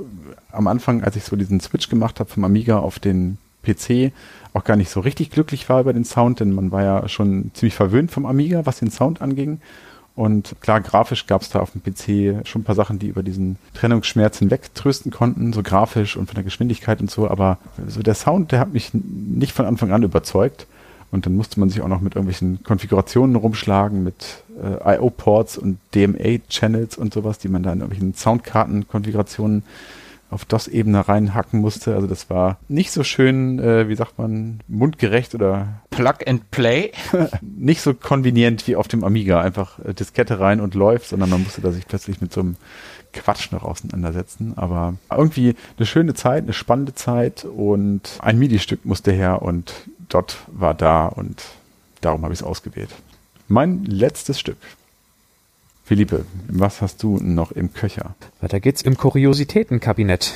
am 0.51 0.67
Anfang, 0.67 1.03
als 1.03 1.17
ich 1.17 1.25
so 1.25 1.35
diesen 1.35 1.59
Switch 1.59 1.89
gemacht 1.89 2.19
habe 2.19 2.29
vom 2.29 2.45
Amiga 2.45 2.79
auf 2.79 2.97
den 2.97 3.37
PC, 3.73 4.13
auch 4.53 4.63
gar 4.63 4.75
nicht 4.75 4.89
so 4.89 4.99
richtig 4.99 5.29
glücklich 5.29 5.69
war 5.69 5.81
über 5.81 5.93
den 5.93 6.05
Sound, 6.05 6.39
denn 6.39 6.53
man 6.53 6.71
war 6.71 6.83
ja 6.83 7.07
schon 7.07 7.51
ziemlich 7.53 7.75
verwöhnt 7.75 8.11
vom 8.11 8.25
Amiga, 8.25 8.65
was 8.65 8.79
den 8.79 8.91
Sound 8.91 9.21
anging. 9.21 9.59
Und 10.15 10.55
klar, 10.61 10.81
grafisch 10.81 11.27
gab 11.27 11.43
es 11.43 11.49
da 11.49 11.59
auf 11.59 11.71
dem 11.71 11.83
PC 11.83 12.47
schon 12.47 12.61
ein 12.61 12.65
paar 12.65 12.73
Sachen, 12.73 12.97
die 12.97 13.07
über 13.07 13.21
diesen 13.21 13.57
Trennungsschmerz 13.75 14.39
hinweg 14.39 14.73
trösten 14.73 15.11
konnten, 15.11 15.53
so 15.53 15.61
grafisch 15.61 16.17
und 16.17 16.25
von 16.25 16.33
der 16.33 16.43
Geschwindigkeit 16.43 17.01
und 17.01 17.11
so. 17.11 17.29
Aber 17.29 17.59
so 17.87 18.01
der 18.01 18.15
Sound, 18.15 18.51
der 18.51 18.59
hat 18.59 18.73
mich 18.73 18.89
nicht 18.93 19.51
von 19.51 19.67
Anfang 19.67 19.91
an 19.91 20.01
überzeugt. 20.01 20.65
Und 21.11 21.27
dann 21.27 21.35
musste 21.35 21.59
man 21.59 21.69
sich 21.69 21.81
auch 21.81 21.87
noch 21.87 22.01
mit 22.01 22.15
irgendwelchen 22.15 22.63
Konfigurationen 22.63 23.35
rumschlagen, 23.35 24.03
mit 24.03 24.43
äh, 24.59 24.95
IO-Ports 24.97 25.57
und 25.57 25.77
DMA-Channels 25.93 26.97
und 26.97 27.13
sowas, 27.13 27.37
die 27.37 27.47
man 27.47 27.61
da 27.61 27.71
in 27.71 27.79
irgendwelchen 27.79 28.15
Soundkarten-Konfigurationen 28.15 29.63
auf 30.29 30.45
DOS-Ebene 30.45 31.07
reinhacken 31.07 31.61
musste. 31.61 31.95
Also 31.95 32.07
das 32.07 32.29
war 32.29 32.57
nicht 32.67 32.91
so 32.91 33.03
schön, 33.03 33.59
äh, 33.59 33.87
wie 33.87 33.95
sagt 33.95 34.17
man, 34.17 34.59
mundgerecht 34.67 35.33
oder 35.35 35.81
Plug 35.89 36.15
and 36.25 36.51
Play. 36.51 36.91
nicht 37.41 37.81
so 37.81 37.93
konvenient 37.93 38.67
wie 38.67 38.75
auf 38.75 38.87
dem 38.87 39.03
Amiga. 39.03 39.41
Einfach 39.41 39.79
äh, 39.79 39.93
Diskette 39.93 40.39
rein 40.39 40.59
und 40.59 40.75
läuft, 40.75 41.09
sondern 41.09 41.29
man 41.29 41.43
musste 41.43 41.61
da 41.61 41.71
sich 41.71 41.87
plötzlich 41.87 42.19
mit 42.21 42.33
so 42.33 42.41
einem 42.41 42.55
Quatsch 43.13 43.51
noch 43.51 43.63
auseinandersetzen. 43.63 44.53
Aber 44.57 44.95
irgendwie 45.09 45.55
eine 45.77 45.85
schöne 45.85 46.13
Zeit, 46.13 46.43
eine 46.43 46.53
spannende 46.53 46.93
Zeit 46.93 47.45
und 47.45 48.17
ein 48.19 48.37
MIDI-Stück 48.37 48.85
musste 48.85 49.11
her 49.11 49.41
und 49.41 49.73
dort 50.09 50.37
war 50.47 50.73
da 50.73 51.07
und 51.07 51.43
darum 52.01 52.23
habe 52.23 52.33
ich 52.33 52.41
es 52.41 52.45
ausgewählt. 52.45 52.89
Mein 53.47 53.85
letztes 53.85 54.39
Stück 54.39 54.57
Philippe, 55.87 56.25
was 56.49 56.81
hast 56.81 57.01
du 57.01 57.17
noch 57.17 57.53
im 57.53 57.71
Köcher? 57.71 58.13
Weiter 58.41 58.59
geht's 58.59 58.81
im 58.81 58.97
Kuriositätenkabinett. 58.97 60.33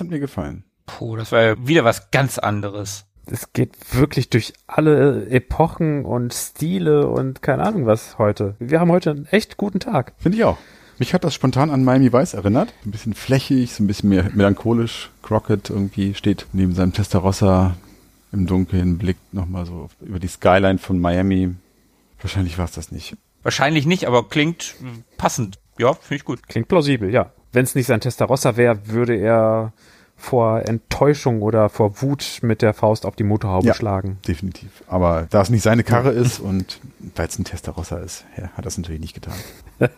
Das 0.00 0.06
hat 0.06 0.12
mir 0.12 0.20
gefallen. 0.20 0.64
Puh, 0.86 1.16
das 1.16 1.30
war 1.30 1.42
ja 1.42 1.66
wieder 1.66 1.84
was 1.84 2.10
ganz 2.10 2.38
anderes. 2.38 3.04
Es 3.26 3.52
geht 3.52 3.74
wirklich 3.92 4.30
durch 4.30 4.54
alle 4.66 5.26
Epochen 5.28 6.06
und 6.06 6.32
Stile 6.32 7.06
und 7.06 7.42
keine 7.42 7.64
Ahnung 7.64 7.84
was 7.84 8.16
heute. 8.16 8.56
Wir 8.60 8.80
haben 8.80 8.90
heute 8.90 9.10
einen 9.10 9.26
echt 9.26 9.58
guten 9.58 9.78
Tag. 9.78 10.14
Finde 10.16 10.38
ich 10.38 10.44
auch. 10.44 10.56
Mich 10.98 11.12
hat 11.12 11.22
das 11.22 11.34
spontan 11.34 11.68
an 11.68 11.84
Miami 11.84 12.14
Vice 12.14 12.32
erinnert. 12.32 12.72
Ein 12.86 12.92
bisschen 12.92 13.12
flächig, 13.12 13.74
so 13.74 13.84
ein 13.84 13.88
bisschen 13.88 14.08
mehr 14.08 14.30
melancholisch. 14.32 15.10
Crockett 15.20 15.68
irgendwie 15.68 16.14
steht 16.14 16.46
neben 16.54 16.74
seinem 16.74 16.94
Testarossa 16.94 17.76
im 18.32 18.46
Dunkeln, 18.46 18.96
blickt 18.96 19.34
nochmal 19.34 19.66
so 19.66 19.90
über 20.00 20.18
die 20.18 20.28
Skyline 20.28 20.78
von 20.78 20.98
Miami. 20.98 21.56
Wahrscheinlich 22.22 22.56
war 22.56 22.64
es 22.64 22.72
das 22.72 22.90
nicht. 22.90 23.18
Wahrscheinlich 23.42 23.84
nicht, 23.84 24.06
aber 24.06 24.30
klingt 24.30 24.76
passend. 25.18 25.58
Ja, 25.76 25.92
finde 25.92 26.16
ich 26.16 26.24
gut. 26.24 26.48
Klingt 26.48 26.68
plausibel, 26.68 27.10
ja. 27.10 27.32
Wenn 27.52 27.64
es 27.64 27.74
nicht 27.74 27.86
sein 27.86 28.00
Testarossa 28.00 28.56
wäre, 28.56 28.86
würde 28.88 29.16
er 29.16 29.72
vor 30.16 30.68
Enttäuschung 30.68 31.40
oder 31.42 31.68
vor 31.70 32.02
Wut 32.02 32.40
mit 32.42 32.60
der 32.62 32.74
Faust 32.74 33.06
auf 33.06 33.16
die 33.16 33.24
Motorhaube 33.24 33.66
Ja. 33.66 33.74
schlagen. 33.74 34.18
Definitiv. 34.28 34.68
Aber 34.86 35.26
da 35.30 35.40
es 35.40 35.48
nicht 35.50 35.62
seine 35.62 35.82
Karre 35.82 36.10
ist 36.10 36.40
und 36.40 36.78
weil 37.16 37.26
es 37.26 37.38
ein 37.38 37.44
Testarossa 37.44 37.98
ist, 37.98 38.24
ja, 38.36 38.48
hat 38.50 38.66
das 38.66 38.76
natürlich 38.76 39.00
nicht 39.00 39.14
getan. 39.14 39.32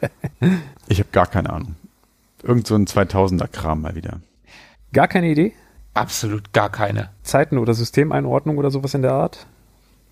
ich 0.88 0.98
habe 1.00 1.08
gar 1.10 1.26
keine 1.26 1.50
Ahnung. 1.50 1.74
Irgend 2.42 2.66
so 2.66 2.74
ein 2.76 2.86
2000er-Kram 2.86 3.80
mal 3.82 3.94
wieder. 3.96 4.20
Gar 4.92 5.08
keine 5.08 5.28
Idee? 5.28 5.52
Absolut 5.94 6.52
gar 6.52 6.70
keine. 6.70 7.10
Zeiten- 7.22 7.58
oder 7.58 7.74
Systemeinordnung 7.74 8.58
oder 8.58 8.70
sowas 8.70 8.94
in 8.94 9.02
der 9.02 9.12
Art? 9.12 9.46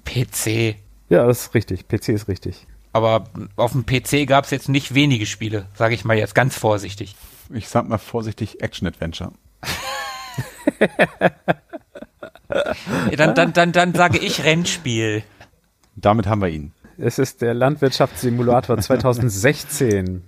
PC. 0.04 0.76
Ja, 1.08 1.26
das 1.26 1.42
ist 1.46 1.54
richtig. 1.54 1.88
PC 1.88 2.10
ist 2.10 2.28
richtig. 2.28 2.66
Aber 2.92 3.24
auf 3.56 3.72
dem 3.72 3.86
PC 3.86 4.26
gab 4.26 4.44
es 4.44 4.50
jetzt 4.50 4.68
nicht 4.68 4.94
wenige 4.94 5.26
Spiele, 5.26 5.66
sage 5.74 5.94
ich 5.94 6.04
mal 6.04 6.16
jetzt 6.16 6.34
ganz 6.34 6.56
vorsichtig. 6.56 7.14
Ich 7.52 7.68
sag 7.68 7.88
mal 7.88 7.98
vorsichtig 7.98 8.62
Action-Adventure. 8.62 9.32
Dann, 13.16 13.34
dann, 13.34 13.52
dann, 13.52 13.72
dann 13.72 13.94
sage 13.94 14.18
ich 14.18 14.44
Rennspiel. 14.44 15.22
Damit 15.96 16.26
haben 16.26 16.40
wir 16.40 16.48
ihn. 16.48 16.72
Es 16.98 17.18
ist 17.18 17.42
der 17.42 17.54
Landwirtschaftssimulator 17.54 18.78
2016, 18.80 20.22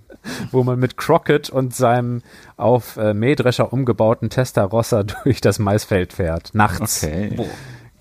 wo 0.51 0.63
man 0.63 0.79
mit 0.79 0.97
Crockett 0.97 1.49
und 1.49 1.75
seinem 1.75 2.21
auf 2.57 2.97
äh, 2.97 3.13
Mähdrescher 3.13 3.71
umgebauten 3.73 4.29
Testarossa 4.29 5.03
durch 5.03 5.41
das 5.41 5.59
Maisfeld 5.59 6.13
fährt. 6.13 6.53
Nachts. 6.53 7.07
Boah. 7.35 7.45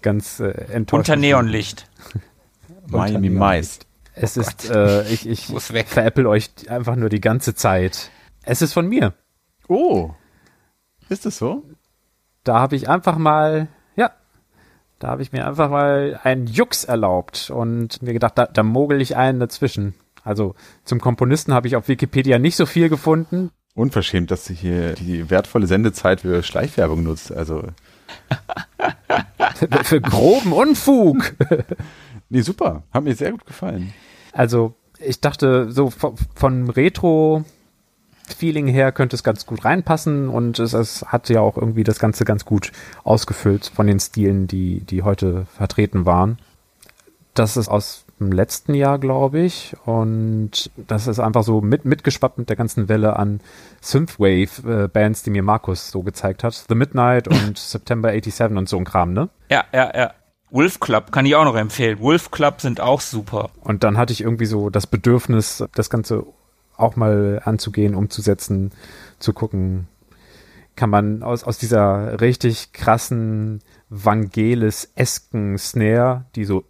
Ganz 0.01 0.41
äh, 0.41 0.51
enttäuschend. 0.73 0.93
Unter 0.93 1.17
Neonlicht. 1.17 1.89
Miami. 2.87 3.31
Mais. 3.31 3.81
Es 4.15 4.37
ist, 4.37 4.69
äh, 4.69 5.09
ich, 5.09 5.27
ich 5.27 5.49
Muss 5.49 5.73
weg. 5.73 5.89
veräpple 5.89 6.29
euch 6.29 6.51
einfach 6.69 6.97
nur 6.97 7.09
die 7.09 7.21
ganze 7.21 7.55
Zeit. 7.55 8.11
Es 8.45 8.63
ist 8.63 8.73
von 8.73 8.89
mir. 8.89 9.15
Oh. 9.69 10.11
Ist 11.09 11.27
es 11.27 11.39
so? 11.39 11.65
Da 12.45 12.59
habe 12.59 12.77
ich 12.77 12.89
einfach 12.89 13.17
mal, 13.17 13.69
ja, 13.97 14.11
da 14.99 15.09
habe 15.09 15.23
ich 15.23 15.33
mir 15.33 15.47
einfach 15.47 15.71
mal 15.71 16.19
einen 16.23 16.47
Jux 16.47 16.85
erlaubt 16.85 17.51
und 17.51 18.03
mir 18.03 18.13
gedacht, 18.13 18.37
da, 18.37 18.47
da 18.47 18.63
mogel 18.63 19.01
ich 19.01 19.17
einen 19.17 19.41
dazwischen. 19.41 19.95
Also 20.25 20.55
zum 20.85 21.01
Komponisten 21.01 21.55
habe 21.55 21.69
ich 21.69 21.77
auf 21.77 21.89
Wikipedia 21.89 22.39
nicht 22.39 22.57
so 22.57 22.67
viel 22.67 22.89
gefunden. 22.89 23.51
Unverschämt, 23.75 24.31
dass 24.31 24.45
du 24.45 24.53
hier 24.53 24.95
die 24.95 25.31
wertvolle 25.31 25.67
Sendezeit 25.67 26.21
für 26.21 26.43
Schleichwerbung 26.43 27.03
nutzt. 27.03 27.33
Also, 27.33 27.65
Für 29.85 30.01
groben 30.01 30.53
Unfug. 30.53 31.35
nee, 32.29 32.41
super. 32.41 32.83
Hat 32.93 33.05
mir 33.05 33.15
sehr 33.15 33.33
gut 33.33 33.47
gefallen. 33.47 33.93
Also 34.33 34.75
ich 34.99 35.21
dachte, 35.21 35.71
so 35.71 35.91
von, 35.91 36.17
von 36.35 36.71
Retro-Feeling 38.29 38.67
her 38.67 38.93
könnte 38.93 39.17
es 39.17 39.23
ganz 39.23 39.47
gut 39.47 39.65
reinpassen 39.65 40.29
und 40.29 40.59
es, 40.59 40.73
es 40.73 41.05
hat 41.07 41.29
ja 41.29 41.41
auch 41.41 41.57
irgendwie 41.57 41.85
das 41.85 41.99
Ganze 41.99 42.25
ganz 42.25 42.45
gut 42.45 42.73
ausgefüllt 43.05 43.71
von 43.75 43.87
den 43.87 44.01
Stilen, 44.01 44.47
die, 44.47 44.81
die 44.81 45.03
heute 45.03 45.47
vertreten 45.57 46.07
waren. 46.07 46.39
Das 47.35 47.57
ist 47.57 47.69
aus 47.69 48.05
dem 48.19 48.33
letzten 48.33 48.75
Jahr, 48.75 48.99
glaube 48.99 49.41
ich, 49.41 49.75
und 49.85 50.71
das 50.77 51.07
ist 51.07 51.19
einfach 51.19 51.43
so 51.43 51.61
mit, 51.61 51.85
mitgeschwappt 51.85 52.39
mit 52.39 52.49
der 52.49 52.57
ganzen 52.57 52.89
Welle 52.89 53.17
an 53.17 53.41
Synthwave-Bands, 53.81 55.23
die 55.23 55.31
mir 55.31 55.43
Markus 55.43 55.91
so 55.91 56.03
gezeigt 56.03 56.45
hat. 56.45 56.67
The 56.69 56.75
Midnight 56.75 57.29
und 57.29 57.57
September 57.59 58.11
87 58.11 58.57
und 58.57 58.69
so 58.69 58.77
ein 58.77 58.85
Kram, 58.85 59.13
ne? 59.13 59.29
Ja, 59.51 59.65
ja, 59.73 59.97
ja. 59.97 60.15
Wolf 60.51 60.81
Club 60.81 61.13
kann 61.13 61.25
ich 61.25 61.35
auch 61.35 61.47
noch 61.47 61.57
empfehlen. 61.57 61.99
Wolf 62.01 62.31
Club 62.31 62.61
sind 62.61 62.81
auch 62.81 63.01
super. 63.01 63.49
Und 63.63 63.85
dann 63.85 63.97
hatte 63.97 64.13
ich 64.13 64.21
irgendwie 64.21 64.45
so 64.45 64.69
das 64.69 64.87
Bedürfnis, 64.87 65.65
das 65.75 65.89
Ganze 65.89 66.27
auch 66.83 66.97
mal 66.97 67.41
anzugehen, 67.45 67.95
umzusetzen, 67.95 68.73
zu 69.19 69.33
gucken, 69.33 69.89
kann 70.77 70.91
man 70.91 71.23
aus, 71.23 71.45
aus 71.45 71.59
dieser 71.59 72.21
richtig 72.21 72.73
krassen 72.73 73.61
Vangelis-esken 73.91 75.59
Snare, 75.59 76.25
die 76.35 76.45
so 76.45 76.65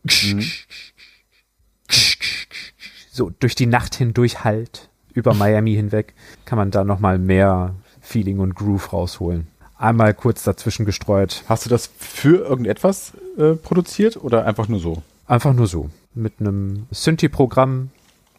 so 3.11 3.31
durch 3.39 3.55
die 3.55 3.67
Nacht 3.67 3.95
hindurch 3.95 4.43
halt, 4.43 4.89
über 5.13 5.35
Miami 5.35 5.75
hinweg, 5.75 6.15
kann 6.47 6.57
man 6.59 6.71
da 6.71 6.85
nochmal 6.85 7.19
mehr 7.19 7.75
Feeling 8.01 8.39
und 8.39 8.55
Groove 8.55 8.93
rausholen. 8.93 9.47
Einmal 9.77 10.15
kurz 10.15 10.43
dazwischen 10.43 10.87
gestreut, 10.87 11.45
Hast 11.49 11.67
du 11.67 11.71
das 11.71 11.91
für 11.99 12.45
irgendetwas 12.45 13.13
äh, 13.37 13.53
produziert 13.55 14.17
oder 14.17 14.47
einfach 14.47 14.69
nur 14.69 14.81
so? 14.81 15.03
einfach 15.27 15.55
nur 15.55 15.67
so, 15.67 15.89
mit 16.15 16.35
einem 16.41 16.87
Synthi-Programm, 16.91 17.91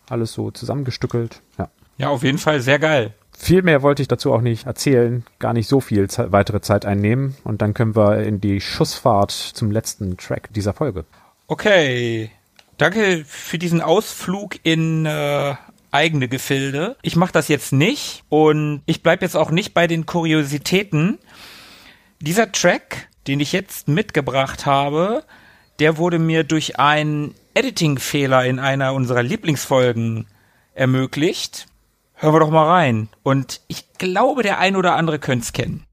alles 0.10 0.34
so 0.34 0.52
zusammengestückelt, 0.52 1.42
ja. 1.58 1.70
Ja, 1.98 2.10
auf 2.10 2.24
jeden 2.24 2.40
Fall 2.40 2.60
sehr 2.60 2.80
geil. 2.80 3.14
Viel 3.38 3.62
mehr 3.62 3.82
wollte 3.82 4.02
ich 4.02 4.08
dazu 4.08 4.34
auch 4.34 4.42
nicht 4.42 4.66
erzählen, 4.66 5.24
gar 5.40 5.54
nicht 5.54 5.68
so 5.68 5.80
viel 5.80 6.10
Ze 6.10 6.32
weitere 6.32 6.62
Zeit 6.62 6.86
einnehmen 6.86 7.36
und 7.44 7.62
dann 7.62 7.74
können 7.74 7.96
wir 7.96 8.24
in 8.24 8.40
die 8.42 8.62
Schussfahrt 8.62 9.32
zum 9.32 9.72
letzten 9.72 10.18
Track 10.18 10.50
dieser 10.54 10.74
Folge. 10.74 11.06
Okay. 11.48 12.32
Danke 12.78 13.24
für 13.28 13.60
diesen 13.60 13.82
Ausflug 13.82 14.56
in 14.64 15.06
äh, 15.06 15.56
eigene 15.92 16.28
Gefilde. 16.28 16.96
Ich 17.02 17.16
mache 17.16 17.32
das 17.32 17.48
jetzt 17.48 17.72
nicht 17.72 18.24
und 18.30 18.82
ich 18.86 19.04
bleib 19.04 19.22
jetzt 19.22 19.36
auch 19.36 19.52
nicht 19.52 19.74
bei 19.74 19.88
den 19.88 20.06
Kuriositäten. 20.06 21.20
Dieser 22.20 22.52
Track, 22.52 23.10
den 23.28 23.40
ich 23.40 23.52
jetzt 23.52 23.88
mitgebracht 23.88 24.66
habe, 24.66 25.24
der 25.80 25.98
wurde 25.98 26.20
mir 26.20 26.44
durch 26.44 26.80
einen 26.80 27.36
Editing-Fehler 27.54 28.46
in 28.46 28.60
einer 28.60 28.94
unserer 28.94 29.24
Lieblingsfolgen 29.24 30.28
ermöglicht. 30.74 31.68
Hören 32.16 32.34
wir 32.34 32.40
doch 32.40 32.50
mal 32.50 32.68
rein. 32.68 33.10
Und 33.24 33.62
ich 33.68 33.92
glaube, 33.98 34.44
der 34.44 34.60
ein 34.60 34.76
oder 34.76 34.96
andere 34.96 35.20
könnte 35.20 35.44
es 35.44 35.54
kennen. 35.54 35.86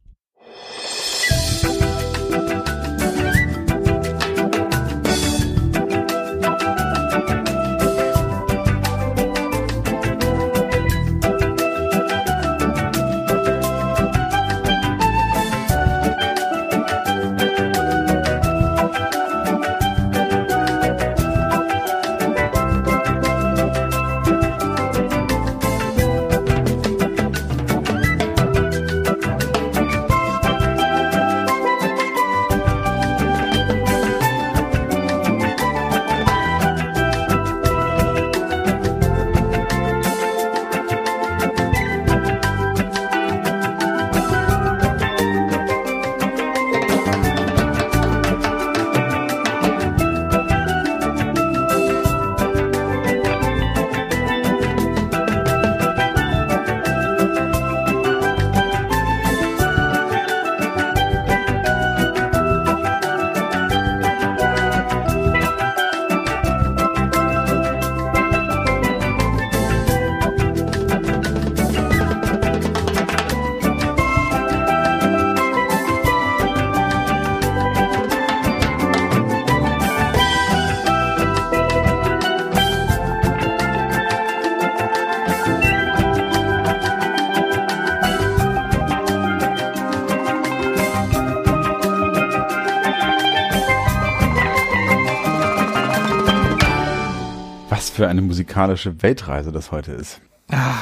Eine 98.10 98.22
musikalische 98.22 99.02
Weltreise 99.02 99.52
das 99.52 99.70
heute 99.70 99.92
ist. 99.92 100.20
Ah, 100.50 100.74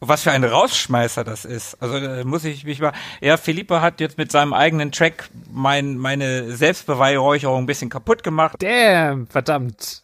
was 0.00 0.22
für 0.22 0.32
ein 0.32 0.44
Rausschmeißer 0.44 1.22
das 1.22 1.44
ist. 1.44 1.80
Also 1.82 2.00
da 2.00 2.24
muss 2.24 2.44
ich 2.44 2.64
mich 2.64 2.80
mal. 2.80 2.92
Ja, 3.20 3.36
Philippe 3.36 3.82
hat 3.82 4.00
jetzt 4.00 4.16
mit 4.16 4.32
seinem 4.32 4.54
eigenen 4.54 4.90
Track 4.90 5.28
mein, 5.50 5.98
meine 5.98 6.50
Selbstbeweihräucherung 6.52 7.64
ein 7.64 7.66
bisschen 7.66 7.90
kaputt 7.90 8.22
gemacht. 8.22 8.56
Damn, 8.62 9.26
verdammt. 9.26 10.02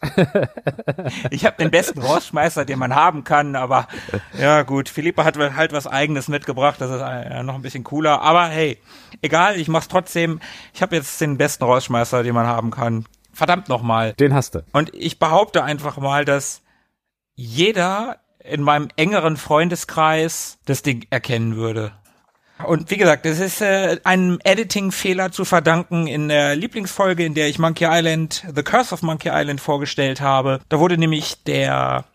ich 1.31 1.45
habe 1.45 1.57
den 1.57 1.71
besten 1.71 1.99
Rausschmeißer, 1.99 2.63
den 2.65 2.79
man 2.79 2.95
haben 2.95 3.23
kann, 3.23 3.55
aber 3.55 3.87
ja 4.39 4.61
gut, 4.61 4.87
Philippe 4.87 5.23
hat 5.23 5.37
halt 5.37 5.73
was 5.73 5.87
eigenes 5.87 6.27
mitgebracht, 6.27 6.79
das 6.79 6.91
ist 6.91 7.01
äh, 7.01 7.43
noch 7.43 7.55
ein 7.55 7.63
bisschen 7.63 7.83
cooler. 7.83 8.21
Aber 8.21 8.47
hey, 8.47 8.77
egal, 9.21 9.59
ich 9.59 9.67
mach's 9.67 9.87
trotzdem. 9.87 10.39
Ich 10.73 10.81
habe 10.83 10.95
jetzt 10.95 11.19
den 11.21 11.37
besten 11.37 11.63
Rausschmeißer, 11.63 12.21
den 12.23 12.35
man 12.35 12.45
haben 12.45 12.69
kann. 12.69 13.05
Verdammt 13.33 13.69
nochmal. 13.69 14.13
Den 14.13 14.33
hast 14.33 14.55
du. 14.55 14.63
Und 14.73 14.93
ich 14.93 15.19
behaupte 15.19 15.63
einfach 15.63 15.97
mal, 15.97 16.25
dass 16.25 16.61
jeder 17.35 18.17
in 18.43 18.61
meinem 18.61 18.89
engeren 18.95 19.37
Freundeskreis 19.37 20.57
das 20.65 20.81
Ding 20.81 21.05
erkennen 21.09 21.55
würde. 21.55 21.93
Und 22.65 22.91
wie 22.91 22.97
gesagt, 22.97 23.25
es 23.25 23.39
ist 23.39 23.61
äh, 23.61 23.99
einem 24.03 24.39
Editing-Fehler 24.43 25.31
zu 25.31 25.45
verdanken 25.45 26.07
in 26.07 26.27
der 26.27 26.55
Lieblingsfolge, 26.55 27.25
in 27.25 27.33
der 27.33 27.47
ich 27.47 27.59
Monkey 27.59 27.87
Island, 27.89 28.45
The 28.53 28.63
Curse 28.63 28.93
of 28.93 29.01
Monkey 29.01 29.29
Island 29.31 29.61
vorgestellt 29.61 30.21
habe. 30.21 30.59
Da 30.69 30.79
wurde 30.79 30.97
nämlich 30.97 31.43
der 31.43 32.05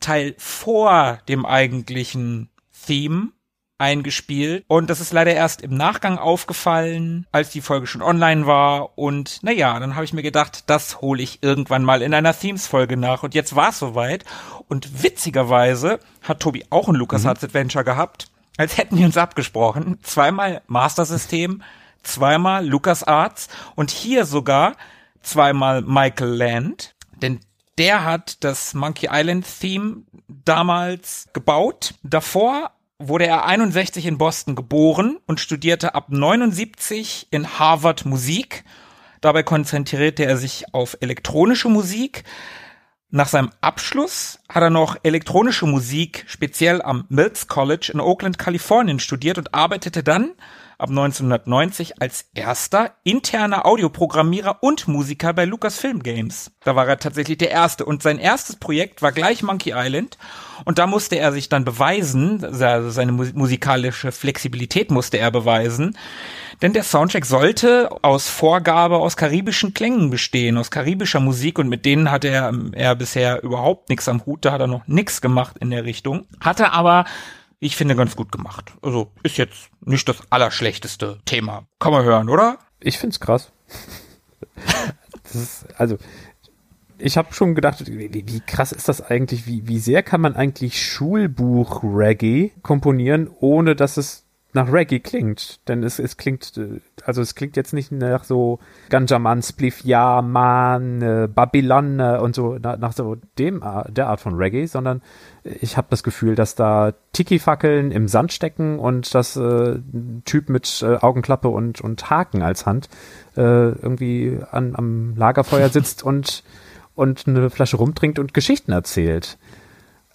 Teil 0.00 0.34
vor 0.38 1.18
dem 1.28 1.44
eigentlichen 1.44 2.48
Theme 2.86 3.32
eingespielt. 3.78 4.64
Und 4.66 4.90
das 4.90 5.00
ist 5.00 5.12
leider 5.12 5.32
erst 5.32 5.62
im 5.62 5.76
Nachgang 5.76 6.18
aufgefallen, 6.18 7.26
als 7.32 7.50
die 7.50 7.60
Folge 7.60 7.86
schon 7.86 8.02
online 8.02 8.46
war. 8.46 8.98
Und 8.98 9.42
naja, 9.42 9.78
dann 9.78 9.94
habe 9.94 10.04
ich 10.04 10.12
mir 10.12 10.22
gedacht, 10.22 10.64
das 10.68 11.00
hole 11.00 11.22
ich 11.22 11.42
irgendwann 11.42 11.84
mal 11.84 12.02
in 12.02 12.12
einer 12.12 12.38
Themes-Folge 12.38 12.96
nach. 12.96 13.22
Und 13.22 13.34
jetzt 13.34 13.56
war 13.56 13.70
es 13.70 13.78
soweit. 13.78 14.24
Und 14.66 15.02
witzigerweise 15.02 16.00
hat 16.22 16.40
Tobi 16.40 16.64
auch 16.70 16.88
ein 16.88 16.96
LucasArts 16.96 17.42
mhm. 17.42 17.46
Adventure 17.46 17.84
gehabt, 17.84 18.30
als 18.56 18.76
hätten 18.76 18.98
wir 18.98 19.06
uns 19.06 19.16
abgesprochen. 19.16 19.98
Zweimal 20.02 20.62
Master 20.66 21.04
System, 21.04 21.62
zweimal 22.02 22.66
LucasArts 22.66 23.48
und 23.76 23.90
hier 23.90 24.26
sogar 24.26 24.76
zweimal 25.22 25.82
Michael 25.82 26.30
Land. 26.30 26.94
Denn 27.22 27.40
der 27.78 28.04
hat 28.04 28.42
das 28.42 28.74
Monkey 28.74 29.08
Island 29.10 29.46
Theme 29.60 30.02
damals 30.26 31.28
gebaut. 31.32 31.94
Davor 32.02 32.72
wurde 32.98 33.26
er 33.26 33.44
61 33.44 34.06
in 34.06 34.18
Boston 34.18 34.56
geboren 34.56 35.18
und 35.26 35.38
studierte 35.38 35.94
ab 35.94 36.06
79 36.08 37.28
in 37.30 37.58
Harvard 37.58 38.04
Musik. 38.04 38.64
Dabei 39.20 39.44
konzentrierte 39.44 40.24
er 40.24 40.36
sich 40.36 40.74
auf 40.74 40.96
elektronische 41.00 41.68
Musik. 41.68 42.24
Nach 43.10 43.28
seinem 43.28 43.50
Abschluss 43.60 44.40
hat 44.48 44.62
er 44.64 44.70
noch 44.70 44.96
elektronische 45.04 45.66
Musik 45.66 46.24
speziell 46.26 46.82
am 46.82 47.04
Mills 47.08 47.46
College 47.46 47.90
in 47.94 48.00
Oakland, 48.00 48.38
Kalifornien 48.38 48.98
studiert 48.98 49.38
und 49.38 49.54
arbeitete 49.54 50.02
dann 50.02 50.32
ab 50.78 50.90
1990 50.90 52.00
als 52.00 52.26
erster 52.34 52.92
interner 53.02 53.66
Audioprogrammierer 53.66 54.62
und 54.62 54.86
Musiker 54.86 55.32
bei 55.32 55.44
Lucasfilm 55.44 56.04
Games. 56.04 56.52
Da 56.62 56.76
war 56.76 56.86
er 56.86 56.98
tatsächlich 56.98 57.38
der 57.38 57.50
erste. 57.50 57.84
Und 57.84 58.02
sein 58.02 58.18
erstes 58.18 58.56
Projekt 58.56 59.02
war 59.02 59.10
gleich 59.10 59.42
Monkey 59.42 59.72
Island. 59.74 60.18
Und 60.64 60.78
da 60.78 60.86
musste 60.86 61.16
er 61.16 61.32
sich 61.32 61.48
dann 61.48 61.64
beweisen, 61.64 62.44
also 62.44 62.90
seine 62.90 63.12
musikalische 63.12 64.12
Flexibilität 64.12 64.90
musste 64.90 65.18
er 65.18 65.30
beweisen, 65.30 65.96
denn 66.62 66.72
der 66.72 66.82
Soundtrack 66.82 67.24
sollte 67.24 67.88
aus 68.02 68.28
Vorgabe 68.28 68.96
aus 68.96 69.16
karibischen 69.16 69.74
Klängen 69.74 70.10
bestehen, 70.10 70.58
aus 70.58 70.70
karibischer 70.70 71.20
Musik. 71.20 71.58
Und 71.58 71.68
mit 71.68 71.84
denen 71.84 72.10
hat 72.10 72.24
er, 72.24 72.52
er 72.72 72.96
bisher 72.96 73.42
überhaupt 73.42 73.88
nichts 73.88 74.08
am 74.08 74.26
Hut, 74.26 74.44
da 74.44 74.52
hat 74.52 74.60
er 74.60 74.66
noch 74.66 74.86
nichts 74.86 75.20
gemacht 75.20 75.56
in 75.60 75.70
der 75.70 75.84
Richtung. 75.84 76.26
Hatte 76.40 76.72
aber 76.72 77.04
ich 77.60 77.76
finde, 77.76 77.96
ganz 77.96 78.16
gut 78.16 78.30
gemacht. 78.30 78.72
Also 78.82 79.10
ist 79.22 79.36
jetzt 79.36 79.70
nicht 79.80 80.08
das 80.08 80.18
allerschlechteste 80.30 81.18
Thema. 81.24 81.66
Kann 81.78 81.92
man 81.92 82.04
hören, 82.04 82.28
oder? 82.28 82.58
Ich 82.80 82.98
find's 82.98 83.20
krass. 83.20 83.52
ist, 85.32 85.66
also, 85.78 85.98
ich 86.98 87.16
habe 87.16 87.32
schon 87.32 87.54
gedacht, 87.54 87.84
wie, 87.86 88.12
wie, 88.12 88.40
krass 88.40 88.72
ist 88.72 88.88
das 88.88 89.00
eigentlich? 89.00 89.46
Wie, 89.46 89.66
wie 89.66 89.78
sehr 89.78 90.02
kann 90.02 90.20
man 90.20 90.36
eigentlich 90.36 90.82
Schulbuch-Reggae 90.82 92.52
komponieren, 92.62 93.28
ohne 93.40 93.74
dass 93.76 93.96
es 93.96 94.24
nach 94.58 94.72
Reggae 94.72 94.98
klingt. 94.98 95.60
Denn 95.68 95.82
es, 95.82 95.98
es 95.98 96.16
klingt, 96.16 96.60
also 97.04 97.22
es 97.22 97.34
klingt 97.34 97.56
jetzt 97.56 97.72
nicht 97.72 97.92
nach 97.92 98.24
so 98.24 98.58
Ganjaman, 98.90 99.42
Spliff, 99.42 99.84
Ja, 99.84 100.20
Man, 100.20 101.00
äh, 101.00 101.28
Babylon 101.32 102.00
äh, 102.00 102.18
und 102.20 102.34
so, 102.34 102.58
nach, 102.58 102.92
so 102.92 103.16
dem, 103.38 103.62
der 103.88 104.08
Art 104.08 104.20
von 104.20 104.34
Reggae, 104.34 104.66
sondern 104.66 105.00
ich 105.44 105.76
habe 105.76 105.86
das 105.90 106.02
Gefühl, 106.02 106.34
dass 106.34 106.56
da 106.56 106.92
Tiki-Fackeln 107.12 107.92
im 107.92 108.08
Sand 108.08 108.32
stecken 108.32 108.78
und 108.78 109.14
dass 109.14 109.36
äh, 109.36 109.78
Typ 110.24 110.48
mit 110.48 110.82
äh, 110.82 110.96
Augenklappe 110.96 111.48
und, 111.48 111.80
und 111.80 112.10
Haken 112.10 112.42
als 112.42 112.66
Hand 112.66 112.88
äh, 113.36 113.40
irgendwie 113.40 114.38
an, 114.50 114.74
am 114.74 115.14
Lagerfeuer 115.16 115.68
sitzt 115.68 116.02
und, 116.02 116.42
und 116.94 117.28
eine 117.28 117.48
Flasche 117.50 117.76
rumtrinkt 117.76 118.18
und 118.18 118.34
Geschichten 118.34 118.72
erzählt. 118.72 119.38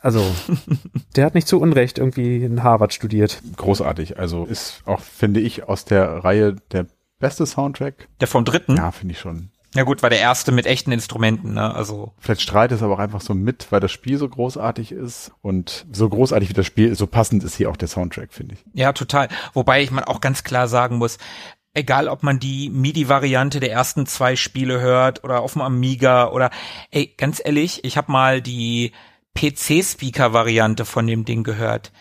Also, 0.04 0.24
der 1.16 1.26
hat 1.26 1.34
nicht 1.34 1.48
zu 1.48 1.60
Unrecht 1.60 1.98
irgendwie 1.98 2.44
in 2.44 2.62
Harvard 2.62 2.94
studiert. 2.94 3.42
Großartig. 3.56 4.20
Also 4.20 4.46
ist 4.46 4.84
auch, 4.86 5.00
finde 5.00 5.40
ich, 5.40 5.68
aus 5.68 5.86
der 5.86 6.24
Reihe 6.24 6.58
der 6.72 6.86
beste 7.20 7.46
Soundtrack. 7.46 8.10
Der 8.20 8.28
vom 8.28 8.44
dritten? 8.44 8.76
Ja, 8.76 8.92
finde 8.92 9.14
ich 9.14 9.20
schon. 9.20 9.50
Ja 9.76 9.84
gut, 9.84 10.04
war 10.04 10.12
der 10.12 10.20
erste 10.20 10.52
mit 10.52 10.68
echten 10.68 10.92
Instrumenten, 10.92 11.54
ne? 11.54 11.74
Also. 11.74 12.14
Vielleicht 12.20 12.42
strahlt 12.42 12.72
es 12.72 12.84
aber 12.84 12.94
auch 12.94 13.00
einfach 13.00 13.22
so 13.22 13.34
mit, 13.34 13.72
weil 13.72 13.80
das 13.80 13.92
Spiel 13.92 14.18
so 14.18 14.28
großartig 14.28 14.92
ist. 14.92 15.32
Und 15.42 15.88
so 15.92 16.10
großartig 16.10 16.50
wie 16.50 16.54
das 16.54 16.68
Spiel, 16.68 16.94
so 16.96 17.08
passend 17.08 17.44
ist 17.44 17.56
hier 17.56 17.72
auch 17.72 17.78
der 17.78 17.88
Soundtrack, 17.88 18.34
finde 18.34 18.56
ich. 18.56 18.66
Ja, 18.74 18.92
total. 18.92 19.30
Wobei 19.54 19.82
ich 19.82 19.90
mal 19.90 20.04
auch 20.04 20.22
ganz 20.22 20.44
klar 20.44 20.68
sagen 20.68 20.98
muss, 20.98 21.18
egal 21.74 22.10
ob 22.10 22.24
man 22.24 22.40
die 22.40 22.70
MIDI-Variante 22.70 23.62
der 23.62 23.72
ersten 23.72 24.06
zwei 24.06 24.36
Spiele 24.36 24.82
hört 24.82 25.24
oder 25.24 25.40
auf 25.40 25.54
dem 25.54 25.62
Amiga 25.62 26.28
oder 26.28 26.52
ey, 26.92 27.14
ganz 27.18 27.42
ehrlich, 27.44 27.84
ich 27.86 27.98
habe 27.98 28.12
mal 28.12 28.42
die 28.42 28.92
PC-Speaker-Variante 29.36 30.86
von 30.86 31.08
dem 31.08 31.26
Ding 31.26 31.44
gehört. 31.44 31.92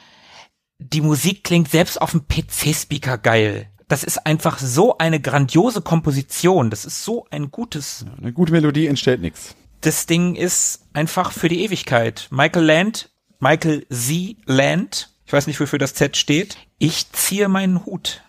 Die 0.79 1.01
Musik 1.01 1.45
klingt 1.45 1.71
selbst 1.71 2.01
auf 2.01 2.11
dem 2.11 2.27
PC-Speaker 2.27 3.19
geil. 3.19 3.69
Das 3.89 4.05
ist 4.05 4.27
einfach 4.27 4.59
so 4.59 4.99
eine 4.99 5.21
grandiose 5.21 5.83
Komposition. 5.83 6.71
Das 6.71 6.85
ist 6.85 7.05
so 7.05 7.27
ein 7.31 7.51
gutes. 7.51 8.07
Eine 8.19 8.33
gute 8.33 8.53
Melodie 8.53 8.87
entstellt 8.87 9.21
nichts. 9.21 9.55
Das 9.83 10.07
Ding 10.07 10.35
ist 10.35 10.87
einfach 10.93 11.33
für 11.33 11.49
die 11.49 11.65
Ewigkeit. 11.65 12.29
Michael 12.31 12.65
Land, 12.65 13.11
Michael 13.39 13.87
Z. 13.91 14.37
Land, 14.47 15.11
ich 15.27 15.33
weiß 15.33 15.47
nicht, 15.47 15.61
wofür 15.61 15.79
das 15.79 15.95
Z 15.95 16.17
steht. 16.17 16.57
Ich 16.79 17.11
ziehe 17.13 17.49
meinen 17.49 17.85
Hut. 17.85 18.23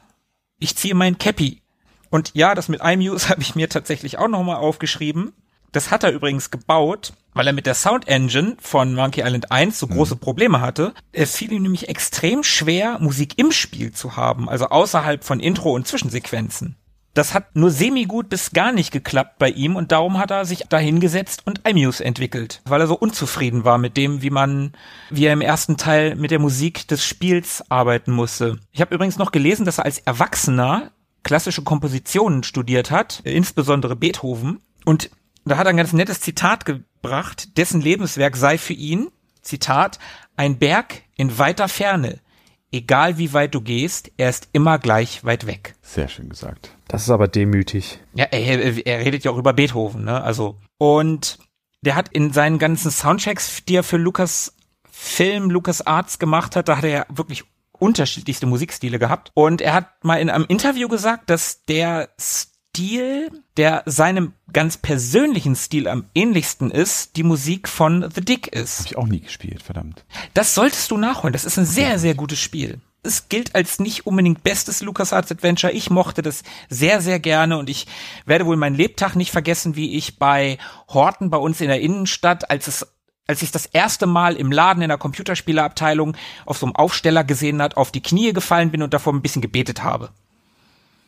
Ich 0.59 0.75
ziehe 0.75 0.95
meinen 0.95 1.17
Cappy. 1.17 1.61
Und 2.09 2.31
ja, 2.33 2.55
das 2.55 2.69
mit 2.69 2.81
iMuse 2.83 3.29
habe 3.29 3.41
ich 3.41 3.55
mir 3.55 3.69
tatsächlich 3.69 4.17
auch 4.17 4.27
nochmal 4.27 4.57
aufgeschrieben. 4.57 5.33
Das 5.73 5.89
hat 5.89 6.03
er 6.03 6.11
übrigens 6.11 6.51
gebaut, 6.51 7.13
weil 7.33 7.47
er 7.47 7.53
mit 7.53 7.65
der 7.65 7.73
Sound 7.73 8.07
Engine 8.07 8.55
von 8.61 8.93
Monkey 8.93 9.21
Island 9.21 9.51
1 9.51 9.79
so 9.79 9.87
große 9.87 10.15
mhm. 10.15 10.19
Probleme 10.19 10.61
hatte. 10.61 10.93
Es 11.11 11.35
fiel 11.35 11.51
ihm 11.51 11.63
nämlich 11.63 11.89
extrem 11.89 12.43
schwer, 12.43 12.99
Musik 12.99 13.37
im 13.37 13.51
Spiel 13.51 13.91
zu 13.91 14.15
haben, 14.15 14.47
also 14.47 14.67
außerhalb 14.67 15.23
von 15.23 15.39
Intro 15.39 15.73
und 15.73 15.87
Zwischensequenzen. 15.87 16.77
Das 17.15 17.33
hat 17.33 17.55
nur 17.55 17.69
semi-gut 17.69 18.29
bis 18.29 18.51
gar 18.51 18.71
nicht 18.71 18.91
geklappt 18.91 19.37
bei 19.39 19.49
ihm 19.49 19.75
und 19.75 19.91
darum 19.91 20.17
hat 20.19 20.31
er 20.31 20.45
sich 20.45 20.65
dahingesetzt 20.69 21.41
und 21.45 21.67
iMuse 21.67 22.03
entwickelt, 22.03 22.61
weil 22.65 22.81
er 22.81 22.87
so 22.87 22.97
unzufrieden 22.97 23.65
war 23.65 23.77
mit 23.77 23.97
dem, 23.97 24.21
wie 24.21 24.31
man, 24.31 24.73
wie 25.09 25.25
er 25.25 25.33
im 25.33 25.41
ersten 25.41 25.77
Teil 25.77 26.15
mit 26.15 26.31
der 26.31 26.39
Musik 26.39 26.87
des 26.87 27.05
Spiels 27.05 27.63
arbeiten 27.69 28.11
musste. 28.11 28.59
Ich 28.71 28.81
habe 28.81 28.93
übrigens 28.93 29.17
noch 29.17 29.31
gelesen, 29.31 29.65
dass 29.65 29.79
er 29.79 29.85
als 29.85 29.99
Erwachsener 29.99 30.91
klassische 31.23 31.63
Kompositionen 31.63 32.43
studiert 32.43 32.89
hat, 32.89 33.21
insbesondere 33.23 33.95
Beethoven 33.95 34.59
und 34.85 35.11
da 35.45 35.57
hat 35.57 35.67
er 35.67 35.71
ein 35.71 35.77
ganz 35.77 35.93
nettes 35.93 36.21
Zitat 36.21 36.65
gebracht, 36.65 37.57
dessen 37.57 37.81
Lebenswerk 37.81 38.35
sei 38.35 38.57
für 38.57 38.73
ihn, 38.73 39.09
Zitat, 39.41 39.99
ein 40.35 40.57
Berg 40.57 41.01
in 41.15 41.37
weiter 41.37 41.67
Ferne. 41.67 42.19
Egal 42.71 43.17
wie 43.19 43.33
weit 43.33 43.53
du 43.53 43.61
gehst, 43.61 44.11
er 44.17 44.29
ist 44.29 44.49
immer 44.51 44.79
gleich 44.79 45.23
weit 45.23 45.45
weg. 45.45 45.75
Sehr 45.81 46.07
schön 46.07 46.29
gesagt. 46.29 46.75
Das 46.87 47.03
ist 47.03 47.11
aber 47.11 47.27
demütig. 47.27 47.99
Ja, 48.15 48.25
er, 48.25 48.85
er 48.85 49.05
redet 49.05 49.23
ja 49.23 49.31
auch 49.31 49.37
über 49.37 49.53
Beethoven, 49.53 50.05
ne? 50.05 50.23
Also, 50.23 50.59
und 50.79 51.37
der 51.81 51.95
hat 51.95 52.09
in 52.09 52.33
seinen 52.33 52.57
ganzen 52.57 52.89
Soundchecks, 52.89 53.65
die 53.65 53.75
er 53.75 53.83
für 53.83 53.97
Lukas 53.97 54.55
Film, 54.89 55.51
Lukas 55.51 55.85
Arts 55.85 56.17
gemacht 56.17 56.55
hat, 56.55 56.69
da 56.69 56.77
hat 56.77 56.83
er 56.85 56.89
ja 56.89 57.05
wirklich 57.09 57.43
unterschiedlichste 57.71 58.45
Musikstile 58.45 58.97
gehabt. 58.97 59.31
Und 59.33 59.61
er 59.61 59.73
hat 59.73 60.03
mal 60.03 60.15
in 60.15 60.29
einem 60.29 60.45
Interview 60.47 60.87
gesagt, 60.87 61.29
dass 61.29 61.65
der 61.65 62.09
Stil, 62.75 63.29
der 63.55 63.83
seinem 63.85 64.33
ganz 64.51 64.77
persönlichen 64.77 65.55
Stil 65.55 65.87
am 65.87 66.05
ähnlichsten 66.15 66.71
ist, 66.71 67.17
die 67.17 67.21
Musik 67.21 67.69
von 67.69 68.09
The 68.15 68.21
Dick 68.21 68.47
ist. 68.47 68.79
Hab 68.79 68.85
ich 68.87 68.97
auch 68.97 69.05
nie 69.05 69.19
gespielt, 69.19 69.61
verdammt. 69.61 70.03
Das 70.33 70.55
solltest 70.55 70.89
du 70.89 70.97
nachholen. 70.97 71.33
Das 71.33 71.45
ist 71.45 71.59
ein 71.59 71.67
sehr, 71.67 71.99
sehr 71.99 72.15
gutes 72.15 72.39
Spiel. 72.39 72.81
Es 73.03 73.29
gilt 73.29 73.53
als 73.53 73.77
nicht 73.77 74.07
unbedingt 74.07 74.41
bestes 74.41 74.81
LucasArts 74.81 75.31
Adventure. 75.31 75.71
Ich 75.71 75.91
mochte 75.91 76.23
das 76.23 76.41
sehr, 76.67 76.99
sehr 76.99 77.19
gerne 77.19 77.59
und 77.59 77.69
ich 77.69 77.85
werde 78.25 78.47
wohl 78.47 78.57
meinen 78.57 78.75
Lebtag 78.75 79.15
nicht 79.15 79.29
vergessen, 79.29 79.75
wie 79.75 79.95
ich 79.95 80.17
bei 80.17 80.57
Horten 80.89 81.29
bei 81.29 81.37
uns 81.37 81.61
in 81.61 81.67
der 81.67 81.79
Innenstadt, 81.79 82.49
als 82.49 82.67
es 82.67 82.87
als 83.27 83.43
ich 83.43 83.51
das 83.51 83.67
erste 83.67 84.07
Mal 84.07 84.35
im 84.35 84.51
Laden 84.51 84.81
in 84.81 84.89
der 84.89 84.97
Computerspieleabteilung 84.97 86.17
auf 86.47 86.57
so 86.57 86.65
einem 86.65 86.75
Aufsteller 86.75 87.23
gesehen 87.23 87.61
hat, 87.61 87.77
auf 87.77 87.91
die 87.91 88.01
Knie 88.01 88.33
gefallen 88.33 88.71
bin 88.71 88.81
und 88.81 88.95
davor 88.95 89.13
ein 89.13 89.21
bisschen 89.21 89.43
gebetet 89.43 89.83
habe. 89.83 90.09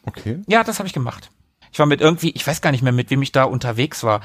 Okay. 0.03 0.41
Ja, 0.45 0.63
das 0.63 0.77
habe 0.77 0.87
ich 0.87 0.93
gemacht. 0.93 1.31
Ich 1.75 1.79
war 1.79 1.87
mit 1.87 1.99
irgendwie, 1.99 2.29
ich 2.29 2.47
weiß 2.47 2.61
gar 2.61 2.71
nicht 2.71 2.83
mehr, 2.83 2.93
mit 2.93 3.09
wem 3.09 3.21
ich 3.21 3.33
da 3.33 3.43
unterwegs 3.43 4.05
war. 4.05 4.21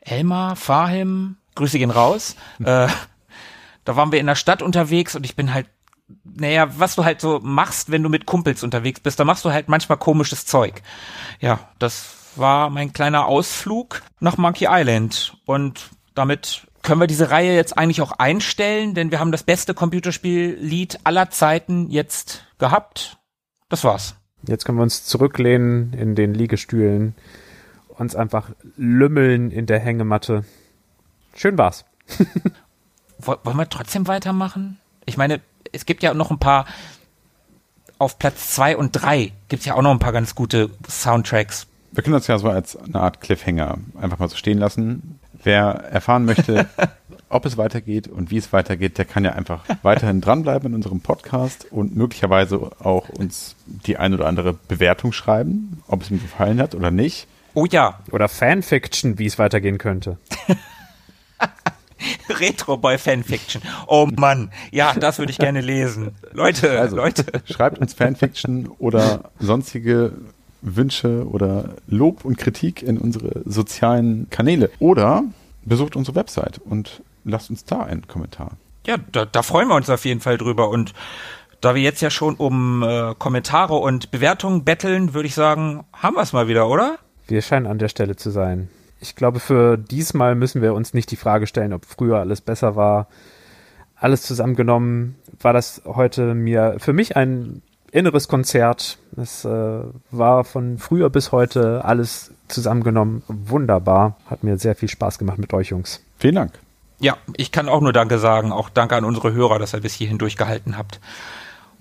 Elmar, 0.00 0.56
Fahim, 0.56 1.38
Grüße 1.54 1.78
gehen 1.78 1.90
raus. 1.90 2.36
Äh, 2.62 2.86
da 3.86 3.96
waren 3.96 4.12
wir 4.12 4.20
in 4.20 4.26
der 4.26 4.34
Stadt 4.34 4.60
unterwegs 4.60 5.16
und 5.16 5.24
ich 5.24 5.34
bin 5.34 5.54
halt, 5.54 5.68
naja, 6.22 6.68
was 6.78 6.94
du 6.94 7.06
halt 7.06 7.22
so 7.22 7.40
machst, 7.42 7.90
wenn 7.90 8.02
du 8.02 8.10
mit 8.10 8.26
Kumpels 8.26 8.62
unterwegs 8.62 9.00
bist, 9.00 9.18
da 9.18 9.24
machst 9.24 9.42
du 9.46 9.50
halt 9.50 9.70
manchmal 9.70 9.96
komisches 9.96 10.44
Zeug. 10.44 10.82
Ja, 11.40 11.60
das 11.78 12.14
war 12.36 12.68
mein 12.68 12.92
kleiner 12.92 13.24
Ausflug 13.24 14.02
nach 14.20 14.36
Monkey 14.36 14.66
Island 14.68 15.38
und 15.46 15.92
damit 16.14 16.66
können 16.82 17.00
wir 17.00 17.06
diese 17.06 17.30
Reihe 17.30 17.56
jetzt 17.56 17.78
eigentlich 17.78 18.02
auch 18.02 18.12
einstellen, 18.12 18.92
denn 18.92 19.10
wir 19.10 19.18
haben 19.18 19.32
das 19.32 19.44
beste 19.44 19.72
Computerspiel-Lied 19.72 21.00
aller 21.04 21.30
Zeiten 21.30 21.90
jetzt 21.90 22.44
gehabt. 22.58 23.16
Das 23.70 23.82
war's. 23.82 24.14
Jetzt 24.46 24.64
können 24.64 24.78
wir 24.78 24.82
uns 24.82 25.04
zurücklehnen 25.04 25.92
in 25.92 26.14
den 26.14 26.34
Liegestühlen, 26.34 27.14
uns 27.88 28.16
einfach 28.16 28.50
lümmeln 28.76 29.50
in 29.50 29.66
der 29.66 29.78
Hängematte. 29.78 30.44
Schön 31.34 31.56
war's. 31.58 31.84
Wollen 33.18 33.56
wir 33.56 33.68
trotzdem 33.68 34.08
weitermachen? 34.08 34.78
Ich 35.06 35.16
meine, 35.16 35.40
es 35.70 35.86
gibt 35.86 36.02
ja 36.02 36.12
noch 36.14 36.30
ein 36.30 36.38
paar 36.38 36.66
auf 37.98 38.18
Platz 38.18 38.50
zwei 38.50 38.76
und 38.76 38.90
drei 38.92 39.32
gibt's 39.48 39.64
ja 39.64 39.74
auch 39.74 39.82
noch 39.82 39.92
ein 39.92 40.00
paar 40.00 40.12
ganz 40.12 40.34
gute 40.34 40.70
Soundtracks. 40.88 41.68
Wir 41.92 42.02
können 42.02 42.14
das 42.14 42.26
ja 42.26 42.38
so 42.38 42.48
als 42.48 42.76
eine 42.76 43.00
Art 43.00 43.20
Cliffhanger 43.20 43.78
einfach 44.00 44.18
mal 44.18 44.28
so 44.28 44.36
stehen 44.36 44.58
lassen. 44.58 45.20
Wer 45.44 45.66
erfahren 45.66 46.24
möchte, 46.24 46.66
ob 47.32 47.46
es 47.46 47.56
weitergeht 47.56 48.08
und 48.08 48.30
wie 48.30 48.36
es 48.36 48.52
weitergeht, 48.52 48.98
der 48.98 49.04
kann 49.04 49.24
ja 49.24 49.32
einfach 49.32 49.64
weiterhin 49.82 50.20
dranbleiben 50.20 50.68
in 50.70 50.74
unserem 50.74 51.00
Podcast 51.00 51.66
und 51.70 51.96
möglicherweise 51.96 52.70
auch 52.80 53.08
uns 53.08 53.56
die 53.66 53.96
ein 53.96 54.14
oder 54.14 54.26
andere 54.26 54.54
Bewertung 54.54 55.12
schreiben, 55.12 55.82
ob 55.88 56.02
es 56.02 56.10
ihm 56.10 56.20
gefallen 56.20 56.60
hat 56.60 56.74
oder 56.74 56.90
nicht. 56.90 57.26
Oh 57.54 57.66
ja. 57.66 57.98
Oder 58.10 58.28
Fanfiction, 58.28 59.18
wie 59.18 59.26
es 59.26 59.38
weitergehen 59.38 59.78
könnte. 59.78 60.18
Retro 62.28 62.76
Boy 62.76 62.98
Fanfiction. 62.98 63.62
Oh 63.86 64.08
Mann, 64.16 64.50
ja, 64.70 64.92
das 64.94 65.18
würde 65.18 65.30
ich 65.30 65.38
gerne 65.38 65.60
lesen. 65.60 66.12
Leute, 66.32 66.80
Also, 66.80 66.96
Leute. 66.96 67.24
Schreibt 67.44 67.78
uns 67.78 67.94
Fanfiction 67.94 68.68
oder 68.78 69.30
sonstige 69.38 70.12
Wünsche 70.62 71.26
oder 71.28 71.70
Lob 71.86 72.24
und 72.24 72.38
Kritik 72.38 72.82
in 72.82 72.98
unsere 72.98 73.42
sozialen 73.44 74.28
Kanäle. 74.30 74.70
Oder 74.78 75.24
besucht 75.64 75.94
unsere 75.94 76.16
Website 76.16 76.58
und 76.58 77.02
lasst 77.24 77.50
uns 77.50 77.64
da 77.64 77.80
einen 77.82 78.06
Kommentar. 78.06 78.52
Ja, 78.86 78.96
da, 79.12 79.24
da 79.24 79.42
freuen 79.42 79.68
wir 79.68 79.76
uns 79.76 79.90
auf 79.90 80.04
jeden 80.04 80.20
Fall 80.20 80.38
drüber. 80.38 80.68
Und 80.68 80.92
da 81.60 81.74
wir 81.74 81.82
jetzt 81.82 82.00
ja 82.00 82.10
schon 82.10 82.34
um 82.34 82.82
äh, 82.82 83.14
Kommentare 83.16 83.74
und 83.74 84.10
Bewertungen 84.10 84.64
betteln, 84.64 85.14
würde 85.14 85.28
ich 85.28 85.34
sagen, 85.34 85.84
haben 85.92 86.16
wir 86.16 86.22
es 86.22 86.32
mal 86.32 86.48
wieder, 86.48 86.68
oder? 86.68 86.98
Wir 87.28 87.42
scheinen 87.42 87.66
an 87.66 87.78
der 87.78 87.88
Stelle 87.88 88.16
zu 88.16 88.30
sein. 88.30 88.68
Ich 89.00 89.16
glaube, 89.16 89.40
für 89.40 89.76
diesmal 89.76 90.34
müssen 90.34 90.62
wir 90.62 90.74
uns 90.74 90.94
nicht 90.94 91.10
die 91.10 91.16
Frage 91.16 91.46
stellen, 91.46 91.72
ob 91.72 91.84
früher 91.86 92.18
alles 92.18 92.40
besser 92.40 92.76
war. 92.76 93.08
Alles 93.96 94.22
zusammengenommen 94.22 95.16
war 95.40 95.52
das 95.52 95.82
heute 95.84 96.34
mir 96.34 96.76
für 96.78 96.92
mich 96.92 97.16
ein 97.16 97.62
inneres 97.92 98.26
Konzert. 98.26 98.98
Es 99.16 99.44
äh, 99.44 99.80
war 100.10 100.44
von 100.44 100.78
früher 100.78 101.10
bis 101.10 101.30
heute 101.30 101.84
alles 101.84 102.32
zusammengenommen 102.48 103.22
wunderbar. 103.28 104.16
Hat 104.26 104.42
mir 104.42 104.58
sehr 104.58 104.74
viel 104.74 104.88
Spaß 104.88 105.18
gemacht 105.18 105.38
mit 105.38 105.52
euch 105.52 105.68
Jungs. 105.68 106.02
Vielen 106.18 106.34
Dank. 106.34 106.52
Ja, 107.02 107.16
ich 107.36 107.50
kann 107.50 107.68
auch 107.68 107.80
nur 107.80 107.92
Danke 107.92 108.20
sagen. 108.20 108.52
Auch 108.52 108.70
Danke 108.70 108.94
an 108.94 109.04
unsere 109.04 109.32
Hörer, 109.32 109.58
dass 109.58 109.74
ihr 109.74 109.80
bis 109.80 109.92
hierhin 109.92 110.18
durchgehalten 110.18 110.78
habt. 110.78 111.00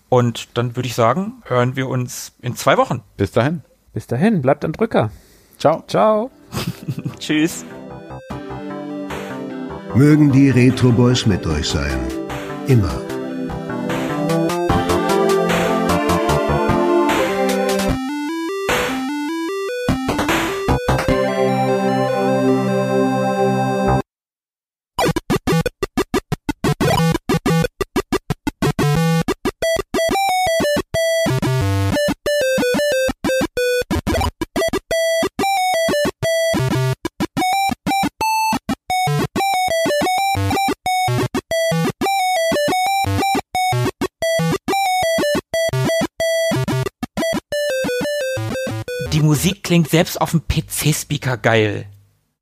Und 0.09 0.57
dann 0.57 0.75
würde 0.75 0.87
ich 0.87 0.95
sagen, 0.95 1.43
hören 1.45 1.75
wir 1.75 1.87
uns 1.87 2.33
in 2.41 2.55
zwei 2.55 2.75
Wochen. 2.75 3.01
Bis 3.17 3.31
dahin. 3.31 3.61
Bis 3.93 4.07
dahin, 4.07 4.41
bleibt 4.41 4.65
am 4.65 4.71
Drücker. 4.71 5.11
Ciao. 5.59 5.83
Ciao. 5.87 6.31
Tschüss. 7.19 7.63
Mögen 9.93 10.31
die 10.31 10.49
Retro 10.49 10.91
Boys 10.91 11.27
mit 11.27 11.45
euch 11.45 11.69
sein. 11.69 11.99
Immer. 12.65 13.10
Klingt 49.71 49.89
selbst 49.89 50.19
auf 50.19 50.31
dem 50.31 50.41
PC-Speaker 50.45 51.37
geil. 51.37 51.85